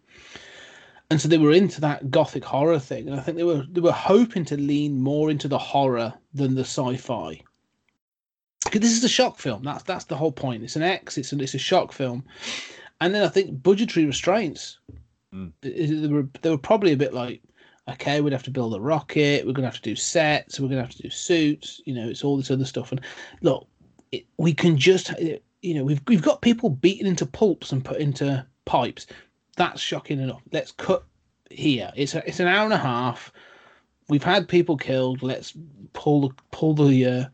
and 1.10 1.20
so 1.20 1.28
they 1.28 1.38
were 1.38 1.52
into 1.52 1.80
that 1.80 2.10
gothic 2.10 2.44
horror 2.44 2.78
thing. 2.78 3.08
And 3.08 3.18
I 3.18 3.22
think 3.22 3.36
they 3.36 3.44
were 3.44 3.64
they 3.70 3.80
were 3.80 3.92
hoping 3.92 4.44
to 4.46 4.56
lean 4.56 5.00
more 5.00 5.30
into 5.30 5.48
the 5.48 5.58
horror 5.58 6.14
than 6.34 6.54
the 6.54 6.62
sci-fi. 6.62 7.42
Because 8.64 8.80
this 8.80 8.96
is 8.96 9.04
a 9.04 9.08
shock 9.08 9.38
film. 9.38 9.62
That's 9.62 9.82
that's 9.82 10.06
the 10.06 10.16
whole 10.16 10.32
point. 10.32 10.62
It's 10.62 10.76
an 10.76 10.82
X. 10.82 11.18
It's 11.18 11.32
a, 11.32 11.38
it's 11.38 11.54
a 11.54 11.58
shock 11.58 11.92
film, 11.92 12.24
and 13.00 13.14
then 13.14 13.22
I 13.22 13.28
think 13.28 13.62
budgetary 13.62 14.06
restraints. 14.06 14.78
Mm. 15.34 15.52
They 15.60 16.08
were 16.08 16.26
they 16.42 16.50
were 16.50 16.58
probably 16.58 16.92
a 16.92 16.96
bit 16.96 17.12
like, 17.12 17.42
okay, 17.88 18.20
we'd 18.20 18.32
have 18.32 18.42
to 18.44 18.50
build 18.50 18.74
a 18.74 18.80
rocket. 18.80 19.46
We're 19.46 19.52
gonna 19.52 19.68
have 19.68 19.76
to 19.76 19.82
do 19.82 19.96
sets. 19.96 20.60
We're 20.60 20.68
gonna 20.68 20.82
have 20.82 20.94
to 20.94 21.02
do 21.02 21.10
suits. 21.10 21.80
You 21.84 21.94
know, 21.94 22.08
it's 22.08 22.24
all 22.24 22.36
this 22.36 22.50
other 22.50 22.64
stuff. 22.64 22.92
And 22.92 23.00
look, 23.42 23.66
it, 24.12 24.26
we 24.36 24.54
can 24.54 24.78
just 24.78 25.12
you 25.62 25.74
know 25.74 25.84
we've 25.84 26.00
we've 26.06 26.22
got 26.22 26.42
people 26.42 26.70
beaten 26.70 27.06
into 27.06 27.26
pulps 27.26 27.72
and 27.72 27.84
put 27.84 27.98
into 27.98 28.46
pipes. 28.64 29.06
That's 29.56 29.80
shocking 29.80 30.20
enough. 30.20 30.42
Let's 30.52 30.72
cut 30.72 31.04
here. 31.50 31.92
It's 31.96 32.14
a, 32.14 32.26
it's 32.26 32.40
an 32.40 32.48
hour 32.48 32.64
and 32.64 32.72
a 32.72 32.78
half. 32.78 33.32
We've 34.08 34.22
had 34.22 34.48
people 34.48 34.76
killed. 34.76 35.22
Let's 35.22 35.54
pull 35.92 36.28
the 36.28 36.34
pull 36.50 36.74
the 36.74 37.06
uh, 37.06 37.24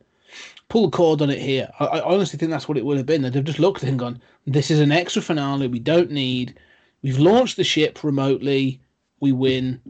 pull 0.68 0.88
the 0.88 0.96
cord 0.96 1.22
on 1.22 1.30
it 1.30 1.40
here. 1.40 1.68
I, 1.80 1.86
I 1.86 2.00
honestly 2.00 2.38
think 2.38 2.50
that's 2.50 2.68
what 2.68 2.78
it 2.78 2.84
would 2.84 2.96
have 2.96 3.06
been. 3.06 3.22
They'd 3.22 3.34
have 3.34 3.44
just 3.44 3.58
looked 3.58 3.82
and 3.82 3.98
gone, 3.98 4.20
"This 4.46 4.70
is 4.70 4.80
an 4.80 4.92
extra 4.92 5.22
finale. 5.22 5.68
We 5.68 5.80
don't 5.80 6.10
need. 6.10 6.58
We've 7.02 7.18
launched 7.18 7.56
the 7.56 7.64
ship 7.64 8.02
remotely. 8.04 8.80
We 9.20 9.32
win. 9.32 9.80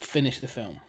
Finish 0.00 0.40
the 0.40 0.48
film." 0.48 0.80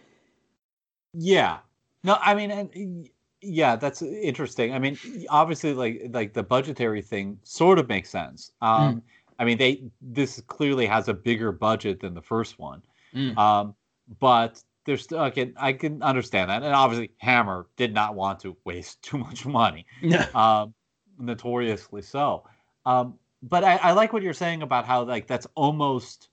Yeah. 1.14 1.58
No, 2.04 2.16
I 2.20 2.34
mean, 2.34 3.08
yeah, 3.40 3.76
that's 3.76 4.02
interesting. 4.02 4.74
I 4.74 4.78
mean, 4.78 4.98
obviously, 5.28 5.74
like 5.74 6.06
like 6.10 6.32
the 6.32 6.42
budgetary 6.42 7.02
thing 7.02 7.38
sort 7.42 7.78
of 7.78 7.88
makes 7.88 8.10
sense. 8.10 8.52
Um, 8.60 9.02
I 9.38 9.44
mean, 9.44 9.58
they 9.58 9.82
this 10.00 10.40
clearly 10.46 10.86
has 10.86 11.08
a 11.08 11.14
bigger 11.14 11.52
budget 11.52 12.00
than 12.00 12.14
the 12.14 12.22
first 12.22 12.58
one. 12.58 12.82
Mm. 13.14 13.36
Um, 13.36 13.74
but 14.20 14.62
there's 14.84 15.02
still 15.02 15.20
I 15.20 15.30
can 15.30 15.54
I 15.56 15.72
can 15.72 16.02
understand 16.02 16.50
that, 16.50 16.62
and 16.62 16.74
obviously, 16.74 17.10
Hammer 17.18 17.66
did 17.76 17.94
not 17.94 18.14
want 18.14 18.40
to 18.40 18.56
waste 18.64 19.02
too 19.02 19.18
much 19.18 19.46
money. 19.46 19.86
um, 20.34 20.74
notoriously 21.18 22.02
so. 22.02 22.44
Um, 22.86 23.14
but 23.42 23.62
I, 23.64 23.76
I 23.76 23.92
like 23.92 24.12
what 24.12 24.22
you're 24.22 24.32
saying 24.32 24.62
about 24.62 24.84
how 24.84 25.04
like 25.04 25.26
that's 25.26 25.46
almost 25.54 26.28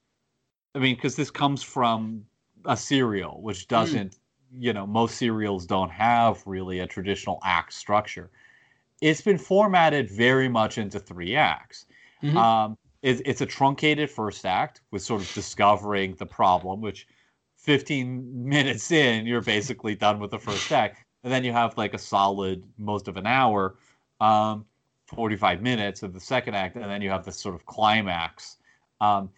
I 0.75 0.79
mean, 0.79 0.95
because 0.95 1.15
this 1.15 1.31
comes 1.31 1.63
from 1.63 2.25
a 2.65 2.75
serial, 2.75 3.41
which 3.41 3.67
doesn't, 3.67 4.17
you 4.57 4.73
know, 4.73 4.85
most 4.85 5.17
serials 5.17 5.65
don't 5.65 5.91
have 5.91 6.41
really 6.45 6.79
a 6.79 6.87
traditional 6.87 7.39
act 7.43 7.73
structure. 7.73 8.29
It's 9.01 9.21
been 9.21 9.37
formatted 9.37 10.09
very 10.09 10.47
much 10.47 10.77
into 10.77 10.99
three 10.99 11.35
acts. 11.35 11.85
Mhm. 12.23 12.35
Um, 12.35 12.77
it, 13.01 13.21
it's 13.25 13.41
a 13.41 13.45
truncated 13.45 14.09
first 14.09 14.45
act 14.45 14.81
with 14.91 15.01
sort 15.01 15.21
of 15.21 15.33
discovering 15.33 16.15
the 16.15 16.25
problem, 16.25 16.81
which 16.81 17.07
15 17.57 18.47
minutes 18.49 18.91
in, 18.91 19.25
you're 19.25 19.41
basically 19.41 19.95
done 19.95 20.19
with 20.19 20.31
the 20.31 20.39
first 20.39 20.71
act. 20.71 21.03
And 21.23 21.31
then 21.31 21.43
you 21.43 21.51
have 21.51 21.77
like 21.77 21.93
a 21.93 21.99
solid 21.99 22.63
most 22.77 23.07
of 23.07 23.17
an 23.17 23.25
hour, 23.25 23.75
um, 24.21 24.65
45 25.07 25.61
minutes 25.61 26.03
of 26.03 26.13
the 26.13 26.19
second 26.19 26.55
act, 26.55 26.75
and 26.75 26.85
then 26.85 27.01
you 27.01 27.09
have 27.09 27.25
this 27.25 27.39
sort 27.39 27.55
of 27.55 27.65
climax. 27.65 28.57
Um, 29.01 29.29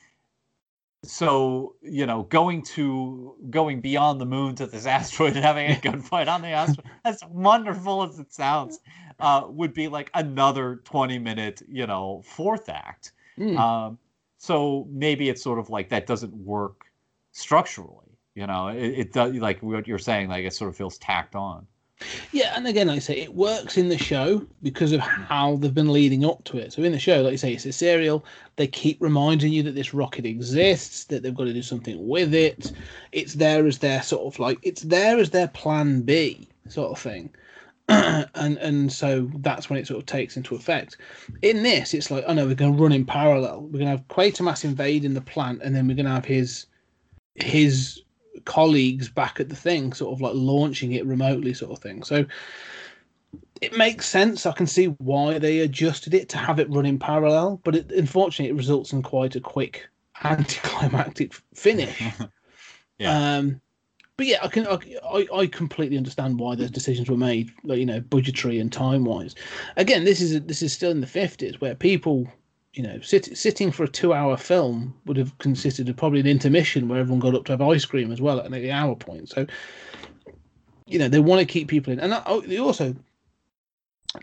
so 1.07 1.75
you 1.81 2.05
know, 2.05 2.23
going 2.23 2.61
to 2.63 3.35
going 3.49 3.81
beyond 3.81 4.21
the 4.21 4.25
moon 4.25 4.55
to 4.55 4.65
this 4.65 4.85
asteroid 4.97 5.35
and 5.35 5.43
having 5.43 5.71
a 5.71 5.75
gunfight 5.75 6.27
on 6.27 6.41
the 6.41 6.47
asteroid, 6.61 6.89
as 7.03 7.23
wonderful 7.29 8.03
as 8.03 8.19
it 8.19 8.33
sounds, 8.33 8.79
uh, 9.19 9.43
would 9.47 9.73
be 9.73 9.87
like 9.87 10.11
another 10.13 10.81
20 10.83 11.19
minute, 11.19 11.61
you 11.67 11.87
know, 11.87 12.21
fourth 12.25 12.69
act. 12.69 13.13
Mm. 13.37 13.57
Um, 13.57 13.97
so 14.37 14.87
maybe 14.91 15.29
it's 15.29 15.41
sort 15.41 15.59
of 15.59 15.69
like 15.69 15.89
that 15.89 16.05
doesn't 16.05 16.33
work 16.33 16.85
structurally. 17.31 18.17
You 18.35 18.45
know, 18.45 18.67
it, 18.67 18.99
it 18.99 19.13
does 19.13 19.33
like 19.35 19.63
what 19.63 19.87
you're 19.87 19.97
saying, 19.97 20.29
like 20.29 20.45
it 20.45 20.53
sort 20.53 20.69
of 20.69 20.77
feels 20.77 20.97
tacked 20.99 21.35
on. 21.35 21.65
Yeah, 22.31 22.53
and 22.55 22.67
again, 22.67 22.87
like 22.87 22.97
I 22.97 22.99
say, 22.99 23.17
it 23.17 23.33
works 23.33 23.77
in 23.77 23.89
the 23.89 23.97
show 23.97 24.45
because 24.61 24.91
of 24.91 24.99
how 24.99 25.55
they've 25.55 25.73
been 25.73 25.91
leading 25.91 26.25
up 26.25 26.43
to 26.45 26.57
it. 26.57 26.71
So 26.73 26.83
in 26.83 26.91
the 26.91 26.99
show, 26.99 27.21
like 27.21 27.31
you 27.31 27.37
say, 27.37 27.53
it's 27.53 27.65
a 27.65 27.71
serial. 27.71 28.23
They 28.55 28.67
keep 28.67 29.01
reminding 29.01 29.51
you 29.51 29.63
that 29.63 29.73
this 29.73 29.93
rocket 29.93 30.25
exists, 30.25 31.05
that 31.05 31.23
they've 31.23 31.33
got 31.33 31.45
to 31.45 31.53
do 31.53 31.63
something 31.63 32.07
with 32.07 32.35
it. 32.35 32.71
It's 33.11 33.33
there 33.33 33.65
as 33.65 33.79
their 33.79 34.03
sort 34.03 34.31
of 34.31 34.39
like 34.39 34.59
it's 34.61 34.83
there 34.83 35.17
as 35.17 35.31
their 35.31 35.47
plan 35.47 36.01
B 36.01 36.47
sort 36.69 36.91
of 36.91 36.99
thing. 36.99 37.31
and 37.89 38.57
and 38.57 38.91
so 38.91 39.31
that's 39.37 39.69
when 39.69 39.79
it 39.79 39.87
sort 39.87 39.99
of 39.99 40.05
takes 40.05 40.37
into 40.37 40.55
effect. 40.55 40.97
In 41.41 41.63
this, 41.63 41.93
it's 41.93 42.11
like, 42.11 42.25
oh 42.27 42.33
no, 42.33 42.45
we're 42.45 42.55
going 42.55 42.75
to 42.75 42.81
run 42.81 42.91
in 42.91 43.05
parallel. 43.05 43.61
We're 43.61 43.79
going 43.79 43.85
to 43.85 43.97
have 43.97 44.07
Quatermass 44.07 44.63
invading 44.65 45.13
the 45.13 45.21
plant, 45.21 45.61
and 45.63 45.75
then 45.75 45.87
we're 45.87 45.95
going 45.95 46.05
to 46.05 46.11
have 46.11 46.25
his 46.25 46.67
his 47.35 48.01
colleagues 48.45 49.09
back 49.09 49.39
at 49.39 49.49
the 49.49 49.55
thing, 49.55 49.93
sort 49.93 50.13
of 50.13 50.21
like 50.21 50.33
launching 50.35 50.93
it 50.93 51.05
remotely, 51.05 51.53
sort 51.53 51.71
of 51.71 51.79
thing. 51.79 52.03
So 52.03 52.25
it 53.61 53.77
makes 53.77 54.07
sense. 54.07 54.45
I 54.45 54.51
can 54.51 54.67
see 54.67 54.85
why 54.85 55.39
they 55.39 55.59
adjusted 55.59 56.13
it 56.13 56.29
to 56.29 56.37
have 56.37 56.59
it 56.59 56.69
run 56.69 56.85
in 56.85 56.99
parallel, 56.99 57.59
but 57.63 57.75
it, 57.75 57.91
unfortunately, 57.91 58.51
it 58.51 58.57
results 58.57 58.93
in 58.93 59.01
quite 59.01 59.35
a 59.35 59.41
quick 59.41 59.87
anticlimactic 60.23 61.33
finish. 61.53 62.01
Yeah. 62.99 63.37
Um, 63.37 63.61
but 64.17 64.25
yeah, 64.25 64.39
I 64.41 64.47
can 64.47 64.65
I, 64.67 65.27
I 65.31 65.45
completely 65.45 65.97
understand 65.97 66.39
why 66.39 66.55
those 66.55 66.71
decisions 66.71 67.09
were 67.09 67.17
made, 67.17 67.51
like 67.63 67.77
you 67.77 67.85
know, 67.85 67.99
budgetary 67.99 68.59
and 68.59 68.73
time 68.73 69.05
wise. 69.05 69.35
Again, 69.75 70.03
this 70.03 70.19
is 70.19 70.41
this 70.41 70.63
is 70.63 70.73
still 70.73 70.89
in 70.89 71.01
the 71.01 71.07
fifties 71.07 71.61
where 71.61 71.75
people, 71.75 72.27
you 72.77 72.83
know, 72.83 72.99
sit, 73.01 73.35
sitting 73.35 73.71
for 73.71 73.83
a 73.83 73.87
two 73.87 74.13
hour 74.13 74.37
film 74.37 74.93
would 75.05 75.17
have 75.17 75.35
consisted 75.39 75.89
of 75.89 75.97
probably 75.97 76.19
an 76.19 76.27
intermission 76.27 76.87
where 76.87 76.99
everyone 76.99 77.19
got 77.19 77.33
up 77.33 77.45
to 77.45 77.53
have 77.53 77.61
ice 77.61 77.85
cream 77.85 78.11
as 78.11 78.21
well 78.21 78.39
at 78.39 78.51
the 78.51 78.71
hour 78.71 78.95
point. 78.95 79.29
So, 79.29 79.47
you 80.85 80.99
know, 80.99 81.07
they 81.09 81.19
want 81.19 81.39
to 81.39 81.45
keep 81.45 81.67
people 81.67 81.91
in, 81.91 81.99
and 81.99 82.13
oh, 82.27 82.41
they 82.41 82.59
also. 82.59 82.95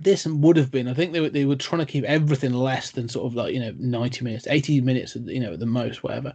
This 0.00 0.24
would 0.26 0.56
have 0.56 0.70
been, 0.70 0.88
I 0.88 0.94
think 0.94 1.12
they 1.12 1.20
were 1.20 1.28
they 1.28 1.44
were 1.44 1.56
trying 1.56 1.84
to 1.84 1.92
keep 1.92 2.04
everything 2.04 2.52
less 2.52 2.92
than 2.92 3.08
sort 3.08 3.26
of 3.26 3.34
like 3.34 3.52
you 3.52 3.60
know 3.60 3.74
ninety 3.78 4.24
minutes, 4.24 4.46
eighty 4.48 4.80
minutes, 4.80 5.14
you 5.16 5.40
know, 5.40 5.52
at 5.52 5.60
the 5.60 5.66
most, 5.66 6.02
whatever. 6.02 6.32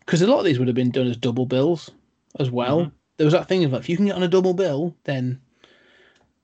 Because 0.00 0.22
a 0.22 0.26
lot 0.26 0.40
of 0.40 0.44
these 0.44 0.58
would 0.58 0.68
have 0.68 0.74
been 0.74 0.90
done 0.90 1.06
as 1.06 1.16
double 1.16 1.46
bills 1.46 1.90
as 2.38 2.50
well. 2.50 2.82
Mhm. 2.82 2.92
There 3.16 3.24
was 3.24 3.32
that 3.32 3.48
thing 3.48 3.64
of 3.64 3.72
like, 3.72 3.80
if 3.80 3.88
you 3.88 3.96
can 3.96 4.06
get 4.06 4.16
on 4.16 4.22
a 4.22 4.28
double 4.28 4.54
bill, 4.54 4.94
then 5.04 5.40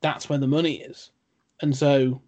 that's 0.00 0.28
where 0.28 0.38
the 0.38 0.46
money 0.46 0.80
is. 0.80 1.10
And 1.60 1.76
so 1.76 2.22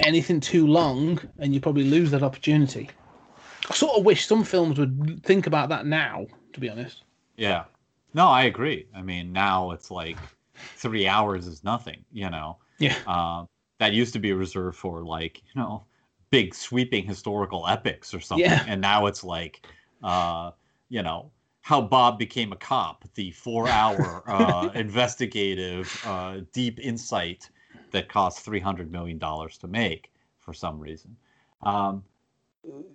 anything 0.00 0.40
too 0.40 0.66
long, 0.66 1.20
and 1.38 1.54
you 1.54 1.60
probably 1.60 1.84
lose 1.84 2.10
that 2.10 2.22
opportunity. 2.22 2.90
I 3.68 3.74
sort 3.74 3.96
of 3.98 4.04
wish 4.04 4.26
some 4.26 4.44
films 4.44 4.78
would 4.78 5.22
think 5.24 5.46
about 5.46 5.68
that 5.70 5.86
now, 5.86 6.26
to 6.52 6.60
be 6.60 6.68
honest. 6.68 7.02
Yeah. 7.36 7.64
No, 8.12 8.28
I 8.28 8.44
agree. 8.44 8.86
I 8.94 9.02
mean, 9.02 9.32
now 9.32 9.70
it's 9.72 9.90
like 9.90 10.18
three 10.76 11.06
hours 11.06 11.46
is 11.46 11.64
nothing, 11.64 12.04
you 12.12 12.30
know. 12.30 12.58
Yeah. 12.78 12.96
Uh, 13.06 13.44
that 13.80 13.92
used 13.92 14.12
to 14.12 14.18
be 14.18 14.32
reserved 14.32 14.76
for 14.76 15.04
like, 15.04 15.42
you 15.54 15.60
know, 15.60 15.84
big 16.30 16.54
sweeping 16.54 17.04
historical 17.04 17.66
epics 17.66 18.14
or 18.14 18.20
something. 18.20 18.44
Yeah. 18.44 18.64
And 18.66 18.80
now 18.80 19.06
it's 19.06 19.24
like, 19.24 19.66
uh, 20.02 20.52
you 20.88 21.02
know, 21.02 21.30
how 21.62 21.80
Bob 21.80 22.18
became 22.18 22.52
a 22.52 22.56
cop, 22.56 23.04
the 23.14 23.30
four 23.30 23.68
hour 23.68 24.22
uh, 24.26 24.68
investigative, 24.74 26.02
uh, 26.04 26.40
deep 26.52 26.78
insight 26.78 27.48
that 27.94 28.08
cost 28.08 28.44
$300 28.44 28.90
million 28.90 29.18
to 29.18 29.66
make 29.68 30.12
for 30.38 30.52
some 30.52 30.78
reason. 30.78 31.16
Um, 31.62 32.04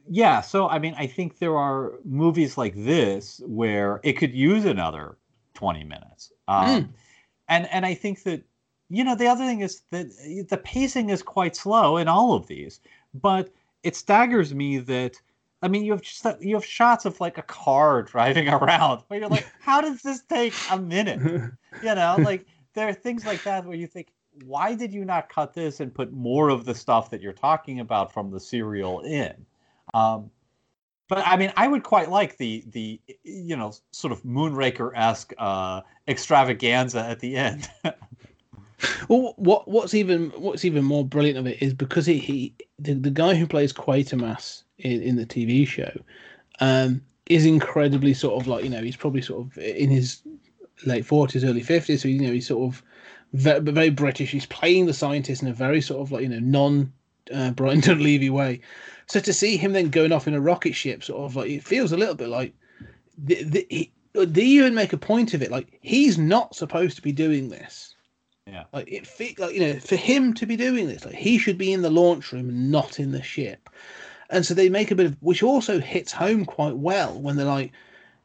yeah, 0.08 0.42
so 0.42 0.68
I 0.70 0.78
mean, 0.80 0.94
I 0.98 1.08
think 1.08 1.40
there 1.40 1.58
are 1.58 1.94
movies 2.04 2.58
like 2.58 2.76
this 2.76 3.42
where 3.46 4.00
it 4.04 4.14
could 4.14 4.34
use 4.34 4.66
another 4.66 5.18
20 5.56 5.84
minutes. 5.84 6.32
Um, 6.48 6.94
and 7.48 7.68
and 7.72 7.86
I 7.86 7.94
think 7.94 8.24
that 8.24 8.44
you 8.90 9.04
know 9.04 9.16
the 9.16 9.28
other 9.28 9.46
thing 9.46 9.62
is 9.62 9.82
that 9.92 10.08
the 10.50 10.58
pacing 10.58 11.10
is 11.10 11.22
quite 11.22 11.56
slow 11.56 11.98
in 11.98 12.08
all 12.08 12.34
of 12.34 12.48
these, 12.48 12.80
but 13.14 13.50
it 13.84 13.96
staggers 13.96 14.54
me 14.54 14.80
that 14.80 15.16
I 15.62 15.68
mean 15.68 15.84
you 15.84 15.92
have 15.92 16.02
just 16.02 16.26
you 16.42 16.56
have 16.56 16.66
shots 16.66 17.06
of 17.06 17.20
like 17.20 17.38
a 17.38 17.44
car 17.44 18.02
driving 18.12 18.50
around 18.50 19.04
where 19.08 19.20
you're 19.20 19.30
like, 19.30 19.48
how 19.60 19.82
does 19.82 20.02
this 20.02 20.24
take 20.24 20.54
a 20.72 20.80
minute? 20.80 21.22
You 21.84 21.94
know, 21.96 22.18
like 22.20 22.46
there 22.74 22.90
are 22.90 22.94
things 22.94 23.26
like 23.26 23.44
that 23.44 23.64
where 23.64 23.78
you 23.78 23.86
think, 23.86 24.08
why 24.46 24.76
did 24.76 24.94
you 24.94 25.06
not 25.06 25.30
cut 25.30 25.54
this 25.54 25.80
and 25.80 25.94
put 25.94 26.12
more 26.12 26.50
of 26.50 26.66
the 26.66 26.76
stuff 26.76 27.10
that 27.12 27.22
you're 27.22 27.34
talking 27.34 27.80
about 27.80 28.14
from 28.14 28.32
the 28.32 28.40
serial 28.40 29.02
in? 29.02 29.34
Um, 29.94 30.32
but 31.08 31.26
I 31.26 31.38
mean, 31.38 31.52
I 31.58 31.68
would 31.68 31.84
quite 31.84 32.10
like 32.10 32.38
the 32.38 32.64
the 32.68 33.02
you 33.24 33.56
know 33.56 33.74
sort 33.92 34.14
of 34.14 34.24
Moonraker 34.24 34.92
esque 34.96 35.34
uh, 35.38 35.82
extravaganza 36.08 37.04
at 37.04 37.20
the 37.20 37.36
end. 37.36 37.70
Well, 39.10 39.34
what 39.36 39.68
what's 39.68 39.94
even 39.94 40.30
what's 40.38 40.64
even 40.64 40.86
more 40.86 41.06
brilliant 41.06 41.38
of 41.38 41.48
it 41.48 41.62
is 41.62 41.74
because 41.74 42.06
he, 42.06 42.18
he 42.18 42.54
the, 42.78 42.94
the 42.94 43.10
guy 43.10 43.36
who 43.36 43.46
plays 43.46 43.74
Quatermass 43.74 44.64
in, 44.78 45.02
in 45.02 45.16
the 45.18 45.26
TV 45.26 45.68
show 45.68 45.92
um, 46.62 47.02
is 47.26 47.46
incredibly 47.46 48.14
sort 48.14 48.42
of 48.42 48.48
like 48.48 48.64
you 48.64 48.70
know 48.70 48.82
he's 48.82 48.96
probably 48.96 49.22
sort 49.22 49.46
of 49.46 49.58
in 49.58 49.90
his 49.90 50.22
late 50.86 51.06
forties, 51.06 51.44
early 51.44 51.62
fifties, 51.62 52.04
so 52.04 52.08
you 52.08 52.22
know 52.22 52.32
he's 52.32 52.48
sort 52.48 52.74
of 52.74 52.82
very, 53.34 53.60
very 53.60 53.90
British. 53.90 54.32
He's 54.32 54.46
playing 54.46 54.86
the 54.86 54.94
scientist 54.94 55.42
in 55.42 55.48
a 55.48 55.54
very 55.54 55.82
sort 55.82 56.02
of 56.02 56.12
like 56.12 56.24
you 56.24 56.30
know 56.30 56.40
non 56.40 56.92
uh, 57.34 57.52
Brian 57.52 57.82
Donlevy 57.82 58.30
way. 58.32 58.62
So 59.08 59.20
to 59.20 59.34
see 59.34 59.58
him 59.58 59.74
then 59.74 59.90
going 59.90 60.12
off 60.12 60.28
in 60.28 60.34
a 60.34 60.42
rocket 60.42 60.74
ship, 60.74 61.04
sort 61.04 61.22
of 61.22 61.36
like 61.36 61.50
it 61.50 61.64
feels 61.64 61.92
a 61.92 61.98
little 61.98 62.16
bit 62.16 62.30
like 62.30 62.54
the, 63.18 63.44
the, 63.44 63.68
he, 63.70 63.92
they 64.14 64.44
even 64.44 64.76
make 64.76 64.94
a 64.94 64.98
point 64.98 65.34
of 65.34 65.42
it. 65.42 65.52
Like 65.52 65.80
he's 65.82 66.18
not 66.18 66.56
supposed 66.56 66.96
to 66.98 67.02
be 67.02 67.12
doing 67.12 67.50
this. 67.50 67.96
Yeah. 68.48 68.64
Like 68.74 68.92
it 68.92 69.06
fe- 69.06 69.36
like 69.38 69.54
you 69.54 69.62
know, 69.62 69.80
for 69.80 69.96
him 69.96 70.34
to 70.36 70.46
be 70.46 70.56
doing 70.56 70.88
this, 70.88 71.06
like 71.06 71.16
he 71.16 71.38
should 71.38 71.58
be 71.58 71.74
in 71.74 71.82
the 71.82 71.90
launch 71.90 72.32
room 72.32 72.50
and 72.50 72.72
not 72.72 73.00
in 73.00 73.12
the 73.12 73.24
ship. 73.24 73.70
And 74.32 74.46
so 74.46 74.54
they 74.54 74.70
make 74.70 74.92
a 74.92 74.96
bit 74.96 75.08
of 75.08 75.18
which 75.22 75.42
also 75.42 75.80
hits 75.80 76.12
home 76.12 76.46
quite 76.46 76.78
well 76.78 77.20
when 77.20 77.36
they're 77.36 77.46
like, 77.46 77.72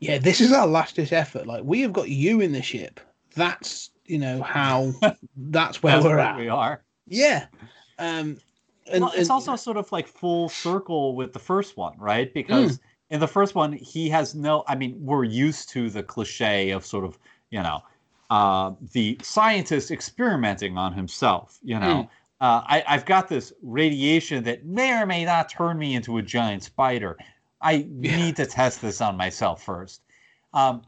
Yeah, 0.01 0.19
this 0.19 0.41
is 0.41 0.53
our 0.53 0.67
last 0.67 0.97
ditch 0.97 1.13
effort. 1.13 1.47
Like 1.47 1.65
we 1.65 1.81
have 1.83 1.93
got 1.93 2.09
you 2.09 2.41
in 2.41 2.53
the 2.53 2.63
ship. 2.63 3.01
That's 3.35 3.91
you 4.07 4.19
know 4.19 4.43
how 4.43 4.93
that's 5.37 5.83
where 5.83 5.95
That's 5.95 6.05
we're 6.05 6.19
at. 6.19 6.37
we 6.37 6.49
are. 6.49 6.83
Yeah. 7.07 7.47
Um 7.99 8.39
and, 8.87 9.01
well, 9.03 9.11
it's 9.13 9.23
and- 9.23 9.31
also 9.31 9.57
sort 9.57 9.77
of 9.77 9.91
like 9.93 10.07
full 10.07 10.49
circle 10.49 11.15
with 11.17 11.33
the 11.33 11.39
first 11.39 11.77
one, 11.77 11.95
right? 11.99 12.33
Because 12.35 12.81
in 13.11 13.21
the 13.21 13.29
first 13.29 13.55
one, 13.55 13.73
he 13.73 14.09
has 14.11 14.35
no. 14.35 14.65
I 14.67 14.75
mean, 14.75 14.97
we're 14.99 15.25
used 15.25 15.69
to 15.71 15.89
the 15.91 16.03
cliche 16.03 16.71
of 16.71 16.85
sort 16.85 17.05
of, 17.05 17.19
you 17.51 17.63
know, 17.63 17.83
uh, 18.31 18.73
the 18.93 19.19
scientist 19.23 19.91
experimenting 19.91 20.77
on 20.77 20.93
himself. 20.93 21.59
You 21.63 21.79
know, 21.79 22.11
uh, 22.41 22.63
I, 22.67 22.83
I've 22.89 23.05
got 23.07 23.29
this 23.29 23.53
radiation 23.63 24.43
that 24.45 24.65
may 24.67 24.93
or 24.93 25.07
may 25.07 25.25
not 25.25 25.49
turn 25.49 25.79
me 25.79 25.95
into 25.95 26.19
a 26.19 26.23
giant 26.23 26.63
spider. 26.65 27.17
I 27.61 27.87
Yeah. 28.01 28.17
need 28.17 28.37
to 28.37 28.47
test 28.47 28.83
this 28.83 29.01
on 29.01 29.17
myself 29.17 29.63
first. 29.63 30.03
Um, 30.53 30.83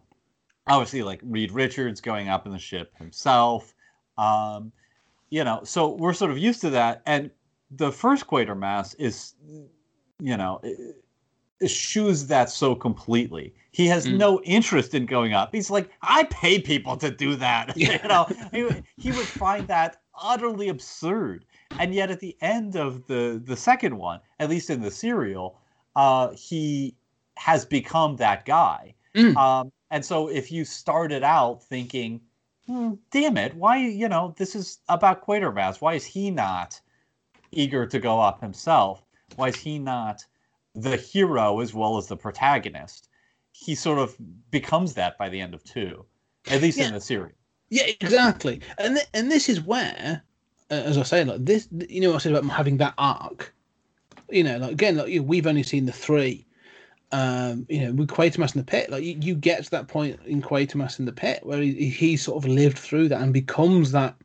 obviously, 0.69 1.03
like 1.03 1.21
Reed 1.23 1.53
Richards 1.53 2.01
going 2.01 2.29
up 2.29 2.47
in 2.47 2.53
the 2.53 2.59
ship 2.59 2.93
himself. 2.97 3.75
Um, 4.19 4.73
you 5.31 5.45
know, 5.45 5.61
so 5.65 5.89
we're 5.95 6.13
sort 6.15 6.31
of 6.31 6.39
used 6.39 6.61
to 6.63 6.71
that. 6.71 7.03
And 7.07 7.31
the 7.71 7.91
first 7.93 8.27
Quatermass 8.27 8.95
is, 8.99 9.35
you 10.21 10.37
know, 10.37 10.61
eschews 11.63 12.27
that 12.27 12.51
so 12.51 12.75
completely. 12.75 13.55
He 13.73 13.87
has 13.89 14.07
Mm. 14.07 14.19
no 14.19 14.41
interest 14.43 14.95
in 14.95 15.07
going 15.07 15.33
up. 15.33 15.55
He's 15.55 15.71
like, 15.71 15.91
I 16.03 16.25
pay 16.25 16.61
people 16.61 16.97
to 16.99 17.11
do 17.11 17.35
that. 17.37 17.73
Yeah. 17.77 18.01
you 18.03 18.09
know, 18.09 18.27
he, 18.53 18.63
would- 18.65 18.85
he 18.97 19.11
would 19.13 19.27
find 19.27 19.67
that 19.69 19.99
utterly 20.21 20.69
absurd. 20.69 21.45
And 21.79 21.93
yet, 21.95 22.11
at 22.11 22.21
the 22.21 22.37
end 22.41 22.77
of 22.77 23.07
the 23.07 23.43
the 23.45 23.57
second 23.57 23.97
one, 23.99 24.21
at 24.39 24.49
least 24.49 24.71
in 24.71 24.81
the 24.81 24.91
serial, 24.91 25.59
uh, 25.97 26.31
he 26.35 26.95
has 27.37 27.65
become 27.67 28.17
that 28.17 28.45
guy. 28.47 28.95
Mm. 29.17 29.37
Um, 29.37 29.73
and 29.91 30.05
so 30.05 30.29
if 30.29 30.53
you 30.53 30.65
started 30.65 31.23
out 31.23 31.63
thinking, 31.63 32.21
hmm, 32.67 32.95
damn 33.11 33.37
it, 33.39 33.55
why, 33.55 33.79
you 33.79 34.09
know, 34.09 34.35
this 34.37 34.55
is 34.55 34.79
about 34.89 35.25
Quatermass. 35.27 35.81
Why 35.81 35.95
is 35.95 36.05
he 36.05 36.31
not 36.31 36.81
eager 37.53 37.87
to 37.87 37.99
go 37.99 38.21
up 38.21 38.41
himself? 38.41 39.03
Why 39.37 39.49
is 39.49 39.57
he 39.57 39.79
not 39.79 40.25
the 40.75 40.97
hero 40.97 41.61
as 41.61 41.73
well 41.73 41.97
as 41.97 42.07
the 42.09 42.17
protagonist? 42.17 43.09
He 43.53 43.75
sort 43.75 43.99
of 43.99 44.17
becomes 44.51 44.95
that 44.95 45.17
by 45.17 45.29
the 45.31 45.41
end 45.41 45.55
of 45.55 45.65
two, 45.65 46.05
at 46.51 46.61
least 46.61 46.79
Yeah. 46.79 46.89
in 46.89 46.95
the 46.95 47.01
series. 47.01 47.35
Yeah, 47.71 47.85
exactly. 48.01 48.61
And 48.79 48.97
th- 48.97 49.09
and 49.15 49.31
this 49.31 49.49
is 49.49 49.61
where, 49.61 50.23
uh, 50.71 50.75
as 50.75 50.99
I 50.99 51.03
say, 51.03 51.25
like 51.25 51.45
this, 51.45 51.67
you 51.89 52.01
know, 52.01 52.11
what 52.11 52.17
I 52.17 52.19
said 52.19 52.35
about 52.35 52.51
having 52.51 52.77
that 52.77 52.95
arc. 52.99 53.53
You 54.31 54.45
know, 54.45 54.59
like 54.59 54.73
again, 54.73 54.97
like 54.97 55.09
you 55.09 55.21
know, 55.21 55.27
we've 55.27 55.47
only 55.47 55.63
seen 55.63 55.87
the 55.87 55.93
three. 55.93 56.46
Um, 57.17 57.65
you 57.71 57.81
know, 57.81 57.93
with 57.93 58.09
Quatermass 58.09 58.55
in 58.55 58.61
the 58.61 58.67
pit, 58.67 58.91
like 58.91 59.03
you, 59.03 59.17
you 59.19 59.35
get 59.35 59.65
to 59.65 59.71
that 59.71 59.89
point 59.89 60.21
in 60.27 60.43
Quatermass 60.43 60.99
in 60.99 61.07
the 61.07 61.13
pit 61.13 61.41
where 61.47 61.63
he, 61.63 61.89
he 61.89 62.15
sort 62.15 62.45
of 62.45 62.51
lived 62.51 62.77
through 62.77 63.09
that 63.09 63.23
and 63.23 63.33
becomes 63.33 63.93
that 63.93 64.17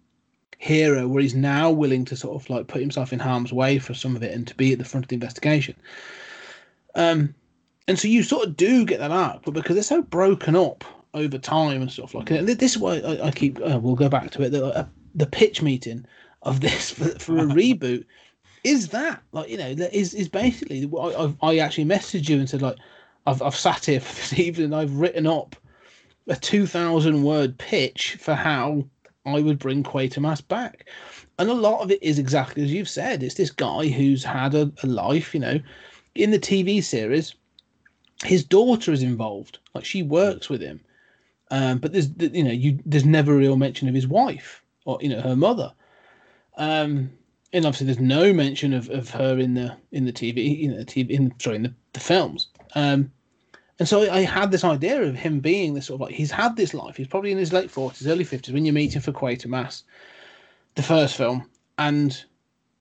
hero 0.57 1.07
where 1.07 1.22
he's 1.22 1.34
now 1.34 1.72
willing 1.72 2.03
to 2.03 2.18
sort 2.18 2.35
of 2.35 2.49
like 2.49 2.68
put 2.68 2.81
himself 2.81 3.13
in 3.13 3.19
harm's 3.19 3.53
way 3.53 3.80
for 3.80 3.93
some 3.93 4.13
of 4.13 4.23
it 4.23 4.34
and 4.34 4.45
to 4.45 4.55
be 4.55 4.73
at 4.73 4.77
the 4.77 4.84
front 4.84 5.05
of 5.05 5.07
the 5.07 5.13
investigation. 5.13 5.73
Um, 6.93 7.34
and 7.88 7.97
so 7.97 8.09
you 8.09 8.23
sort 8.23 8.45
of 8.45 8.57
do 8.57 8.84
get 8.84 8.99
that 8.99 9.09
arc, 9.09 9.43
but 9.45 9.53
because 9.53 9.76
they're 9.76 9.84
so 9.84 10.01
broken 10.01 10.57
up 10.57 10.84
over 11.13 11.38
time 11.38 11.81
and 11.81 11.89
stuff 11.89 12.13
like 12.13 12.27
that, 12.27 12.45
this 12.45 12.72
is 12.73 12.77
why 12.77 12.97
I, 12.97 13.27
I 13.27 13.31
keep. 13.31 13.57
Uh, 13.61 13.80
we'll 13.81 13.95
go 13.95 14.09
back 14.09 14.31
to 14.31 14.43
it. 14.43 14.49
The, 14.49 14.65
uh, 14.65 14.85
the 15.15 15.27
pitch 15.27 15.61
meeting 15.61 16.05
of 16.41 16.59
this 16.59 16.89
for, 16.97 17.18
for 17.19 17.38
a 17.38 17.43
reboot 17.45 18.03
is 18.64 18.90
that 18.90 19.22
like 19.32 19.50
you 19.50 19.58
know 19.58 19.68
is 19.92 20.14
is 20.14 20.30
basically 20.30 20.90
I 21.00 21.34
I 21.42 21.58
actually 21.58 21.86
messaged 21.86 22.30
you 22.30 22.38
and 22.38 22.50
said 22.50 22.62
like 22.62 22.78
I've 23.26 23.42
I've 23.42 23.56
sat 23.56 23.86
here 23.86 24.00
for 24.02 24.16
this 24.16 24.40
evening. 24.40 24.74
I've 24.74 24.96
written 24.96 25.28
up 25.28 25.56
a 26.28 26.36
two 26.36 26.68
thousand 26.68 27.24
word 27.24 27.58
pitch 27.58 28.18
for 28.20 28.36
how 28.36 28.86
I 29.26 29.42
would 29.42 29.60
bring 29.60 29.84
Quatermass 29.84 30.48
back. 30.48 30.88
And 31.40 31.50
a 31.50 31.54
lot 31.54 31.82
of 31.82 31.92
it 31.92 32.02
is 32.04 32.20
exactly 32.20 32.64
as 32.64 32.72
you've 32.72 32.90
said. 32.90 33.24
It's 33.24 33.36
this 33.36 33.52
guy 33.52 33.88
who's 33.88 34.24
had 34.24 34.54
a, 34.54 34.72
a 34.84 34.88
life, 34.88 35.34
you 35.34 35.40
know. 35.40 35.60
In 36.14 36.32
the 36.32 36.40
TV 36.40 36.84
series, 36.84 37.34
his 38.24 38.44
daughter 38.44 38.92
is 38.92 39.02
involved. 39.02 39.60
Like 39.74 39.86
she 39.86 40.04
works 40.04 40.50
with 40.50 40.62
him. 40.62 40.82
Um, 41.50 41.80
but 41.80 41.94
there's 41.94 42.10
you 42.20 42.44
know, 42.44 42.52
you 42.52 42.80
there's 42.86 43.06
never 43.06 43.34
a 43.34 43.38
real 43.38 43.58
mention 43.58 43.88
of 43.88 43.96
his 43.96 44.08
wife 44.08 44.64
or 44.86 45.00
you 45.02 45.10
know, 45.10 45.22
her 45.22 45.36
mother. 45.36 45.74
Um 46.58 47.12
and 47.53 47.65
obviously 47.65 47.86
there's 47.86 47.99
no 47.99 48.34
mention 48.34 48.73
of, 48.73 48.90
of 48.90 49.10
her 49.10 49.38
in 49.38 49.53
the 49.53 49.76
in 49.91 50.06
the 50.06 50.14
TV, 50.14 50.57
you 50.57 50.69
know, 50.69 50.84
TV 50.84 51.10
in 51.10 51.34
sorry, 51.40 51.57
in 51.57 51.64
the, 51.64 51.73
the 51.94 51.99
films. 51.99 52.48
Um 52.76 53.11
and 53.82 53.88
so 53.88 54.11
I 54.11 54.22
had 54.22 54.52
this 54.52 54.64
idea 54.64 55.02
of 55.02 55.15
him 55.15 55.40
being 55.40 55.73
this 55.73 55.88
sort 55.88 55.95
of 55.95 56.02
like 56.02 56.14
he's 56.14 56.30
had 56.30 56.56
this 56.56 56.76
life. 56.76 56.98
He's 56.98 57.07
probably 57.07 57.32
in 57.32 57.40
his 57.40 57.52
late 57.52 57.72
forties, 57.72 58.07
early 58.07 58.23
fifties 58.23 58.53
when 58.53 58.64
you're 58.64 58.73
meeting 58.73 59.02
for 59.02 59.11
Quatermass, 59.11 59.82
the 60.76 60.84
first 60.84 61.15
film, 61.15 61.49
and 61.80 62.23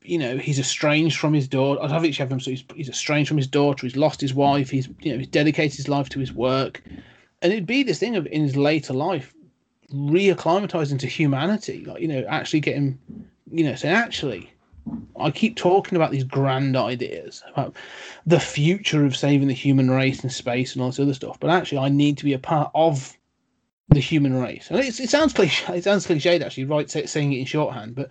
you 0.03 0.19
know 0.19 0.37
he's 0.37 0.59
estranged 0.59 1.17
from 1.19 1.33
his 1.33 1.49
daughter. 1.49 1.83
I'd 1.83 1.91
have 1.91 2.05
each 2.05 2.21
of 2.21 2.29
them. 2.29 2.39
So 2.39 2.51
he's, 2.51 2.65
he's 2.75 2.91
estranged 2.91 3.29
from 3.29 3.39
his 3.39 3.47
daughter. 3.47 3.87
He's 3.87 3.97
lost 3.97 4.21
his 4.21 4.35
wife. 4.35 4.69
He's 4.69 4.89
you 5.01 5.13
know 5.13 5.19
he's 5.19 5.29
dedicated 5.29 5.77
his 5.77 5.89
life 5.89 6.11
to 6.11 6.21
his 6.21 6.35
work, 6.35 6.83
and 7.41 7.51
it'd 7.51 7.65
be 7.65 7.83
this 7.83 7.99
thing 7.99 8.17
of 8.17 8.27
in 8.27 8.43
his 8.43 8.57
later 8.57 8.93
life, 8.93 9.33
reacclimatizing 9.95 10.99
to 10.99 11.07
humanity. 11.07 11.83
Like 11.87 12.03
you 12.03 12.09
know 12.09 12.25
actually 12.29 12.61
getting, 12.61 12.99
you 13.51 13.65
know 13.65 13.75
saying 13.75 13.95
actually, 13.95 14.53
I 15.19 15.31
keep 15.31 15.57
talking 15.57 15.97
about 15.97 16.11
these 16.11 16.25
grand 16.25 16.77
ideas 16.77 17.43
about 17.53 17.77
the 18.27 18.41
future 18.41 19.05
of 19.05 19.17
saving 19.17 19.49
the 19.49 19.55
human 19.55 19.91
race 19.91 20.21
and 20.23 20.33
space 20.33 20.73
and 20.73 20.83
all 20.83 20.89
this 20.89 21.01
other 21.01 21.15
stuff, 21.15 21.39
but 21.41 21.51
actually, 21.51 21.79
I 21.79 21.89
need 21.89 22.19
to 22.19 22.25
be 22.25 22.33
a 22.33 22.39
part 22.39 22.71
of 22.75 23.17
the 23.89 24.01
human 24.01 24.35
race. 24.35 24.71
And 24.71 24.79
it 24.79 24.95
sounds 24.95 25.33
cliche. 25.33 25.77
It 25.77 25.85
sounds 25.85 26.07
cliched 26.07 26.43
actually, 26.43 26.65
right? 26.65 26.91
Saying 26.91 27.33
it 27.33 27.39
in 27.39 27.45
shorthand, 27.45 27.95
but 27.95 28.09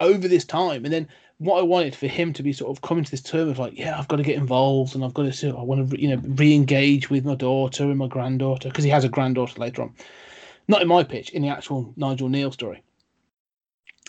over 0.00 0.26
this 0.26 0.44
time, 0.44 0.84
and 0.84 0.92
then 0.92 1.08
what 1.38 1.58
I 1.58 1.62
wanted 1.62 1.94
for 1.94 2.06
him 2.06 2.32
to 2.34 2.42
be 2.42 2.52
sort 2.52 2.70
of 2.70 2.82
coming 2.82 3.04
to 3.04 3.10
this 3.10 3.22
term 3.22 3.48
of 3.48 3.58
like, 3.58 3.76
yeah, 3.76 3.98
I've 3.98 4.08
got 4.08 4.16
to 4.16 4.22
get 4.22 4.36
involved, 4.36 4.94
and 4.94 5.04
I've 5.04 5.14
got 5.14 5.32
to, 5.32 5.56
I 5.56 5.62
want 5.62 5.90
to, 5.90 6.00
you 6.00 6.08
know, 6.08 6.22
re-engage 6.24 7.10
with 7.10 7.24
my 7.24 7.34
daughter 7.34 7.84
and 7.84 7.98
my 7.98 8.08
granddaughter 8.08 8.68
because 8.68 8.84
he 8.84 8.90
has 8.90 9.04
a 9.04 9.08
granddaughter 9.08 9.60
later 9.60 9.82
on. 9.82 9.94
Not 10.68 10.82
in 10.82 10.88
my 10.88 11.04
pitch, 11.04 11.30
in 11.30 11.42
the 11.42 11.48
actual 11.48 11.92
Nigel 11.96 12.28
Kneale 12.28 12.52
story 12.52 12.82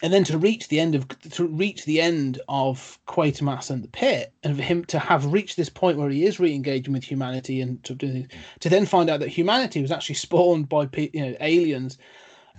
and 0.03 0.11
then 0.11 0.23
to 0.25 0.37
reach 0.37 0.67
the 0.67 0.79
end 0.79 0.93
of 0.95 1.07
to 1.31 1.47
reach 1.47 1.85
the 1.85 2.01
end 2.01 2.41
of 2.49 2.99
Quatermass 3.07 3.69
and 3.69 3.83
the 3.83 3.87
pit, 3.87 4.33
and 4.43 4.55
for 4.55 4.61
him 4.61 4.83
to 4.85 4.99
have 4.99 5.31
reached 5.31 5.55
this 5.55 5.69
point 5.69 5.97
where 5.97 6.09
he 6.09 6.25
is 6.25 6.39
re-engaging 6.39 6.93
with 6.93 7.03
humanity, 7.03 7.61
and 7.61 7.81
to 7.83 7.95
do- 7.95 8.11
things, 8.11 8.27
to 8.59 8.69
then 8.69 8.85
find 8.85 9.09
out 9.09 9.21
that 9.21 9.29
humanity 9.29 9.81
was 9.81 9.91
actually 9.91 10.15
spawned 10.15 10.67
by 10.67 10.89
you 11.13 11.25
know 11.25 11.35
aliens, 11.39 11.97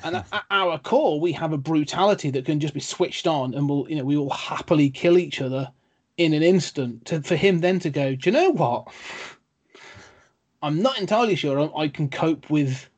and 0.03 0.17
at, 0.17 0.45
our 0.51 0.79
core 0.79 1.21
we 1.21 1.33
have 1.33 1.53
a 1.53 1.59
brutality 1.59 2.31
that 2.31 2.47
can 2.47 2.59
just 2.59 2.75
be 2.75 2.81
switched 2.81 3.27
on, 3.27 3.55
and 3.55 3.69
we'll 3.69 3.89
you 3.89 3.97
know 3.97 4.05
we 4.05 4.17
will 4.17 4.31
happily 4.31 4.89
kill 4.89 5.19
each 5.19 5.41
other 5.41 5.71
in 6.17 6.33
an 6.33 6.43
instant. 6.43 7.05
To 7.07 7.21
for 7.21 7.37
him 7.37 7.61
then 7.61 7.79
to 7.81 7.91
go, 7.91 8.15
do 8.15 8.31
you 8.31 8.33
know 8.33 8.51
what? 8.51 8.89
I'm 10.63 10.81
not 10.81 10.99
entirely 10.99 11.37
sure 11.37 11.71
I 11.77 11.89
can 11.89 12.09
cope 12.09 12.49
with 12.49 12.89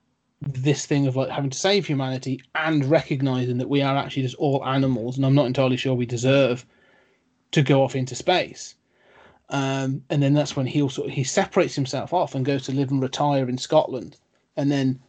this 0.41 0.87
thing 0.87 1.07
of 1.07 1.17
like 1.17 1.31
having 1.31 1.51
to 1.51 1.59
save 1.59 1.87
humanity 1.87 2.41
and 2.55 2.85
recognizing 2.85 3.59
that 3.59 3.69
we 3.69 3.83
are 3.83 3.97
actually 3.97 4.23
just 4.23 4.37
all 4.37 4.65
animals 4.65 5.17
and 5.17 5.27
i'm 5.27 5.35
not 5.35 5.47
entirely 5.47 5.77
sure 5.77 5.95
we 5.95 6.07
deserve 6.07 6.65
to 7.53 7.63
go 7.63 7.83
off 7.83 7.97
into 7.97 8.15
space. 8.15 8.75
Um, 9.51 10.03
and 10.11 10.23
then 10.23 10.35
that's 10.35 10.57
when 10.57 10.67
he 10.67 10.83
also 10.83 11.09
he 11.09 11.25
separates 11.25 11.75
himself 11.75 12.13
off 12.13 12.35
and 12.35 12.45
goes 12.45 12.65
to 12.65 12.73
live 12.73 12.91
and 12.91 13.01
retire 13.01 13.49
in 13.49 13.57
scotland. 13.57 14.17
And 14.57 14.71
then 14.71 15.01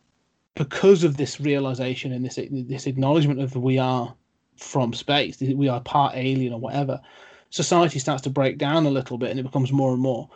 because 0.56 1.04
of 1.04 1.18
this 1.18 1.42
realization 1.42 2.14
and 2.14 2.24
this 2.24 2.40
this 2.52 2.88
acknowledgement 2.88 3.42
of 3.42 3.56
we 3.56 3.78
are 3.78 4.14
from 4.58 4.94
space 4.94 5.40
we 5.40 5.70
are 5.70 5.80
part 5.80 6.16
alien 6.16 6.52
or 6.52 6.60
whatever 6.60 7.00
society 7.50 7.98
starts 7.98 8.22
to 8.22 8.30
break 8.30 8.58
down 8.58 8.86
a 8.86 8.90
little 8.90 9.18
bit 9.18 9.32
and 9.32 9.40
it 9.40 9.44
becomes 9.44 9.72
more 9.72 9.94
and 9.94 10.02
more 10.02 10.30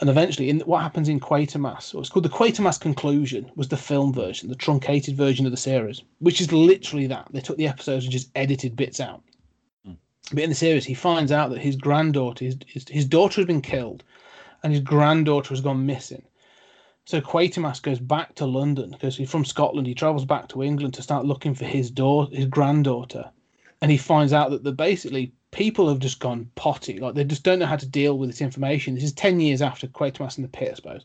and 0.00 0.08
eventually, 0.08 0.48
in 0.48 0.60
what 0.60 0.82
happens 0.82 1.10
in 1.10 1.20
Quatermass, 1.20 1.94
or 1.94 2.00
it's 2.00 2.08
called 2.08 2.24
the 2.24 2.30
Quatermass 2.30 2.80
conclusion, 2.80 3.50
was 3.54 3.68
the 3.68 3.76
film 3.76 4.14
version, 4.14 4.48
the 4.48 4.54
truncated 4.54 5.14
version 5.14 5.44
of 5.44 5.52
the 5.52 5.58
series, 5.58 6.02
which 6.20 6.40
is 6.40 6.52
literally 6.52 7.06
that. 7.06 7.28
They 7.30 7.40
took 7.40 7.58
the 7.58 7.68
episodes 7.68 8.04
and 8.04 8.12
just 8.12 8.30
edited 8.34 8.76
bits 8.76 8.98
out. 8.98 9.22
Hmm. 9.84 9.92
But 10.32 10.44
in 10.44 10.48
the 10.48 10.56
series, 10.56 10.86
he 10.86 10.94
finds 10.94 11.30
out 11.30 11.50
that 11.50 11.60
his 11.60 11.76
granddaughter, 11.76 12.46
his, 12.46 12.56
his, 12.66 12.88
his 12.88 13.04
daughter 13.04 13.42
has 13.42 13.46
been 13.46 13.60
killed, 13.60 14.02
and 14.62 14.72
his 14.72 14.82
granddaughter 14.82 15.50
has 15.50 15.60
gone 15.60 15.84
missing. 15.84 16.22
So 17.04 17.20
Quatermass 17.20 17.82
goes 17.82 17.98
back 17.98 18.34
to 18.36 18.46
London 18.46 18.92
because 18.92 19.18
he's 19.18 19.30
from 19.30 19.44
Scotland. 19.44 19.86
He 19.86 19.94
travels 19.94 20.24
back 20.24 20.48
to 20.48 20.62
England 20.62 20.94
to 20.94 21.02
start 21.02 21.26
looking 21.26 21.54
for 21.54 21.66
his 21.66 21.90
daughter, 21.90 22.34
his 22.34 22.46
granddaughter, 22.46 23.30
and 23.82 23.90
he 23.90 23.98
finds 23.98 24.32
out 24.32 24.50
that 24.50 24.64
the 24.64 24.72
basically 24.72 25.32
people 25.50 25.88
have 25.88 25.98
just 25.98 26.20
gone 26.20 26.50
potty. 26.54 26.98
Like 26.98 27.14
they 27.14 27.24
just 27.24 27.42
don't 27.42 27.58
know 27.58 27.66
how 27.66 27.76
to 27.76 27.86
deal 27.86 28.18
with 28.18 28.30
this 28.30 28.40
information. 28.40 28.94
This 28.94 29.04
is 29.04 29.12
ten 29.12 29.40
years 29.40 29.62
after 29.62 29.86
Quatermass 29.86 30.36
in 30.36 30.42
the 30.42 30.48
pit, 30.48 30.70
I 30.72 30.74
suppose. 30.74 31.04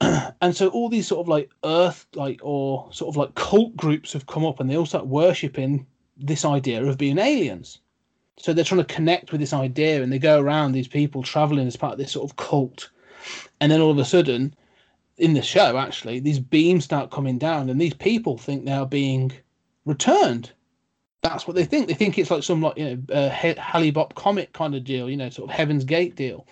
and 0.40 0.56
so 0.56 0.68
all 0.68 0.88
these 0.88 1.08
sort 1.08 1.20
of 1.20 1.28
like 1.28 1.50
earth 1.64 2.06
like 2.14 2.38
or 2.42 2.88
sort 2.92 3.12
of 3.12 3.16
like 3.16 3.34
cult 3.34 3.76
groups 3.76 4.12
have 4.12 4.26
come 4.26 4.44
up 4.44 4.60
and 4.60 4.70
they 4.70 4.76
all 4.76 4.86
start 4.86 5.06
worshipping 5.06 5.86
this 6.16 6.44
idea 6.44 6.84
of 6.84 6.98
being 6.98 7.18
aliens. 7.18 7.78
So 8.38 8.52
they're 8.52 8.64
trying 8.64 8.84
to 8.84 8.94
connect 8.94 9.32
with 9.32 9.40
this 9.40 9.52
idea 9.52 10.02
and 10.02 10.12
they 10.12 10.20
go 10.20 10.40
around 10.40 10.72
these 10.72 10.86
people 10.86 11.22
traveling 11.22 11.66
as 11.66 11.76
part 11.76 11.94
of 11.94 11.98
this 11.98 12.12
sort 12.12 12.30
of 12.30 12.36
cult. 12.36 12.88
And 13.60 13.72
then 13.72 13.80
all 13.80 13.90
of 13.90 13.98
a 13.98 14.04
sudden, 14.04 14.54
in 15.16 15.34
the 15.34 15.42
show, 15.42 15.76
actually, 15.76 16.20
these 16.20 16.38
beams 16.38 16.84
start 16.84 17.10
coming 17.10 17.38
down 17.38 17.68
and 17.68 17.80
these 17.80 17.94
people 17.94 18.38
think 18.38 18.64
they 18.64 18.72
are 18.72 18.86
being 18.86 19.32
returned 19.84 20.52
that's 21.22 21.46
what 21.46 21.56
they 21.56 21.64
think. 21.64 21.88
They 21.88 21.94
think 21.94 22.18
it's 22.18 22.30
like 22.30 22.42
some 22.42 22.62
like 22.62 22.78
you 22.78 22.84
know 22.84 23.14
uh, 23.14 23.30
Hale-Bopp 23.30 24.14
comet 24.14 24.52
kind 24.52 24.74
of 24.74 24.84
deal, 24.84 25.10
you 25.10 25.16
know, 25.16 25.30
sort 25.30 25.50
of 25.50 25.56
Heaven's 25.56 25.84
Gate 25.84 26.14
deal. 26.14 26.46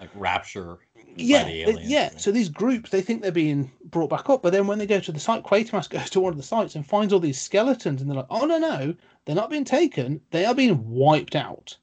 Like 0.00 0.10
Rapture. 0.14 0.78
Yeah, 1.16 1.44
the 1.44 1.78
yeah. 1.82 2.08
right? 2.08 2.20
So 2.20 2.30
these 2.30 2.48
groups, 2.48 2.90
they 2.90 3.00
think 3.00 3.22
they're 3.22 3.32
being 3.32 3.70
brought 3.86 4.10
back 4.10 4.28
up, 4.28 4.42
but 4.42 4.52
then 4.52 4.66
when 4.66 4.78
they 4.78 4.86
go 4.86 5.00
to 5.00 5.12
the 5.12 5.20
site, 5.20 5.44
Quatermass 5.44 5.88
goes 5.90 6.10
to 6.10 6.20
one 6.20 6.32
of 6.32 6.36
the 6.36 6.42
sites 6.42 6.74
and 6.74 6.86
finds 6.86 7.12
all 7.12 7.20
these 7.20 7.40
skeletons, 7.40 8.00
and 8.00 8.10
they're 8.10 8.16
like, 8.16 8.26
"Oh 8.30 8.46
no, 8.46 8.58
no, 8.58 8.94
they're 9.24 9.34
not 9.34 9.50
being 9.50 9.64
taken; 9.64 10.20
they 10.30 10.44
are 10.44 10.54
being 10.54 10.90
wiped 10.90 11.36
out." 11.36 11.76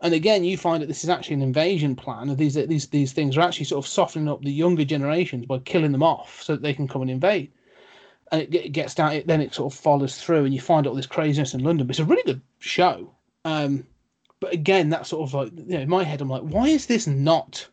And 0.00 0.14
again, 0.14 0.44
you 0.44 0.56
find 0.56 0.80
that 0.80 0.86
this 0.86 1.02
is 1.02 1.10
actually 1.10 1.34
an 1.34 1.42
invasion 1.42 1.96
plan. 1.96 2.28
Of 2.28 2.36
these 2.38 2.54
these 2.54 2.86
these 2.88 3.12
things 3.12 3.36
are 3.36 3.42
actually 3.42 3.66
sort 3.66 3.84
of 3.84 3.88
softening 3.88 4.28
up 4.28 4.42
the 4.42 4.52
younger 4.52 4.84
generations 4.84 5.46
by 5.46 5.58
killing 5.58 5.92
them 5.92 6.04
off, 6.04 6.42
so 6.42 6.54
that 6.54 6.62
they 6.62 6.74
can 6.74 6.86
come 6.86 7.02
and 7.02 7.10
invade 7.10 7.50
and 8.32 8.42
it, 8.42 8.54
it 8.54 8.68
gets 8.70 8.94
down. 8.94 9.12
It, 9.12 9.26
then 9.26 9.40
it 9.40 9.54
sort 9.54 9.72
of 9.72 9.78
follows 9.78 10.20
through, 10.20 10.44
and 10.44 10.54
you 10.54 10.60
find 10.60 10.86
all 10.86 10.94
this 10.94 11.06
craziness 11.06 11.54
in 11.54 11.62
London. 11.62 11.86
But 11.86 11.92
it's 11.92 12.00
a 12.00 12.04
really 12.04 12.22
good 12.24 12.42
show. 12.58 13.12
Um, 13.44 13.86
but 14.40 14.52
again, 14.52 14.90
that 14.90 15.06
sort 15.06 15.28
of 15.28 15.34
like 15.34 15.52
you 15.56 15.76
know, 15.76 15.80
in 15.80 15.88
my 15.88 16.04
head, 16.04 16.20
I'm 16.20 16.28
like, 16.28 16.42
why 16.42 16.68
is 16.68 16.86
this 16.86 17.06
not? 17.06 17.66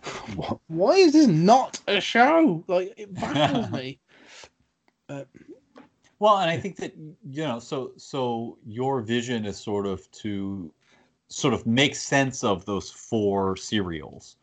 Why 0.68 0.92
is 0.92 1.12
this 1.12 1.26
not 1.26 1.80
a 1.88 2.00
show? 2.00 2.64
Like 2.68 2.94
it 2.96 3.12
baffles 3.12 3.70
me. 3.72 3.98
Well, 6.20 6.38
and 6.38 6.50
I 6.50 6.56
think 6.56 6.76
that 6.76 6.94
you 6.96 7.42
know, 7.42 7.58
so 7.58 7.92
so 7.96 8.58
your 8.64 9.00
vision 9.02 9.44
is 9.44 9.56
sort 9.56 9.86
of 9.86 10.10
to 10.12 10.72
sort 11.28 11.52
of 11.52 11.66
make 11.66 11.94
sense 11.94 12.42
of 12.42 12.64
those 12.64 12.90
four 12.90 13.56
serials 13.56 14.36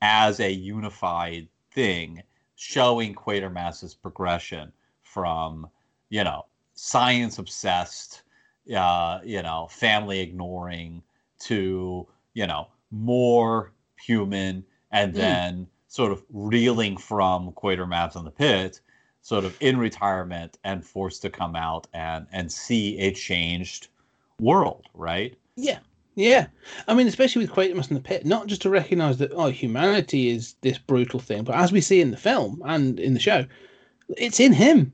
as 0.00 0.40
a 0.40 0.50
unified 0.50 1.48
thing, 1.72 2.22
showing 2.56 3.14
Quatermass's 3.14 3.94
progression 3.94 4.72
from, 5.12 5.68
you 6.08 6.22
know, 6.24 6.46
science 6.74 7.38
obsessed, 7.38 8.22
uh, 8.74 9.18
you 9.24 9.42
know, 9.42 9.66
family 9.70 10.20
ignoring 10.20 11.02
to, 11.40 12.06
you 12.34 12.46
know, 12.46 12.68
more 12.90 13.72
human 14.04 14.64
and 14.92 15.12
Mm. 15.12 15.16
then 15.16 15.66
sort 15.88 16.12
of 16.12 16.22
reeling 16.30 16.96
from 16.96 17.52
Quatermass 17.52 18.16
in 18.16 18.24
the 18.24 18.30
pit, 18.30 18.80
sort 19.22 19.44
of 19.44 19.56
in 19.60 19.78
retirement 19.78 20.58
and 20.64 20.84
forced 20.84 21.22
to 21.22 21.30
come 21.30 21.56
out 21.56 21.86
and 21.92 22.26
and 22.32 22.50
see 22.52 22.98
a 22.98 23.12
changed 23.12 23.88
world, 24.40 24.86
right? 24.94 25.34
Yeah, 25.56 25.80
yeah. 26.14 26.46
I 26.88 26.94
mean, 26.94 27.06
especially 27.08 27.42
with 27.44 27.52
Quatermass 27.52 27.90
in 27.90 27.96
the 27.96 28.02
pit, 28.02 28.24
not 28.24 28.46
just 28.46 28.62
to 28.62 28.70
recognise 28.70 29.18
that 29.18 29.32
oh, 29.32 29.50
humanity 29.50 30.28
is 30.30 30.54
this 30.60 30.78
brutal 30.78 31.20
thing, 31.20 31.42
but 31.44 31.56
as 31.56 31.72
we 31.72 31.80
see 31.80 32.00
in 32.00 32.10
the 32.12 32.16
film 32.16 32.62
and 32.64 32.98
in 33.00 33.14
the 33.14 33.20
show, 33.20 33.44
it's 34.16 34.40
in 34.40 34.52
him. 34.52 34.92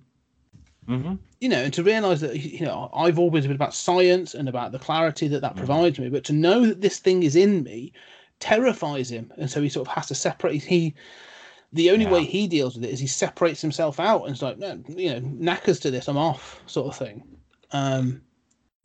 Mm-hmm. 0.88 1.14
You 1.40 1.48
know, 1.48 1.62
and 1.62 1.74
to 1.74 1.82
realise 1.82 2.20
that 2.20 2.38
you 2.38 2.64
know 2.64 2.90
I've 2.94 3.18
always 3.18 3.46
been 3.46 3.56
about 3.56 3.74
science 3.74 4.34
and 4.34 4.48
about 4.48 4.72
the 4.72 4.78
clarity 4.78 5.28
that 5.28 5.40
that 5.42 5.54
Mhm. 5.54 5.58
provides 5.58 5.98
me, 5.98 6.08
but 6.08 6.24
to 6.24 6.32
know 6.32 6.66
that 6.66 6.80
this 6.80 6.98
thing 6.98 7.22
is 7.22 7.36
in 7.36 7.62
me 7.62 7.92
terrifies 8.40 9.10
him, 9.10 9.32
and 9.36 9.50
so 9.50 9.60
he 9.62 9.68
sort 9.68 9.88
of 9.88 9.94
has 9.94 10.06
to 10.08 10.14
separate. 10.14 10.62
He 10.62 10.94
the 11.72 11.90
only 11.90 12.06
way 12.06 12.24
he 12.24 12.46
deals 12.46 12.74
with 12.74 12.84
it 12.84 12.90
is 12.90 13.00
he 13.00 13.06
separates 13.06 13.60
himself 13.60 14.00
out 14.00 14.22
and 14.22 14.32
it's 14.32 14.40
like 14.42 14.58
no, 14.58 14.82
you 14.88 15.10
know, 15.10 15.18
knackers 15.20 15.80
to 15.80 15.90
this, 15.90 16.08
I'm 16.08 16.16
off, 16.16 16.62
sort 16.66 16.86
of 16.86 16.96
thing. 16.96 17.22
Um, 17.72 18.22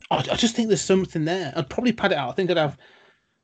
I, 0.09 0.17
I 0.17 0.35
just 0.35 0.55
think 0.55 0.67
there's 0.67 0.81
something 0.81 1.23
there. 1.23 1.53
I'd 1.55 1.69
probably 1.69 1.93
pad 1.93 2.11
it 2.11 2.17
out. 2.17 2.29
I 2.29 2.33
think 2.33 2.49
I'd 2.49 2.57
have, 2.57 2.77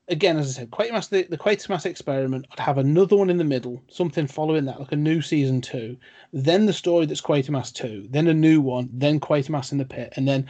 again, 0.08 0.36
as 0.36 0.48
I 0.48 0.60
said, 0.60 0.70
Quatermass, 0.70 1.08
the, 1.08 1.24
the 1.24 1.38
Quatermass 1.38 1.86
experiment. 1.86 2.46
I'd 2.50 2.60
have 2.60 2.78
another 2.78 3.16
one 3.16 3.30
in 3.30 3.38
the 3.38 3.44
middle, 3.44 3.82
something 3.88 4.26
following 4.26 4.64
that, 4.64 4.80
like 4.80 4.92
a 4.92 4.96
new 4.96 5.22
season 5.22 5.60
two. 5.60 5.96
Then 6.32 6.66
the 6.66 6.72
story 6.72 7.06
that's 7.06 7.20
Quatermass 7.20 7.72
two. 7.72 8.06
Then 8.10 8.26
a 8.26 8.34
new 8.34 8.60
one. 8.60 8.88
Then 8.92 9.20
Quatermass 9.20 9.72
in 9.72 9.78
the 9.78 9.84
pit, 9.84 10.12
and 10.16 10.26
then 10.26 10.48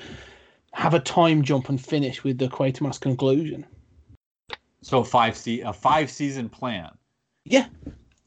have 0.72 0.94
a 0.94 1.00
time 1.00 1.42
jump 1.42 1.68
and 1.68 1.80
finish 1.80 2.24
with 2.24 2.38
the 2.38 2.48
Quatermass 2.48 3.00
conclusion. 3.00 3.66
So 4.82 5.02
five 5.02 5.36
se- 5.36 5.60
a 5.60 5.72
five 5.72 6.10
season 6.10 6.48
plan. 6.48 6.90
Yeah, 7.44 7.66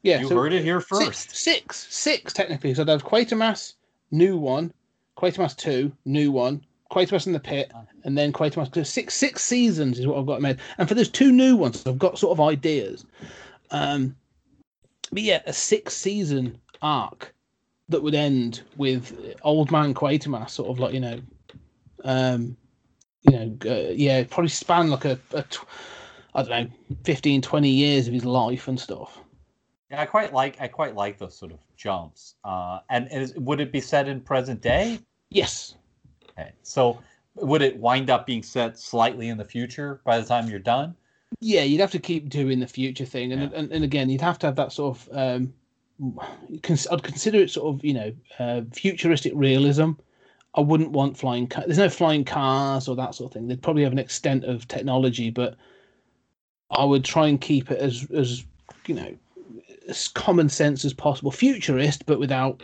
yeah. 0.02 0.20
you 0.20 0.28
so 0.28 0.36
heard 0.36 0.52
it 0.52 0.62
here 0.62 0.80
first. 0.80 1.34
six, 1.34 1.86
six 1.90 2.32
technically. 2.32 2.74
So 2.74 2.82
I'd 2.82 2.88
have 2.88 3.04
Quatermass, 3.04 3.74
new 4.10 4.36
one, 4.36 4.72
Quatermass 5.16 5.56
two, 5.56 5.92
new 6.04 6.30
one, 6.30 6.64
Quatermass 6.92 7.26
in 7.26 7.32
the 7.32 7.40
pit, 7.40 7.72
and 8.04 8.16
then 8.16 8.32
Quatermass. 8.32 8.74
So 8.74 8.82
six, 8.82 9.14
six 9.14 9.42
seasons 9.42 9.98
is 9.98 10.06
what 10.06 10.18
I've 10.18 10.26
got 10.26 10.42
made. 10.42 10.58
And 10.78 10.88
for 10.88 10.94
those 10.94 11.08
two 11.08 11.32
new 11.32 11.56
ones, 11.56 11.86
I've 11.86 11.98
got 11.98 12.18
sort 12.18 12.38
of 12.38 12.40
ideas. 12.40 13.06
Um, 13.70 14.14
but 15.10 15.22
yeah, 15.22 15.42
a 15.46 15.52
six 15.52 15.94
season 15.94 16.60
arc 16.82 17.34
that 17.88 18.02
would 18.02 18.14
end 18.14 18.62
with 18.76 19.36
old 19.42 19.70
man 19.70 19.94
Quatermass, 19.94 20.50
sort 20.50 20.68
of 20.70 20.78
like 20.78 20.92
you 20.92 21.00
know, 21.00 21.20
um, 22.04 22.56
you 23.22 23.32
know, 23.32 23.56
uh, 23.66 23.92
yeah, 23.92 24.24
probably 24.28 24.48
span 24.48 24.90
like 24.90 25.04
a, 25.04 25.18
a 25.32 25.42
tw- 25.42 25.66
I 26.34 26.42
don't 26.42 26.50
know, 26.50 26.96
15, 27.04 27.42
20 27.42 27.68
years 27.68 28.06
of 28.06 28.14
his 28.14 28.24
life 28.24 28.68
and 28.68 28.78
stuff. 28.78 29.18
Yeah, 29.90 30.00
I 30.00 30.06
quite 30.06 30.32
like 30.32 30.60
I 30.60 30.68
quite 30.68 30.94
like 30.94 31.18
those 31.18 31.36
sort 31.36 31.52
of 31.52 31.58
jumps. 31.76 32.34
Uh, 32.44 32.80
and 32.90 33.08
is, 33.10 33.34
would 33.36 33.60
it 33.60 33.72
be 33.72 33.80
set 33.80 34.08
in 34.08 34.20
present 34.20 34.60
day? 34.60 34.98
Yes. 35.30 35.76
Okay. 36.38 36.52
So 36.62 36.98
would 37.36 37.62
it 37.62 37.76
wind 37.78 38.10
up 38.10 38.26
being 38.26 38.42
set 38.42 38.78
slightly 38.78 39.28
in 39.28 39.38
the 39.38 39.44
future 39.44 40.00
by 40.04 40.18
the 40.20 40.26
time 40.26 40.48
you're 40.48 40.58
done? 40.58 40.94
Yeah, 41.40 41.62
you'd 41.62 41.80
have 41.80 41.90
to 41.92 41.98
keep 41.98 42.28
doing 42.28 42.60
the 42.60 42.66
future 42.66 43.06
thing, 43.06 43.32
and 43.32 43.42
Yeah. 43.42 43.48
and, 43.54 43.72
and 43.72 43.84
again, 43.84 44.10
you'd 44.10 44.20
have 44.20 44.38
to 44.40 44.46
have 44.46 44.56
that 44.56 44.72
sort 44.72 44.96
of. 44.96 45.08
Um, 45.12 45.54
cons- 46.62 46.86
I'd 46.88 47.02
consider 47.02 47.38
it 47.38 47.50
sort 47.50 47.74
of 47.74 47.84
you 47.84 47.94
know 47.94 48.12
uh, 48.38 48.62
futuristic 48.72 49.32
realism. 49.34 49.92
I 50.54 50.60
wouldn't 50.60 50.90
want 50.90 51.16
flying. 51.16 51.50
There's 51.66 51.78
no 51.78 51.88
flying 51.88 52.24
cars 52.24 52.86
or 52.86 52.96
that 52.96 53.14
sort 53.14 53.30
of 53.30 53.34
thing. 53.34 53.48
They'd 53.48 53.62
probably 53.62 53.82
have 53.84 53.92
an 53.92 53.98
extent 53.98 54.44
of 54.44 54.68
technology, 54.68 55.30
but 55.30 55.56
I 56.70 56.84
would 56.84 57.04
try 57.04 57.28
and 57.28 57.40
keep 57.40 57.70
it 57.70 57.78
as 57.78 58.06
as 58.10 58.44
you 58.86 58.94
know 58.94 59.14
as 59.88 60.08
common 60.08 60.48
sense 60.50 60.84
as 60.84 60.92
possible. 60.92 61.30
Futurist, 61.30 62.04
but 62.04 62.18
without 62.20 62.62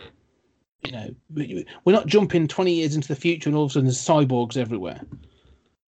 you 0.85 0.91
know 0.91 1.13
we- 1.33 1.65
we're 1.85 1.93
not 1.93 2.07
jumping 2.07 2.47
20 2.47 2.73
years 2.73 2.95
into 2.95 3.07
the 3.07 3.15
future 3.15 3.49
and 3.49 3.55
all 3.57 3.65
of 3.65 3.71
a 3.71 3.73
sudden 3.73 3.85
there's 3.85 3.97
cyborgs 4.03 4.57
everywhere. 4.57 5.01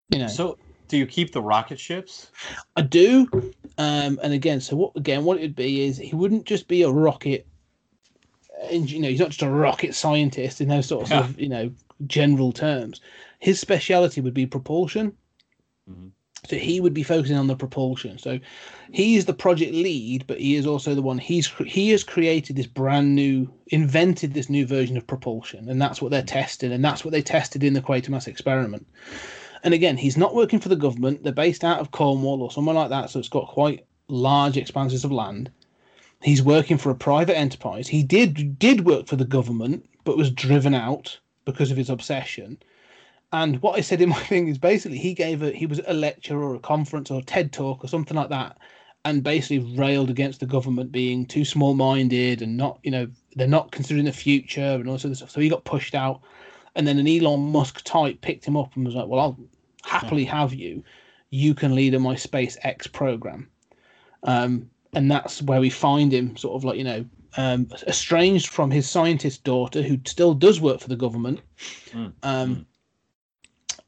You 0.10 0.20
know. 0.20 0.28
So 0.28 0.58
do 0.90 0.98
you 0.98 1.06
keep 1.08 1.32
the 1.32 1.42
rocket 1.42 1.80
ships? 1.80 2.32
I 2.76 2.82
do. 2.82 3.28
Um, 3.78 4.20
and 4.22 4.34
again, 4.34 4.60
so 4.60 4.76
what 4.76 4.92
again? 4.98 5.24
What 5.24 5.38
it 5.38 5.42
would 5.42 5.56
be 5.56 5.82
is 5.86 5.98
he 5.98 6.14
wouldn't 6.16 6.46
just 6.46 6.68
be 6.68 6.82
a 6.84 6.90
rocket. 6.90 7.48
engineer. 8.70 8.96
You 8.96 9.02
know, 9.02 9.10
he's 9.10 9.20
not 9.20 9.30
just 9.30 9.42
a 9.42 9.50
rocket 9.50 9.96
scientist 9.96 10.62
in 10.62 10.68
those 10.68 10.86
sorts 10.86 11.10
Yeah. 11.10 11.22
of 11.22 11.40
you 11.40 11.50
know 11.50 11.72
general 12.06 12.52
terms. 12.52 13.02
His 13.40 13.60
speciality 13.60 14.22
would 14.22 14.34
be 14.36 14.46
propulsion. 14.46 15.14
Mhm. 15.90 16.12
So 16.48 16.56
he 16.56 16.82
would 16.82 16.94
be 16.94 17.04
focusing 17.04 17.38
on 17.38 17.48
the 17.48 17.56
propulsion. 17.56 18.18
So 18.18 18.40
he 18.92 19.16
is 19.16 19.26
the 19.26 19.34
project 19.34 19.74
lead, 19.74 20.26
but 20.26 20.40
he 20.40 20.56
is 20.56 20.66
also 20.66 20.96
the 20.96 21.02
one. 21.02 21.20
He's 21.20 21.48
he 21.68 21.92
has 21.92 22.04
created 22.04 22.56
this 22.56 22.68
brand 22.68 23.14
new, 23.14 23.52
invented 23.68 24.34
this 24.34 24.50
new 24.50 24.66
version 24.66 24.98
of 24.98 25.06
propulsion, 25.06 25.70
and 25.70 25.80
that's 25.82 26.02
what 26.02 26.10
they're 26.10 26.24
testing, 26.24 26.72
and 26.72 26.84
that's 26.84 27.06
what 27.06 27.12
they 27.12 27.22
tested 27.22 27.64
in 27.64 27.74
the 27.74 27.82
Quatermass 27.82 28.28
experiment. 28.28 28.88
And 29.64 29.76
again, 29.76 29.98
he's 29.98 30.18
not 30.18 30.34
working 30.34 30.60
for 30.60 30.70
the 30.70 30.76
government. 30.76 31.24
They're 31.24 31.32
based 31.32 31.64
out 31.64 31.80
of 31.80 31.92
Cornwall 31.92 32.42
or 32.42 32.52
somewhere 32.52 32.76
like 32.76 32.90
that, 32.90 33.12
so 33.12 33.20
it's 33.20 33.30
got 33.30 33.48
quite 33.48 33.86
large 34.08 34.58
expanses 34.58 35.06
of 35.06 35.12
land. 35.12 35.52
He's 36.24 36.42
working 36.42 36.78
for 36.78 36.90
a 36.90 36.96
private 36.96 37.38
enterprise. 37.38 37.88
He 37.88 38.02
did 38.02 38.58
did 38.58 38.86
work 38.86 39.08
for 39.08 39.16
the 39.16 39.26
government, 39.26 39.88
but 40.04 40.18
was 40.18 40.32
driven 40.32 40.74
out 40.74 41.20
because 41.46 41.70
of 41.70 41.78
his 41.78 41.90
obsession. 41.90 42.58
And 43.34 43.62
what 43.62 43.78
I 43.78 43.82
said 43.82 44.02
in 44.02 44.10
my 44.10 44.20
thing 44.24 44.48
is 44.48 44.58
basically 44.58 44.98
he 44.98 45.14
gave 45.14 45.42
a 45.42 45.52
he 45.52 45.66
was 45.66 45.80
at 45.80 45.90
a 45.90 45.94
lecture 45.94 46.42
or 46.42 46.56
a 46.56 46.60
conference 46.60 47.12
or 47.12 47.20
a 47.20 47.24
TED 47.24 47.52
talk 47.54 47.84
or 47.84 47.88
something 47.88 48.16
like 48.16 48.30
that, 48.30 48.58
and 49.06 49.24
basically 49.24 49.60
railed 49.78 50.10
against 50.10 50.40
the 50.40 50.46
government 50.46 50.92
being 50.92 51.26
too 51.26 51.46
small 51.46 51.74
minded 51.74 52.42
and 52.42 52.58
not 52.58 52.80
you 52.84 52.92
know 52.92 53.08
they're 53.36 53.48
not 53.48 53.72
considering 53.72 54.06
the 54.06 54.12
future 54.12 54.62
and 54.62 54.88
all 54.90 54.98
sorts 54.98 55.14
of 55.14 55.18
stuff. 55.18 55.32
So 55.32 55.42
he 55.42 55.50
got 55.50 55.64
pushed 55.64 55.96
out, 55.96 56.22
and 56.76 56.88
then 56.88 56.98
an 56.98 57.08
Elon 57.08 57.52
Musk 57.52 57.84
type 57.84 58.22
picked 58.22 58.46
him 58.46 58.58
up 58.58 58.76
and 58.76 58.86
was 58.86 58.96
like, 58.96 59.08
"Well, 59.08 59.20
I'll 59.20 59.40
happily 59.84 60.26
have 60.26 60.54
you. 60.54 60.84
You 61.30 61.54
can 61.54 61.74
lead 61.76 61.94
in 61.94 62.02
my 62.02 62.16
SpaceX 62.16 62.92
program." 62.92 63.50
Um, 64.24 64.70
and 64.94 65.10
that's 65.10 65.42
where 65.42 65.62
we 65.62 65.70
find 65.70 66.12
him, 66.14 66.36
sort 66.36 66.56
of 66.56 66.66
like 66.66 66.78
you 66.78 66.84
know, 66.84 67.06
um, 67.38 67.68
estranged 67.88 68.50
from 68.50 68.70
his 68.70 68.90
scientist 68.90 69.44
daughter, 69.46 69.82
who 69.82 69.98
still 70.06 70.34
does 70.34 70.60
work 70.60 70.82
for 70.82 70.90
the 70.90 70.98
government. 70.98 71.40
Mm, 71.92 72.14
Um, 72.24 72.66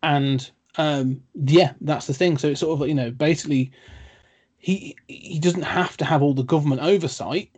and 0.03 0.51
um, 0.77 1.21
yeah, 1.34 1.73
that's 1.81 2.07
the 2.07 2.13
thing. 2.13 2.38
So 2.38 2.49
it's 2.49 2.59
sort 2.59 2.80
of 2.80 2.88
you 2.88 2.93
know, 2.93 3.09
basically, 3.11 3.71
he 4.57 4.95
he 5.07 5.39
doesn't 5.39 5.63
have 5.63 5.97
to 5.97 6.05
have 6.05 6.21
all 6.21 6.34
the 6.34 6.43
government 6.43 6.81
oversight, 6.81 7.49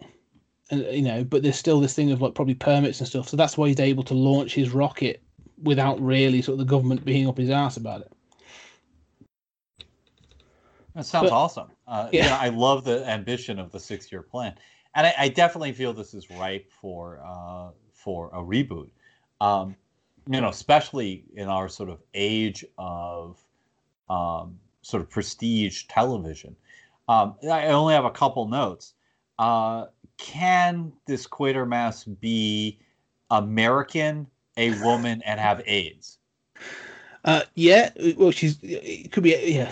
and 0.69 0.81
you 0.85 1.01
know, 1.01 1.23
but 1.23 1.43
there's 1.43 1.57
still 1.57 1.80
this 1.81 1.93
thing 1.93 2.11
of 2.11 2.22
like 2.22 2.35
probably 2.35 2.53
permits 2.55 2.99
and 2.99 3.07
stuff. 3.09 3.27
So 3.27 3.35
that's 3.35 3.57
why 3.57 3.67
he's 3.67 3.80
able 3.80 4.03
to 4.03 4.13
launch 4.13 4.53
his 4.53 4.69
rocket 4.69 5.22
without 5.63 5.99
really 6.01 6.41
sort 6.41 6.53
of 6.53 6.59
the 6.59 6.65
government 6.65 7.03
being 7.05 7.27
up 7.27 7.38
his 7.38 7.49
ass 7.49 7.77
about 7.77 8.01
it. 8.01 8.11
That 10.93 11.05
sounds 11.05 11.30
But- 11.30 11.35
awesome. 11.35 11.72
Uh, 11.88 12.09
Yeah. 12.13 12.30
know, 12.30 12.38
I 12.39 12.49
love 12.49 12.84
the 12.84 13.07
ambition 13.07 13.59
of 13.59 13.72
the 13.72 13.80
six-year 13.80 14.22
plan, 14.23 14.55
and 14.95 15.07
I, 15.07 15.13
I 15.17 15.30
definitely 15.30 15.73
feel 15.73 15.93
this 15.93 16.13
is 16.13 16.30
ripe 16.31 16.69
for 16.72 17.19
uh, 17.26 17.72
for 17.93 18.30
a 18.34 18.39
reboot. 18.39 18.89
Um, 19.41 19.76
you 20.27 20.41
know, 20.41 20.49
especially 20.49 21.23
in 21.35 21.47
our 21.47 21.69
sort 21.69 21.89
of 21.89 22.02
age 22.14 22.65
of 22.77 23.39
um, 24.10 24.60
sort 24.81 25.02
of 25.02 25.10
prestige 25.10 25.84
television. 25.88 26.56
Um, 27.07 27.35
I 27.49 27.68
only 27.68 27.93
have 27.93 28.06
a 28.06 28.11
couple 28.11 28.47
notes. 28.47 28.93
Uh, 29.38 29.85
can 30.18 30.93
this 31.06 31.27
Quatermass 31.27 32.19
be 32.19 32.80
American, 33.30 34.27
a 34.57 34.72
woman, 34.84 35.22
and 35.26 35.39
have 35.39 35.61
AIDS? 35.65 36.18
Uh, 37.23 37.41
yeah, 37.56 37.89
well, 38.18 38.31
she's. 38.31 38.57
It 38.61 39.11
could 39.11 39.23
be. 39.23 39.35
Yeah, 39.53 39.72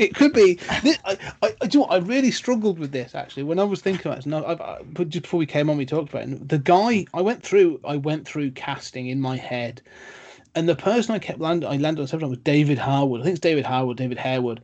it 0.00 0.14
could 0.14 0.32
be. 0.32 0.54
This, 0.82 0.98
I, 1.04 1.18
I, 1.42 1.66
do 1.66 1.78
you 1.78 1.80
know? 1.80 1.90
I 1.90 1.98
really 1.98 2.30
struggled 2.30 2.78
with 2.78 2.92
this 2.92 3.14
actually 3.14 3.42
when 3.42 3.58
I 3.58 3.64
was 3.64 3.80
thinking 3.80 4.06
about 4.06 4.20
it. 4.20 4.26
No, 4.26 4.42
I, 4.42 4.52
I, 4.52 4.82
but 4.82 5.10
just 5.10 5.22
before 5.22 5.38
we 5.38 5.46
came 5.46 5.68
on, 5.68 5.76
we 5.76 5.86
talked 5.86 6.08
about 6.08 6.28
it. 6.28 6.48
The 6.48 6.58
guy 6.58 7.06
I 7.12 7.20
went 7.20 7.42
through, 7.42 7.80
I 7.84 7.96
went 7.96 8.26
through 8.26 8.52
casting 8.52 9.08
in 9.08 9.20
my 9.20 9.36
head, 9.36 9.82
and 10.54 10.68
the 10.68 10.76
person 10.76 11.14
I 11.14 11.18
kept 11.18 11.38
landing, 11.38 11.68
I 11.68 11.76
landed 11.76 12.00
on 12.00 12.08
several 12.08 12.30
times 12.30 12.38
was 12.38 12.44
David 12.44 12.78
Harwood. 12.78 13.20
I 13.20 13.24
think 13.24 13.34
it's 13.34 13.40
David 13.40 13.66
Harwood, 13.66 13.98
David 13.98 14.18
Harewood, 14.18 14.62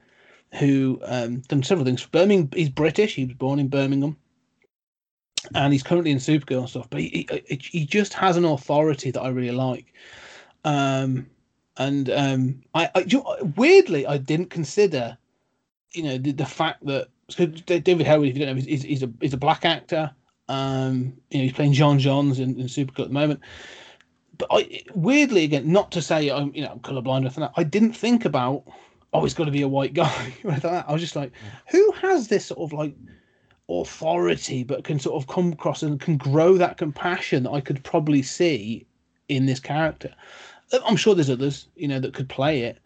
who 0.58 1.00
um, 1.04 1.40
done 1.48 1.62
several 1.62 1.84
things. 1.84 2.04
Birmingham. 2.06 2.50
He's 2.54 2.70
British. 2.70 3.14
He 3.14 3.26
was 3.26 3.34
born 3.34 3.58
in 3.58 3.68
Birmingham. 3.68 4.16
And 5.54 5.72
he's 5.72 5.84
currently 5.84 6.10
in 6.10 6.18
Supergirl 6.18 6.60
and 6.60 6.68
stuff, 6.68 6.90
but 6.90 7.00
he, 7.00 7.28
he 7.46 7.60
he 7.62 7.86
just 7.86 8.14
has 8.14 8.36
an 8.36 8.44
authority 8.44 9.12
that 9.12 9.20
I 9.20 9.28
really 9.28 9.54
like. 9.54 9.92
Um, 10.64 11.28
and 11.76 12.10
um, 12.10 12.62
I, 12.74 12.90
I 12.94 13.04
weirdly 13.54 14.06
I 14.06 14.18
didn't 14.18 14.50
consider 14.50 15.16
you 15.96 16.02
know 16.02 16.18
the, 16.18 16.32
the 16.32 16.46
fact 16.46 16.84
that 16.86 17.08
David 17.28 18.06
Howard, 18.06 18.28
if 18.28 18.36
you 18.36 18.44
don't 18.44 18.56
know, 18.56 18.62
he's, 18.62 18.82
he's 18.82 19.02
a 19.02 19.10
he's 19.20 19.34
a 19.34 19.38
black 19.38 19.64
actor. 19.64 20.10
Um, 20.48 21.14
you 21.30 21.38
know, 21.38 21.44
he's 21.44 21.52
playing 21.52 21.72
J'onn 21.72 21.98
J'onzz 21.98 22.38
in, 22.38 22.60
in 22.60 22.66
Supercut 22.66 23.00
at 23.00 23.08
the 23.08 23.14
moment. 23.14 23.40
But 24.38 24.48
I 24.50 24.82
weirdly 24.94 25.44
again, 25.44 25.72
not 25.72 25.90
to 25.92 26.02
say 26.02 26.30
I'm 26.30 26.54
you 26.54 26.62
know 26.62 26.72
I'm 26.72 26.80
colorblind 26.80 27.06
or 27.06 27.26
anything. 27.26 27.42
Like 27.42 27.54
that, 27.54 27.60
I 27.60 27.64
didn't 27.64 27.94
think 27.94 28.24
about 28.24 28.64
oh, 29.12 29.24
it's 29.24 29.34
got 29.34 29.44
to 29.44 29.50
be 29.50 29.62
a 29.62 29.68
white 29.68 29.94
guy. 29.94 30.34
or 30.44 30.50
anything 30.50 30.70
that. 30.70 30.88
I 30.88 30.92
was 30.92 31.00
just 31.00 31.16
like, 31.16 31.32
who 31.70 31.90
has 31.92 32.28
this 32.28 32.46
sort 32.46 32.60
of 32.60 32.72
like 32.72 32.94
authority, 33.68 34.62
but 34.62 34.84
can 34.84 34.98
sort 34.98 35.20
of 35.20 35.28
come 35.28 35.52
across 35.52 35.82
and 35.82 36.00
can 36.00 36.16
grow 36.16 36.56
that 36.58 36.76
compassion 36.76 37.42
that 37.44 37.50
I 37.50 37.60
could 37.60 37.82
probably 37.82 38.22
see 38.22 38.86
in 39.28 39.46
this 39.46 39.58
character. 39.58 40.14
I'm 40.84 40.96
sure 40.96 41.14
there's 41.14 41.30
others, 41.30 41.68
you 41.76 41.88
know, 41.88 42.00
that 42.00 42.14
could 42.14 42.28
play 42.28 42.62
it. 42.62 42.78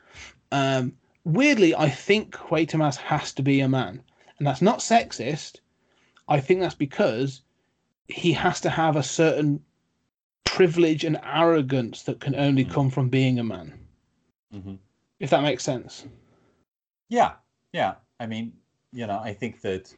Um, 0.52 0.92
weirdly, 1.24 1.74
I 1.74 1.88
think 1.88 2.32
Quatermass 2.32 2.96
has 2.96 3.32
to 3.34 3.42
be 3.42 3.60
a 3.60 3.68
man, 3.68 4.02
and 4.38 4.46
that's 4.46 4.62
not 4.62 4.78
sexist. 4.80 5.60
I 6.28 6.40
think 6.40 6.60
that's 6.60 6.74
because 6.74 7.42
he 8.06 8.32
has 8.32 8.60
to 8.62 8.70
have 8.70 8.96
a 8.96 9.02
certain 9.02 9.62
privilege 10.44 11.04
and 11.04 11.18
arrogance 11.24 12.02
that 12.02 12.20
can 12.20 12.34
only 12.34 12.64
Mm. 12.64 12.70
come 12.70 12.90
from 12.90 13.08
being 13.08 13.38
a 13.38 13.44
man. 13.44 13.78
Mhm. 14.52 14.78
If 15.18 15.30
that 15.30 15.42
makes 15.42 15.62
sense. 15.62 16.06
Yeah, 17.08 17.34
yeah. 17.72 17.96
I 18.18 18.26
mean, 18.26 18.52
you 18.92 19.06
know, 19.06 19.18
I 19.18 19.32
think 19.32 19.60
that 19.60 19.94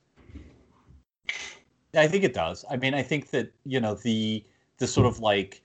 I 1.94 2.08
think 2.08 2.24
it 2.24 2.32
does. 2.32 2.64
I 2.70 2.76
mean, 2.76 2.94
I 2.94 3.02
think 3.02 3.30
that, 3.30 3.52
you 3.64 3.80
know, 3.80 3.94
the 3.94 4.44
the 4.78 4.86
sort 4.86 5.06
of 5.06 5.20
like 5.20 5.62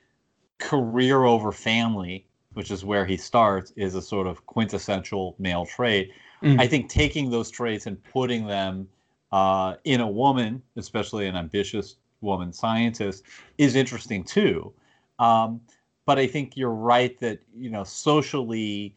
career 0.60 1.24
over 1.24 1.52
family, 1.52 2.27
which 2.58 2.72
is 2.72 2.84
where 2.84 3.06
he 3.06 3.16
starts, 3.16 3.72
is 3.76 3.94
a 3.94 4.02
sort 4.02 4.26
of 4.26 4.44
quintessential 4.48 5.36
male 5.38 5.64
trait. 5.64 6.12
Mm. 6.42 6.60
I 6.60 6.66
think 6.66 6.90
taking 6.90 7.30
those 7.30 7.52
traits 7.52 7.86
and 7.86 8.04
putting 8.06 8.48
them 8.48 8.90
uh, 9.32 9.76
in 9.84 10.02
a 10.02 10.08
woman, 10.08 10.64
especially 10.76 11.28
an 11.28 11.36
ambitious 11.36 11.98
woman 12.22 12.52
scientist, 12.52 13.26
is 13.60 13.76
interesting 13.76 14.24
too. 14.24 14.74
Um, 15.20 15.62
but 16.08 16.18
I 16.18 16.26
think 16.26 16.58
you're 16.58 16.72
right 16.72 17.20
that 17.20 17.40
you 17.56 17.70
know 17.70 17.84
socially, 17.84 18.96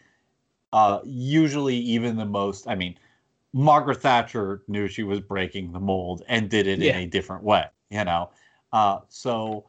uh, 0.73 1.01
usually 1.05 1.77
even 1.77 2.17
the 2.17 2.25
most. 2.25 2.67
I 2.67 2.75
mean, 2.75 2.97
Margaret 3.53 4.01
Thatcher 4.01 4.63
knew 4.69 4.89
she 4.89 5.03
was 5.03 5.21
breaking 5.21 5.73
the 5.73 5.81
mold 5.81 6.23
and 6.29 6.49
did 6.49 6.67
it 6.67 6.79
Yeah. 6.79 6.97
in 6.97 7.03
a 7.05 7.07
different 7.07 7.43
way. 7.43 7.67
You 7.91 8.05
know, 8.05 8.31
uh, 8.73 9.01
so 9.09 9.67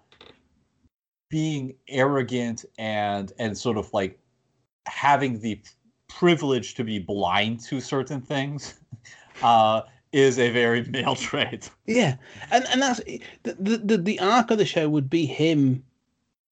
being 1.31 1.73
arrogant 1.87 2.65
and 2.77 3.33
and 3.39 3.57
sort 3.57 3.77
of 3.77 3.91
like 3.93 4.19
having 4.85 5.39
the 5.39 5.59
privilege 6.07 6.75
to 6.75 6.83
be 6.83 6.99
blind 6.99 7.61
to 7.61 7.81
certain 7.81 8.21
things 8.21 8.75
uh, 9.43 9.81
is 10.11 10.37
a 10.37 10.51
very 10.51 10.83
male 10.89 11.15
trait. 11.15 11.71
Yeah, 11.87 12.17
and 12.51 12.65
and 12.71 12.81
that's 12.81 13.01
the 13.43 13.55
the 13.57 13.97
the, 13.97 14.19
arc 14.19 14.51
of 14.51 14.59
the 14.59 14.65
show 14.65 14.87
would 14.89 15.09
be 15.09 15.25
him 15.25 15.83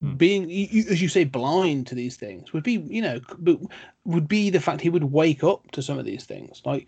Hmm. 0.01 0.15
being, 0.15 0.49
you, 0.49 0.85
as 0.89 1.01
you 1.01 1.09
say, 1.09 1.25
blind 1.25 1.87
to 1.87 1.95
these 1.95 2.15
things. 2.15 2.53
Would 2.53 2.63
be 2.63 2.73
you 2.87 3.01
know, 3.01 3.19
but 3.37 3.59
would 4.05 4.29
be 4.29 4.49
the 4.49 4.61
fact 4.61 4.81
he 4.81 4.89
would 4.89 5.11
wake 5.11 5.43
up 5.43 5.71
to 5.71 5.81
some 5.81 5.99
of 5.99 6.05
these 6.05 6.23
things. 6.23 6.61
Like, 6.65 6.87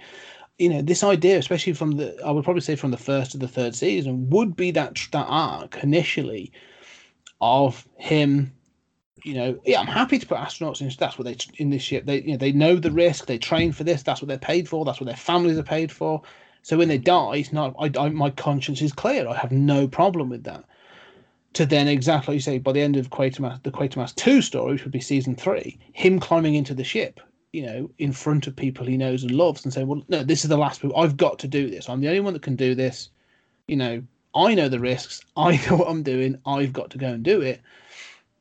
you 0.58 0.70
know, 0.70 0.82
this 0.82 1.04
idea, 1.04 1.38
especially 1.38 1.74
from 1.74 1.98
the, 1.98 2.18
I 2.26 2.32
would 2.32 2.46
probably 2.46 2.62
say 2.62 2.76
from 2.76 2.92
the 2.92 2.98
first 2.98 3.32
to 3.32 3.38
the 3.38 3.50
third 3.50 3.76
season, 3.76 4.30
would 4.30 4.56
be 4.56 4.72
that 4.72 4.98
that 5.12 5.26
arc 5.28 5.84
initially 5.84 6.54
of 7.42 7.88
him. 7.98 8.54
You 9.24 9.36
know, 9.36 9.60
yeah, 9.66 9.80
I'm 9.80 9.88
happy 9.88 10.18
to 10.18 10.26
put 10.26 10.38
astronauts 10.38 10.82
in. 10.82 10.92
That's 10.98 11.18
what 11.18 11.26
they 11.26 11.36
in 11.58 11.70
this 11.70 11.84
ship. 11.84 12.06
They, 12.06 12.22
you 12.22 12.32
know, 12.32 12.38
they 12.38 12.52
know 12.52 12.76
the 12.76 12.92
risk. 12.92 13.26
They 13.26 13.38
train 13.38 13.72
for 13.72 13.84
this. 13.84 14.02
That's 14.04 14.22
what 14.22 14.28
they're 14.28 14.38
paid 14.38 14.68
for. 14.68 14.84
That's 14.84 15.00
what 15.00 15.06
their 15.06 15.16
families 15.16 15.58
are 15.58 15.64
paid 15.64 15.92
for. 15.92 16.22
So 16.64 16.78
when 16.78 16.88
they 16.88 16.98
die, 16.98 17.38
it's 17.38 17.54
not. 17.54 17.76
I, 17.80 17.92
I, 18.00 18.10
my 18.10 18.30
conscience 18.30 18.82
is 18.82 18.94
clear. 18.94 19.28
I 19.28 19.36
have 19.36 19.52
no 19.52 19.88
problem 19.88 20.30
with 20.30 20.44
that. 20.46 20.64
To 21.54 21.66
then 21.66 21.88
exactly 21.88 22.36
you 22.36 22.42
say, 22.42 22.60
by 22.60 22.72
the 22.72 22.82
end 22.82 22.96
of 22.96 23.10
Quatermass, 23.10 23.62
the 23.64 23.72
Quatermass 23.72 24.16
two 24.16 24.42
story, 24.42 24.74
which 24.74 24.84
would 24.84 24.94
be 24.94 25.02
season 25.02 25.36
three, 25.36 25.78
him 25.92 26.20
climbing 26.20 26.56
into 26.56 26.74
the 26.74 26.84
ship, 26.84 27.20
you 27.52 27.64
know, 27.64 27.92
in 27.98 28.14
front 28.14 28.48
of 28.48 28.56
people 28.56 28.86
he 28.86 28.96
knows 28.96 29.24
and 29.24 29.32
loves, 29.32 29.66
and 29.66 29.74
saying, 29.74 29.88
"Well, 29.88 30.04
no, 30.08 30.24
this 30.24 30.44
is 30.44 30.50
the 30.50 30.58
last. 30.58 30.82
I've 30.96 31.18
got 31.18 31.40
to 31.40 31.48
do 31.48 31.70
this. 31.70 31.90
I'm 31.90 32.00
the 32.00 32.08
only 32.08 32.22
one 32.22 32.34
that 32.34 32.42
can 32.42 32.56
do 32.56 32.74
this. 32.74 33.10
You 33.68 33.76
know, 33.76 34.04
I 34.36 34.56
know 34.56 34.70
the 34.70 34.80
risks. 34.80 35.22
I 35.38 35.58
know 35.58 35.78
what 35.78 35.90
I'm 35.90 36.04
doing. 36.04 36.40
I've 36.46 36.74
got 36.74 36.92
to 36.92 36.98
go 36.98 37.08
and 37.08 37.24
do 37.24 37.42
it." 37.42 37.62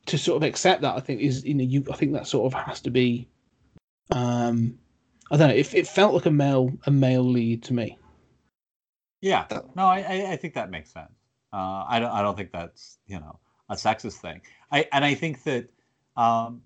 To 0.07 0.19
sort 0.19 0.43
of 0.43 0.49
accept 0.49 0.83
that, 0.83 0.97
I 0.97 1.01
think 1.01 1.21
is 1.21 1.45
you 1.45 1.55
know, 1.55 1.65
you. 1.65 1.85
I 1.91 1.97
think 1.97 2.13
that 2.13 2.27
sort 2.27 2.53
of 2.53 2.65
has 2.65 2.81
to 2.83 2.91
be. 2.91 3.29
Um, 4.11 4.79
I 5.31 5.37
don't 5.37 5.49
know. 5.49 5.55
It, 5.55 5.73
it 5.75 5.87
felt 5.87 6.15
like 6.15 6.27
a 6.27 6.31
male 6.31 6.73
a 6.87 6.91
male 6.91 7.23
lead 7.23 7.63
to 7.65 7.75
me. 7.75 7.97
Yeah, 9.21 9.45
no, 9.77 9.85
I, 9.85 10.31
I 10.33 10.37
think 10.37 10.55
that 10.55 10.71
makes 10.71 10.91
sense. 10.91 11.13
Uh, 11.53 11.85
I 11.87 11.99
don't 12.01 12.11
I 12.11 12.23
don't 12.23 12.37
think 12.37 12.53
that's 12.53 12.99
you 13.07 13.19
know 13.19 13.39
a 13.69 13.75
sexist 13.75 14.15
thing. 14.15 14.41
I 14.71 14.87
and 14.93 15.05
I 15.05 15.15
think 15.15 15.43
that 15.45 15.69
um, 16.17 16.63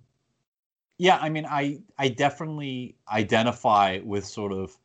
yeah, 0.98 1.18
I 1.20 1.28
mean 1.28 1.46
I 1.46 1.80
I 1.98 2.08
definitely 2.08 2.96
identify 3.10 4.00
with 4.04 4.24
sort 4.24 4.52
of 4.52 4.76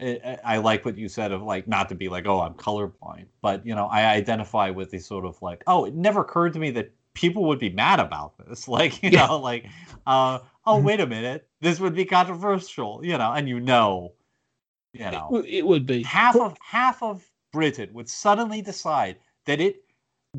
I, 0.00 0.56
like 0.58 0.84
what 0.84 0.98
you 0.98 1.08
said 1.08 1.32
of 1.32 1.42
like 1.42 1.68
not 1.68 1.88
to 1.88 1.94
be 1.94 2.08
like 2.08 2.26
oh 2.26 2.40
I'm 2.40 2.54
colorblind, 2.54 3.26
but 3.42 3.64
you 3.64 3.74
know 3.74 3.86
I 3.86 4.06
identify 4.06 4.70
with 4.70 4.90
the 4.90 4.98
sort 4.98 5.24
of 5.24 5.40
like 5.42 5.62
oh 5.66 5.84
it 5.84 5.94
never 5.94 6.20
occurred 6.22 6.52
to 6.54 6.58
me 6.58 6.70
that 6.72 6.92
people 7.14 7.44
would 7.44 7.60
be 7.60 7.70
mad 7.70 8.00
about 8.00 8.34
this. 8.38 8.66
Like 8.68 9.02
you 9.02 9.10
Yeah. 9.10 9.26
know 9.28 9.38
like 9.38 9.66
uh, 10.06 10.40
oh 10.66 10.78
wait 10.80 11.00
a 11.00 11.06
minute 11.06 11.48
this 11.60 11.80
would 11.80 11.94
be 11.94 12.04
controversial 12.04 13.00
you 13.04 13.16
know 13.16 13.32
and 13.32 13.48
you 13.48 13.60
know 13.60 14.12
you 14.92 15.10
It, 15.10 15.10
know. 15.10 15.30
w- 15.30 15.44
it 15.58 15.66
would 15.66 15.86
be. 15.86 16.02
Half 16.02 16.40
of 16.40 16.56
half 16.60 17.02
of 17.02 17.30
Britain 17.52 17.90
would 17.92 18.08
suddenly 18.08 18.62
decide 18.62 19.16
that 19.46 19.60
it 19.60 19.84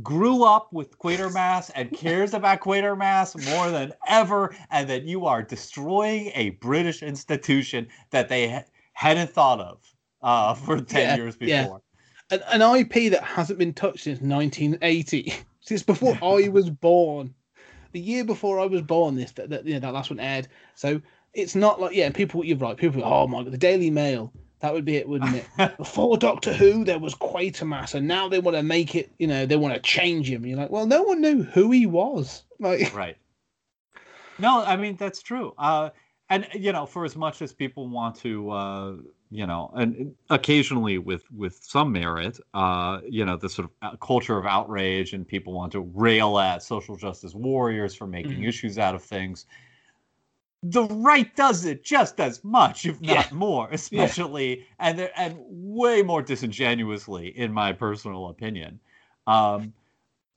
grew 0.01 0.43
up 0.43 0.73
with 0.73 0.97
Quatermass 0.99 1.71
and 1.75 1.93
cares 1.93 2.33
about 2.33 2.59
Quatermass 2.61 3.35
more 3.35 3.71
than 3.71 3.93
ever, 4.07 4.55
and 4.71 4.89
that 4.89 5.03
you 5.03 5.25
are 5.25 5.41
destroying 5.43 6.31
a 6.35 6.51
British 6.51 7.01
institution 7.03 7.87
that 8.11 8.27
they 8.29 8.47
hadn't 8.95 9.29
thought 9.29 9.59
of 9.61 9.93
uh, 10.23 10.53
for 10.65 10.81
ten 10.81 11.01
Yeah, 11.01 11.15
years 11.15 11.37
yeah. 11.39 11.63
before. 11.63 11.81
an, 12.31 12.41
an 12.51 12.77
IP 12.77 13.11
that 13.11 13.23
hasn't 13.23 13.59
been 13.59 13.73
touched 13.73 14.05
since 14.05 14.19
1980, 14.21 15.33
since 15.61 15.83
before 15.83 16.17
I 16.23 16.49
was 16.49 16.69
born. 16.69 17.35
The 17.93 17.99
year 18.01 18.25
before 18.25 18.59
I 18.59 18.65
was 18.65 18.81
born, 18.81 19.15
this 19.15 19.31
that, 19.33 19.49
that 19.51 19.65
you 19.65 19.75
know 19.75 19.79
that 19.81 19.93
last 19.93 20.09
one 20.09 20.19
aired. 20.19 20.47
So 20.75 21.01
it's 21.33 21.55
not 21.55 21.79
like 21.79 21.95
yeah, 21.95 22.09
people 22.09 22.43
you're 22.43 22.57
right. 22.57 22.75
People, 22.77 23.03
oh 23.05 23.27
my 23.27 23.43
god, 23.43 23.53
the 23.53 23.57
Daily 23.57 23.89
Mail. 23.91 24.33
That 24.61 24.73
would 24.73 24.85
be 24.85 24.95
it, 24.97 25.07
wouldn't 25.07 25.35
it? 25.35 25.77
Before 25.77 26.17
Doctor 26.17 26.51
Who, 26.53 26.83
there 26.85 26.97
was 26.97 27.13
Quatermass, 27.13 27.93
and 27.93 28.07
now 28.07 28.27
they 28.29 28.39
want 28.39 28.57
to 28.57 28.63
make 28.63 28.95
it. 28.95 29.11
You 29.19 29.27
know, 29.27 29.45
they 29.45 29.57
want 29.57 29.75
to 29.75 29.79
change 29.81 30.31
him. 30.31 30.45
You're 30.45 30.57
like, 30.57 30.71
well, 30.71 30.87
no 30.87 31.03
one 31.03 31.21
knew 31.21 31.43
who 31.43 31.71
he 31.71 31.85
was. 31.85 32.43
Like, 32.59 32.93
right. 32.95 33.17
No, 34.37 34.63
I 34.63 34.75
mean 34.77 34.95
that's 34.97 35.21
true. 35.21 35.53
Uh, 35.57 35.91
and 36.29 36.47
you 36.53 36.71
know, 36.71 36.85
for 36.85 37.05
as 37.05 37.15
much 37.15 37.41
as 37.41 37.53
people 37.53 37.87
want 37.87 38.15
to, 38.17 38.49
uh, 38.49 38.95
you 39.29 39.45
know, 39.45 39.71
and 39.75 40.15
occasionally 40.29 40.97
with 40.97 41.29
with 41.31 41.59
some 41.63 41.91
merit, 41.91 42.39
uh, 42.53 43.01
you 43.07 43.25
know, 43.25 43.37
the 43.37 43.49
sort 43.49 43.69
of 43.69 43.71
uh, 43.81 43.95
culture 43.97 44.37
of 44.37 44.45
outrage 44.45 45.13
and 45.13 45.27
people 45.27 45.53
want 45.53 45.71
to 45.73 45.81
rail 45.81 46.39
at 46.39 46.63
social 46.63 46.95
justice 46.95 47.33
warriors 47.35 47.95
for 47.95 48.07
making 48.07 48.41
Mhm. 48.41 48.43
issues 48.43 48.77
out 48.77 48.95
of 48.95 49.03
things. 49.03 49.45
The 50.63 50.83
right 50.83 51.33
does 51.35 51.63
it 51.65 51.83
just 51.83 52.19
as 52.19 52.43
much, 52.43 52.85
if 52.85 52.99
not 53.01 53.31
more, 53.31 53.69
especially 53.71 54.65
and 54.79 54.97
they're- 54.99 55.11
and 55.15 55.37
way 55.39 56.01
more 56.01 56.21
disingenuously, 56.21 57.27
in 57.37 57.53
my 57.53 57.71
personal 57.71 58.27
opinion. 58.29 58.79
Um, 59.27 59.73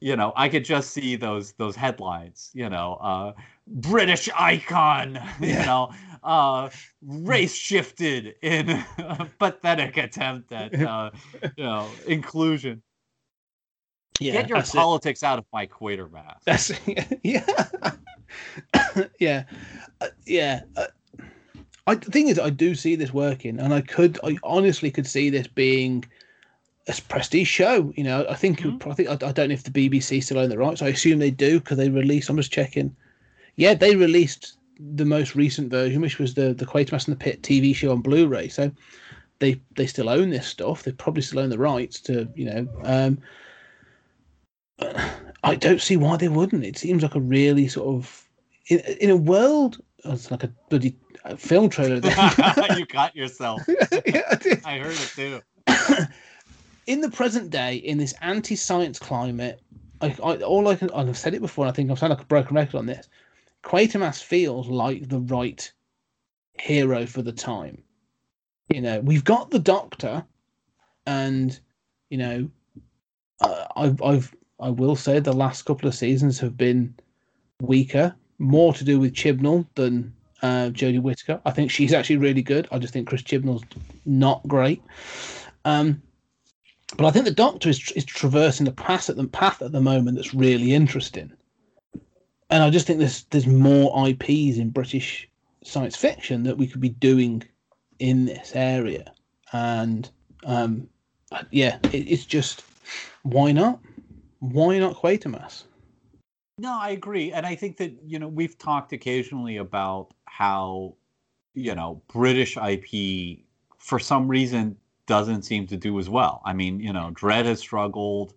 you 0.00 0.16
know, 0.16 0.32
I 0.36 0.48
could 0.50 0.64
just 0.64 0.90
see 0.92 1.16
those 1.16 1.52
those 1.54 1.76
headlines. 1.76 2.50
You 2.54 2.70
know, 2.70 2.94
uh, 2.96 3.34
British 3.68 4.28
icon. 4.36 5.20
You 5.40 5.48
Yeah. 5.48 5.64
know, 5.66 5.92
uh, 6.22 6.70
race 7.02 7.54
shifted 7.54 8.34
in 8.42 8.68
a 8.98 9.28
pathetic 9.38 9.96
attempt 9.96 10.52
at 10.52 10.74
uh, 10.74 11.10
you 11.56 11.64
know 11.64 11.88
inclusion. 12.06 12.82
yeah, 14.20 14.32
Get 14.32 14.48
your 14.48 14.58
that's 14.58 14.74
it. 14.74 14.76
politics 14.78 15.22
out 15.22 15.38
of 15.38 15.44
my 15.52 15.66
Quatermass. 15.66 16.38
That's 16.44 16.72
yeah, 17.22 17.44
yeah, 19.20 19.44
uh, 20.00 20.08
yeah. 20.26 20.62
Uh, 20.76 20.86
I 21.86 21.94
the 21.94 22.10
thing 22.10 22.28
is, 22.28 22.38
I 22.38 22.50
do 22.50 22.74
see 22.74 22.96
this 22.96 23.12
working, 23.12 23.58
and 23.60 23.72
I 23.72 23.80
could, 23.80 24.18
I 24.24 24.36
honestly 24.42 24.90
could 24.90 25.06
see 25.06 25.30
this 25.30 25.46
being 25.46 26.04
a 26.88 26.94
prestige 27.08 27.48
show. 27.48 27.92
You 27.96 28.04
know, 28.04 28.26
I 28.28 28.34
think, 28.34 28.60
it 28.60 28.66
would 28.66 28.82
I 28.86 28.94
think, 28.94 29.08
I, 29.08 29.12
I 29.26 29.32
don't 29.32 29.48
know 29.48 29.54
if 29.54 29.62
the 29.64 29.70
BBC 29.70 30.22
still 30.22 30.38
own 30.38 30.50
the 30.50 30.58
rights. 30.58 30.82
I 30.82 30.88
assume 30.88 31.18
they 31.18 31.30
do 31.30 31.60
because 31.60 31.78
they 31.78 31.88
released. 31.88 32.28
I'm 32.28 32.36
just 32.36 32.52
checking. 32.52 32.94
Yeah, 33.58 33.74
they 33.74 33.96
released 33.96 34.56
the 34.78 35.04
most 35.04 35.34
recent 35.34 35.68
version, 35.70 36.00
which 36.00 36.18
was 36.18 36.34
the 36.34 36.54
the 36.54 36.64
Quatermass 36.64 37.06
and 37.08 37.16
the 37.16 37.24
Pit 37.24 37.42
TV 37.42 37.74
show 37.74 37.90
on 37.90 38.00
Blu-ray. 38.00 38.48
So 38.48 38.70
they 39.40 39.60
they 39.76 39.86
still 39.86 40.08
own 40.08 40.30
this 40.30 40.46
stuff. 40.46 40.84
They 40.84 40.92
probably 40.92 41.22
still 41.22 41.40
own 41.40 41.50
the 41.50 41.58
rights 41.58 42.00
to 42.02 42.28
you 42.34 42.44
know. 42.44 42.68
Um, 42.84 43.18
I 45.44 45.54
don't 45.56 45.80
see 45.80 45.96
why 45.96 46.16
they 46.16 46.28
wouldn't. 46.28 46.64
It 46.64 46.78
seems 46.78 47.02
like 47.02 47.16
a 47.16 47.20
really 47.20 47.66
sort 47.66 47.88
of 47.88 48.28
in, 48.68 48.78
in 49.00 49.10
a 49.10 49.16
world 49.16 49.78
it's 50.04 50.30
like 50.30 50.44
a 50.44 50.52
bloody 50.68 50.96
uh, 51.24 51.34
film 51.34 51.68
trailer. 51.68 51.96
you 52.76 52.86
got 52.86 53.14
yourself. 53.16 53.62
Yeah, 53.66 54.22
I 54.30 54.34
did. 54.36 54.64
I 54.64 54.78
heard 54.78 54.94
it 54.94 55.12
too. 55.14 55.40
in 56.86 57.00
the 57.00 57.10
present 57.10 57.50
day, 57.50 57.76
in 57.76 57.98
this 57.98 58.14
anti-science 58.20 58.98
climate, 58.98 59.60
I, 60.00 60.16
I 60.22 60.36
all 60.36 60.68
I 60.68 60.76
can 60.76 60.90
I've 60.92 61.18
said 61.18 61.34
it 61.34 61.40
before. 61.40 61.64
And 61.64 61.72
I 61.72 61.74
think 61.74 61.90
I've 61.90 61.98
sounded 61.98 62.16
like 62.16 62.24
a 62.24 62.28
broken 62.28 62.54
record 62.54 62.76
on 62.76 62.86
this. 62.86 63.08
Quatermass 63.64 64.22
feels 64.22 64.68
like 64.68 65.08
the 65.08 65.20
right 65.20 65.70
hero 66.60 67.06
for 67.06 67.22
the 67.22 67.32
time. 67.32 67.82
You 68.68 68.80
know, 68.80 69.00
we've 69.00 69.24
got 69.24 69.50
the 69.50 69.58
Doctor, 69.58 70.24
and 71.06 71.58
you 72.10 72.18
know, 72.18 72.50
uh, 73.40 73.66
I've 73.76 74.02
I've 74.02 74.34
I 74.60 74.70
will 74.70 74.96
say 74.96 75.20
the 75.20 75.32
last 75.32 75.62
couple 75.62 75.88
of 75.88 75.94
seasons 75.94 76.38
have 76.40 76.56
been 76.56 76.94
weaker, 77.60 78.14
more 78.38 78.74
to 78.74 78.84
do 78.84 78.98
with 78.98 79.14
Chibnall 79.14 79.66
than 79.74 80.12
uh, 80.42 80.70
Jodie 80.70 81.02
Whittaker. 81.02 81.40
I 81.44 81.50
think 81.50 81.70
she's 81.70 81.92
actually 81.92 82.16
really 82.16 82.42
good. 82.42 82.68
I 82.70 82.78
just 82.78 82.92
think 82.92 83.08
Chris 83.08 83.22
Chibnall's 83.22 83.64
not 84.04 84.46
great. 84.46 84.82
Um, 85.64 86.02
but 86.96 87.06
I 87.06 87.10
think 87.10 87.24
the 87.24 87.30
Doctor 87.30 87.68
is, 87.68 87.92
is 87.92 88.04
traversing 88.04 88.66
a 88.66 88.72
path 88.72 89.10
at 89.10 89.16
the 89.16 89.26
path 89.26 89.62
at 89.62 89.72
the 89.72 89.80
moment 89.80 90.16
that's 90.16 90.34
really 90.34 90.74
interesting, 90.74 91.32
and 92.50 92.62
I 92.62 92.70
just 92.70 92.86
think 92.86 92.98
there's 92.98 93.24
there's 93.24 93.46
more 93.46 94.08
IPs 94.08 94.58
in 94.58 94.70
British 94.70 95.28
science 95.64 95.96
fiction 95.96 96.44
that 96.44 96.56
we 96.56 96.66
could 96.66 96.80
be 96.80 96.88
doing 96.88 97.42
in 97.98 98.26
this 98.26 98.52
area, 98.54 99.12
and 99.52 100.08
um, 100.44 100.88
yeah, 101.50 101.78
it, 101.92 102.10
it's 102.10 102.24
just 102.24 102.64
why 103.22 103.52
not? 103.52 103.80
Why 104.40 104.78
not 104.78 104.96
Quatermass? 104.96 105.64
No, 106.58 106.78
I 106.78 106.90
agree, 106.90 107.32
and 107.32 107.46
I 107.46 107.54
think 107.54 107.76
that 107.78 107.92
you 108.04 108.18
know 108.18 108.28
we've 108.28 108.56
talked 108.58 108.92
occasionally 108.92 109.58
about 109.58 110.12
how 110.24 110.94
you 111.54 111.74
know 111.74 112.02
British 112.08 112.56
IP 112.56 113.40
for 113.78 113.98
some 113.98 114.28
reason 114.28 114.76
doesn't 115.06 115.42
seem 115.42 115.66
to 115.66 115.76
do 115.76 115.98
as 115.98 116.08
well. 116.08 116.42
I 116.44 116.52
mean, 116.52 116.80
you 116.80 116.92
know, 116.92 117.10
Dredd 117.14 117.46
has 117.46 117.60
struggled, 117.60 118.34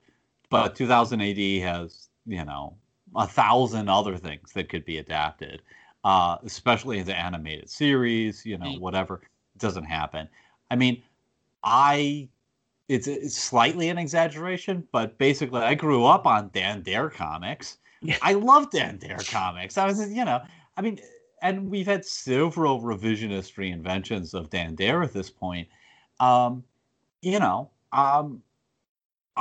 but 0.50 0.76
2000 0.76 1.22
AD 1.22 1.38
has 1.64 2.10
you 2.26 2.44
know 2.46 2.76
a 3.16 3.28
thousand 3.28 3.90
other 3.90 4.18
things 4.18 4.54
that 4.54 4.70
could 4.70 4.86
be 4.86 4.98
adapted, 4.98 5.62
uh, 6.04 6.38
especially 6.44 7.00
into 7.00 7.16
animated 7.18 7.70
series. 7.70 8.46
You 8.46 8.58
know, 8.58 8.68
Mm. 8.68 8.80
whatever 8.80 9.16
it 9.56 9.60
doesn't 9.60 9.86
happen. 9.86 10.28
I 10.70 10.76
mean, 10.76 11.02
I 11.64 12.30
it's, 12.88 13.08
it's 13.08 13.38
slightly 13.38 13.88
an 13.90 13.98
exaggeration, 13.98 14.86
but 14.92 15.18
basically, 15.18 15.62
I 15.62 15.76
grew 15.76 16.04
up 16.06 16.26
on 16.28 16.50
Dan 16.54 16.82
Dare 16.82 17.10
comics. 17.10 17.78
Yeah. 18.02 18.18
I 18.22 18.34
love 18.34 18.70
Dan 18.72 18.98
Dare 18.98 19.20
comics. 19.30 19.78
I 19.78 19.86
was, 19.86 20.12
you 20.12 20.26
know, 20.26 20.42
I 20.76 20.82
mean, 20.82 21.00
and 21.42 21.70
we've 21.70 21.86
had 21.86 22.04
several 22.04 22.82
revisionist 22.82 23.54
reinventions 23.56 24.34
of 24.34 24.50
Dan 24.50 24.76
Dare 24.76 25.04
at 25.04 25.14
this 25.14 25.30
point. 25.30 25.68
Um, 26.20 26.64
you 27.22 27.40
know, 27.40 27.70
um, 27.94 28.42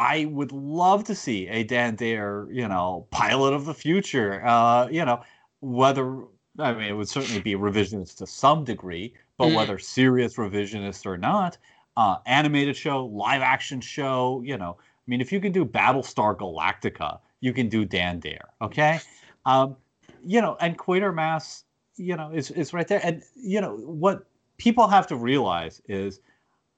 I 0.00 0.24
would 0.24 0.50
love 0.50 1.04
to 1.04 1.14
see 1.14 1.46
a 1.48 1.62
Dan 1.62 1.94
Dare, 1.94 2.48
you 2.50 2.66
know, 2.66 3.06
pilot 3.10 3.52
of 3.52 3.66
the 3.66 3.74
future. 3.74 4.42
Uh, 4.44 4.88
you 4.88 5.04
know, 5.04 5.20
whether 5.60 6.24
I 6.58 6.72
mean, 6.72 6.84
it 6.84 6.92
would 6.94 7.08
certainly 7.08 7.40
be 7.40 7.54
revisionist 7.54 8.16
to 8.16 8.26
some 8.26 8.64
degree, 8.64 9.14
but 9.38 9.48
Mm. 9.48 9.54
whether 9.54 9.78
serious 9.78 10.36
revisionist 10.36 11.06
or 11.06 11.16
not, 11.16 11.58
uh, 11.96 12.16
animated 12.26 12.76
show, 12.76 13.04
live 13.06 13.42
action 13.42 13.80
show, 13.80 14.42
you 14.44 14.56
know, 14.58 14.76
I 14.80 15.06
mean, 15.06 15.20
if 15.20 15.32
you 15.32 15.40
can 15.40 15.52
do 15.52 15.64
Battlestar 15.64 16.36
Galactica, 16.36 17.20
you 17.40 17.52
can 17.52 17.68
do 17.68 17.84
Dan 17.84 18.20
Dare, 18.20 18.48
okay? 18.60 19.00
Um, 19.44 19.76
you 20.24 20.40
know, 20.40 20.56
and 20.60 20.78
Quatermass, 20.78 21.64
you 21.96 22.16
know, 22.16 22.30
is 22.32 22.50
is 22.50 22.72
right 22.72 22.88
there. 22.88 23.00
And 23.04 23.22
you 23.36 23.60
know 23.60 23.76
what 23.76 24.26
people 24.56 24.88
have 24.88 25.06
to 25.08 25.16
realize 25.16 25.82
is, 25.88 26.20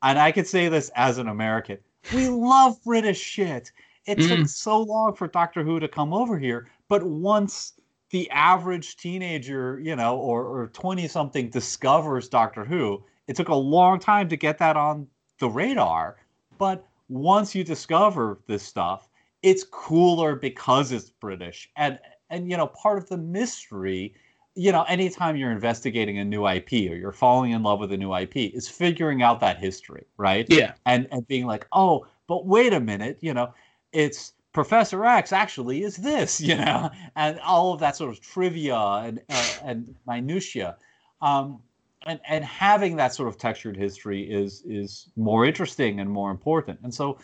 and 0.03 0.19
I 0.19 0.33
could 0.33 0.47
say 0.47 0.69
this 0.69 0.91
as 0.97 1.19
an 1.19 1.29
American, 1.29 1.79
we 2.11 2.29
love 2.29 2.83
British 2.85 3.21
shit. 3.21 3.73
It 4.07 4.19
Mm. 4.19 4.29
took 4.29 4.49
so 4.49 4.81
long 4.83 5.15
for 5.15 5.29
Doctor 5.29 5.63
Who 5.63 5.79
to 5.79 5.89
come 5.89 6.13
over 6.13 6.39
here, 6.39 6.67
but 6.89 7.03
once 7.05 7.75
the 8.11 8.29
average 8.31 8.97
teenager, 8.97 9.81
you 9.81 9.97
know, 9.97 10.19
or 10.19 10.45
or 10.45 10.69
twenty 10.69 11.09
something 11.09 11.49
discovers 11.51 12.29
Doctor 12.29 12.65
Who, 12.65 13.05
it 13.29 13.37
took 13.37 13.49
a 13.49 13.55
long 13.55 13.99
time 13.99 14.29
to 14.29 14.37
get 14.37 14.59
that 14.59 14.77
on 14.77 15.07
the 15.39 15.49
radar. 15.49 16.17
But 16.59 16.87
once 17.09 17.55
you 17.55 17.65
discover 17.65 18.41
this 18.47 18.63
stuff, 18.63 19.09
it's 19.43 19.65
cooler 19.65 20.37
because 20.37 20.93
it's 20.93 21.11
British. 21.11 21.71
And 21.77 21.99
and 22.31 22.51
you 22.51 22.57
know, 22.57 22.67
part 22.67 22.99
of 22.99 23.09
the 23.09 23.19
mystery, 23.19 24.15
you 24.55 24.71
know, 24.73 24.83
anytime 24.83 25.37
you're 25.37 25.51
investigating 25.53 26.19
a 26.19 26.25
new 26.25 26.47
IP 26.47 26.73
or 26.73 26.95
you're 26.97 27.13
falling 27.13 27.53
in 27.53 27.63
love 27.63 27.81
with 27.81 27.93
a 27.93 27.97
new 27.97 28.15
IP, 28.15 28.37
is 28.37 28.69
figuring 28.69 29.23
out 29.23 29.41
that 29.41 29.59
history, 29.59 30.05
right? 30.17 30.47
Yeah, 30.51 30.75
And 30.87 31.09
and 31.11 31.27
being 31.27 31.47
like, 31.47 31.67
oh, 31.73 32.07
but 32.27 32.47
wait 32.47 32.73
a 32.73 32.81
minute, 32.81 33.19
you 33.21 33.33
know, 33.35 33.55
it's 33.93 34.33
Professor 34.53 35.05
X 35.07 35.33
actually 35.33 35.83
is 35.83 35.97
this, 35.97 36.41
you 36.49 36.55
know, 36.57 36.91
and 37.17 37.41
all 37.41 37.73
of 37.73 37.81
that 37.81 37.97
sort 37.97 38.11
of 38.11 38.21
trivia 38.21 38.77
and 38.77 39.21
uh, 39.31 39.53
and 39.65 39.95
minutia. 40.07 40.77
Um, 41.23 41.61
and 42.05 42.21
and 42.29 42.45
having 42.45 42.97
that 42.97 43.15
sort 43.15 43.29
of 43.29 43.39
textured 43.39 43.77
history 43.77 44.23
is 44.31 44.63
is 44.67 45.09
more 45.17 45.47
interesting 45.47 46.01
and 46.01 46.11
more 46.11 46.31
important. 46.31 46.79
And 46.83 46.93
so 46.93 47.19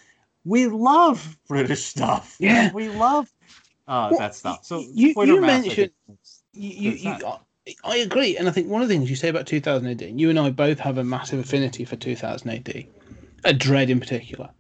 we 0.45 0.67
love 0.69 1.37
British 1.49 1.83
stuff. 1.95 2.37
Yeah. 2.39 2.73
we 2.73 2.89
love 2.89 3.27
uh, 3.87 4.09
Well, 4.11 4.19
that 4.21 4.35
stuff. 4.35 4.65
So 4.65 4.79
you- 4.95 5.15
you 5.17 5.41
mentioned- 5.41 5.91
is- 6.23 6.38
you, 6.59 6.91
you, 6.91 6.91
you. 6.93 7.27
I, 7.27 7.39
I 7.85 7.97
agree, 7.99 8.37
and 8.37 8.49
I 8.49 8.51
think 8.51 8.69
one 8.69 8.83
of 8.83 8.89
the 8.89 8.95
things 8.95 9.11
you 9.11 9.17
say 9.17 9.29
about 9.29 9.47
2000 9.47 9.89
AD, 9.89 10.03
you 10.21 10.31
and 10.31 10.39
I 10.39 10.51
both 10.51 10.79
have 10.81 10.99
a 10.99 11.05
massive 11.05 11.39
affinity 11.39 11.85
for 11.85 11.97
2000 11.97 12.51
AD, 12.51 12.87
a 13.45 13.53
Dredd 13.53 13.91
in 13.91 14.01
particular. 14.01 14.51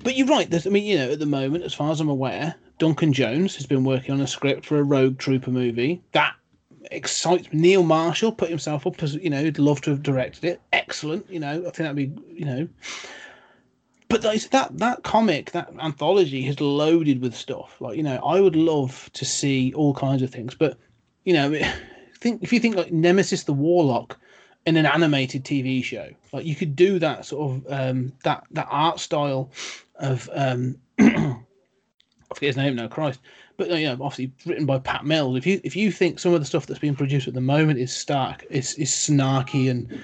But 0.00 0.16
you're 0.16 0.26
right. 0.26 0.48
There's, 0.48 0.66
I 0.66 0.70
mean, 0.70 0.84
you 0.84 0.98
know, 0.98 1.12
at 1.12 1.18
the 1.18 1.26
moment, 1.26 1.64
as 1.64 1.74
far 1.74 1.90
as 1.90 2.00
I'm 2.00 2.08
aware, 2.08 2.54
Duncan 2.78 3.12
Jones 3.12 3.56
has 3.56 3.66
been 3.66 3.84
working 3.84 4.12
on 4.14 4.20
a 4.20 4.26
script 4.26 4.64
for 4.64 4.78
a 4.78 4.82
Rogue 4.82 5.18
Trooper 5.18 5.50
movie 5.50 6.02
that 6.12 6.34
excites 6.90 7.48
Neil 7.52 7.82
Marshall 7.82 8.32
put 8.32 8.48
himself 8.48 8.86
up 8.86 9.02
as 9.02 9.14
you 9.14 9.28
know 9.28 9.42
he'd 9.42 9.58
love 9.58 9.80
to 9.82 9.90
have 9.90 10.02
directed 10.02 10.44
it. 10.44 10.60
Excellent, 10.72 11.28
you 11.30 11.40
know. 11.40 11.60
I 11.60 11.70
think 11.70 11.76
that'd 11.76 11.96
be 11.96 12.12
you 12.32 12.44
know. 12.44 12.68
But 14.08 14.22
that 14.22 14.48
that 14.52 14.78
that 14.78 15.02
comic, 15.02 15.50
that 15.52 15.70
anthology, 15.80 16.46
is 16.46 16.60
loaded 16.60 17.20
with 17.20 17.34
stuff. 17.34 17.80
Like 17.80 17.96
you 17.96 18.02
know, 18.02 18.16
I 18.24 18.40
would 18.40 18.56
love 18.56 19.10
to 19.14 19.24
see 19.24 19.72
all 19.74 19.94
kinds 19.94 20.22
of 20.22 20.30
things. 20.30 20.54
But 20.54 20.78
you 21.28 21.34
know, 21.34 21.54
think 22.20 22.42
if 22.42 22.54
you 22.54 22.58
think 22.58 22.74
like 22.74 22.90
Nemesis 22.90 23.42
the 23.42 23.52
Warlock 23.52 24.18
in 24.64 24.78
an 24.78 24.86
animated 24.86 25.44
TV 25.44 25.84
show, 25.84 26.08
like 26.32 26.46
you 26.46 26.54
could 26.54 26.74
do 26.74 26.98
that 27.00 27.26
sort 27.26 27.50
of 27.50 27.66
um, 27.70 28.14
that 28.24 28.44
that 28.52 28.66
art 28.70 28.98
style 28.98 29.50
of 29.96 30.30
um, 30.32 30.78
I 30.98 31.36
forget 32.34 32.46
his 32.46 32.56
name 32.56 32.76
now, 32.76 32.88
Christ. 32.88 33.20
But 33.58 33.68
you 33.68 33.84
know, 33.84 34.02
obviously 34.02 34.32
written 34.46 34.64
by 34.64 34.78
Pat 34.78 35.04
Mills. 35.04 35.36
If 35.36 35.46
you 35.46 35.60
if 35.64 35.76
you 35.76 35.92
think 35.92 36.18
some 36.18 36.32
of 36.32 36.40
the 36.40 36.46
stuff 36.46 36.64
that's 36.64 36.80
being 36.80 36.96
produced 36.96 37.28
at 37.28 37.34
the 37.34 37.42
moment 37.42 37.78
is 37.78 37.94
stark, 37.94 38.46
is 38.48 38.72
is 38.76 38.90
snarky 38.90 39.70
and 39.70 40.02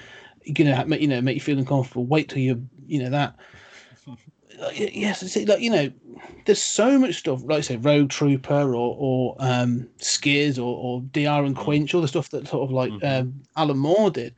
gonna 0.53 0.85
make 0.85 1.01
you 1.01 1.07
know 1.07 1.21
make 1.21 1.33
you 1.33 1.41
feel 1.41 1.57
uncomfortable, 1.57 2.05
wait 2.05 2.29
till 2.29 2.37
you 2.37 2.69
you 2.85 3.01
know 3.01 3.09
that. 3.09 3.35
Y- 4.59 4.91
Yes, 4.93 5.21
it's 5.23 5.35
like 5.47 5.59
you 5.61 5.69
know, 5.69 5.91
there's 6.45 6.61
so 6.61 6.97
much 6.99 7.15
stuff, 7.15 7.41
like 7.43 7.59
I 7.59 7.61
say, 7.61 7.77
Rogue 7.77 8.09
Trooper 8.09 8.73
or 8.75 8.95
or 8.97 9.35
um, 9.39 9.89
Skizz 9.99 10.57
or, 10.57 10.61
or 10.77 11.01
D.R. 11.01 11.43
and 11.43 11.55
Quinch, 11.55 11.93
all 11.93 12.01
the 12.01 12.07
stuff 12.07 12.29
that 12.29 12.47
sort 12.47 12.63
of 12.63 12.71
like 12.71 12.91
Mhm. 12.93 13.21
um, 13.21 13.41
Alan 13.57 13.77
Moore 13.77 14.11
did. 14.11 14.35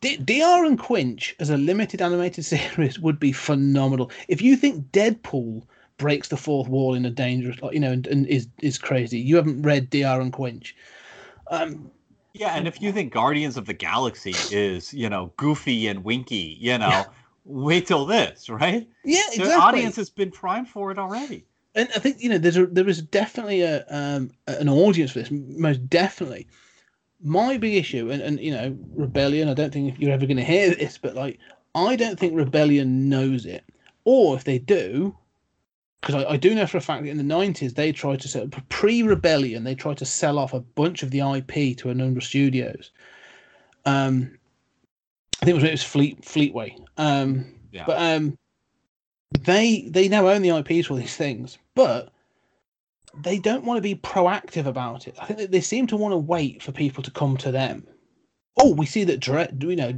D- 0.00 0.16
D.R. 0.16 0.64
and 0.64 0.78
Quinch 0.78 1.34
as 1.40 1.50
a 1.50 1.56
limited 1.56 2.00
animated 2.02 2.44
series 2.46 2.98
would 2.98 3.18
be 3.20 3.32
phenomenal. 3.32 4.10
If 4.28 4.42
you 4.42 4.56
think 4.56 4.90
Deadpool 4.92 5.64
breaks 5.98 6.28
the 6.28 6.36
fourth 6.36 6.68
wall 6.68 6.94
in 6.94 7.04
a 7.04 7.10
dangerous, 7.10 7.60
like 7.60 7.74
you 7.74 7.80
know, 7.80 7.92
and, 7.92 8.06
and 8.06 8.26
is 8.26 8.48
is 8.60 8.78
crazy, 8.78 9.18
you 9.20 9.36
haven't 9.36 9.62
read 9.62 9.90
D.R. 9.90 10.20
and 10.20 10.32
Quinch. 10.32 10.74
Um, 11.50 11.90
Yeah, 12.32 12.54
and 12.56 12.68
if 12.68 12.80
you 12.80 12.92
think 12.92 13.12
Guardians 13.12 13.56
of 13.56 13.66
the 13.66 13.74
Galaxy 13.74 14.46
is, 14.48 14.94
you 14.94 15.08
know, 15.10 15.32
goofy 15.36 15.88
and 15.88 16.04
winky, 16.04 16.56
you 16.60 16.78
know, 16.78 17.10
wait 17.44 17.86
till 17.86 18.06
this, 18.06 18.48
right? 18.48 18.88
yeah, 19.04 19.20
exactly. 19.28 19.46
The 19.46 19.54
audience 19.54 19.96
has 19.96 20.10
been 20.10 20.30
primed 20.30 20.68
for 20.68 20.90
it 20.90 20.98
already. 20.98 21.44
and 21.74 21.88
I 21.94 21.98
think 21.98 22.20
you 22.20 22.28
know 22.28 22.38
there's 22.38 22.56
a 22.56 22.66
there 22.66 22.88
is 22.88 23.02
definitely 23.02 23.62
a 23.62 23.84
um 23.88 24.30
an 24.46 24.68
audience 24.68 25.12
for 25.12 25.20
this 25.20 25.30
most 25.30 25.88
definitely. 25.88 26.46
My 27.22 27.58
big 27.58 27.74
issue 27.74 28.10
and 28.10 28.22
and 28.22 28.40
you 28.40 28.52
know 28.52 28.76
rebellion. 28.94 29.48
I 29.48 29.54
don't 29.54 29.72
think 29.72 29.98
you're 29.98 30.12
ever 30.12 30.26
going 30.26 30.36
to 30.38 30.44
hear 30.44 30.74
this, 30.74 30.98
but 30.98 31.14
like 31.14 31.38
I 31.74 31.96
don't 31.96 32.18
think 32.18 32.34
rebellion 32.34 33.08
knows 33.08 33.46
it, 33.46 33.64
or 34.04 34.36
if 34.36 34.44
they 34.44 34.58
do, 34.58 35.16
because 36.00 36.24
I, 36.24 36.30
I 36.30 36.36
do 36.36 36.54
know 36.54 36.66
for 36.66 36.78
a 36.78 36.80
fact 36.80 37.04
that 37.04 37.10
in 37.10 37.18
the 37.18 37.34
'90s 37.34 37.74
they 37.74 37.92
tried 37.92 38.20
to 38.20 38.28
sell 38.28 38.48
pre-rebellion 38.68 39.64
they 39.64 39.74
tried 39.74 39.98
to 39.98 40.06
sell 40.06 40.38
off 40.38 40.54
a 40.54 40.60
bunch 40.60 41.02
of 41.02 41.10
the 41.10 41.20
IP 41.20 41.76
to 41.78 41.90
a 41.90 41.94
number 41.94 42.18
of 42.18 42.24
studios. 42.24 42.90
Um, 43.84 44.38
I 45.42 45.44
think 45.46 45.50
it 45.50 45.54
was 45.54 45.64
it 45.64 45.70
was 45.72 45.82
Fleet 45.82 46.22
Fleetway. 46.22 46.76
Um, 46.96 47.54
Yeah. 47.72 47.84
but 47.86 47.98
um, 48.00 48.36
they 49.40 49.82
they 49.88 50.08
now 50.08 50.28
own 50.28 50.42
the 50.42 50.50
IPs 50.56 50.86
for 50.88 50.96
these 50.96 51.16
things. 51.16 51.58
But 51.74 52.12
they 53.22 53.38
don't 53.38 53.64
want 53.64 53.78
to 53.78 53.82
be 53.82 53.94
proactive 53.94 54.66
about 54.66 55.08
it. 55.08 55.16
I 55.20 55.26
think 55.26 55.38
that 55.38 55.50
they 55.50 55.60
seem 55.60 55.86
to 55.88 55.96
want 55.96 56.12
to 56.12 56.18
wait 56.18 56.62
for 56.62 56.72
people 56.72 57.02
to 57.02 57.10
come 57.10 57.36
to 57.38 57.50
them. 57.50 57.86
Oh, 58.56 58.74
we 58.74 58.86
see 58.86 59.04
that 59.04 59.20
Dredd, 59.20 59.62
you 59.62 59.76
know, 59.76 59.92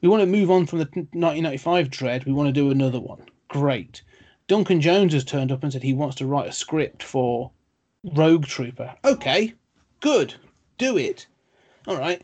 we 0.00 0.08
want 0.08 0.20
to 0.22 0.26
move 0.26 0.50
on 0.50 0.66
from 0.66 0.78
the 0.78 0.84
1995 0.86 1.90
Dredd. 1.90 2.24
We 2.24 2.32
want 2.32 2.48
to 2.48 2.52
do 2.52 2.70
another 2.70 3.00
one. 3.00 3.22
Great. 3.48 4.02
Duncan 4.48 4.80
Jones 4.80 5.12
has 5.12 5.24
turned 5.24 5.52
up 5.52 5.62
and 5.62 5.72
said 5.72 5.82
he 5.82 5.92
wants 5.92 6.16
to 6.16 6.26
write 6.26 6.48
a 6.48 6.52
script 6.52 7.02
for 7.02 7.50
Rogue 8.04 8.46
Trooper. 8.46 8.94
Okay, 9.04 9.54
good. 10.00 10.34
Do 10.78 10.96
it. 10.96 11.26
All 11.86 11.96
right. 11.96 12.22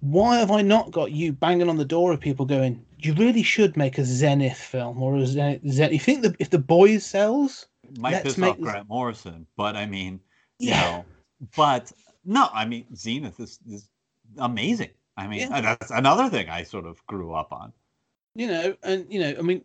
Why 0.00 0.36
have 0.38 0.50
I 0.50 0.62
not 0.62 0.90
got 0.92 1.12
you 1.12 1.32
banging 1.32 1.68
on 1.68 1.76
the 1.76 1.84
door 1.84 2.12
of 2.12 2.20
people 2.20 2.46
going, 2.46 2.84
you 2.98 3.14
really 3.14 3.42
should 3.42 3.76
make 3.76 3.98
a 3.98 4.04
Zenith 4.04 4.58
film 4.58 5.02
or 5.02 5.16
a 5.16 5.26
Zenith? 5.26 5.62
Zenith. 5.68 5.92
You 5.92 5.98
think 6.00 6.22
that 6.22 6.36
if 6.38 6.50
the 6.50 6.58
boys 6.58 7.04
sells, 7.04 7.66
Might 7.98 8.22
piss 8.22 8.38
make 8.38 8.52
off 8.52 8.60
Grant 8.60 8.88
Morrison, 8.88 9.46
but 9.56 9.76
I 9.76 9.86
mean, 9.86 10.20
you 10.58 10.70
Yeah. 10.70 10.80
know, 10.80 11.06
but 11.56 11.92
no, 12.24 12.48
I 12.52 12.64
mean, 12.64 12.86
Zenith 12.96 13.40
is, 13.40 13.58
is 13.68 13.88
amazing. 14.38 14.90
I 15.16 15.26
mean, 15.26 15.40
Yeah. 15.40 15.60
that's 15.60 15.90
another 15.90 16.28
thing 16.28 16.48
I 16.48 16.62
sort 16.64 16.86
of 16.86 17.04
grew 17.06 17.32
up 17.34 17.52
on. 17.52 17.72
you 18.34 18.48
know, 18.48 18.76
and 18.82 19.06
you 19.12 19.20
know, 19.20 19.34
I 19.38 19.42
mean, 19.42 19.62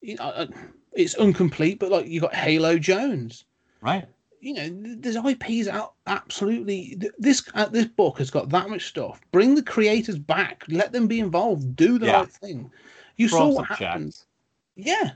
you 0.00 0.16
know, 0.16 0.24
uh, 0.24 0.46
it's 0.92 1.14
incomplete, 1.14 1.78
but 1.78 1.90
like 1.90 2.06
you 2.08 2.20
got 2.20 2.34
Halo 2.34 2.78
Jones. 2.78 3.44
Right. 3.82 4.08
You 4.40 4.54
know, 4.54 4.68
th- 4.68 4.98
there's 5.00 5.16
IPs 5.16 5.68
out 5.68 5.94
absolutely. 6.06 6.98
This 7.18 7.42
uh, 7.54 7.66
this 7.66 7.86
book 7.86 8.18
has 8.18 8.30
got 8.30 8.48
that 8.50 8.68
much 8.70 8.86
stuff. 8.86 9.20
Bring 9.32 9.54
the 9.54 9.62
creators 9.62 10.18
back. 10.18 10.64
Let 10.68 10.92
them 10.92 11.06
be 11.08 11.20
involved. 11.20 11.76
Do 11.76 11.98
the 11.98 12.06
Yeah. 12.06 12.18
right 12.18 12.30
thing. 12.30 12.70
You 13.16 13.28
Throw 13.28 13.38
saw 13.38 13.48
what 13.48 13.66
happened. 13.66 14.14
Yeah, 14.76 15.12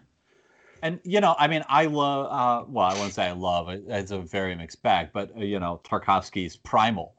And 0.83 1.01
you 1.05 1.21
know, 1.21 1.35
I 1.39 1.47
mean, 1.49 1.63
I 1.69 1.87
love. 1.87 2.27
Uh, 2.27 2.65
well, 2.69 2.87
I 2.87 2.95
wouldn't 2.95 3.13
say 3.15 3.27
I 3.27 3.33
love. 3.33 3.69
It's 3.69 4.11
a 4.13 4.19
very 4.21 4.55
mixed 4.55 4.83
bag, 4.83 5.11
but 5.13 5.37
uh, 5.37 5.41
you 5.41 5.61
know, 5.61 5.81
Tartakovsky's 5.85 6.57
Primal. 6.57 7.15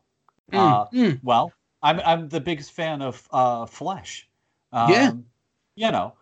Uh, 0.53 0.85
Mm, 0.91 0.93
mm. 0.93 1.19
Well, 1.23 1.53
I'm 1.81 1.99
I'm 2.01 2.29
the 2.29 2.41
biggest 2.41 2.71
fan 2.71 3.01
of 3.01 3.27
uh, 3.31 3.65
Flesh. 3.67 4.27
Yeah. 4.83 5.11
Um, 5.11 5.25
You 5.75 5.91
know, 5.91 6.15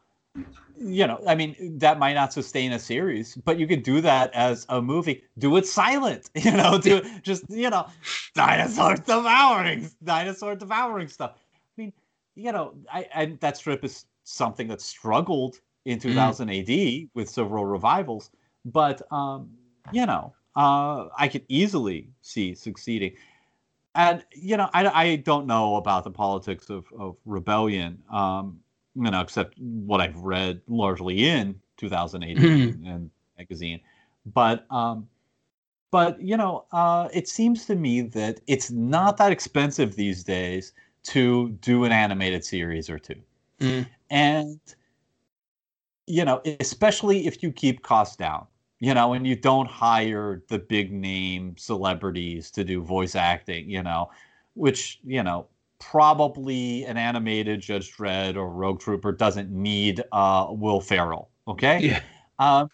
you 0.78 1.08
know. 1.08 1.22
I 1.28 1.36
mean, 1.36 1.56
that 1.80 2.00
might 2.00 2.14
not 2.14 2.34
sustain 2.34 2.72
a 2.72 2.80
series, 2.80 3.36
but 3.36 3.60
you 3.60 3.68
could 3.68 3.84
do 3.84 4.02
that 4.02 4.34
as 4.34 4.66
a 4.70 4.82
movie. 4.82 5.24
Do 5.38 5.56
it 5.58 5.66
silent. 5.66 6.30
You 6.40 6.52
know, 6.52 6.78
do 6.78 6.98
it 6.98 7.24
just 7.24 7.44
you 7.50 7.70
know, 7.70 7.88
dinosaur 8.36 8.96
devouring, 8.96 9.90
dinosaur 10.04 10.56
devouring 10.56 11.08
stuff. 11.10 11.36
I 11.36 11.82
mean, 11.82 11.94
you 12.36 12.52
know, 12.52 12.76
I 12.92 13.08
and 13.14 13.40
that 13.42 13.58
strip 13.58 13.84
is 13.84 14.06
something 14.24 14.68
that 14.68 14.82
struggled 14.82 15.60
in 15.86 16.00
2000 16.00 16.50
AD 16.50 17.10
with 17.14 17.30
several 17.30 17.66
revivals, 17.66 18.30
but 18.66 19.02
um, 19.12 19.50
you 19.92 20.06
know, 20.06 20.34
uh, 20.56 21.08
I 21.18 21.28
could 21.28 21.46
easily 21.48 22.10
see 22.22 22.56
succeeding. 22.56 23.14
And 23.96 24.24
you 24.32 24.56
know, 24.56 24.70
I, 24.74 24.88
I 24.88 25.16
don't 25.18 25.48
know 25.48 25.76
about 25.76 26.04
the 26.04 26.12
politics 26.12 26.70
of, 26.70 26.86
of 26.98 27.18
rebellion, 27.26 28.02
um, 28.12 28.60
you 29.04 29.12
know, 29.12 29.22
except 29.22 29.58
what 29.60 30.02
I've 30.02 30.18
read 30.20 30.62
largely 30.68 31.26
in 31.28 31.62
2000 31.78 32.24
AD 32.24 32.40
Mhm. 32.40 32.80
and 32.86 33.12
magazine. 33.38 33.82
But 34.26 34.66
um, 34.72 35.10
but 35.92 36.22
you 36.22 36.38
know, 36.38 36.66
uh, 36.72 37.10
it 37.14 37.28
seems 37.28 37.66
to 37.68 37.76
me 37.76 38.02
that 38.02 38.42
it's 38.48 38.72
not 38.72 39.18
that 39.18 39.32
expensive 39.32 39.96
these 39.96 40.24
days 40.24 40.74
to 41.04 41.50
do 41.62 41.86
an 41.86 41.92
animated 41.92 42.44
series 42.46 42.90
or 42.90 43.00
two, 43.00 43.22
Mm. 43.60 43.90
and 44.10 44.60
you 46.08 46.26
know, 46.26 46.42
especially 46.60 47.28
if 47.28 47.44
you 47.44 47.52
keep 47.52 47.84
costs 47.84 48.16
down, 48.16 48.48
you 48.80 48.94
know, 48.94 49.14
and 49.14 49.28
you 49.28 49.36
don't 49.36 49.68
hire 49.70 50.44
the 50.50 50.60
big 50.60 50.92
name 50.92 51.56
celebrities 51.58 52.50
to 52.52 52.64
do 52.64 52.82
voice 52.82 53.16
acting, 53.16 53.70
you 53.70 53.84
know, 53.84 54.10
which 54.56 55.00
you 55.04 55.22
know 55.24 55.48
probably 55.80 56.84
an 56.86 56.98
animated 56.98 57.62
Judge 57.62 57.96
Dredd 57.96 58.36
or 58.36 58.50
Rogue 58.50 58.80
Trooper 58.80 59.12
doesn't 59.12 59.50
need 59.52 60.04
uh, 60.12 60.48
Will 60.50 60.82
Ferrell, 60.82 61.30
okay? 61.48 61.80
yeah, 61.80 62.02
Um, 62.38 62.70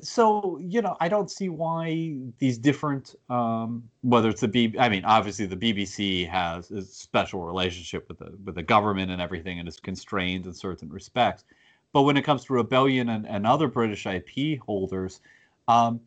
so 0.00 0.58
you 0.60 0.82
know, 0.82 0.96
I 1.00 1.08
don't 1.08 1.30
see 1.30 1.48
why 1.48 2.16
these 2.38 2.58
different, 2.58 3.14
um, 3.30 3.88
whether 4.02 4.28
it's 4.28 4.40
the 4.40 4.48
B, 4.48 4.74
I 4.78 4.88
mean, 4.88 5.04
obviously 5.04 5.46
the 5.46 5.56
BBC 5.56 6.28
has 6.28 6.70
a 6.70 6.82
special 6.82 7.42
relationship 7.42 8.08
with 8.08 8.18
the 8.18 8.36
with 8.44 8.56
the 8.56 8.62
government 8.62 9.10
and 9.10 9.22
everything, 9.22 9.58
and 9.58 9.68
is 9.68 9.80
constrained 9.80 10.46
in 10.46 10.52
certain 10.52 10.88
respects. 10.88 11.44
But 11.92 12.02
when 12.02 12.16
it 12.16 12.22
comes 12.22 12.44
to 12.44 12.54
Rebellion 12.54 13.08
and, 13.08 13.26
and 13.26 13.46
other 13.46 13.68
British 13.68 14.04
IP 14.04 14.58
holders, 14.60 15.20
um, 15.68 16.00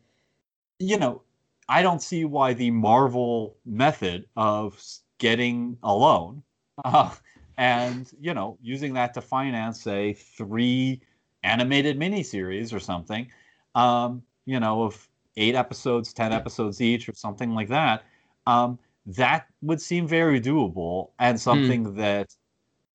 you 0.78 0.98
know, 0.98 1.22
I 1.68 1.82
don't 1.82 2.02
see 2.02 2.26
why 2.26 2.52
the 2.52 2.70
Marvel 2.70 3.56
method 3.64 4.26
of 4.36 4.80
getting 5.18 5.76
a 5.82 5.94
loan 5.94 6.42
uh, 6.84 7.14
and 7.56 8.10
you 8.20 8.34
know 8.34 8.56
using 8.62 8.94
that 8.94 9.14
to 9.14 9.20
finance 9.20 9.82
say 9.82 10.12
three 10.12 11.00
animated 11.42 11.98
miniseries 11.98 12.72
or 12.72 12.80
something, 12.80 13.30
um, 13.74 14.22
you 14.46 14.60
know, 14.60 14.82
of 14.82 15.08
eight 15.36 15.54
episodes, 15.54 16.12
ten 16.12 16.32
episodes 16.32 16.80
each, 16.80 17.08
or 17.08 17.14
something 17.14 17.54
like 17.54 17.68
that. 17.68 18.04
Um, 18.46 18.78
that 19.06 19.46
would 19.62 19.80
seem 19.80 20.06
very 20.06 20.40
doable 20.40 21.10
and 21.18 21.40
something 21.40 21.94
that 21.94 22.34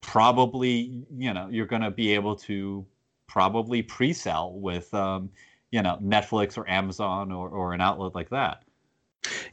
probably 0.02 1.06
you 1.16 1.34
know 1.34 1.48
you're 1.50 1.66
going 1.66 1.82
to 1.82 1.92
be 1.92 2.14
able 2.14 2.36
to 2.36 2.86
probably 3.28 3.82
pre-sell 3.82 4.54
with 4.54 4.94
um, 4.94 5.30
you 5.72 5.82
know 5.82 5.98
Netflix 6.02 6.58
or 6.58 6.70
Amazon 6.70 7.32
or, 7.32 7.50
or 7.50 7.74
an 7.74 7.82
outlet 7.82 8.14
like 8.16 8.30
that. 8.30 8.63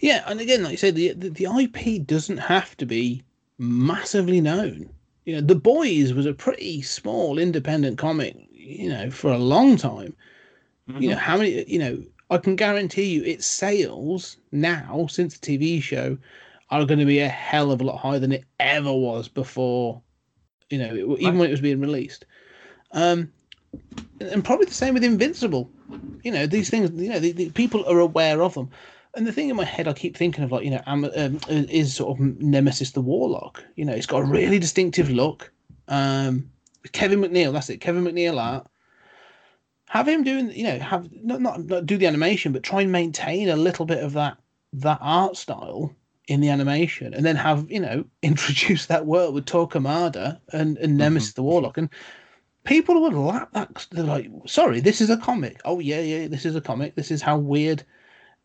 Yeah. 0.01 0.25
And 0.27 0.41
again, 0.41 0.63
like 0.63 0.73
you 0.73 0.79
said, 0.79 0.95
the, 0.95 1.13
the 1.13 1.31
the 1.31 1.47
IP 1.47 2.07
doesn't 2.07 2.39
have 2.39 2.77
to 2.79 2.87
be 2.87 3.23
massively 3.59 4.41
known. 4.41 4.89
You 5.25 5.37
know, 5.37 5.41
The 5.41 5.55
Boys 5.55 6.13
was 6.13 6.27
a 6.27 6.33
pretty 6.33 6.83
small 6.83 7.39
independent 7.39 7.99
comic. 7.99 8.37
You 8.53 8.89
know, 8.89 9.11
for 9.11 9.31
a 9.33 9.39
long 9.39 9.77
time. 9.77 10.15
Mm-hmm. 10.91 11.03
you 11.03 11.09
know 11.11 11.17
how 11.17 11.37
many 11.37 11.65
you 11.71 11.79
know 11.79 12.03
i 12.31 12.39
can 12.39 12.57
guarantee 12.57 13.05
you 13.05 13.23
its 13.23 13.47
sales 13.47 14.39
now 14.51 15.07
since 15.09 15.39
the 15.39 15.59
tv 15.59 15.81
show 15.81 16.19
are 16.71 16.85
going 16.85 16.99
to 16.99 17.05
be 17.05 17.21
a 17.21 17.29
hell 17.29 17.71
of 17.71 17.81
a 17.81 17.85
lot 17.85 17.99
higher 17.99 18.19
than 18.19 18.33
it 18.33 18.45
ever 18.59 18.93
was 18.93 19.29
before 19.29 20.01
you 20.69 20.79
know 20.79 20.93
it, 20.93 21.21
even 21.21 21.39
when 21.39 21.49
it 21.49 21.53
was 21.53 21.61
being 21.61 21.81
released 21.81 22.25
um 22.93 23.31
and 24.21 24.45
probably 24.45 24.67
the 24.67 24.75
same 24.75 24.95
with 24.95 25.05
invincible 25.05 25.71
you 26.25 26.33
know 26.33 26.47
these 26.47 26.71
things 26.71 26.91
you 27.01 27.09
know 27.11 27.21
the, 27.21 27.33
the 27.33 27.51
people 27.51 27.85
are 27.87 28.01
aware 28.01 28.43
of 28.43 28.55
them 28.55 28.69
and 29.15 29.27
the 29.27 29.33
thing 29.33 29.49
in 29.49 29.57
my 29.57 29.65
head 29.65 29.89
i 29.89 29.93
keep 29.93 30.17
thinking 30.17 30.45
of 30.45 30.53
like 30.53 30.65
you 30.65 30.71
know 30.71 30.83
um, 30.87 31.11
is 31.49 31.95
sort 31.95 32.19
of 32.19 32.25
nemesis 32.41 32.93
the 32.93 33.01
warlock? 33.01 33.63
You 33.77 33.85
know 33.85 33.93
it's 33.95 34.07
got 34.07 34.23
a 34.23 34.25
really 34.25 34.59
distinctive 34.59 35.11
look. 35.11 35.53
Um 35.89 36.51
kevin 36.93 37.21
mcneil 37.21 37.53
that's 37.53 37.71
it 37.71 37.81
kevin 37.81 38.05
mcneil 38.05 38.41
art. 38.41 38.67
Have 39.89 40.07
him 40.09 40.23
doing 40.23 40.51
you 40.53 40.65
know 40.65 40.79
have 40.79 41.11
not, 41.13 41.41
not 41.41 41.65
not 41.65 41.87
do 41.87 41.97
the 41.97 42.07
animation 42.07 42.53
but 42.53 42.63
try 42.63 42.83
and 42.83 42.93
maintain 42.93 43.49
a 43.49 43.57
little 43.57 43.87
bit 43.87 44.03
of 44.03 44.13
that 44.13 44.39
that 44.73 44.99
art 45.01 45.37
style 45.37 45.95
in 46.29 46.41
the 46.41 46.49
animation 46.49 47.13
and 47.13 47.27
then 47.27 47.35
have 47.35 47.69
you 47.71 47.81
know 47.81 48.05
introduce 48.23 48.87
that 48.87 49.07
world 49.07 49.35
with 49.35 49.47
Torquemada 49.47 50.41
and, 50.53 50.79
and 50.79 50.97
Nemesis 50.97 51.33
the 51.33 51.43
Warlock. 51.43 51.77
And 51.77 51.91
people 52.65 53.03
would 53.03 53.15
lap 53.15 53.49
that 53.53 53.87
they're 53.91 54.05
like 54.05 54.31
sorry 54.47 54.81
this 54.81 55.01
is 55.01 55.11
a 55.11 55.17
comic. 55.17 55.61
Oh 55.65 55.81
yeah 55.81 56.01
yeah 56.01 56.29
this 56.29 56.47
is 56.47 56.55
a 56.55 56.61
comic. 56.61 56.95
This 56.95 57.11
is 57.11 57.21
how 57.21 57.37
weird 57.37 57.83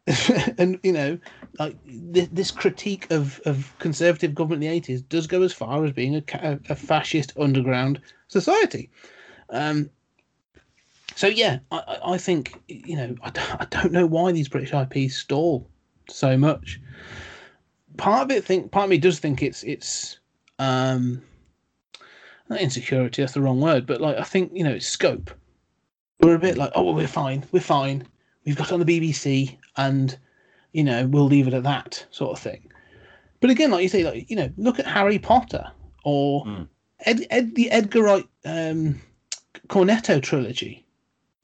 and 0.57 0.79
you 0.83 0.91
know 0.91 1.17
like 1.57 1.75
this, 1.85 2.27
this 2.31 2.51
critique 2.51 3.09
of 3.11 3.39
of 3.45 3.73
conservative 3.79 4.35
government 4.35 4.63
in 4.63 4.71
the 4.71 4.81
80s 4.81 5.07
does 5.09 5.25
go 5.25 5.41
as 5.41 5.51
far 5.51 5.83
as 5.83 5.91
being 5.91 6.15
a, 6.15 6.59
a 6.69 6.75
fascist 6.75 7.33
underground 7.39 7.99
society 8.27 8.89
um 9.49 9.89
so 11.15 11.27
yeah, 11.27 11.59
I, 11.71 11.97
I- 12.05 12.17
think 12.17 12.61
you 12.67 12.95
know 12.97 13.15
I, 13.21 13.29
don't- 13.29 13.61
I 13.61 13.65
don't 13.69 13.91
know 13.93 14.05
why 14.05 14.31
these 14.31 14.49
British 14.49 14.73
IPs 14.73 15.15
stall 15.15 15.67
so 16.09 16.37
much. 16.37 16.79
Part 17.97 18.23
of 18.23 18.35
it 18.35 18.43
think 18.43 18.71
part 18.71 18.83
of 18.85 18.89
me 18.89 18.97
does 18.97 19.19
think 19.19 19.41
it's 19.41 19.63
it's 19.63 20.19
um 20.59 21.21
not 22.49 22.59
insecurity 22.61 23.21
that's 23.21 23.33
the 23.33 23.41
wrong 23.41 23.59
word 23.61 23.85
but 23.85 24.01
like 24.01 24.17
I 24.17 24.23
think 24.23 24.51
you 24.53 24.63
know 24.63 24.71
it's 24.71 24.87
scope. 24.87 25.31
We're 26.19 26.35
a 26.35 26.39
bit 26.39 26.57
like 26.57 26.71
oh 26.75 26.83
well, 26.83 26.93
we're 26.95 27.07
fine 27.07 27.45
we're 27.53 27.59
fine 27.61 28.05
we've 28.45 28.57
got 28.57 28.71
on 28.73 28.81
the 28.81 28.85
BBC 28.99 29.57
and 29.77 30.17
you 30.73 30.83
know 30.83 31.05
we'll 31.07 31.25
leave 31.25 31.47
it 31.47 31.53
at 31.53 31.63
that 31.63 32.05
sort 32.11 32.31
of 32.37 32.39
thing. 32.39 32.71
But 33.41 33.49
again, 33.49 33.71
like 33.71 33.83
you 33.83 33.89
say, 33.89 34.03
like 34.03 34.29
you 34.29 34.35
know, 34.35 34.49
look 34.57 34.79
at 34.79 34.87
Harry 34.87 35.19
Potter 35.19 35.71
or 36.03 36.45
Mm. 36.45 36.67
Ed, 37.01 37.27
Ed 37.29 37.55
the 37.55 37.69
Edgar 37.71 38.03
Wright 38.03 38.25
um, 38.45 39.01
Cornetto 39.67 40.21
trilogy. 40.21 40.85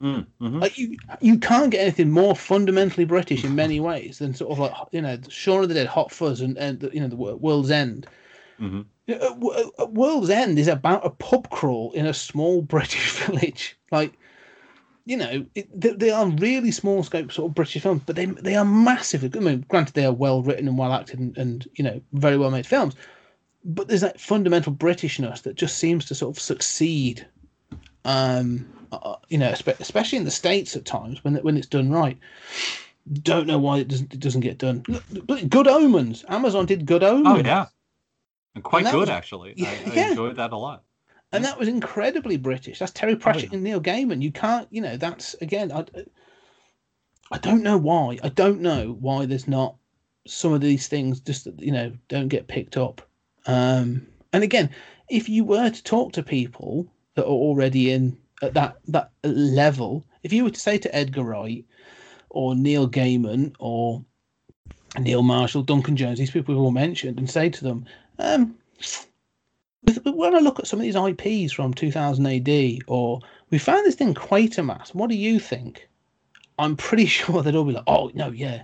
Mm, 0.02 0.26
mhm. 0.40 0.60
Like 0.60 0.76
you, 0.78 0.96
you 1.20 1.38
can't 1.38 1.70
get 1.70 1.82
anything 1.82 2.10
more 2.10 2.34
fundamentally 2.34 3.04
British 3.04 3.44
in 3.44 3.54
many 3.54 3.78
ways 3.78 4.18
than 4.18 4.34
sort 4.34 4.50
of 4.50 4.58
like 4.58 4.72
you 4.90 5.00
know 5.00 5.16
Shaun 5.28 5.62
of 5.62 5.68
the 5.68 5.74
Dead, 5.76 5.86
Hot 5.86 6.10
Fuzz, 6.10 6.40
and, 6.40 6.58
and 6.58 6.90
you 6.92 7.00
know 7.00 7.06
the 7.08 7.16
World's 7.16 7.70
End. 7.70 8.06
You 9.06 9.18
know, 9.18 9.34
Wo- 9.38 9.72
uh, 9.78 9.86
World's 9.86 10.30
End 10.30 10.58
is 10.58 10.68
about 10.68 11.06
a 11.06 11.10
pub 11.10 11.50
crawl 11.50 11.92
in 11.92 12.06
a 12.06 12.14
small 12.14 12.62
British 12.74 13.12
village. 13.12 13.76
Like 13.92 14.12
you 15.04 15.16
know, 15.16 15.44
it, 15.54 15.68
they, 15.80 15.90
they 15.94 16.10
are 16.10 16.26
really 16.28 16.70
small 16.70 17.02
scope 17.02 17.32
sort 17.32 17.50
of 17.50 17.54
British 17.54 17.82
films, 17.82 18.02
but 18.06 18.16
they 18.16 18.26
they 18.26 18.54
are 18.56 18.64
massive. 18.64 19.24
I 19.24 19.38
mean, 19.40 19.64
granted, 19.68 19.94
they 19.94 20.04
are 20.04 20.12
well 20.12 20.42
written 20.42 20.68
and 20.68 20.78
well 20.78 20.92
acted 20.92 21.18
and, 21.18 21.36
and 21.36 21.68
you 21.74 21.84
know 21.84 22.00
very 22.12 22.36
well 22.38 22.50
made 22.50 22.66
films, 22.66 22.94
but 23.64 23.88
there's 23.88 24.00
that 24.02 24.20
fundamental 24.20 24.72
Britishness 24.72 25.42
that 25.42 25.56
just 25.56 25.78
seems 25.78 26.04
to 26.06 26.14
sort 26.14 26.36
of 26.36 26.40
succeed. 26.42 27.26
Um, 28.04 28.68
uh, 28.92 29.16
you 29.28 29.38
know, 29.38 29.48
especially 29.50 30.18
in 30.18 30.24
the 30.24 30.30
states 30.30 30.76
at 30.76 30.84
times 30.84 31.22
when 31.24 31.36
when 31.36 31.56
it's 31.56 31.66
done 31.68 31.90
right. 31.90 32.18
Don't 33.22 33.48
know 33.48 33.58
why 33.58 33.78
it 33.78 33.88
doesn't 33.88 34.14
it 34.14 34.20
doesn't 34.20 34.42
get 34.42 34.58
done. 34.58 34.84
Look, 34.86 35.48
Good 35.48 35.66
Omens. 35.66 36.24
Amazon 36.28 36.66
did 36.66 36.86
Good 36.86 37.02
Omens. 37.02 37.26
Oh 37.26 37.42
yeah, 37.44 37.66
and 38.54 38.62
quite 38.62 38.84
And 38.84 38.92
good 38.92 39.00
was- 39.00 39.08
actually. 39.08 39.54
Yeah, 39.56 39.70
I, 39.86 39.90
I 39.90 39.94
yeah. 39.94 40.10
enjoyed 40.10 40.36
that 40.36 40.52
a 40.52 40.56
lot. 40.56 40.84
And 41.32 41.44
that 41.44 41.58
was 41.58 41.68
incredibly 41.68 42.36
British. 42.36 42.78
That's 42.78 42.92
Terry 42.92 43.16
Pratchett 43.16 43.50
yeah. 43.50 43.54
and 43.54 43.62
Neil 43.62 43.80
Gaiman. 43.80 44.22
You 44.22 44.32
can't, 44.32 44.68
you 44.70 44.80
know, 44.80 44.96
that's 44.96 45.34
again. 45.40 45.72
I, 45.72 45.84
I 47.30 47.38
don't 47.38 47.62
know 47.62 47.78
why. 47.78 48.18
I 48.22 48.28
don't 48.28 48.60
know 48.60 48.96
why 49.00 49.26
there's 49.26 49.48
not 49.48 49.76
some 50.26 50.52
of 50.52 50.60
these 50.60 50.86
things 50.88 51.20
just 51.20 51.48
you 51.58 51.72
know 51.72 51.92
don't 52.08 52.28
get 52.28 52.48
picked 52.48 52.76
up. 52.76 53.02
Um, 53.46 54.06
and 54.32 54.44
again, 54.44 54.70
if 55.08 55.28
you 55.28 55.44
were 55.44 55.70
to 55.70 55.82
talk 55.82 56.12
to 56.12 56.22
people 56.22 56.86
that 57.14 57.24
are 57.24 57.28
already 57.28 57.90
in 57.90 58.16
at 58.42 58.54
that 58.54 58.76
that 58.88 59.10
level, 59.24 60.04
if 60.22 60.32
you 60.32 60.44
were 60.44 60.50
to 60.50 60.60
say 60.60 60.78
to 60.78 60.94
Edgar 60.94 61.24
Wright 61.24 61.64
or 62.30 62.54
Neil 62.54 62.88
Gaiman 62.88 63.54
or 63.58 64.04
Neil 64.98 65.22
Marshall, 65.22 65.62
Duncan 65.62 65.96
Jones, 65.96 66.18
these 66.18 66.30
people 66.30 66.54
we've 66.54 66.62
all 66.62 66.70
mentioned, 66.70 67.18
and 67.18 67.30
say 67.30 67.48
to 67.48 67.64
them, 67.64 67.86
um, 68.18 68.54
when 70.04 70.34
I 70.34 70.38
look 70.38 70.58
at 70.58 70.66
some 70.66 70.80
of 70.80 70.84
these 70.84 70.96
IPs 70.96 71.52
from 71.52 71.74
2000 71.74 72.26
AD, 72.26 72.78
or 72.86 73.20
we 73.50 73.58
found 73.58 73.84
this 73.84 73.94
thing 73.94 74.14
Quatermass, 74.14 74.94
what 74.94 75.10
do 75.10 75.16
you 75.16 75.38
think? 75.38 75.88
I'm 76.58 76.76
pretty 76.76 77.06
sure 77.18 77.42
they'd 77.42 77.56
all 77.56 77.64
be 77.64 77.72
like, 77.72 77.84
oh, 77.86 78.10
no, 78.14 78.30
yeah. 78.30 78.62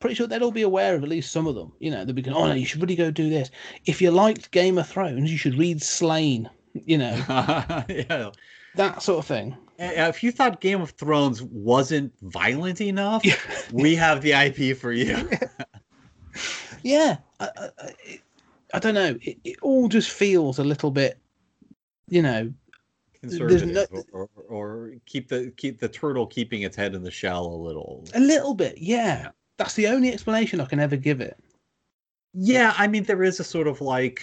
Pretty 0.00 0.14
sure 0.14 0.26
they'd 0.26 0.42
all 0.42 0.50
be 0.50 0.62
aware 0.62 0.94
of 0.94 1.02
at 1.02 1.08
least 1.08 1.32
some 1.32 1.46
of 1.46 1.54
them. 1.54 1.72
You 1.78 1.90
know, 1.90 2.04
they'd 2.04 2.14
be 2.14 2.22
going, 2.22 2.36
oh, 2.36 2.48
no, 2.48 2.52
you 2.54 2.66
should 2.66 2.82
really 2.82 2.96
go 2.96 3.10
do 3.10 3.30
this. 3.30 3.50
If 3.86 4.02
you 4.02 4.10
liked 4.10 4.50
Game 4.50 4.76
of 4.76 4.86
Thrones, 4.86 5.30
you 5.32 5.38
should 5.38 5.56
read 5.56 5.80
Slain, 5.80 6.50
you 6.74 6.98
know, 6.98 7.14
yeah. 7.88 8.30
that 8.74 9.02
sort 9.02 9.20
of 9.20 9.26
thing. 9.26 9.56
Uh, 9.80 9.92
If 9.96 10.22
you 10.22 10.32
thought 10.32 10.60
Game 10.60 10.82
of 10.82 10.90
Thrones 10.90 11.42
wasn't 11.42 12.12
violent 12.22 12.80
enough, 12.82 13.24
we 13.72 13.94
have 13.94 14.20
the 14.22 14.32
IP 14.32 14.76
for 14.76 14.92
you. 14.92 15.28
Yeah. 16.82 17.16
I- 17.40 17.70
I 18.74 18.78
don't 18.78 18.94
know. 18.94 19.16
It, 19.22 19.38
it 19.44 19.56
all 19.62 19.88
just 19.88 20.10
feels 20.10 20.58
a 20.58 20.64
little 20.64 20.90
bit, 20.90 21.18
you 22.08 22.22
know, 22.22 22.52
Conservative, 23.20 23.68
no- 23.92 24.02
or, 24.12 24.28
or, 24.48 24.92
keep 25.06 25.28
the 25.28 25.52
keep 25.56 25.80
the 25.80 25.88
turtle 25.88 26.26
keeping 26.26 26.62
its 26.62 26.76
head 26.76 26.94
in 26.94 27.02
the 27.02 27.10
shell 27.10 27.46
a 27.46 27.56
little. 27.56 28.04
a 28.14 28.20
little 28.20 28.54
bit. 28.54 28.78
Yeah. 28.78 28.96
Yeah. 29.22 29.28
That's 29.56 29.74
the 29.74 29.86
only 29.88 30.12
explanation 30.12 30.60
I 30.60 30.66
can 30.66 30.80
ever 30.80 30.96
give 30.96 31.20
it. 31.20 31.36
Yeah, 32.34 32.74
I 32.76 32.86
mean 32.86 33.04
there 33.04 33.22
is 33.22 33.40
a 33.40 33.44
sort 33.44 33.66
of 33.66 33.80
like 33.80 34.22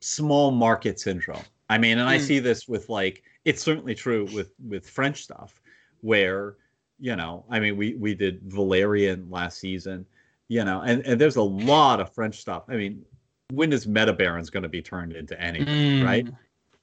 small 0.00 0.50
market 0.50 0.98
syndrome. 0.98 1.42
I 1.68 1.76
mean, 1.78 1.98
and 1.98 2.08
I 2.08 2.16
Mm. 2.16 2.22
see 2.22 2.38
this 2.38 2.66
with 2.66 2.88
like 2.88 3.22
it's 3.44 3.62
certainly 3.62 3.94
true 3.94 4.26
with 4.32 4.52
with 4.66 4.88
French 4.88 5.22
stuff 5.22 5.60
where 6.00 6.56
you 6.98 7.14
know, 7.14 7.44
I 7.50 7.60
mean 7.60 7.76
we 7.76 7.94
we 7.94 8.14
did 8.14 8.40
Valerian 8.44 9.28
last 9.30 9.58
season, 9.58 10.06
you 10.48 10.64
know, 10.64 10.80
and 10.80 11.04
and 11.06 11.20
there's 11.20 11.36
a 11.36 11.42
lot 11.42 12.00
of 12.00 12.14
French 12.14 12.40
stuff. 12.40 12.64
I 12.68 12.76
mean, 12.76 13.04
when 13.52 13.72
is 13.72 13.86
Metabarons 13.86 14.50
going 14.50 14.62
to 14.62 14.68
be 14.68 14.82
turned 14.82 15.12
into 15.12 15.40
anything, 15.40 16.02
right? 16.02 16.26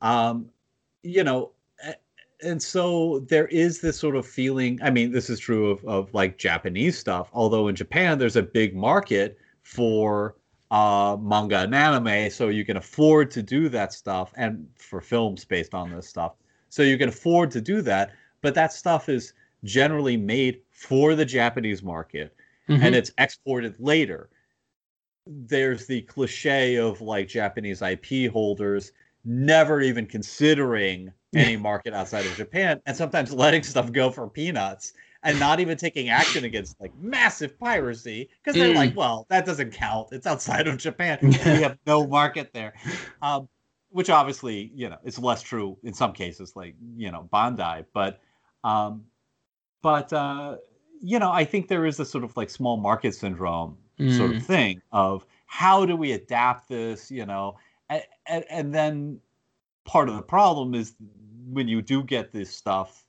um 0.02 0.50
you 1.04 1.24
know 1.24 1.52
and 2.42 2.62
so 2.62 3.20
there 3.30 3.48
is 3.48 3.80
this 3.80 3.98
sort 3.98 4.18
of 4.18 4.28
feeling 4.28 4.78
i 4.84 4.90
mean 4.90 5.14
this 5.14 5.30
is 5.30 5.40
true 5.40 5.70
of, 5.70 5.86
of 5.86 6.14
like 6.14 6.38
japanese 6.38 7.00
stuff 7.00 7.30
although 7.32 7.70
in 7.70 7.76
japan 7.76 8.18
there's 8.18 8.36
a 8.36 8.42
big 8.44 8.76
market 8.76 9.38
for 9.62 10.36
uh 10.72 11.16
manga 11.22 11.60
and 11.60 11.74
anime 11.74 12.30
so 12.30 12.50
you 12.50 12.66
can 12.66 12.76
afford 12.76 13.32
to 13.32 13.42
do 13.42 13.70
that 13.70 13.94
stuff 13.94 14.34
and 14.36 14.68
for 14.76 15.00
films 15.00 15.46
based 15.46 15.74
on 15.74 15.90
this 15.90 16.10
stuff 16.10 16.34
so 16.68 16.82
you 16.84 16.98
can 16.98 17.08
afford 17.08 17.50
to 17.50 17.62
do 17.62 17.82
that 17.82 18.12
but 18.42 18.54
that 18.54 18.74
stuff 18.74 19.08
is 19.08 19.32
generally 19.64 20.18
made 20.18 20.60
for 20.72 21.16
the 21.16 21.24
japanese 21.24 21.82
market 21.82 22.36
Mhm. 22.68 22.82
and 22.82 22.96
it's 22.96 23.12
exported 23.18 23.76
later. 23.80 24.30
There's 25.26 25.88
the 25.88 26.02
cliche 26.02 26.76
of 26.78 27.02
like 27.02 27.28
Japanese 27.28 27.82
IP 27.82 28.32
holders 28.32 28.92
never 29.26 29.82
even 29.82 30.06
considering 30.06 31.12
any 31.34 31.56
market 31.56 31.94
outside 31.94 32.26
of 32.26 32.36
Japan 32.36 32.82
and 32.86 32.96
sometimes 32.96 33.32
letting 33.34 33.64
stuff 33.64 33.92
go 33.92 34.12
for 34.12 34.28
peanuts 34.30 34.94
and 35.24 35.40
not 35.40 35.60
even 35.62 35.78
taking 35.78 36.10
action 36.10 36.44
against 36.44 36.80
like 36.82 36.92
massive 37.00 37.58
piracy 37.58 38.30
because 38.44 38.60
they're 38.60 38.72
Mm. 38.74 38.76
like, 38.76 38.96
well, 38.98 39.26
that 39.30 39.46
doesn't 39.46 39.72
count. 39.72 40.10
It's 40.12 40.28
outside 40.28 40.68
of 40.68 40.78
Japan. 40.78 41.18
we 41.22 41.30
have 41.62 41.78
no 41.88 42.06
market 42.06 42.52
there. 42.54 42.74
Um, 43.22 43.48
which 43.90 44.10
obviously, 44.10 44.72
you 44.76 44.90
know, 44.90 44.98
it's 45.04 45.20
less 45.20 45.42
true 45.42 45.78
in 45.84 45.94
some 45.94 46.12
cases, 46.14 46.54
like, 46.56 46.76
you 46.98 47.12
know, 47.12 47.30
Bandai, 47.32 47.86
but 47.94 48.20
um, 48.64 49.06
but 49.82 50.12
uh, 50.12 50.58
you 51.02 51.20
know, 51.20 51.32
I 51.32 51.46
think 51.46 51.68
there 51.68 51.86
is 51.86 52.00
a 52.00 52.06
sort 52.06 52.24
of 52.24 52.36
like 52.36 52.50
small 52.50 52.78
market 52.78 53.14
syndrome 53.16 53.78
sort 54.08 54.32
Mm. 54.32 54.38
of 54.38 54.44
thing 54.44 54.82
of 54.92 55.26
how 55.46 55.86
do 55.86 55.96
we 55.96 56.14
adapt 56.14 56.68
this, 56.70 57.12
you 57.12 57.26
know, 57.26 57.58
and, 57.90 58.04
and, 58.28 58.46
and 58.50 58.74
then 58.74 59.20
part 59.86 60.10
of 60.10 60.16
the 60.16 60.22
problem 60.22 60.74
is 60.74 60.96
when 61.52 61.68
you 61.68 61.82
do 61.82 62.04
get 62.04 62.32
this 62.32 62.56
stuff, 62.56 63.06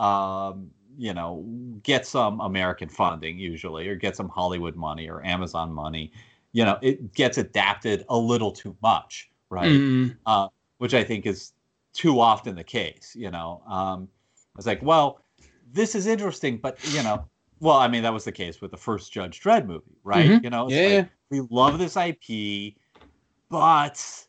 um, 0.00 0.70
you 0.96 1.12
know, 1.12 1.44
get 1.82 2.06
some 2.06 2.40
American 2.40 2.88
funding 2.88 3.38
usually, 3.38 3.88
or 3.88 3.96
get 3.96 4.16
some 4.16 4.28
Hollywood 4.28 4.76
money 4.76 5.08
or 5.08 5.24
Amazon 5.24 5.72
money, 5.72 6.12
you 6.52 6.64
know, 6.64 6.78
it 6.82 7.14
gets 7.14 7.38
adapted 7.38 8.04
a 8.08 8.16
little 8.16 8.52
too 8.52 8.76
much, 8.82 9.30
right? 9.50 9.70
Mm. 9.70 10.16
uh, 10.26 10.48
which 10.78 10.94
I 10.94 11.04
think 11.04 11.26
is 11.26 11.52
too 11.92 12.20
often 12.20 12.54
the 12.54 12.64
case. 12.64 13.14
You 13.16 13.30
know, 13.30 13.62
um, 13.66 14.08
it's 14.56 14.66
like, 14.66 14.82
well, 14.82 15.20
this 15.72 15.94
is 15.94 16.06
interesting, 16.06 16.58
but 16.58 16.78
you 16.84 17.02
know, 17.02 17.28
well, 17.60 17.76
I 17.76 17.88
mean, 17.88 18.02
that 18.02 18.12
was 18.12 18.24
the 18.24 18.32
case 18.32 18.60
with 18.60 18.70
the 18.70 18.76
first 18.76 19.12
Judge 19.12 19.40
Dredd 19.40 19.66
movie, 19.66 19.96
right? 20.02 20.30
Mhm. 20.30 20.44
You 20.44 20.50
know, 20.50 20.66
it's 20.66 20.74
Yeah. 20.76 20.88
like, 21.00 21.10
we 21.30 21.40
love 21.50 21.78
this 21.78 21.96
IP, 21.96 22.76
but 23.50 24.26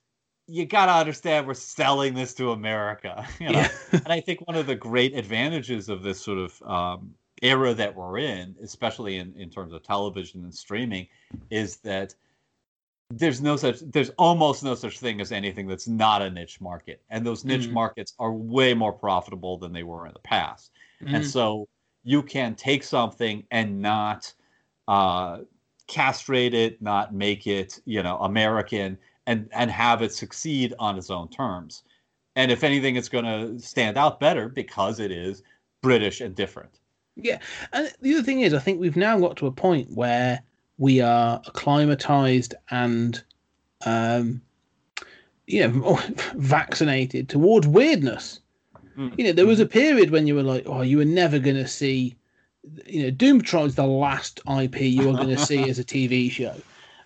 you 0.48 0.66
gotta 0.66 0.92
understand 0.94 1.48
we're 1.48 1.54
selling 1.56 2.14
this 2.14 2.34
to 2.36 2.52
America. 2.52 3.28
You 3.42 3.52
know, 3.52 3.60
Yeah. 3.60 3.70
and 4.06 4.14
I 4.14 4.22
think 4.22 4.48
one 4.48 4.56
of 4.56 4.68
the 4.68 4.76
great 4.76 5.16
advantages 5.16 5.90
of 5.90 6.04
this 6.04 6.22
sort 6.22 6.38
of 6.38 6.62
um, 6.64 7.14
era 7.42 7.74
that 7.74 7.96
we're 7.96 8.20
in, 8.20 8.56
especially 8.62 9.18
in, 9.18 9.34
in 9.36 9.50
terms 9.50 9.74
of 9.74 9.84
television 9.84 10.44
and 10.44 10.54
streaming, 10.54 11.08
is 11.50 11.78
that 11.78 12.16
there's 13.12 13.40
no 13.42 13.56
such 13.56 13.80
there's 13.82 14.10
almost 14.18 14.64
no 14.64 14.74
such 14.74 15.00
thing 15.00 15.22
as 15.22 15.32
anything 15.32 15.68
that's 15.68 15.88
not 15.88 16.24
a 16.24 16.30
niche 16.30 16.60
market 16.60 17.04
and 17.12 17.24
those 17.24 17.46
niche 17.46 17.68
Mhm. 17.68 17.74
markets 17.74 18.14
are 18.18 18.34
way 18.34 18.74
more 18.74 18.92
profitable 18.92 19.58
than 19.60 19.72
they 19.72 19.84
were 19.84 20.08
in 20.08 20.14
the 20.14 20.20
past 20.20 20.72
and 21.02 21.24
Mm. 21.24 21.32
so 21.32 21.68
you 22.06 22.24
can 22.24 22.56
take 22.56 22.84
something 22.84 23.44
and 23.52 23.82
not 23.82 24.34
uh 24.88 25.40
castrate 25.88 26.54
it 26.54 26.82
not 26.82 27.14
make 27.14 27.48
it 27.48 27.82
you 27.86 28.02
know 28.02 28.18
american 28.20 28.98
and 29.28 29.50
and 29.54 29.70
have 29.72 30.02
it 30.02 30.14
succeed 30.14 30.74
on 30.80 30.98
its 30.98 31.10
own 31.10 31.28
terms 31.30 31.84
and 32.38 32.52
if 32.52 32.64
anything 32.64 32.96
it's 32.96 33.10
going 33.10 33.26
to 33.26 33.60
stand 33.60 33.98
out 33.98 34.20
better 34.20 34.48
because 34.50 35.00
it 35.02 35.12
is 35.12 35.44
british 35.82 36.22
and 36.22 36.36
different 36.36 36.80
Yeah, 37.16 37.40
and 37.74 37.92
the 38.02 38.14
other 38.14 38.24
thing 38.24 38.42
is, 38.42 38.54
I 38.54 38.60
think 38.60 38.80
we've 38.80 38.98
now 38.98 39.20
got 39.20 39.38
to 39.38 39.48
a 39.48 39.52
point 39.52 39.90
where 39.92 40.42
we 40.78 41.00
are 41.02 41.42
acclimatized 41.48 42.54
and, 42.70 43.24
um, 43.86 44.42
you 45.48 45.66
know, 45.68 46.00
vaccinated 46.36 47.30
towards 47.30 47.68
weirdness. 47.68 48.42
Mm. 48.98 49.14
You 49.18 49.26
know, 49.26 49.32
there 49.34 49.46
was 49.46 49.60
a 49.60 49.66
period 49.66 50.12
when 50.12 50.28
you 50.28 50.36
were 50.36 50.44
like, 50.44 50.64
oh, 50.66 50.82
you 50.82 50.98
were 50.98 51.06
never 51.06 51.40
going 51.40 51.58
to 51.58 51.68
see, 51.68 52.16
you 52.86 53.04
know, 53.04 53.12
Doom 53.12 53.40
Patrol's 53.40 53.76
the 53.76 53.86
last 53.86 54.40
IP 54.60 54.82
you 54.82 55.10
are 55.10 55.14
going 55.14 55.30
to 55.36 55.38
see 55.38 55.70
as 55.70 55.80
a 55.80 55.84
TV 55.84 56.32
show, 56.32 56.56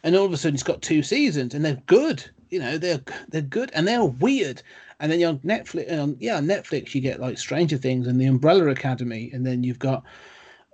and 0.03 0.15
all 0.15 0.25
of 0.25 0.33
a 0.33 0.37
sudden 0.37 0.55
it's 0.55 0.63
got 0.63 0.81
two 0.81 1.03
seasons 1.03 1.53
and 1.53 1.65
they're 1.65 1.81
good. 1.87 2.23
You 2.49 2.59
know, 2.59 2.77
they're 2.77 3.01
they're 3.29 3.41
good 3.41 3.71
and 3.73 3.87
they're 3.87 4.05
weird. 4.05 4.61
And 5.01 5.09
then 5.11 5.19
you're 5.21 5.29
on 5.29 5.39
Netflix, 5.39 5.97
on, 5.97 6.17
yeah, 6.19 6.35
on 6.35 6.45
Netflix 6.45 6.93
you 6.93 6.99
get 6.99 7.21
like 7.21 7.37
Stranger 7.37 7.77
Things 7.77 8.05
and 8.05 8.19
the 8.19 8.25
Umbrella 8.25 8.67
Academy, 8.67 9.29
and 9.33 9.45
then 9.45 9.63
you've 9.63 9.79
got 9.79 10.03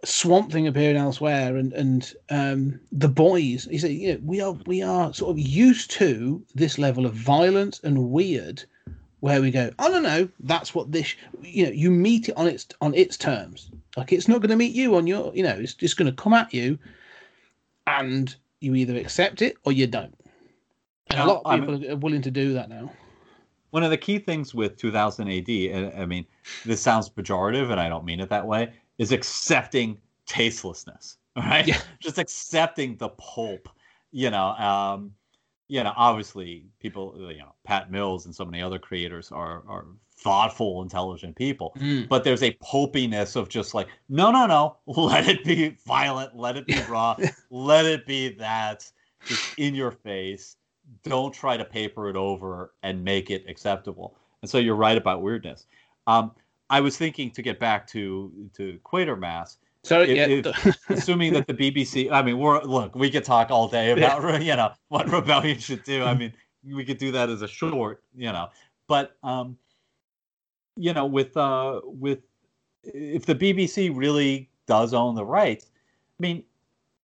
Swamp 0.04 0.52
Thing 0.52 0.68
appearing 0.68 0.98
elsewhere, 0.98 1.58
and 1.58 1.74
and 1.74 2.14
um, 2.30 2.80
the 2.92 3.08
boys. 3.08 3.68
You 3.68 3.80
say, 3.80 3.92
you 3.92 4.14
know, 4.14 4.20
we 4.24 4.42
are 4.42 4.58
we 4.66 4.82
are 4.82 5.14
sort 5.14 5.32
of 5.32 5.40
used 5.40 5.92
to 5.92 6.44
this 6.56 6.78
level 6.78 7.06
of 7.06 7.14
violence 7.14 7.80
and 7.84 8.10
weird, 8.10 8.64
where 9.26 9.42
we 9.42 9.50
go, 9.50 9.72
oh 9.80 9.88
no 9.88 10.00
no, 10.00 10.30
that's 10.42 10.76
what 10.76 10.92
this. 10.92 11.16
You 11.42 11.66
know, 11.66 11.72
you 11.72 11.90
meet 11.90 12.30
it 12.30 12.38
on 12.38 12.46
its 12.46 12.68
on 12.80 12.94
its 12.94 13.18
terms. 13.18 13.72
Like 13.98 14.14
it's 14.14 14.28
not 14.28 14.40
going 14.40 14.52
to 14.52 14.56
meet 14.56 14.72
you 14.72 14.96
on 14.96 15.08
your. 15.08 15.34
You 15.34 15.42
know, 15.42 15.56
it's 15.58 15.74
just 15.74 15.98
going 15.98 16.12
to 16.12 16.16
come 16.16 16.34
at 16.34 16.54
you, 16.54 16.78
and 17.88 18.36
you 18.60 18.76
either 18.76 18.96
accept 18.96 19.42
it 19.42 19.58
or 19.64 19.72
you 19.72 19.88
don't. 19.88 20.14
And 21.10 21.22
a 21.22 21.26
lot 21.26 21.42
of 21.44 21.60
people 21.60 21.92
are 21.92 21.96
willing 21.96 22.22
to 22.22 22.30
do 22.30 22.54
that 22.54 22.70
now. 22.70 22.92
one 23.72 23.82
of 23.82 23.90
the 23.90 23.98
key 23.98 24.20
things 24.20 24.54
with 24.54 24.78
2000 24.78 25.28
AD, 25.28 25.50
and 25.50 26.00
I 26.00 26.06
mean, 26.06 26.28
this 26.64 26.80
sounds 26.80 27.10
pejorative, 27.10 27.72
and 27.72 27.80
I 27.80 27.90
don't 27.90 28.06
mean 28.06 28.20
it 28.20 28.30
that 28.30 28.46
way, 28.46 28.74
is 29.00 29.12
accepting 29.12 29.98
tastelessness. 30.28 31.18
Right? 31.36 31.68
Yeah. 31.68 31.82
Just 32.00 32.20
accepting 32.20 32.96
the 32.96 33.10
pulp. 33.10 33.70
You 34.12 34.30
know, 34.30 34.50
um, 34.52 35.12
you 35.68 35.84
know, 35.84 35.94
obviously 35.96 36.66
people, 36.80 37.16
you 37.32 37.40
know, 37.40 37.54
Pat 37.64 37.92
Mills 37.92 38.26
and 38.26 38.36
so 38.36 38.46
many 38.46 38.62
other 38.62 38.80
creators 38.80 39.32
are 39.32 39.64
are 39.68 39.86
thoughtful, 40.18 40.82
intelligent 40.82 41.36
people. 41.36 41.76
Mm. 41.78 42.08
But 42.08 42.24
there's 42.24 42.44
a 42.44 42.52
pulpiness 42.64 43.36
of 43.36 43.50
just 43.50 43.74
like, 43.74 43.88
no, 44.10 44.32
no, 44.32 44.46
no, 44.46 44.78
let 45.02 45.28
it 45.28 45.44
be 45.44 45.78
violent, 45.86 46.36
let 46.36 46.58
it 46.58 46.66
be 46.66 46.80
raw, 46.90 47.16
let 47.50 47.86
it 47.86 48.06
be 48.06 48.30
that, 48.36 48.90
just 49.26 49.44
in 49.58 49.76
your 49.76 49.92
face. 49.92 50.56
Don't 51.04 51.34
try 51.34 51.58
to 51.58 51.66
paper 51.66 52.10
it 52.10 52.16
over 52.16 52.74
and 52.84 53.04
make 53.04 53.32
it 53.32 53.46
acceptable. 53.48 54.16
And 54.42 54.50
so 54.50 54.60
you're 54.60 54.76
right 54.76 54.98
about 54.98 55.22
weirdness. 55.22 55.66
Um, 56.08 56.32
I 56.70 56.82
was 56.82 56.98
thinking 56.98 57.32
to 57.32 57.42
get 57.42 57.60
back 57.60 57.88
to 57.88 58.32
to 58.56 58.80
Quatermass, 58.84 59.58
So 59.86 60.02
yeah, 60.02 60.42
assuming 60.90 61.34
that 61.34 61.46
the 61.46 61.54
BBC, 61.54 62.12
I 62.12 62.24
mean, 62.24 62.40
we're 62.40 62.60
look, 62.64 62.96
we 62.96 63.12
could 63.12 63.24
talk 63.24 63.52
all 63.52 63.68
day 63.68 63.92
about 63.92 64.42
you 64.42 64.56
know 64.56 64.72
what 64.88 65.08
rebellion 65.12 65.60
should 65.60 65.84
do. 65.84 66.04
I 66.04 66.16
mean, 66.16 66.34
we 66.68 66.84
could 66.84 66.98
do 66.98 67.12
that 67.12 67.30
as 67.30 67.44
a 67.44 67.48
short, 67.48 68.02
you 68.16 68.32
know, 68.32 68.50
but 68.88 69.16
um, 69.22 69.58
you 70.76 70.92
know, 70.92 71.06
with 71.06 71.38
uh, 71.38 71.82
with 71.84 72.20
if 72.84 73.28
the 73.28 73.36
BBC 73.36 73.96
really 73.96 74.50
does 74.66 74.96
own 74.96 75.14
the 75.14 75.24
rights, 75.24 75.68
I 76.20 76.20
mean, 76.20 76.44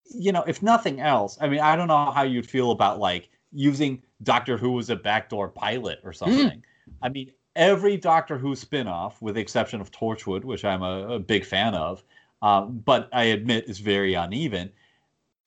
you 0.05 0.31
know, 0.31 0.45
if 0.47 0.63
nothing 0.63 1.01
else, 1.01 1.37
I 1.41 1.49
mean, 1.49 1.59
I 1.59 1.75
don't 1.75 1.89
know 1.89 2.11
how 2.11 2.23
you'd 2.23 2.49
feel 2.49 2.71
about 2.71 2.97
like 2.97 3.29
using 3.51 4.01
Doctor 4.23 4.55
Who 4.55 4.79
as 4.79 4.89
a 4.89 4.95
backdoor 4.95 5.49
pilot 5.49 5.99
or 6.05 6.13
something. 6.13 6.63
I 7.01 7.09
mean, 7.09 7.31
every 7.57 7.97
Doctor 7.97 8.37
Who 8.37 8.55
spin-off, 8.55 9.21
with 9.21 9.35
the 9.35 9.41
exception 9.41 9.81
of 9.81 9.91
Torchwood, 9.91 10.45
which 10.45 10.63
I'm 10.63 10.81
a, 10.81 11.15
a 11.15 11.19
big 11.19 11.43
fan 11.45 11.75
of, 11.75 12.03
um, 12.41 12.79
but 12.85 13.09
I 13.13 13.23
admit 13.25 13.69
is 13.69 13.79
very 13.79 14.13
uneven. 14.13 14.71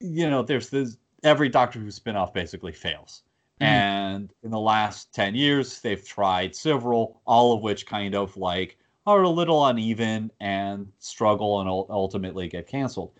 You 0.00 0.28
know, 0.30 0.42
there's 0.42 0.70
this 0.70 0.98
every 1.24 1.48
Doctor 1.48 1.78
Who 1.78 1.90
spin-off 1.90 2.32
basically 2.32 2.72
fails. 2.72 3.22
Mhm. 3.60 3.66
And 3.66 4.34
in 4.42 4.50
the 4.50 4.58
last 4.58 5.12
10 5.14 5.34
years, 5.34 5.80
they've 5.80 6.04
tried 6.06 6.56
several, 6.56 7.20
all 7.26 7.52
of 7.52 7.62
which 7.62 7.86
kind 7.86 8.14
of 8.14 8.36
like 8.36 8.76
are 9.06 9.22
a 9.22 9.28
little 9.28 9.66
uneven 9.66 10.30
and 10.40 10.90
struggle 10.98 11.60
and 11.60 11.68
ultimately 11.90 12.48
get 12.48 12.66
canceled. 12.66 13.12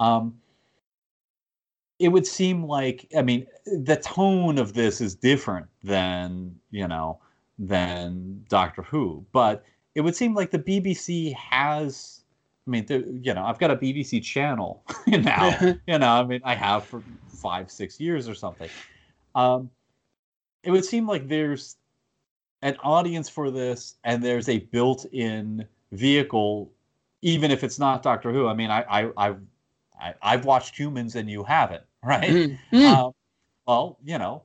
Um, 0.00 0.40
it 1.98 2.08
would 2.08 2.26
seem 2.26 2.64
like, 2.64 3.08
I 3.16 3.22
mean, 3.22 3.46
the 3.66 3.96
tone 3.96 4.58
of 4.58 4.74
this 4.74 5.00
is 5.00 5.14
different 5.16 5.66
than, 5.82 6.54
you 6.70 6.86
know, 6.86 7.18
than 7.58 8.44
Doctor 8.48 8.82
Who, 8.82 9.24
but 9.32 9.64
it 9.96 10.02
would 10.02 10.14
seem 10.14 10.34
like 10.34 10.50
the 10.52 10.58
BBC 10.60 11.32
has, 11.34 12.17
I 12.68 12.70
mean, 12.70 13.20
you 13.24 13.32
know, 13.32 13.44
I've 13.44 13.58
got 13.58 13.70
a 13.70 13.76
BBC 13.76 14.22
channel 14.22 14.84
now, 15.06 15.58
you 15.86 15.98
know, 15.98 16.08
I 16.08 16.22
mean, 16.24 16.42
I 16.44 16.54
have 16.54 16.84
for 16.84 17.02
five, 17.28 17.70
six 17.70 17.98
years 17.98 18.28
or 18.28 18.34
something. 18.34 18.68
Um, 19.34 19.70
it 20.62 20.70
would 20.70 20.84
seem 20.84 21.06
like 21.06 21.28
there's 21.28 21.76
an 22.60 22.76
audience 22.82 23.28
for 23.28 23.50
this 23.50 23.94
and 24.04 24.22
there's 24.22 24.50
a 24.50 24.58
built-in 24.58 25.66
vehicle 25.92 26.70
even 27.22 27.50
if 27.50 27.64
it's 27.64 27.78
not 27.78 28.02
doctor 28.02 28.32
who. 28.32 28.46
I 28.46 28.54
mean 28.54 28.70
i 28.70 28.82
i 28.82 29.10
i've, 29.16 29.40
I, 30.00 30.14
I've 30.20 30.44
watched 30.44 30.76
humans 30.76 31.16
and 31.16 31.30
you 31.30 31.44
haven't 31.44 31.84
right? 32.04 32.30
Mm, 32.30 32.58
mm. 32.72 32.84
um, 32.84 33.12
well 33.66 33.98
you 34.04 34.18
know 34.18 34.42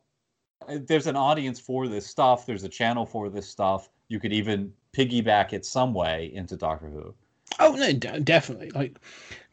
there's 0.70 1.08
an 1.08 1.18
audience 1.18 1.60
for 1.60 1.90
this 1.90 2.08
stuff. 2.08 2.46
There's 2.46 2.64
a 2.64 2.70
channel 2.70 3.06
for 3.06 3.30
this 3.30 3.50
stuff. 3.50 3.90
You 4.08 4.20
could 4.20 4.32
even 4.32 4.72
piggyback 4.96 5.52
it 5.52 5.66
some 5.66 5.94
way 5.94 6.32
into 6.34 6.56
doctor 6.56 6.88
who 6.88 7.14
Oh 7.60 7.74
no, 7.74 7.94
de- 7.94 8.20
definitely. 8.20 8.72
Like 8.72 8.98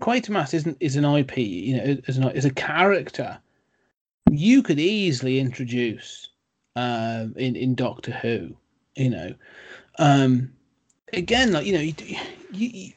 Quatermass 0.00 0.54
isn't 0.54 0.76
is 0.80 0.96
an 0.96 1.04
IP. 1.04 1.38
You 1.38 1.76
know, 1.76 1.96
is 2.06 2.16
an 2.18 2.28
is 2.30 2.44
a 2.44 2.54
character. 2.54 3.38
You 4.30 4.62
could 4.62 4.78
easily 4.78 5.38
introduce 5.38 6.28
um, 6.76 7.34
in 7.36 7.56
in 7.56 7.74
Doctor 7.74 8.12
Who. 8.12 8.56
You 8.96 9.10
know, 9.10 9.34
um, 9.98 10.52
again, 11.12 11.52
like 11.52 11.66
you 11.66 11.72
know, 11.72 11.80
you 11.80 11.94
you, 12.52 12.92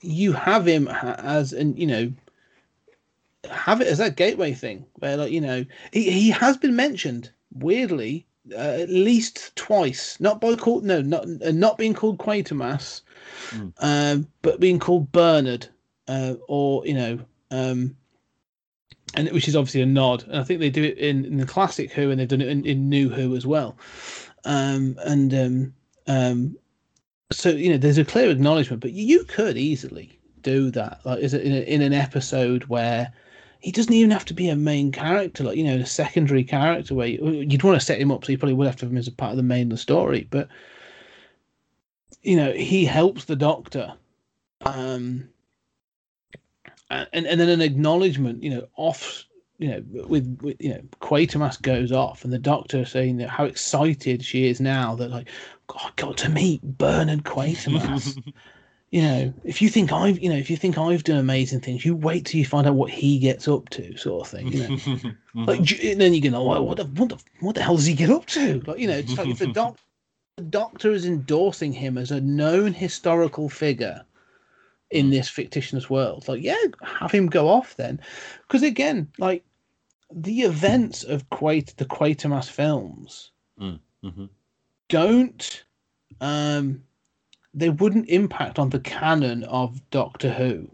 you 0.00 0.32
have 0.32 0.66
him 0.66 0.88
as 0.88 1.52
and 1.52 1.78
you 1.78 1.86
know 1.86 2.12
have 3.50 3.80
it 3.80 3.86
as 3.86 3.98
that 3.98 4.16
gateway 4.16 4.52
thing 4.52 4.84
where 4.96 5.16
like 5.16 5.32
you 5.32 5.40
know 5.40 5.64
he, 5.92 6.10
he 6.10 6.30
has 6.30 6.56
been 6.56 6.76
mentioned 6.76 7.30
weirdly 7.54 8.26
uh, 8.52 8.56
at 8.80 8.88
least 8.88 9.54
twice 9.56 10.18
not 10.20 10.40
by 10.40 10.54
called 10.54 10.84
no 10.84 11.00
not 11.00 11.24
uh, 11.44 11.50
not 11.50 11.78
being 11.78 11.94
called 11.94 12.18
Quatermass 12.18 13.02
Mm. 13.50 14.26
but 14.42 14.60
being 14.60 14.78
called 14.78 15.12
Bernard, 15.12 15.68
uh, 16.08 16.34
or 16.48 16.86
you 16.86 16.94
know, 16.94 17.18
um, 17.50 17.96
and 19.14 19.30
which 19.30 19.48
is 19.48 19.56
obviously 19.56 19.82
a 19.82 19.86
nod. 19.86 20.24
And 20.24 20.38
I 20.38 20.44
think 20.44 20.60
they 20.60 20.70
do 20.70 20.84
it 20.84 20.98
in, 20.98 21.24
in 21.24 21.36
the 21.36 21.46
classic 21.46 21.92
Who, 21.92 22.10
and 22.10 22.18
they've 22.18 22.28
done 22.28 22.40
it 22.40 22.48
in, 22.48 22.64
in 22.64 22.88
New 22.88 23.08
Who 23.08 23.36
as 23.36 23.46
well. 23.46 23.76
Um, 24.44 24.98
and 25.04 25.34
um, 25.34 25.74
um, 26.06 26.56
so 27.30 27.50
you 27.50 27.70
know, 27.70 27.78
there's 27.78 27.98
a 27.98 28.04
clear 28.04 28.30
acknowledgement, 28.30 28.82
but 28.82 28.92
you 28.92 29.24
could 29.24 29.56
easily 29.56 30.18
do 30.42 30.70
that, 30.72 31.00
like 31.04 31.20
is 31.20 31.34
it 31.34 31.42
in, 31.42 31.52
a, 31.52 31.60
in 31.60 31.82
an 31.82 31.92
episode 31.92 32.64
where 32.64 33.12
he 33.60 33.70
doesn't 33.70 33.92
even 33.92 34.10
have 34.10 34.24
to 34.24 34.34
be 34.34 34.48
a 34.48 34.56
main 34.56 34.90
character, 34.90 35.44
like 35.44 35.56
you 35.56 35.64
know, 35.64 35.76
a 35.76 35.86
secondary 35.86 36.42
character 36.42 36.94
where 36.94 37.06
you, 37.06 37.44
you'd 37.48 37.62
want 37.62 37.78
to 37.78 37.84
set 37.84 38.00
him 38.00 38.10
up, 38.10 38.24
so 38.24 38.32
you 38.32 38.38
probably 38.38 38.54
would 38.54 38.66
have 38.66 38.76
to 38.76 38.86
have 38.86 38.92
him 38.92 38.98
as 38.98 39.06
a 39.06 39.12
part 39.12 39.30
of 39.30 39.36
the 39.36 39.42
main 39.42 39.66
of 39.66 39.70
the 39.70 39.76
story, 39.76 40.26
but 40.30 40.48
you 42.22 42.36
know 42.36 42.52
he 42.52 42.84
helps 42.84 43.24
the 43.24 43.36
doctor 43.36 43.94
um 44.64 45.28
and 46.90 47.26
and 47.26 47.40
then 47.40 47.48
an 47.48 47.60
acknowledgement 47.60 48.42
you 48.42 48.50
know 48.50 48.66
off 48.76 49.24
you 49.58 49.68
know 49.68 49.82
with, 50.08 50.38
with 50.42 50.56
you 50.60 50.70
know 50.70 50.80
quatermass 51.00 51.60
goes 51.60 51.92
off 51.92 52.24
and 52.24 52.32
the 52.32 52.38
doctor 52.38 52.84
saying 52.84 53.16
that 53.16 53.28
how 53.28 53.44
excited 53.44 54.24
she 54.24 54.46
is 54.46 54.60
now 54.60 54.94
that 54.94 55.10
like 55.10 55.28
"God, 55.66 55.80
i 55.84 55.90
got 55.96 56.16
to 56.18 56.28
meet 56.28 56.62
bernard 56.62 57.24
quatermass 57.24 58.20
you 58.90 59.02
know 59.02 59.32
if 59.44 59.62
you 59.62 59.68
think 59.68 59.92
i've 59.92 60.18
you 60.20 60.28
know 60.28 60.36
if 60.36 60.50
you 60.50 60.56
think 60.56 60.78
i've 60.78 61.04
done 61.04 61.18
amazing 61.18 61.60
things 61.60 61.84
you 61.84 61.96
wait 61.96 62.26
till 62.26 62.38
you 62.38 62.46
find 62.46 62.66
out 62.66 62.74
what 62.74 62.90
he 62.90 63.18
gets 63.18 63.48
up 63.48 63.68
to 63.70 63.96
sort 63.96 64.26
of 64.26 64.30
thing 64.30 64.52
you 64.52 64.68
know 64.68 65.10
like 65.34 65.60
and 65.82 66.00
then 66.00 66.14
you 66.14 66.20
go, 66.20 66.36
oh, 66.36 66.62
what 66.62 66.76
the 66.76 66.84
what 66.84 67.08
the 67.08 67.18
what 67.40 67.54
the 67.54 67.62
hell 67.62 67.76
does 67.76 67.86
he 67.86 67.94
get 67.94 68.10
up 68.10 68.26
to? 68.26 68.60
Like 68.66 68.78
you 68.78 68.86
know, 68.86 68.98
it's 68.98 69.16
like 69.16 69.28
if 69.28 69.38
the 69.38 69.46
doc, 69.52 69.78
the 70.36 70.44
doctor 70.44 70.92
is 70.92 71.04
endorsing 71.04 71.72
him 71.72 71.98
as 71.98 72.10
a 72.10 72.20
known 72.20 72.72
historical 72.72 73.48
figure 73.48 74.04
in 74.90 75.10
this 75.10 75.28
fictitious 75.28 75.90
world. 75.90 76.26
Like, 76.28 76.42
yeah, 76.42 76.56
have 76.82 77.12
him 77.12 77.26
go 77.26 77.48
off 77.48 77.76
then, 77.76 78.00
because 78.42 78.62
again, 78.62 79.10
like 79.18 79.44
the 80.14 80.42
events 80.42 81.02
of 81.04 81.28
the 81.30 81.86
Quatermass 81.88 82.48
films 82.48 83.30
Mhm. 83.58 84.28
don't 84.88 85.64
um 86.20 86.84
they 87.54 87.70
wouldn't 87.70 88.08
impact 88.08 88.58
on 88.58 88.70
the 88.70 88.80
canon 88.80 89.44
of 89.44 89.88
Doctor 89.90 90.32
Who. 90.32 90.70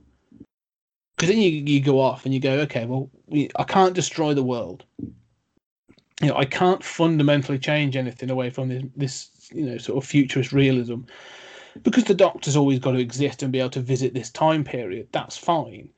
Because 1.16 1.30
then 1.30 1.40
you, 1.42 1.50
you 1.50 1.80
go 1.80 2.00
off 2.00 2.24
and 2.24 2.32
you 2.32 2.38
go, 2.38 2.60
okay, 2.60 2.84
well, 2.86 3.10
we, 3.26 3.50
I 3.56 3.64
can't 3.64 3.94
destroy 3.94 4.34
the 4.34 4.44
world. 4.44 4.84
You 6.20 6.28
know, 6.28 6.36
I 6.36 6.44
can't 6.44 6.82
fundamentally 6.82 7.58
change 7.58 7.96
anything 7.96 8.30
away 8.30 8.50
from 8.50 8.68
this, 8.68 8.84
this, 8.96 9.30
you 9.52 9.66
know, 9.66 9.78
sort 9.78 10.02
of 10.02 10.08
futurist 10.08 10.52
realism. 10.52 11.00
Because 11.82 12.04
the 12.04 12.14
Doctor's 12.14 12.56
always 12.56 12.78
got 12.78 12.92
to 12.92 12.98
exist 12.98 13.42
and 13.42 13.52
be 13.52 13.60
able 13.60 13.70
to 13.70 13.80
visit 13.80 14.14
this 14.14 14.30
time 14.30 14.64
period. 14.64 15.08
That's 15.12 15.36
fine. 15.36 15.90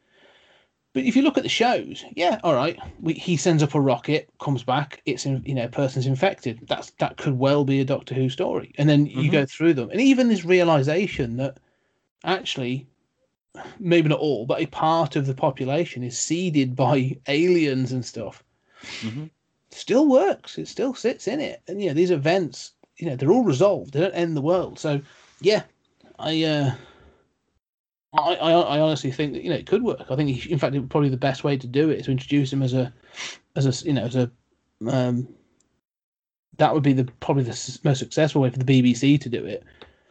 But 0.93 1.05
if 1.05 1.14
you 1.14 1.22
look 1.22 1.36
at 1.36 1.44
the 1.44 1.48
shows, 1.48 2.05
yeah, 2.16 2.40
all 2.43 2.55
right, 2.55 2.77
we, 3.01 3.12
he 3.12 3.36
sends 3.36 3.62
up 3.62 3.77
a 3.77 3.81
rocket, 3.81 4.28
comes 4.40 4.64
back, 4.64 5.01
it's 5.06 5.24
in, 5.24 5.40
you 5.47 5.55
know, 5.55 5.68
person's 5.68 6.06
infected. 6.06 6.59
That's 6.66 6.90
that 6.98 7.16
could 7.16 7.39
well 7.39 7.64
be 7.64 7.81
a 7.81 7.85
Doctor 7.85 8.14
Who 8.14 8.28
story, 8.28 8.72
and 8.77 8.89
then 8.89 9.06
you 9.06 9.28
Mhm. 9.28 9.32
go 9.32 9.47
through 9.47 9.74
them, 9.74 9.90
and 9.90 10.01
even 10.01 10.28
this 10.28 10.44
realization 10.44 11.36
that 11.36 11.59
actually, 12.24 12.89
maybe 13.78 14.09
not 14.09 14.18
all, 14.18 14.47
but 14.47 14.60
a 14.60 14.66
part 14.66 15.14
of 15.14 15.27
the 15.27 15.35
population 15.35 16.02
is 16.02 16.18
seeded 16.18 16.74
by 16.74 17.16
aliens 17.28 17.93
and 17.93 18.05
stuff, 18.05 18.43
Mhm. 19.01 19.31
still 19.70 20.09
works. 20.09 20.59
It 20.59 20.66
still 20.66 20.93
sits 20.94 21.28
in 21.28 21.39
it, 21.39 21.62
and 21.68 21.81
you 21.81 21.89
know 21.89 21.94
these 21.94 22.10
events, 22.10 22.72
you 23.01 23.09
know, 23.09 23.16
they're 23.16 23.32
all 23.32 23.44
resolved. 23.44 23.93
They 23.93 24.01
don't 24.01 24.12
end 24.14 24.36
the 24.36 24.40
world. 24.43 24.78
So 24.78 25.01
yeah, 25.40 25.62
I. 26.18 26.43
uh 26.44 26.74
I, 28.12 28.35
I, 28.35 28.51
I 28.51 28.81
honestly 28.81 29.12
think 29.12 29.35
that 29.35 29.44
you 29.44 29.51
know 29.51 29.55
it 29.56 29.68
could 29.68 29.85
work. 29.85 30.05
I 30.10 30.16
think 30.16 30.31
he, 30.31 30.51
in 30.51 30.59
fact, 30.59 30.74
it, 30.74 30.89
probably 30.89 31.10
the 31.10 31.16
best 31.16 31.44
way 31.44 31.56
to 31.56 31.66
do 31.68 31.90
it 31.90 32.01
is 32.01 32.06
to 32.06 32.10
introduce 32.10 32.52
him 32.52 32.60
as 32.60 32.74
a, 32.74 32.93
as 33.55 33.66
a 33.66 33.86
you 33.86 33.93
know 33.93 34.02
as 34.02 34.16
a, 34.16 34.28
um, 34.89 35.28
that 36.56 36.74
would 36.74 36.82
be 36.82 36.93
the 36.93 37.05
probably 37.20 37.44
the 37.44 37.78
most 37.85 38.01
successful 38.01 38.43
way 38.43 38.51
for 38.51 38.59
the 38.59 38.64
BBC 38.64 39.20
to 39.20 39.28
do 39.28 39.44
it. 39.44 39.62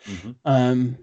Mhm. 0.05 0.33
Um, 0.45 0.97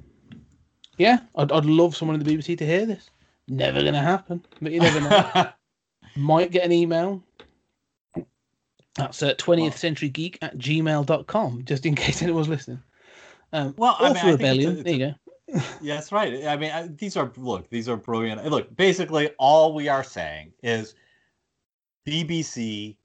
yeah, 0.97 1.19
I'd, 1.35 1.53
I'd 1.53 1.67
love 1.67 1.95
someone 1.95 2.19
in 2.19 2.25
the 2.25 2.35
BBC 2.35 2.57
to 2.57 2.65
hear 2.67 2.87
this. 2.87 3.11
Never 3.47 3.83
gonna 3.83 4.01
happen, 4.01 4.43
but 4.63 4.73
you 4.73 4.81
never 4.81 5.01
know. 5.03 5.51
Might 6.17 6.51
get 6.51 6.65
an 6.65 6.73
email. 6.73 7.23
That's 8.97 9.23
uh, 9.23 9.35
20th 9.35 9.75
Century 9.77 10.09
Geek 10.09 10.39
at 10.43 10.57
gmail.com, 10.59 11.65
just 11.65 11.85
in 11.87 11.95
case 12.03 12.23
anyone's 12.23 12.49
listening. 12.49 12.83
Um, 13.53 13.75
Well, 13.77 13.97
I 13.99 14.09
mean, 14.09 14.17
I 14.17 14.21
think 14.21 14.25
it's 14.25 14.27
a- 14.27 14.37
Rebellion. 14.37 14.73
it's 14.73 14.83
there 14.85 14.93
you 14.95 14.99
go. 14.99 15.15
Yeah, 15.81 15.95
that's 15.95 16.11
right. 16.11 16.45
I 16.47 16.57
mean, 16.57 16.73
I, 16.73 16.89
these 16.89 17.17
are 17.17 17.31
look, 17.37 17.71
these 17.71 17.89
are 17.89 17.97
brilliant. 17.97 18.45
Look, 18.47 18.75
basically, 18.77 19.31
all 19.39 19.75
we 19.75 19.87
are 19.89 20.03
saying 20.03 20.53
is 20.63 20.97
BBC 22.07 22.97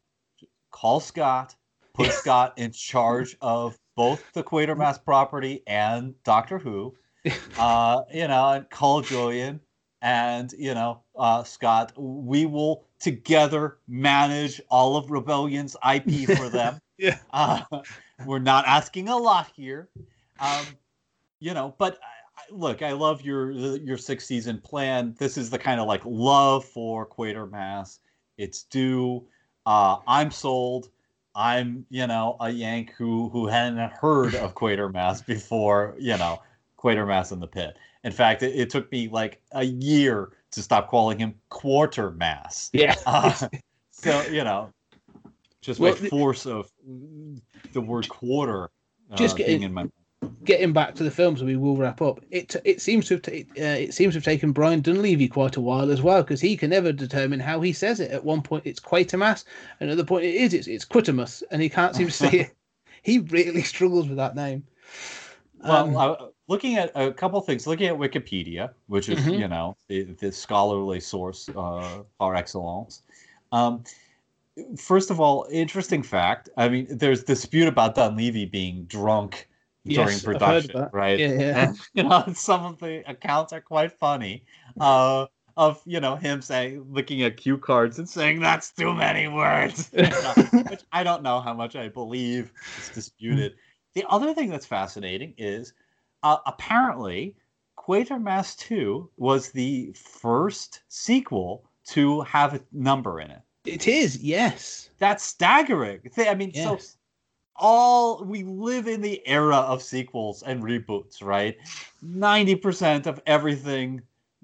call 0.72 1.00
Scott, 1.00 1.56
put 1.94 2.12
Scott 2.12 2.54
in 2.58 2.72
charge 2.72 3.36
of 3.42 3.78
both 3.96 4.24
the 4.34 4.44
Quatermass 4.44 5.04
property 5.04 5.62
and 5.68 6.16
Doctor 6.24 6.58
Who. 6.58 6.96
Uh, 7.60 8.02
you 8.12 8.28
know, 8.28 8.50
and 8.54 8.68
call 8.72 9.02
Julian 9.02 9.60
and 10.02 10.52
you 10.58 10.74
know, 10.74 11.04
uh, 11.16 11.44
Scott. 11.44 11.94
We 11.96 12.48
will 12.48 12.88
together 13.02 13.78
manage 13.88 14.62
all 14.70 14.96
of 14.96 15.12
Rebellion's 15.12 15.76
IP 15.88 16.38
for 16.38 16.50
them. 16.50 16.80
Yeah. 16.98 17.18
Uh, 17.34 17.62
we're 18.26 18.40
not 18.40 18.66
asking 18.68 19.10
a 19.10 19.18
lot 19.18 19.52
here. 19.56 19.90
Um, 20.40 20.66
you 21.40 21.54
know, 21.54 21.76
but 21.78 22.00
I, 22.38 22.42
look, 22.52 22.82
I 22.82 22.92
love 22.92 23.22
your 23.22 23.52
your 23.52 23.98
six 23.98 24.26
season 24.26 24.60
plan. 24.60 25.16
This 25.18 25.38
is 25.38 25.50
the 25.50 25.60
kind 25.60 25.80
of 25.80 25.88
like 25.88 26.02
love 26.06 26.64
for 26.64 27.08
Quatermass. 27.08 28.00
It's 28.38 28.64
due. 28.64 29.26
Uh, 29.66 29.98
I'm 30.08 30.32
sold. 30.32 30.90
I'm 31.34 31.86
you 31.90 32.06
know 32.08 32.38
a 32.40 32.50
Yank 32.50 32.94
who 32.98 33.30
who 33.30 33.48
hadn't 33.48 33.92
heard 33.94 34.36
of 34.36 34.54
Quatermass 34.54 35.26
before. 35.26 35.96
You 35.98 36.18
know, 36.18 36.40
Quatermass 36.78 37.32
in 37.32 37.40
the 37.40 37.48
pit. 37.48 37.78
In 38.04 38.12
fact, 38.12 38.44
it, 38.44 38.56
it 38.56 38.70
took 38.70 38.92
me 38.92 39.08
like 39.08 39.42
a 39.52 39.64
year 39.64 40.32
to 40.52 40.62
stop 40.62 40.90
calling 40.90 41.18
him 41.20 41.36
Quartermass. 41.50 42.70
Yeah. 42.74 42.96
Uh, 43.06 43.34
so 43.92 44.22
you 44.24 44.44
know, 44.44 44.72
just 45.62 45.80
Well, 45.80 45.94
by 45.94 46.08
force 46.10 46.46
of 46.46 46.72
the 47.74 47.82
word 47.82 48.08
quarter 48.10 48.70
uh, 49.12 49.16
Just 49.16 49.38
getting- 49.38 49.64
in 49.64 49.74
my 49.74 49.86
Getting 50.46 50.72
back 50.72 50.94
to 50.96 51.04
the 51.04 51.10
films, 51.10 51.44
we 51.44 51.56
will 51.56 51.76
wrap 51.76 52.00
up. 52.00 52.20
It 52.30 52.56
it 52.64 52.80
seems 52.80 53.08
to 53.08 53.16
have 53.16 53.22
ta- 53.24 53.32
uh, 53.32 53.78
it 53.86 53.94
seems 53.96 54.14
to 54.14 54.18
have 54.18 54.24
taken 54.24 54.52
Brian 54.52 54.82
Donlevy 54.84 55.30
quite 55.30 55.56
a 55.58 55.62
while 55.62 55.90
as 55.90 56.04
well, 56.04 56.22
because 56.22 56.40
he 56.40 56.56
can 56.56 56.70
never 56.70 56.92
determine 56.92 57.40
how 57.40 57.60
he 57.62 57.74
says 57.74 58.00
it. 58.00 58.12
At 58.12 58.24
one 58.24 58.44
point, 58.44 58.64
it's 58.68 58.80
Quatermass, 58.80 59.46
and 59.80 59.90
at 59.90 59.98
the 59.98 60.06
point 60.06 60.26
it 60.26 60.36
is 60.36 60.54
it's 60.54 60.68
it's 60.68 60.86
Quitamus, 60.86 61.42
and 61.50 61.60
he 61.60 61.70
can't 61.70 61.96
seem 61.96 62.06
to 62.06 62.14
say 62.14 62.30
it. 62.42 62.52
He 63.02 63.18
really 63.20 63.64
struggles 63.64 64.08
with 64.08 64.18
that 64.18 64.36
name. 64.36 64.64
Well, 65.64 65.88
Um, 65.88 65.98
uh, 65.98 66.16
looking 66.52 66.76
at 66.76 66.92
a 66.96 67.14
couple 67.14 67.40
things, 67.40 67.66
looking 67.66 67.88
at 67.88 67.96
Wikipedia, 67.96 68.74
which 68.88 69.08
is 69.08 69.20
Mhm. 69.20 69.40
you 69.40 69.48
know 69.48 69.78
the, 69.88 70.04
the 70.22 70.32
scholarly 70.32 71.00
source 71.00 71.50
uh, 71.50 72.04
par 72.20 72.36
excellence. 72.36 73.04
Um, 73.54 73.84
first 74.78 75.10
of 75.12 75.20
all, 75.22 75.48
interesting 75.50 76.04
fact. 76.04 76.50
I 76.58 76.68
mean, 76.68 76.86
there's 76.90 77.24
dispute 77.24 77.70
about 77.70 77.96
Donlevy 77.96 78.52
being 78.52 78.84
drunk 78.86 79.48
during 79.86 80.10
Yes, 80.10 80.18
I've 80.18 80.26
heard 80.26 80.36
of 80.36 80.42
production, 80.42 80.90
right? 80.92 81.20
Yeah, 81.20 81.34
yeah. 81.40 81.68
And, 81.68 81.78
you 81.94 82.04
know, 82.04 82.24
some 82.50 82.66
of 82.66 82.80
the 82.80 83.10
accounts 83.10 83.54
are 83.54 83.62
quite 83.62 83.94
funny. 83.94 84.44
Uh, 84.80 85.28
of 85.58 85.82
you 85.86 86.00
know 86.00 86.16
him 86.16 86.42
saying, 86.42 86.86
looking 86.90 87.24
at 87.24 87.36
cue 87.38 87.58
cards 87.58 88.00
and 88.00 88.08
saying 88.08 88.40
that's 88.40 88.72
too 88.72 88.94
many 88.94 89.28
words, 89.28 89.90
You 89.94 90.04
know, 90.04 90.34
which 90.70 90.84
I 90.92 91.04
don't 91.04 91.24
know 91.24 91.40
how 91.42 91.54
much 91.54 91.76
I 91.76 91.88
believe. 91.90 92.52
It's 92.78 92.90
disputed. 92.90 93.56
The 93.94 94.06
other 94.08 94.34
thing 94.34 94.50
that's 94.50 94.66
fascinating 94.66 95.34
is 95.38 95.74
uh, 96.24 96.38
apparently 96.46 97.36
Quatermass 97.78 98.58
2 98.58 99.10
was 99.18 99.50
the 99.50 99.92
first 99.94 100.82
sequel 100.88 101.66
to 101.88 102.22
have 102.22 102.54
a 102.54 102.62
number 102.72 103.20
in 103.20 103.32
it. 103.32 103.42
It 103.66 103.88
is, 103.88 104.18
yes. 104.18 104.90
That's 105.00 105.24
staggering. 105.24 106.02
I 106.18 106.36
mean, 106.36 106.54
so 106.54 106.80
all 107.56 108.24
we 108.24 108.44
live 108.44 108.88
in 108.88 109.02
the 109.02 109.22
era 109.28 109.58
of 109.58 109.82
sequels 109.82 110.44
and 110.44 110.64
reboots, 110.64 111.24
right? 111.24 111.58
90% 112.04 113.06
of 113.06 113.22
everything, 113.26 114.02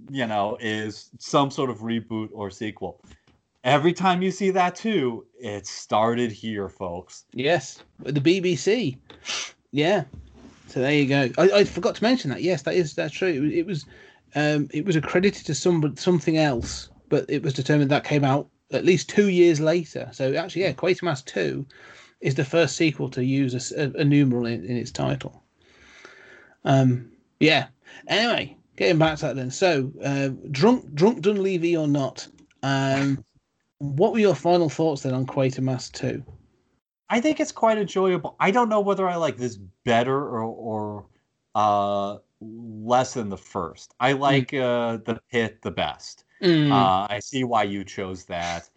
you 0.10 0.28
know, 0.28 0.58
is 0.60 1.10
some 1.20 1.50
sort 1.50 1.70
of 1.70 1.80
reboot 1.80 2.30
or 2.32 2.52
sequel. 2.52 3.02
Every 3.64 3.94
time 3.94 4.22
you 4.22 4.32
see 4.32 4.52
that 4.52 4.76
too, 4.76 5.26
it 5.40 5.68
started 5.68 6.32
here, 6.32 6.70
folks. 6.70 7.26
Yes, 7.34 7.84
the 8.00 8.22
BBC. 8.22 8.98
Yeah. 9.72 10.06
So 10.68 10.82
there 10.82 10.94
you 10.94 11.08
go. 11.08 11.30
I, 11.38 11.60
I 11.60 11.64
forgot 11.64 11.96
to 11.96 12.04
mention 12.04 12.30
that. 12.30 12.42
Yes, 12.42 12.62
that 12.64 12.76
is 12.76 12.94
that's 12.94 13.14
true. 13.14 13.30
It 13.30 13.40
was 13.40 13.54
it 13.54 13.66
was, 13.66 13.86
um, 14.36 14.70
it 14.74 14.86
was 14.86 14.96
accredited 14.96 15.46
to 15.46 15.56
some 15.56 15.96
something 15.96 16.38
else, 16.38 16.90
but 17.10 17.26
it 17.30 17.42
was 17.42 17.54
determined 17.54 17.90
that 17.92 18.04
came 18.04 18.24
out 18.24 18.50
at 18.72 18.86
least 18.86 19.10
two 19.10 19.30
years 19.30 19.60
later. 19.60 20.10
So 20.12 20.34
actually, 20.36 20.64
yeah, 20.64 20.74
Quatermass 20.74 21.24
Two 21.24 21.66
is 22.20 22.36
the 22.36 22.44
first 22.44 22.76
sequel 22.76 23.10
to 23.12 23.24
use 23.24 23.72
a 23.72 24.04
numeral 24.04 24.46
in, 24.46 24.66
in 24.66 24.76
its 24.76 24.92
title. 24.92 25.44
Um. 26.66 27.12
Yeah. 27.40 27.68
Anyway, 28.08 28.58
getting 28.76 28.98
back 29.00 29.20
to 29.20 29.28
that 29.28 29.36
then. 29.36 29.52
So, 29.52 29.92
uh, 30.04 30.30
drunk 30.52 30.94
drunk 30.94 31.22
Donlevy 31.22 31.80
or 31.80 31.88
not? 31.88 32.28
Um. 32.62 33.24
What 33.80 34.12
were 34.12 34.20
your 34.20 34.36
final 34.36 34.70
thoughts 34.70 35.04
then 35.04 35.14
on 35.14 35.26
Quatermass 35.26 35.92
Two? 35.92 36.24
I 37.10 37.22
think 37.22 37.40
it's 37.40 37.52
quite 37.52 37.78
enjoyable. 37.78 38.36
I 38.40 38.52
don't 38.52 38.70
know 38.70 38.82
whether 38.82 39.08
I 39.08 39.16
like 39.16 39.38
this 39.38 39.58
better 39.86 40.18
or, 40.18 40.42
or 40.44 41.06
uh, 41.56 42.18
less 42.42 43.14
than 43.14 43.30
the 43.30 43.38
first. 43.38 43.94
I 44.00 44.12
like 44.14 44.54
uh, 44.54 44.98
the 44.98 45.20
pit 45.32 45.62
the 45.62 45.72
best. 45.72 46.26
Mm. 46.42 46.72
Uh, 46.72 47.08
I 47.10 47.20
see 47.20 47.44
why 47.44 47.64
you 47.64 47.84
chose 47.84 48.26
that. 48.26 48.70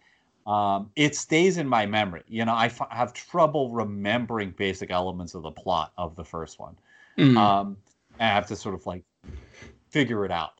Um, 0.47 0.89
it 0.95 1.15
stays 1.15 1.57
in 1.57 1.67
my 1.67 1.85
memory. 1.85 2.23
You 2.27 2.45
know, 2.45 2.53
I 2.53 2.65
f- 2.65 2.89
have 2.89 3.13
trouble 3.13 3.69
remembering 3.69 4.51
basic 4.51 4.89
elements 4.89 5.35
of 5.35 5.43
the 5.43 5.51
plot 5.51 5.91
of 5.97 6.15
the 6.15 6.25
first 6.25 6.59
one. 6.59 6.75
Mm. 7.17 7.37
Um, 7.37 7.77
I 8.19 8.25
have 8.25 8.47
to 8.47 8.55
sort 8.55 8.75
of 8.75 8.85
like 8.85 9.03
figure 9.89 10.25
it 10.25 10.31
out 10.31 10.53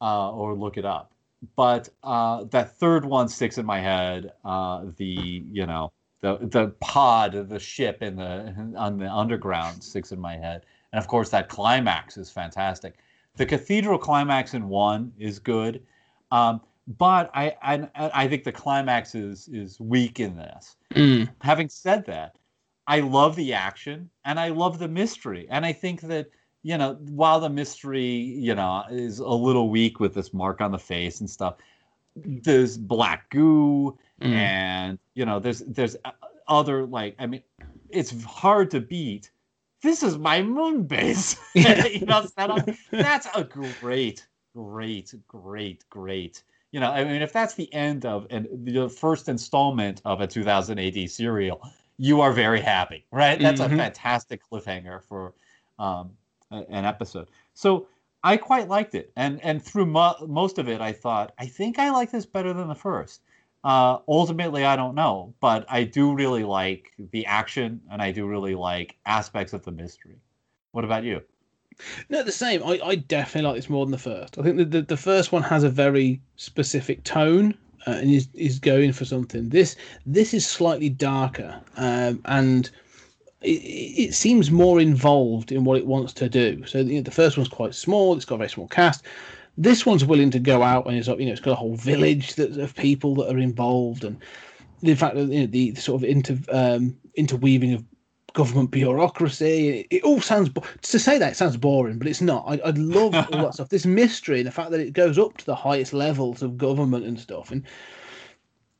uh, 0.00 0.32
or 0.32 0.54
look 0.54 0.78
it 0.78 0.84
up. 0.84 1.12
But 1.56 1.88
uh, 2.02 2.44
that 2.50 2.76
third 2.76 3.04
one 3.04 3.28
sticks 3.28 3.58
in 3.58 3.64
my 3.64 3.80
head. 3.80 4.32
Uh, 4.44 4.86
the 4.96 5.44
you 5.50 5.66
know 5.66 5.92
the 6.20 6.38
the 6.42 6.68
pod 6.80 7.34
of 7.34 7.48
the 7.48 7.58
ship 7.58 8.02
in 8.02 8.16
the 8.16 8.54
on 8.76 8.98
the 8.98 9.10
underground 9.10 9.82
sticks 9.82 10.12
in 10.12 10.20
my 10.20 10.36
head, 10.36 10.64
and 10.92 10.98
of 10.98 11.08
course 11.08 11.30
that 11.30 11.48
climax 11.48 12.16
is 12.16 12.30
fantastic. 12.30 12.98
The 13.36 13.46
cathedral 13.46 13.98
climax 13.98 14.54
in 14.54 14.68
one 14.68 15.12
is 15.18 15.38
good, 15.38 15.82
um, 16.30 16.60
but 16.98 17.30
I, 17.34 17.56
I 17.62 17.88
I 17.94 18.28
think 18.28 18.44
the 18.44 18.52
climax 18.52 19.14
is 19.14 19.48
is 19.48 19.80
weak 19.80 20.20
in 20.20 20.36
this 20.36 20.76
Mm. 20.94 21.28
having 21.40 21.68
said 21.68 22.04
that, 22.06 22.36
I 22.86 23.00
love 23.00 23.36
the 23.36 23.54
action 23.54 24.10
and 24.24 24.40
I 24.40 24.48
love 24.48 24.78
the 24.78 24.88
mystery. 24.88 25.46
And 25.50 25.64
I 25.64 25.72
think 25.72 26.00
that, 26.02 26.28
you 26.62 26.76
know, 26.76 26.94
while 26.94 27.38
the 27.38 27.48
mystery, 27.48 28.04
you 28.04 28.54
know, 28.54 28.84
is 28.90 29.20
a 29.20 29.28
little 29.28 29.70
weak 29.70 30.00
with 30.00 30.14
this 30.14 30.34
mark 30.34 30.60
on 30.60 30.72
the 30.72 30.78
face 30.78 31.20
and 31.20 31.30
stuff, 31.30 31.54
there's 32.16 32.76
black 32.76 33.30
goo 33.30 33.96
Mm. 34.20 34.32
and, 34.32 34.98
you 35.14 35.24
know, 35.24 35.38
there's 35.38 35.60
there's 35.60 35.96
other 36.46 36.86
like 36.86 37.16
I 37.18 37.26
mean, 37.26 37.42
it's 37.90 38.22
hard 38.24 38.70
to 38.72 38.80
beat. 38.80 39.30
This 39.82 40.02
is 40.02 40.18
my 40.18 40.42
moon 40.42 40.82
base. 40.84 41.36
Yeah. 41.54 41.86
you 41.86 42.06
know, 42.06 42.26
set 42.26 42.50
up. 42.50 42.68
That's 42.90 43.26
a 43.34 43.44
great, 43.44 44.26
great, 44.54 45.14
great, 45.26 45.84
great. 45.90 46.42
You 46.72 46.80
know, 46.80 46.90
I 46.90 47.02
mean, 47.04 47.22
if 47.22 47.32
that's 47.32 47.54
the 47.54 47.72
end 47.74 48.04
of 48.04 48.26
and 48.30 48.46
the 48.52 48.88
first 48.88 49.28
installment 49.28 50.02
of 50.04 50.20
a 50.20 50.26
2000 50.26 50.78
AD 50.78 51.10
serial, 51.10 51.60
you 51.96 52.20
are 52.20 52.32
very 52.32 52.60
happy, 52.60 53.06
right? 53.10 53.40
That's 53.40 53.60
Mhm. 53.60 53.72
a 53.72 53.76
fantastic 53.76 54.40
cliffhanger 54.48 55.02
for 55.02 55.34
um, 55.78 56.10
an 56.50 56.84
episode. 56.84 57.28
So 57.54 57.88
I 58.22 58.36
quite 58.36 58.68
liked 58.68 58.94
it, 58.94 59.10
and 59.16 59.42
and 59.42 59.62
through 59.62 59.86
mo- 59.86 60.26
most 60.28 60.58
of 60.58 60.68
it, 60.68 60.80
I 60.80 60.92
thought 60.92 61.32
I 61.38 61.46
think 61.46 61.78
I 61.78 61.90
like 61.90 62.10
this 62.10 62.26
better 62.26 62.52
than 62.52 62.68
the 62.68 62.74
first. 62.74 63.22
Uh, 63.62 63.98
ultimately, 64.08 64.64
I 64.64 64.76
don't 64.76 64.94
know, 64.94 65.34
but 65.40 65.66
I 65.68 65.84
do 65.84 66.14
really 66.14 66.44
like 66.44 66.92
the 67.12 67.26
action, 67.26 67.80
and 67.90 68.00
I 68.00 68.10
do 68.10 68.26
really 68.26 68.54
like 68.54 68.96
aspects 69.04 69.52
of 69.52 69.64
the 69.64 69.72
mystery. 69.72 70.16
What 70.72 70.84
about 70.84 71.04
you? 71.04 71.22
No, 72.08 72.22
the 72.22 72.32
same. 72.32 72.62
I, 72.62 72.80
I 72.82 72.94
definitely 72.96 73.48
like 73.48 73.56
this 73.56 73.70
more 73.70 73.84
than 73.84 73.92
the 73.92 73.98
first. 73.98 74.38
I 74.38 74.42
think 74.42 74.56
the, 74.56 74.64
the, 74.64 74.82
the 74.82 74.96
first 74.96 75.32
one 75.32 75.42
has 75.42 75.64
a 75.64 75.70
very 75.70 76.20
specific 76.36 77.04
tone 77.04 77.54
uh, 77.86 77.92
and 77.92 78.10
is, 78.10 78.28
is 78.34 78.58
going 78.58 78.92
for 78.92 79.04
something. 79.04 79.48
This 79.48 79.76
this 80.04 80.34
is 80.34 80.46
slightly 80.46 80.88
darker 80.88 81.60
um, 81.76 82.20
and 82.26 82.70
it, 83.40 83.48
it 83.48 84.14
seems 84.14 84.50
more 84.50 84.80
involved 84.80 85.52
in 85.52 85.64
what 85.64 85.78
it 85.78 85.86
wants 85.86 86.12
to 86.14 86.28
do. 86.28 86.64
So 86.66 86.78
you 86.78 86.96
know, 86.96 87.02
the 87.02 87.10
first 87.10 87.36
one's 87.36 87.48
quite 87.48 87.74
small. 87.74 88.14
It's 88.14 88.24
got 88.24 88.36
a 88.36 88.38
very 88.38 88.50
small 88.50 88.68
cast. 88.68 89.04
This 89.60 89.84
one's 89.84 90.06
willing 90.06 90.30
to 90.30 90.38
go 90.38 90.62
out 90.62 90.86
and 90.86 90.96
it's 90.96 91.06
you 91.06 91.26
know 91.26 91.32
it's 91.32 91.40
got 91.40 91.52
a 91.52 91.56
whole 91.56 91.76
village 91.76 92.34
that, 92.36 92.56
of 92.56 92.74
people 92.74 93.14
that 93.16 93.30
are 93.30 93.38
involved 93.38 94.04
and 94.04 94.18
the 94.82 94.94
fact 94.94 95.16
that 95.16 95.28
you 95.28 95.40
know, 95.40 95.46
the, 95.46 95.72
the 95.72 95.80
sort 95.80 96.02
of 96.02 96.08
inter 96.08 96.38
um, 96.50 96.96
interweaving 97.14 97.74
of 97.74 97.84
government 98.32 98.70
bureaucracy. 98.70 99.80
It, 99.80 99.86
it 99.90 100.02
all 100.02 100.20
sounds 100.20 100.48
bo- 100.48 100.64
to 100.80 100.98
say 100.98 101.18
that 101.18 101.32
it 101.32 101.36
sounds 101.36 101.56
boring, 101.58 101.98
but 101.98 102.08
it's 102.08 102.20
not. 102.22 102.44
I, 102.46 102.68
I 102.68 102.70
love 102.70 103.14
all 103.14 103.42
that 103.42 103.54
stuff. 103.54 103.68
This 103.68 103.86
mystery 103.86 104.38
and 104.38 104.46
the 104.46 104.52
fact 104.52 104.70
that 104.70 104.80
it 104.80 104.92
goes 104.92 105.18
up 105.18 105.36
to 105.38 105.46
the 105.46 105.54
highest 105.54 105.92
levels 105.92 106.42
of 106.42 106.56
government 106.56 107.04
and 107.04 107.18
stuff, 107.18 107.50
and 107.50 107.64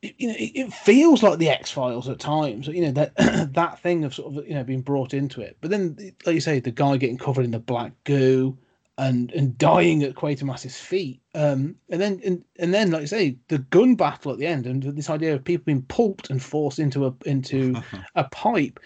it, 0.03 0.15
you 0.17 0.29
know, 0.29 0.35
it, 0.39 0.53
it 0.55 0.73
feels 0.73 1.23
like 1.23 1.39
the 1.39 1.51
X 1.51 1.71
Files 1.71 2.09
at 2.09 2.19
times. 2.19 2.69
You 2.69 2.83
know 2.83 2.93
that 2.93 3.15
that 3.53 3.81
thing 3.81 4.05
of 4.05 4.15
sort 4.15 4.35
of 4.35 4.47
you 4.47 4.55
know 4.55 4.65
being 4.65 4.83
brought 4.83 5.13
into 5.13 5.41
it. 5.41 5.57
But 5.61 5.71
then, 5.71 5.97
like 6.25 6.35
you 6.35 6.41
say, 6.41 6.61
the 6.61 6.71
guy 6.71 6.97
getting 6.97 7.19
covered 7.19 7.45
in 7.45 7.51
the 7.51 7.59
black 7.59 7.93
goo 8.05 8.57
and 9.01 9.33
and 9.33 9.57
dying 9.59 10.03
at 10.03 10.15
Quatermass's 10.15 10.79
feet. 10.79 11.21
Um, 11.35 11.77
and 11.89 12.01
then 12.01 12.21
and, 12.25 12.45
and 12.59 12.75
then, 12.75 12.91
like 12.91 13.03
you 13.03 13.07
say, 13.07 13.37
the 13.49 13.59
gun 13.59 13.95
battle 13.95 14.33
at 14.33 14.39
the 14.39 14.47
end, 14.47 14.67
and 14.67 14.83
this 14.83 15.11
idea 15.11 15.35
of 15.35 15.45
people 15.45 15.65
being 15.65 15.83
pulped 15.83 16.31
and 16.31 16.43
forced 16.43 16.79
into 16.79 17.07
a 17.07 17.15
into 17.25 17.75
a 18.15 18.25
pipe. 18.25 18.79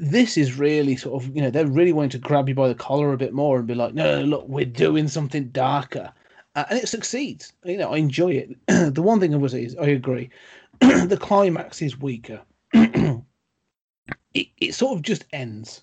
This 0.00 0.36
is 0.36 0.58
really 0.58 0.96
sort 0.96 1.22
of 1.22 1.34
you 1.34 1.42
know 1.42 1.50
they're 1.50 1.66
really 1.66 1.92
wanting 1.92 2.10
to 2.10 2.18
grab 2.18 2.48
you 2.48 2.54
by 2.54 2.68
the 2.68 2.74
collar 2.74 3.12
a 3.12 3.18
bit 3.18 3.32
more 3.32 3.58
and 3.58 3.66
be 3.66 3.74
like, 3.74 3.94
no, 3.94 4.20
no 4.20 4.24
look, 4.24 4.48
we're 4.48 4.64
doing 4.64 5.08
something 5.08 5.48
darker 5.48 6.12
uh, 6.56 6.64
and 6.70 6.78
it 6.78 6.88
succeeds. 6.88 7.52
You 7.64 7.78
know, 7.78 7.92
I 7.92 7.98
enjoy 7.98 8.32
it. 8.32 8.56
the 8.94 9.02
one 9.02 9.20
thing 9.20 9.34
I 9.34 9.38
would 9.38 9.50
say 9.50 9.64
is 9.64 9.76
I 9.76 9.86
agree. 9.86 10.30
the 10.80 11.18
climax 11.20 11.82
is 11.82 11.98
weaker. 11.98 12.40
it, 12.72 13.22
it 14.34 14.74
sort 14.74 14.96
of 14.96 15.02
just 15.02 15.24
ends. 15.32 15.82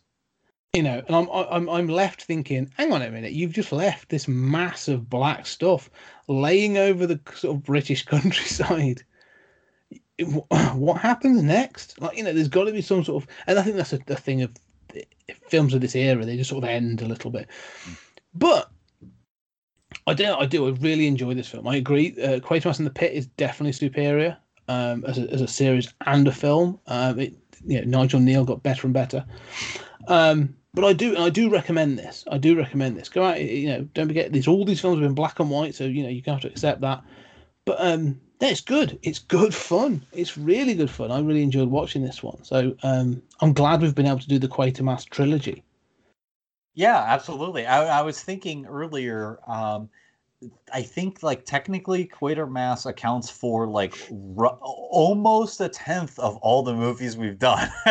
You 0.74 0.84
know, 0.84 1.04
and 1.06 1.16
I'm 1.16 1.30
I'm 1.30 1.70
I'm 1.70 1.88
left 1.90 2.24
thinking, 2.24 2.72
hang 2.78 2.94
on 2.94 3.02
a 3.02 3.12
minute, 3.12 3.34
you've 3.34 3.52
just 3.52 3.74
left 3.74 4.08
this 4.08 4.28
mass 4.28 4.88
of 4.88 5.10
black 5.10 5.46
stuff 5.46 5.90
laying 6.30 6.78
over 6.78 7.06
the 7.06 7.20
sort 7.36 7.58
of 7.58 7.64
British 7.64 8.06
countryside. 8.06 9.04
What 10.18 11.02
happens 11.02 11.44
next? 11.44 12.00
Like, 12.00 12.16
you 12.16 12.24
know, 12.24 12.32
there's 12.32 12.48
got 12.48 12.66
to 12.66 12.72
be 12.72 12.82
some 12.82 13.04
sort 13.04 13.24
of, 13.24 13.30
and 13.48 13.60
I 13.60 13.64
think 13.64 13.76
that's 13.76 13.92
a, 13.92 14.00
a 14.08 14.16
thing 14.16 14.44
of 14.44 14.52
films 15.50 15.74
of 15.74 15.82
this 15.82 15.96
era. 15.96 16.24
They 16.24 16.38
just 16.38 16.50
sort 16.50 16.64
of 16.64 16.70
end 16.70 17.02
a 17.02 17.08
little 17.08 17.32
bit. 17.32 17.50
But 18.34 18.72
I 20.08 20.14
do. 20.14 20.34
I 20.34 20.46
do. 20.46 20.68
I 20.68 20.72
really 20.72 21.08
enjoy 21.08 21.34
this 21.34 21.50
film. 21.50 21.68
I 21.68 21.76
agree. 21.76 22.16
Uh, 22.22 22.40
Quatermass 22.40 22.80
in 22.80 22.86
the 22.86 22.92
Pit 22.92 23.14
is 23.14 23.26
definitely 23.28 23.74
superior 23.74 24.38
um, 24.68 25.04
as, 25.06 25.18
a, 25.18 25.30
as 25.32 25.42
a 25.42 25.48
series 25.48 25.94
and 26.06 26.28
a 26.28 26.32
film. 26.32 26.80
Um, 26.88 27.20
it, 27.20 27.34
you 27.66 27.84
know, 27.84 28.00
Nigel 28.00 28.22
Kneale 28.22 28.46
got 28.46 28.64
better 28.64 28.88
and 28.88 28.94
better. 28.94 29.26
Um, 30.08 30.56
but 30.74 30.86
I 30.86 30.94
do. 30.94 31.18
I 31.18 31.30
do 31.30 31.50
recommend 31.50 31.98
this. 32.00 32.24
I 32.32 32.38
do 32.38 32.58
recommend 32.58 32.98
this. 32.98 33.10
Go 33.10 33.24
out. 33.24 33.42
You 33.42 33.68
know, 33.68 33.82
don't 33.94 34.08
forget 34.08 34.32
these. 34.32 34.48
All 34.48 34.66
these 34.66 34.82
films 34.82 34.98
have 34.98 35.08
been 35.08 35.16
black 35.16 35.40
and 35.40 35.50
white, 35.50 35.76
so 35.76 35.84
you 35.84 36.04
know 36.04 36.10
you 36.10 36.22
have 36.26 36.42
to 36.42 36.48
accept 36.48 36.82
that. 36.82 37.04
But 37.66 37.78
um, 37.80 38.20
yeah, 38.40 38.50
it's 38.50 38.62
good. 38.62 38.98
It's 39.04 39.20
good 39.20 39.54
fun. 39.54 40.06
It's 40.14 40.38
really 40.38 40.74
good 40.74 40.90
fun. 40.90 41.12
I 41.12 41.20
really 41.20 41.44
enjoyed 41.44 41.70
watching 41.70 42.04
this 42.04 42.24
one. 42.24 42.44
So 42.44 42.76
um, 42.84 43.22
I'm 43.42 43.54
glad 43.54 43.82
we've 43.82 43.96
been 43.96 44.08
able 44.08 44.20
to 44.20 44.28
do 44.28 44.40
the 44.40 44.48
Quatermass 44.48 45.08
trilogy. 45.10 45.64
Yeah, 46.74 47.04
absolutely. 47.06 47.66
I, 47.66 48.00
I 48.00 48.02
was 48.02 48.22
thinking 48.22 48.66
earlier. 48.66 49.40
Um, 49.46 49.90
I 50.74 50.82
think 50.82 51.22
like 51.22 51.46
technically 51.46 52.08
Quatermass 52.08 52.86
accounts 52.86 53.30
for 53.30 53.68
like 53.68 53.96
r- 54.38 54.58
almost 54.62 55.62
a 55.62 55.70
tenth 55.70 56.18
of 56.20 56.38
all 56.38 56.64
the 56.64 56.74
movies 56.74 57.16
we've 57.16 57.38
done. 57.38 57.70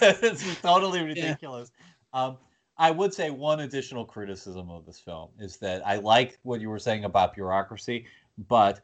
it's 0.00 0.60
totally 0.60 1.02
ridiculous. 1.04 1.72
Yeah. 2.14 2.24
Um, 2.24 2.36
I 2.76 2.90
would 2.90 3.14
say 3.14 3.30
one 3.30 3.60
additional 3.60 4.04
criticism 4.04 4.70
of 4.70 4.84
this 4.84 4.98
film 4.98 5.30
is 5.38 5.56
that 5.58 5.86
I 5.86 5.96
like 5.96 6.38
what 6.42 6.60
you 6.60 6.68
were 6.68 6.78
saying 6.78 7.04
about 7.04 7.34
bureaucracy, 7.34 8.06
but 8.48 8.80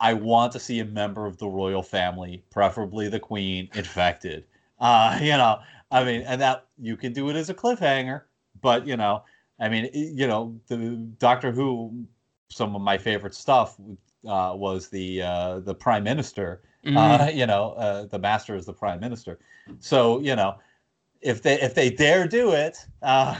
I 0.00 0.14
want 0.14 0.52
to 0.52 0.60
see 0.60 0.80
a 0.80 0.84
member 0.84 1.26
of 1.26 1.38
the 1.38 1.48
royal 1.48 1.82
family, 1.82 2.42
preferably 2.50 3.08
the 3.08 3.20
queen, 3.20 3.68
infected. 3.74 4.44
Uh, 4.78 5.18
you 5.20 5.30
know, 5.30 5.60
I 5.90 6.04
mean, 6.04 6.22
and 6.22 6.40
that 6.40 6.66
you 6.78 6.96
can 6.96 7.12
do 7.12 7.28
it 7.30 7.36
as 7.36 7.50
a 7.50 7.54
cliffhanger, 7.54 8.22
but 8.60 8.86
you 8.86 8.96
know, 8.96 9.22
I 9.60 9.68
mean, 9.68 9.88
you 9.92 10.26
know, 10.26 10.58
the 10.68 10.96
Doctor 11.18 11.52
Who. 11.52 12.06
Some 12.50 12.76
of 12.76 12.82
my 12.82 12.98
favorite 12.98 13.34
stuff 13.34 13.80
uh, 14.28 14.52
was 14.54 14.88
the 14.88 15.22
uh, 15.22 15.60
the 15.60 15.74
Prime 15.74 16.04
Minister. 16.04 16.62
Mm. 16.84 16.96
Uh, 16.96 17.30
you 17.34 17.46
know, 17.46 17.72
uh, 17.72 18.04
the 18.06 18.18
Master 18.18 18.54
is 18.54 18.66
the 18.66 18.72
Prime 18.72 19.00
Minister. 19.00 19.38
So 19.80 20.20
you 20.20 20.36
know, 20.36 20.56
if 21.20 21.42
they 21.42 21.60
if 21.60 21.74
they 21.74 21.90
dare 21.90 22.28
do 22.28 22.52
it, 22.52 22.76
uh, 23.02 23.38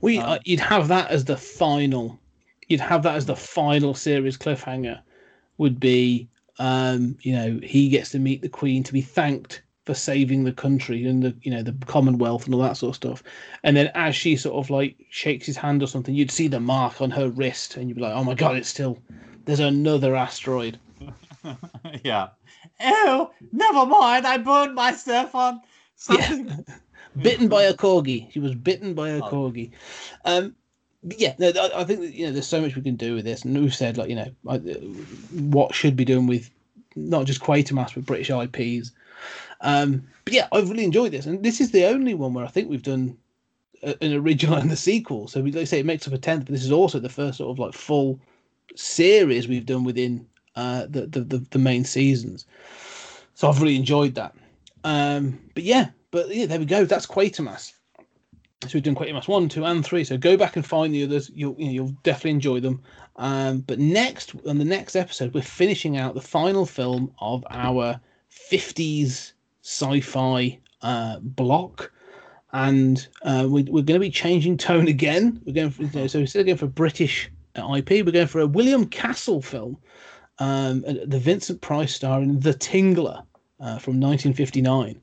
we 0.00 0.18
uh, 0.18 0.38
you'd 0.44 0.60
have 0.60 0.88
that 0.88 1.10
as 1.10 1.24
the 1.24 1.36
final. 1.36 2.18
You'd 2.68 2.80
have 2.80 3.02
that 3.02 3.16
as 3.16 3.26
the 3.26 3.36
final 3.36 3.94
series 3.94 4.38
cliffhanger. 4.38 5.00
Would 5.58 5.78
be, 5.78 6.28
um, 6.58 7.16
you 7.22 7.34
know, 7.34 7.60
he 7.62 7.88
gets 7.88 8.10
to 8.10 8.18
meet 8.18 8.42
the 8.42 8.48
Queen 8.48 8.82
to 8.82 8.92
be 8.92 9.02
thanked 9.02 9.62
for 9.84 9.94
saving 9.94 10.44
the 10.44 10.52
country 10.52 11.04
and 11.06 11.22
the 11.22 11.34
you 11.42 11.50
know 11.50 11.62
the 11.62 11.74
Commonwealth 11.86 12.44
and 12.44 12.54
all 12.54 12.62
that 12.62 12.76
sort 12.76 12.90
of 12.90 12.96
stuff. 12.96 13.22
And 13.64 13.76
then 13.76 13.90
as 13.94 14.14
she 14.14 14.36
sort 14.36 14.64
of 14.64 14.70
like 14.70 14.96
shakes 15.10 15.46
his 15.46 15.56
hand 15.56 15.82
or 15.82 15.86
something, 15.86 16.14
you'd 16.14 16.30
see 16.30 16.48
the 16.48 16.60
mark 16.60 17.00
on 17.00 17.10
her 17.10 17.28
wrist, 17.28 17.76
and 17.76 17.88
you'd 17.88 17.96
be 17.96 18.02
like, 18.02 18.14
"Oh 18.14 18.24
my 18.24 18.34
god, 18.34 18.56
it's 18.56 18.68
still 18.68 18.98
there's 19.44 19.60
another 19.60 20.14
asteroid." 20.14 20.78
yeah. 22.04 22.28
Ew! 22.80 23.30
Never 23.52 23.86
mind. 23.86 24.26
I 24.26 24.38
burned 24.38 24.74
myself 24.74 25.34
on 25.34 25.60
something. 25.96 26.48
Yeah. 26.48 26.56
bitten 27.22 27.48
by 27.48 27.64
a 27.64 27.74
corgi. 27.74 28.32
She 28.32 28.38
was 28.38 28.54
bitten 28.54 28.94
by 28.94 29.10
a 29.10 29.20
oh. 29.20 29.28
corgi. 29.28 29.72
Um, 30.24 30.54
yeah, 31.02 31.34
no, 31.38 31.52
I 31.74 31.82
think 31.82 32.00
that, 32.00 32.14
you 32.14 32.26
know 32.26 32.32
there's 32.32 32.46
so 32.46 32.60
much 32.60 32.76
we 32.76 32.82
can 32.82 32.94
do 32.94 33.16
with 33.16 33.24
this, 33.24 33.44
and 33.44 33.60
we've 33.60 33.74
said 33.74 33.98
like 33.98 34.08
you 34.08 34.14
know 34.14 34.32
what 35.32 35.74
should 35.74 35.96
be 35.96 36.04
done 36.04 36.28
with 36.28 36.50
not 36.94 37.26
just 37.26 37.40
Quatermass 37.40 37.94
but 37.94 38.06
British 38.06 38.30
IPs 38.30 38.92
um, 39.62 40.06
but 40.24 40.34
yeah, 40.34 40.48
I've 40.52 40.68
really 40.68 40.84
enjoyed 40.84 41.12
this, 41.12 41.26
and 41.26 41.42
this 41.42 41.60
is 41.60 41.70
the 41.70 41.86
only 41.86 42.14
one 42.14 42.34
where 42.34 42.44
I 42.44 42.48
think 42.48 42.68
we've 42.68 42.82
done 42.82 43.16
a, 43.82 43.96
an 44.04 44.12
original 44.12 44.56
and 44.58 44.70
the 44.70 44.76
sequel. 44.76 45.28
So 45.28 45.40
we 45.40 45.52
like 45.52 45.66
say 45.66 45.80
it 45.80 45.86
makes 45.86 46.06
up 46.06 46.12
a 46.12 46.18
tenth, 46.18 46.44
but 46.44 46.52
this 46.52 46.64
is 46.64 46.72
also 46.72 46.98
the 46.98 47.08
first 47.08 47.38
sort 47.38 47.50
of 47.50 47.58
like 47.58 47.72
full 47.72 48.20
series 48.74 49.48
we've 49.48 49.66
done 49.66 49.84
within 49.84 50.26
uh, 50.56 50.86
the, 50.88 51.06
the, 51.06 51.20
the 51.20 51.38
the 51.50 51.58
main 51.58 51.84
seasons. 51.84 52.46
So 53.34 53.48
I've 53.48 53.60
really 53.60 53.76
enjoyed 53.76 54.14
that. 54.16 54.34
Um, 54.84 55.38
but 55.54 55.62
yeah, 55.62 55.90
but 56.10 56.34
yeah, 56.34 56.46
there 56.46 56.58
we 56.58 56.66
go. 56.66 56.84
That's 56.84 57.06
Quatermass. 57.06 57.72
So 58.62 58.70
we've 58.74 58.82
done 58.82 58.94
Quatermass 58.94 59.26
one, 59.26 59.48
two, 59.48 59.64
and 59.64 59.84
three. 59.84 60.04
So 60.04 60.16
go 60.16 60.36
back 60.36 60.54
and 60.56 60.64
find 60.64 60.94
the 60.94 61.04
others. 61.04 61.30
You'll 61.34 61.56
you 61.58 61.70
you'll 61.70 61.96
definitely 62.02 62.32
enjoy 62.32 62.60
them. 62.60 62.82
Um, 63.16 63.60
but 63.60 63.78
next 63.78 64.34
on 64.46 64.58
the 64.58 64.64
next 64.64 64.96
episode, 64.96 65.34
we're 65.34 65.42
finishing 65.42 65.96
out 65.98 66.14
the 66.14 66.20
final 66.20 66.66
film 66.66 67.12
of 67.20 67.44
our 67.50 68.00
50s 68.50 69.31
sci-fi 69.62 70.58
uh, 70.82 71.18
block, 71.20 71.92
and 72.52 73.06
uh, 73.22 73.46
we, 73.48 73.62
are 73.62 73.64
going 73.64 73.86
to 73.86 73.98
be 73.98 74.10
changing 74.10 74.56
tone 74.58 74.88
again. 74.88 75.40
We're 75.44 75.54
going 75.54 75.70
for, 75.70 76.08
so 76.08 76.18
instead 76.18 76.40
of 76.40 76.46
going 76.46 76.58
for 76.58 76.66
British 76.66 77.30
IP, 77.56 77.90
we're 77.90 78.10
going 78.10 78.26
for 78.26 78.40
a 78.40 78.46
William 78.46 78.86
Castle 78.86 79.40
film, 79.40 79.78
um, 80.38 80.82
the 80.82 81.18
Vincent 81.18 81.60
Price 81.60 81.94
star 81.94 82.20
in 82.22 82.40
The 82.40 82.54
Tingler 82.54 83.22
uh, 83.60 83.78
from 83.78 84.00
1959. 84.00 85.00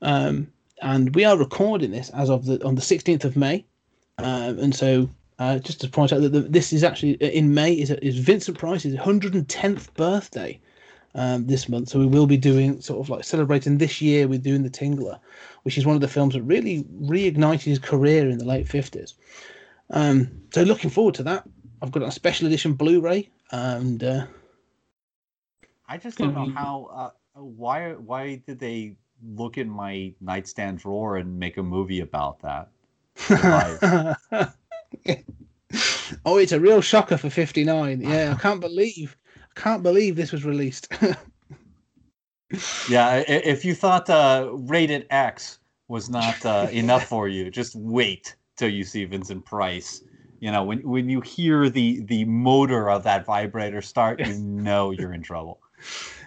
Um, 0.00 0.48
and 0.80 1.14
we 1.14 1.24
are 1.24 1.36
recording 1.36 1.90
this 1.90 2.10
as 2.10 2.30
of 2.30 2.46
the 2.46 2.64
on 2.64 2.76
the 2.76 2.80
16th 2.80 3.24
of 3.24 3.36
May, 3.36 3.64
um, 4.18 4.58
and 4.60 4.74
so 4.74 5.10
uh, 5.38 5.58
just 5.58 5.80
to 5.80 5.88
point 5.88 6.12
out 6.12 6.20
that 6.20 6.30
the, 6.30 6.40
this 6.40 6.72
is 6.72 6.84
actually 6.84 7.12
in 7.14 7.54
May 7.54 7.72
is, 7.72 7.90
is 7.90 8.18
Vincent 8.18 8.58
Price's 8.58 8.94
110th 8.94 9.92
birthday 9.94 10.60
um, 11.14 11.46
this 11.46 11.68
month. 11.68 11.88
So 11.88 11.98
we 11.98 12.06
will 12.06 12.26
be 12.26 12.36
doing 12.36 12.80
sort 12.80 13.00
of 13.00 13.10
like 13.10 13.24
celebrating 13.24 13.78
this 13.78 14.00
year 14.00 14.28
with 14.28 14.42
doing 14.42 14.62
the 14.62 14.70
Tingler, 14.70 15.18
which 15.62 15.78
is 15.78 15.86
one 15.86 15.94
of 15.94 16.00
the 16.00 16.08
films 16.08 16.34
that 16.34 16.42
really 16.42 16.84
reignited 17.02 17.62
his 17.62 17.78
career 17.78 18.28
in 18.28 18.38
the 18.38 18.44
late 18.44 18.68
fifties. 18.68 19.14
Um, 19.90 20.30
so 20.52 20.62
looking 20.62 20.90
forward 20.90 21.14
to 21.16 21.22
that. 21.24 21.48
I've 21.80 21.92
got 21.92 22.02
a 22.02 22.10
special 22.10 22.46
edition 22.46 22.74
Blu-ray, 22.74 23.30
and 23.52 24.02
uh, 24.02 24.26
I 25.88 25.96
just 25.96 26.18
don't 26.18 26.34
know 26.34 26.50
how. 26.50 26.90
Uh, 26.92 27.40
why? 27.40 27.92
Why 27.92 28.42
did 28.46 28.58
they 28.58 28.96
look 29.22 29.58
in 29.58 29.68
my 29.68 30.12
nightstand 30.20 30.78
drawer 30.78 31.16
and 31.16 31.38
make 31.38 31.56
a 31.56 31.62
movie 31.62 32.00
about 32.00 32.40
that? 32.40 32.68
oh, 36.24 36.38
it's 36.38 36.52
a 36.52 36.60
real 36.60 36.80
shocker 36.80 37.16
for 37.16 37.30
59. 37.30 38.00
Yeah, 38.00 38.34
I 38.36 38.40
can't 38.40 38.60
believe 38.60 39.16
can't 39.58 39.82
believe 39.82 40.16
this 40.16 40.32
was 40.32 40.44
released. 40.44 40.88
yeah, 42.88 43.24
if 43.26 43.64
you 43.64 43.74
thought 43.74 44.08
uh, 44.08 44.50
rated 44.52 45.06
X 45.10 45.58
was 45.88 46.08
not 46.08 46.44
uh, 46.46 46.68
enough 46.70 47.04
for 47.04 47.28
you, 47.28 47.50
just 47.50 47.74
wait 47.74 48.36
till 48.56 48.68
you 48.68 48.84
see 48.84 49.04
Vincent 49.04 49.44
Price. 49.44 50.02
You 50.40 50.52
know, 50.52 50.62
when 50.62 50.78
when 50.88 51.08
you 51.08 51.20
hear 51.20 51.68
the 51.68 52.00
the 52.04 52.24
motor 52.24 52.88
of 52.88 53.02
that 53.02 53.26
vibrator 53.26 53.82
start, 53.82 54.20
you 54.20 54.34
know 54.38 54.92
you're 54.92 55.12
in 55.12 55.22
trouble. 55.22 55.60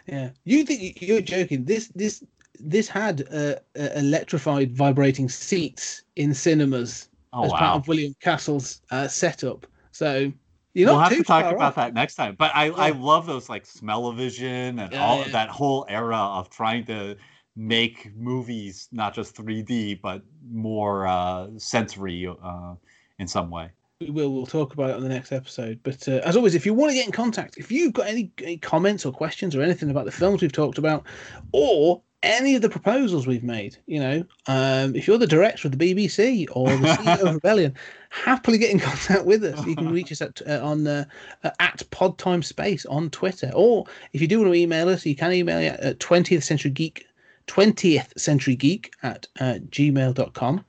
Yeah, 0.08 0.32
you 0.44 0.66
think 0.66 1.02
you're 1.02 1.22
joking? 1.22 1.64
This 1.64 1.88
this 1.96 2.24
this 2.60 2.90
had 2.90 3.28
uh, 3.32 3.56
uh 3.80 3.90
electrified 3.96 4.76
vibrating 4.76 5.30
seats 5.30 6.04
in 6.18 6.34
cinemas 6.34 7.08
oh, 7.32 7.46
as 7.46 7.52
wow. 7.52 7.58
part 7.58 7.76
of 7.78 7.88
William 7.88 8.14
Castle's 8.20 8.82
uh, 8.92 9.08
setup. 9.08 9.66
So 9.94 10.32
you 10.74 10.86
we'll 10.86 11.00
have 11.00 11.16
to 11.16 11.24
talk 11.24 11.46
about 11.46 11.62
off. 11.62 11.76
that 11.76 11.94
next 11.94 12.16
time. 12.16 12.36
But 12.38 12.52
I, 12.56 12.66
yeah. 12.66 12.76
I 12.76 12.90
love 12.92 13.26
those 13.26 13.50
like 13.50 13.66
smell-o-vision 13.66 14.80
and 14.80 14.92
yeah, 14.92 15.06
all 15.06 15.20
yeah. 15.20 15.30
that 15.30 15.50
whole 15.50 15.86
era 15.90 16.18
of 16.18 16.50
trying 16.50 16.86
to 16.86 17.16
make 17.56 18.16
movies 18.16 18.88
not 18.92 19.14
just 19.14 19.36
3D 19.36 20.02
but 20.02 20.22
more 20.50 21.08
uh, 21.08 21.48
sensory 21.58 22.28
uh, 22.28 22.76
in 23.20 23.28
some 23.28 23.50
way. 23.50 23.70
We 24.02 24.10
will. 24.10 24.34
We'll 24.34 24.48
talk 24.48 24.74
about 24.74 24.90
it 24.90 24.96
on 24.96 25.04
the 25.04 25.10
next 25.10 25.32
episode. 25.32 25.80
But 25.84 26.08
uh, 26.08 26.22
as 26.26 26.36
always, 26.36 26.56
if 26.56 26.66
you 26.66 26.74
want 26.74 26.90
to 26.90 26.96
get 26.96 27.06
in 27.06 27.12
contact, 27.12 27.58
if 27.58 27.72
you've 27.72 27.94
got 27.94 28.08
any, 28.08 28.32
any 28.40 28.58
comments 28.58 29.06
or 29.06 29.14
questions 29.14 29.56
or 29.56 29.62
anything 29.62 29.92
about 29.92 30.06
the 30.06 30.12
films 30.12 30.42
we've 30.42 30.52
talked 30.52 30.80
about, 30.80 31.06
or 31.52 32.02
any 32.24 32.56
of 32.56 32.64
the 32.64 32.70
proposals 32.70 33.28
we've 33.28 33.44
made, 33.44 33.78
you 33.86 34.00
know, 34.00 34.24
um, 34.48 34.96
if 34.96 35.08
you're 35.08 35.20
the 35.20 35.28
director 35.28 35.68
of 35.68 35.78
the 35.78 35.94
BBC 35.94 36.48
or 36.52 36.70
the 36.78 36.88
CEO 36.88 37.28
of 37.28 37.34
Rebellion, 37.36 37.76
happily 38.12 38.58
get 38.58 38.72
in 38.72 38.80
contact 38.90 39.26
with 39.26 39.44
us. 39.44 39.66
You 39.66 39.76
can 39.76 39.90
reach 39.94 40.12
us 40.12 40.22
at 40.22 40.42
uh, 40.48 40.60
on 40.64 40.86
uh, 40.86 41.06
uh, 41.44 41.50
at 41.60 41.84
Podtime 41.92 42.44
Space 42.44 42.86
on 42.86 43.10
Twitter, 43.10 43.52
or 43.56 43.86
if 44.14 44.22
you 44.22 44.28
do 44.28 44.40
want 44.40 44.52
to 44.52 44.60
email 44.60 44.90
us, 44.90 45.06
you 45.06 45.16
can 45.16 45.32
email 45.34 45.76
at 45.80 46.00
20th 46.00 46.44
Century 46.44 46.72
Geek, 46.72 47.06
20th 47.48 48.18
Century 48.20 48.56
Geek 48.56 48.94
at 49.04 49.28
uh, 49.40 49.56
gmail.com 49.70 50.64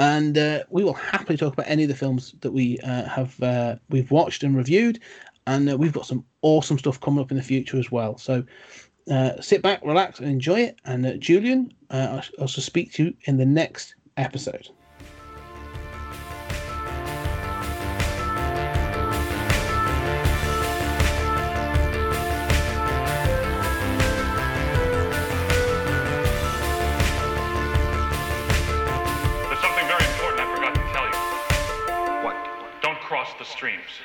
and 0.00 0.38
uh, 0.38 0.64
we 0.70 0.82
will 0.82 0.94
happily 0.94 1.36
talk 1.36 1.52
about 1.52 1.68
any 1.68 1.82
of 1.82 1.90
the 1.90 1.94
films 1.94 2.34
that 2.40 2.50
we 2.50 2.78
uh, 2.78 3.04
have 3.04 3.40
uh, 3.42 3.76
we've 3.90 4.10
watched 4.10 4.42
and 4.42 4.56
reviewed, 4.56 4.98
and 5.46 5.70
uh, 5.70 5.76
we've 5.76 5.92
got 5.92 6.06
some 6.06 6.24
awesome 6.40 6.78
stuff 6.78 6.98
coming 7.00 7.20
up 7.20 7.30
in 7.30 7.36
the 7.36 7.42
future 7.42 7.76
as 7.76 7.92
well. 7.92 8.16
So 8.16 8.42
uh, 9.10 9.40
sit 9.40 9.60
back, 9.62 9.84
relax, 9.84 10.18
and 10.18 10.28
enjoy 10.28 10.60
it. 10.60 10.78
And 10.86 11.04
uh, 11.04 11.14
Julian, 11.14 11.74
uh, 11.90 12.22
I'll 12.38 12.42
also 12.42 12.62
speak 12.62 12.94
to 12.94 13.04
you 13.04 13.14
in 13.24 13.36
the 13.36 13.44
next 13.44 13.94
episode. 14.16 14.68
streams. 33.60 34.00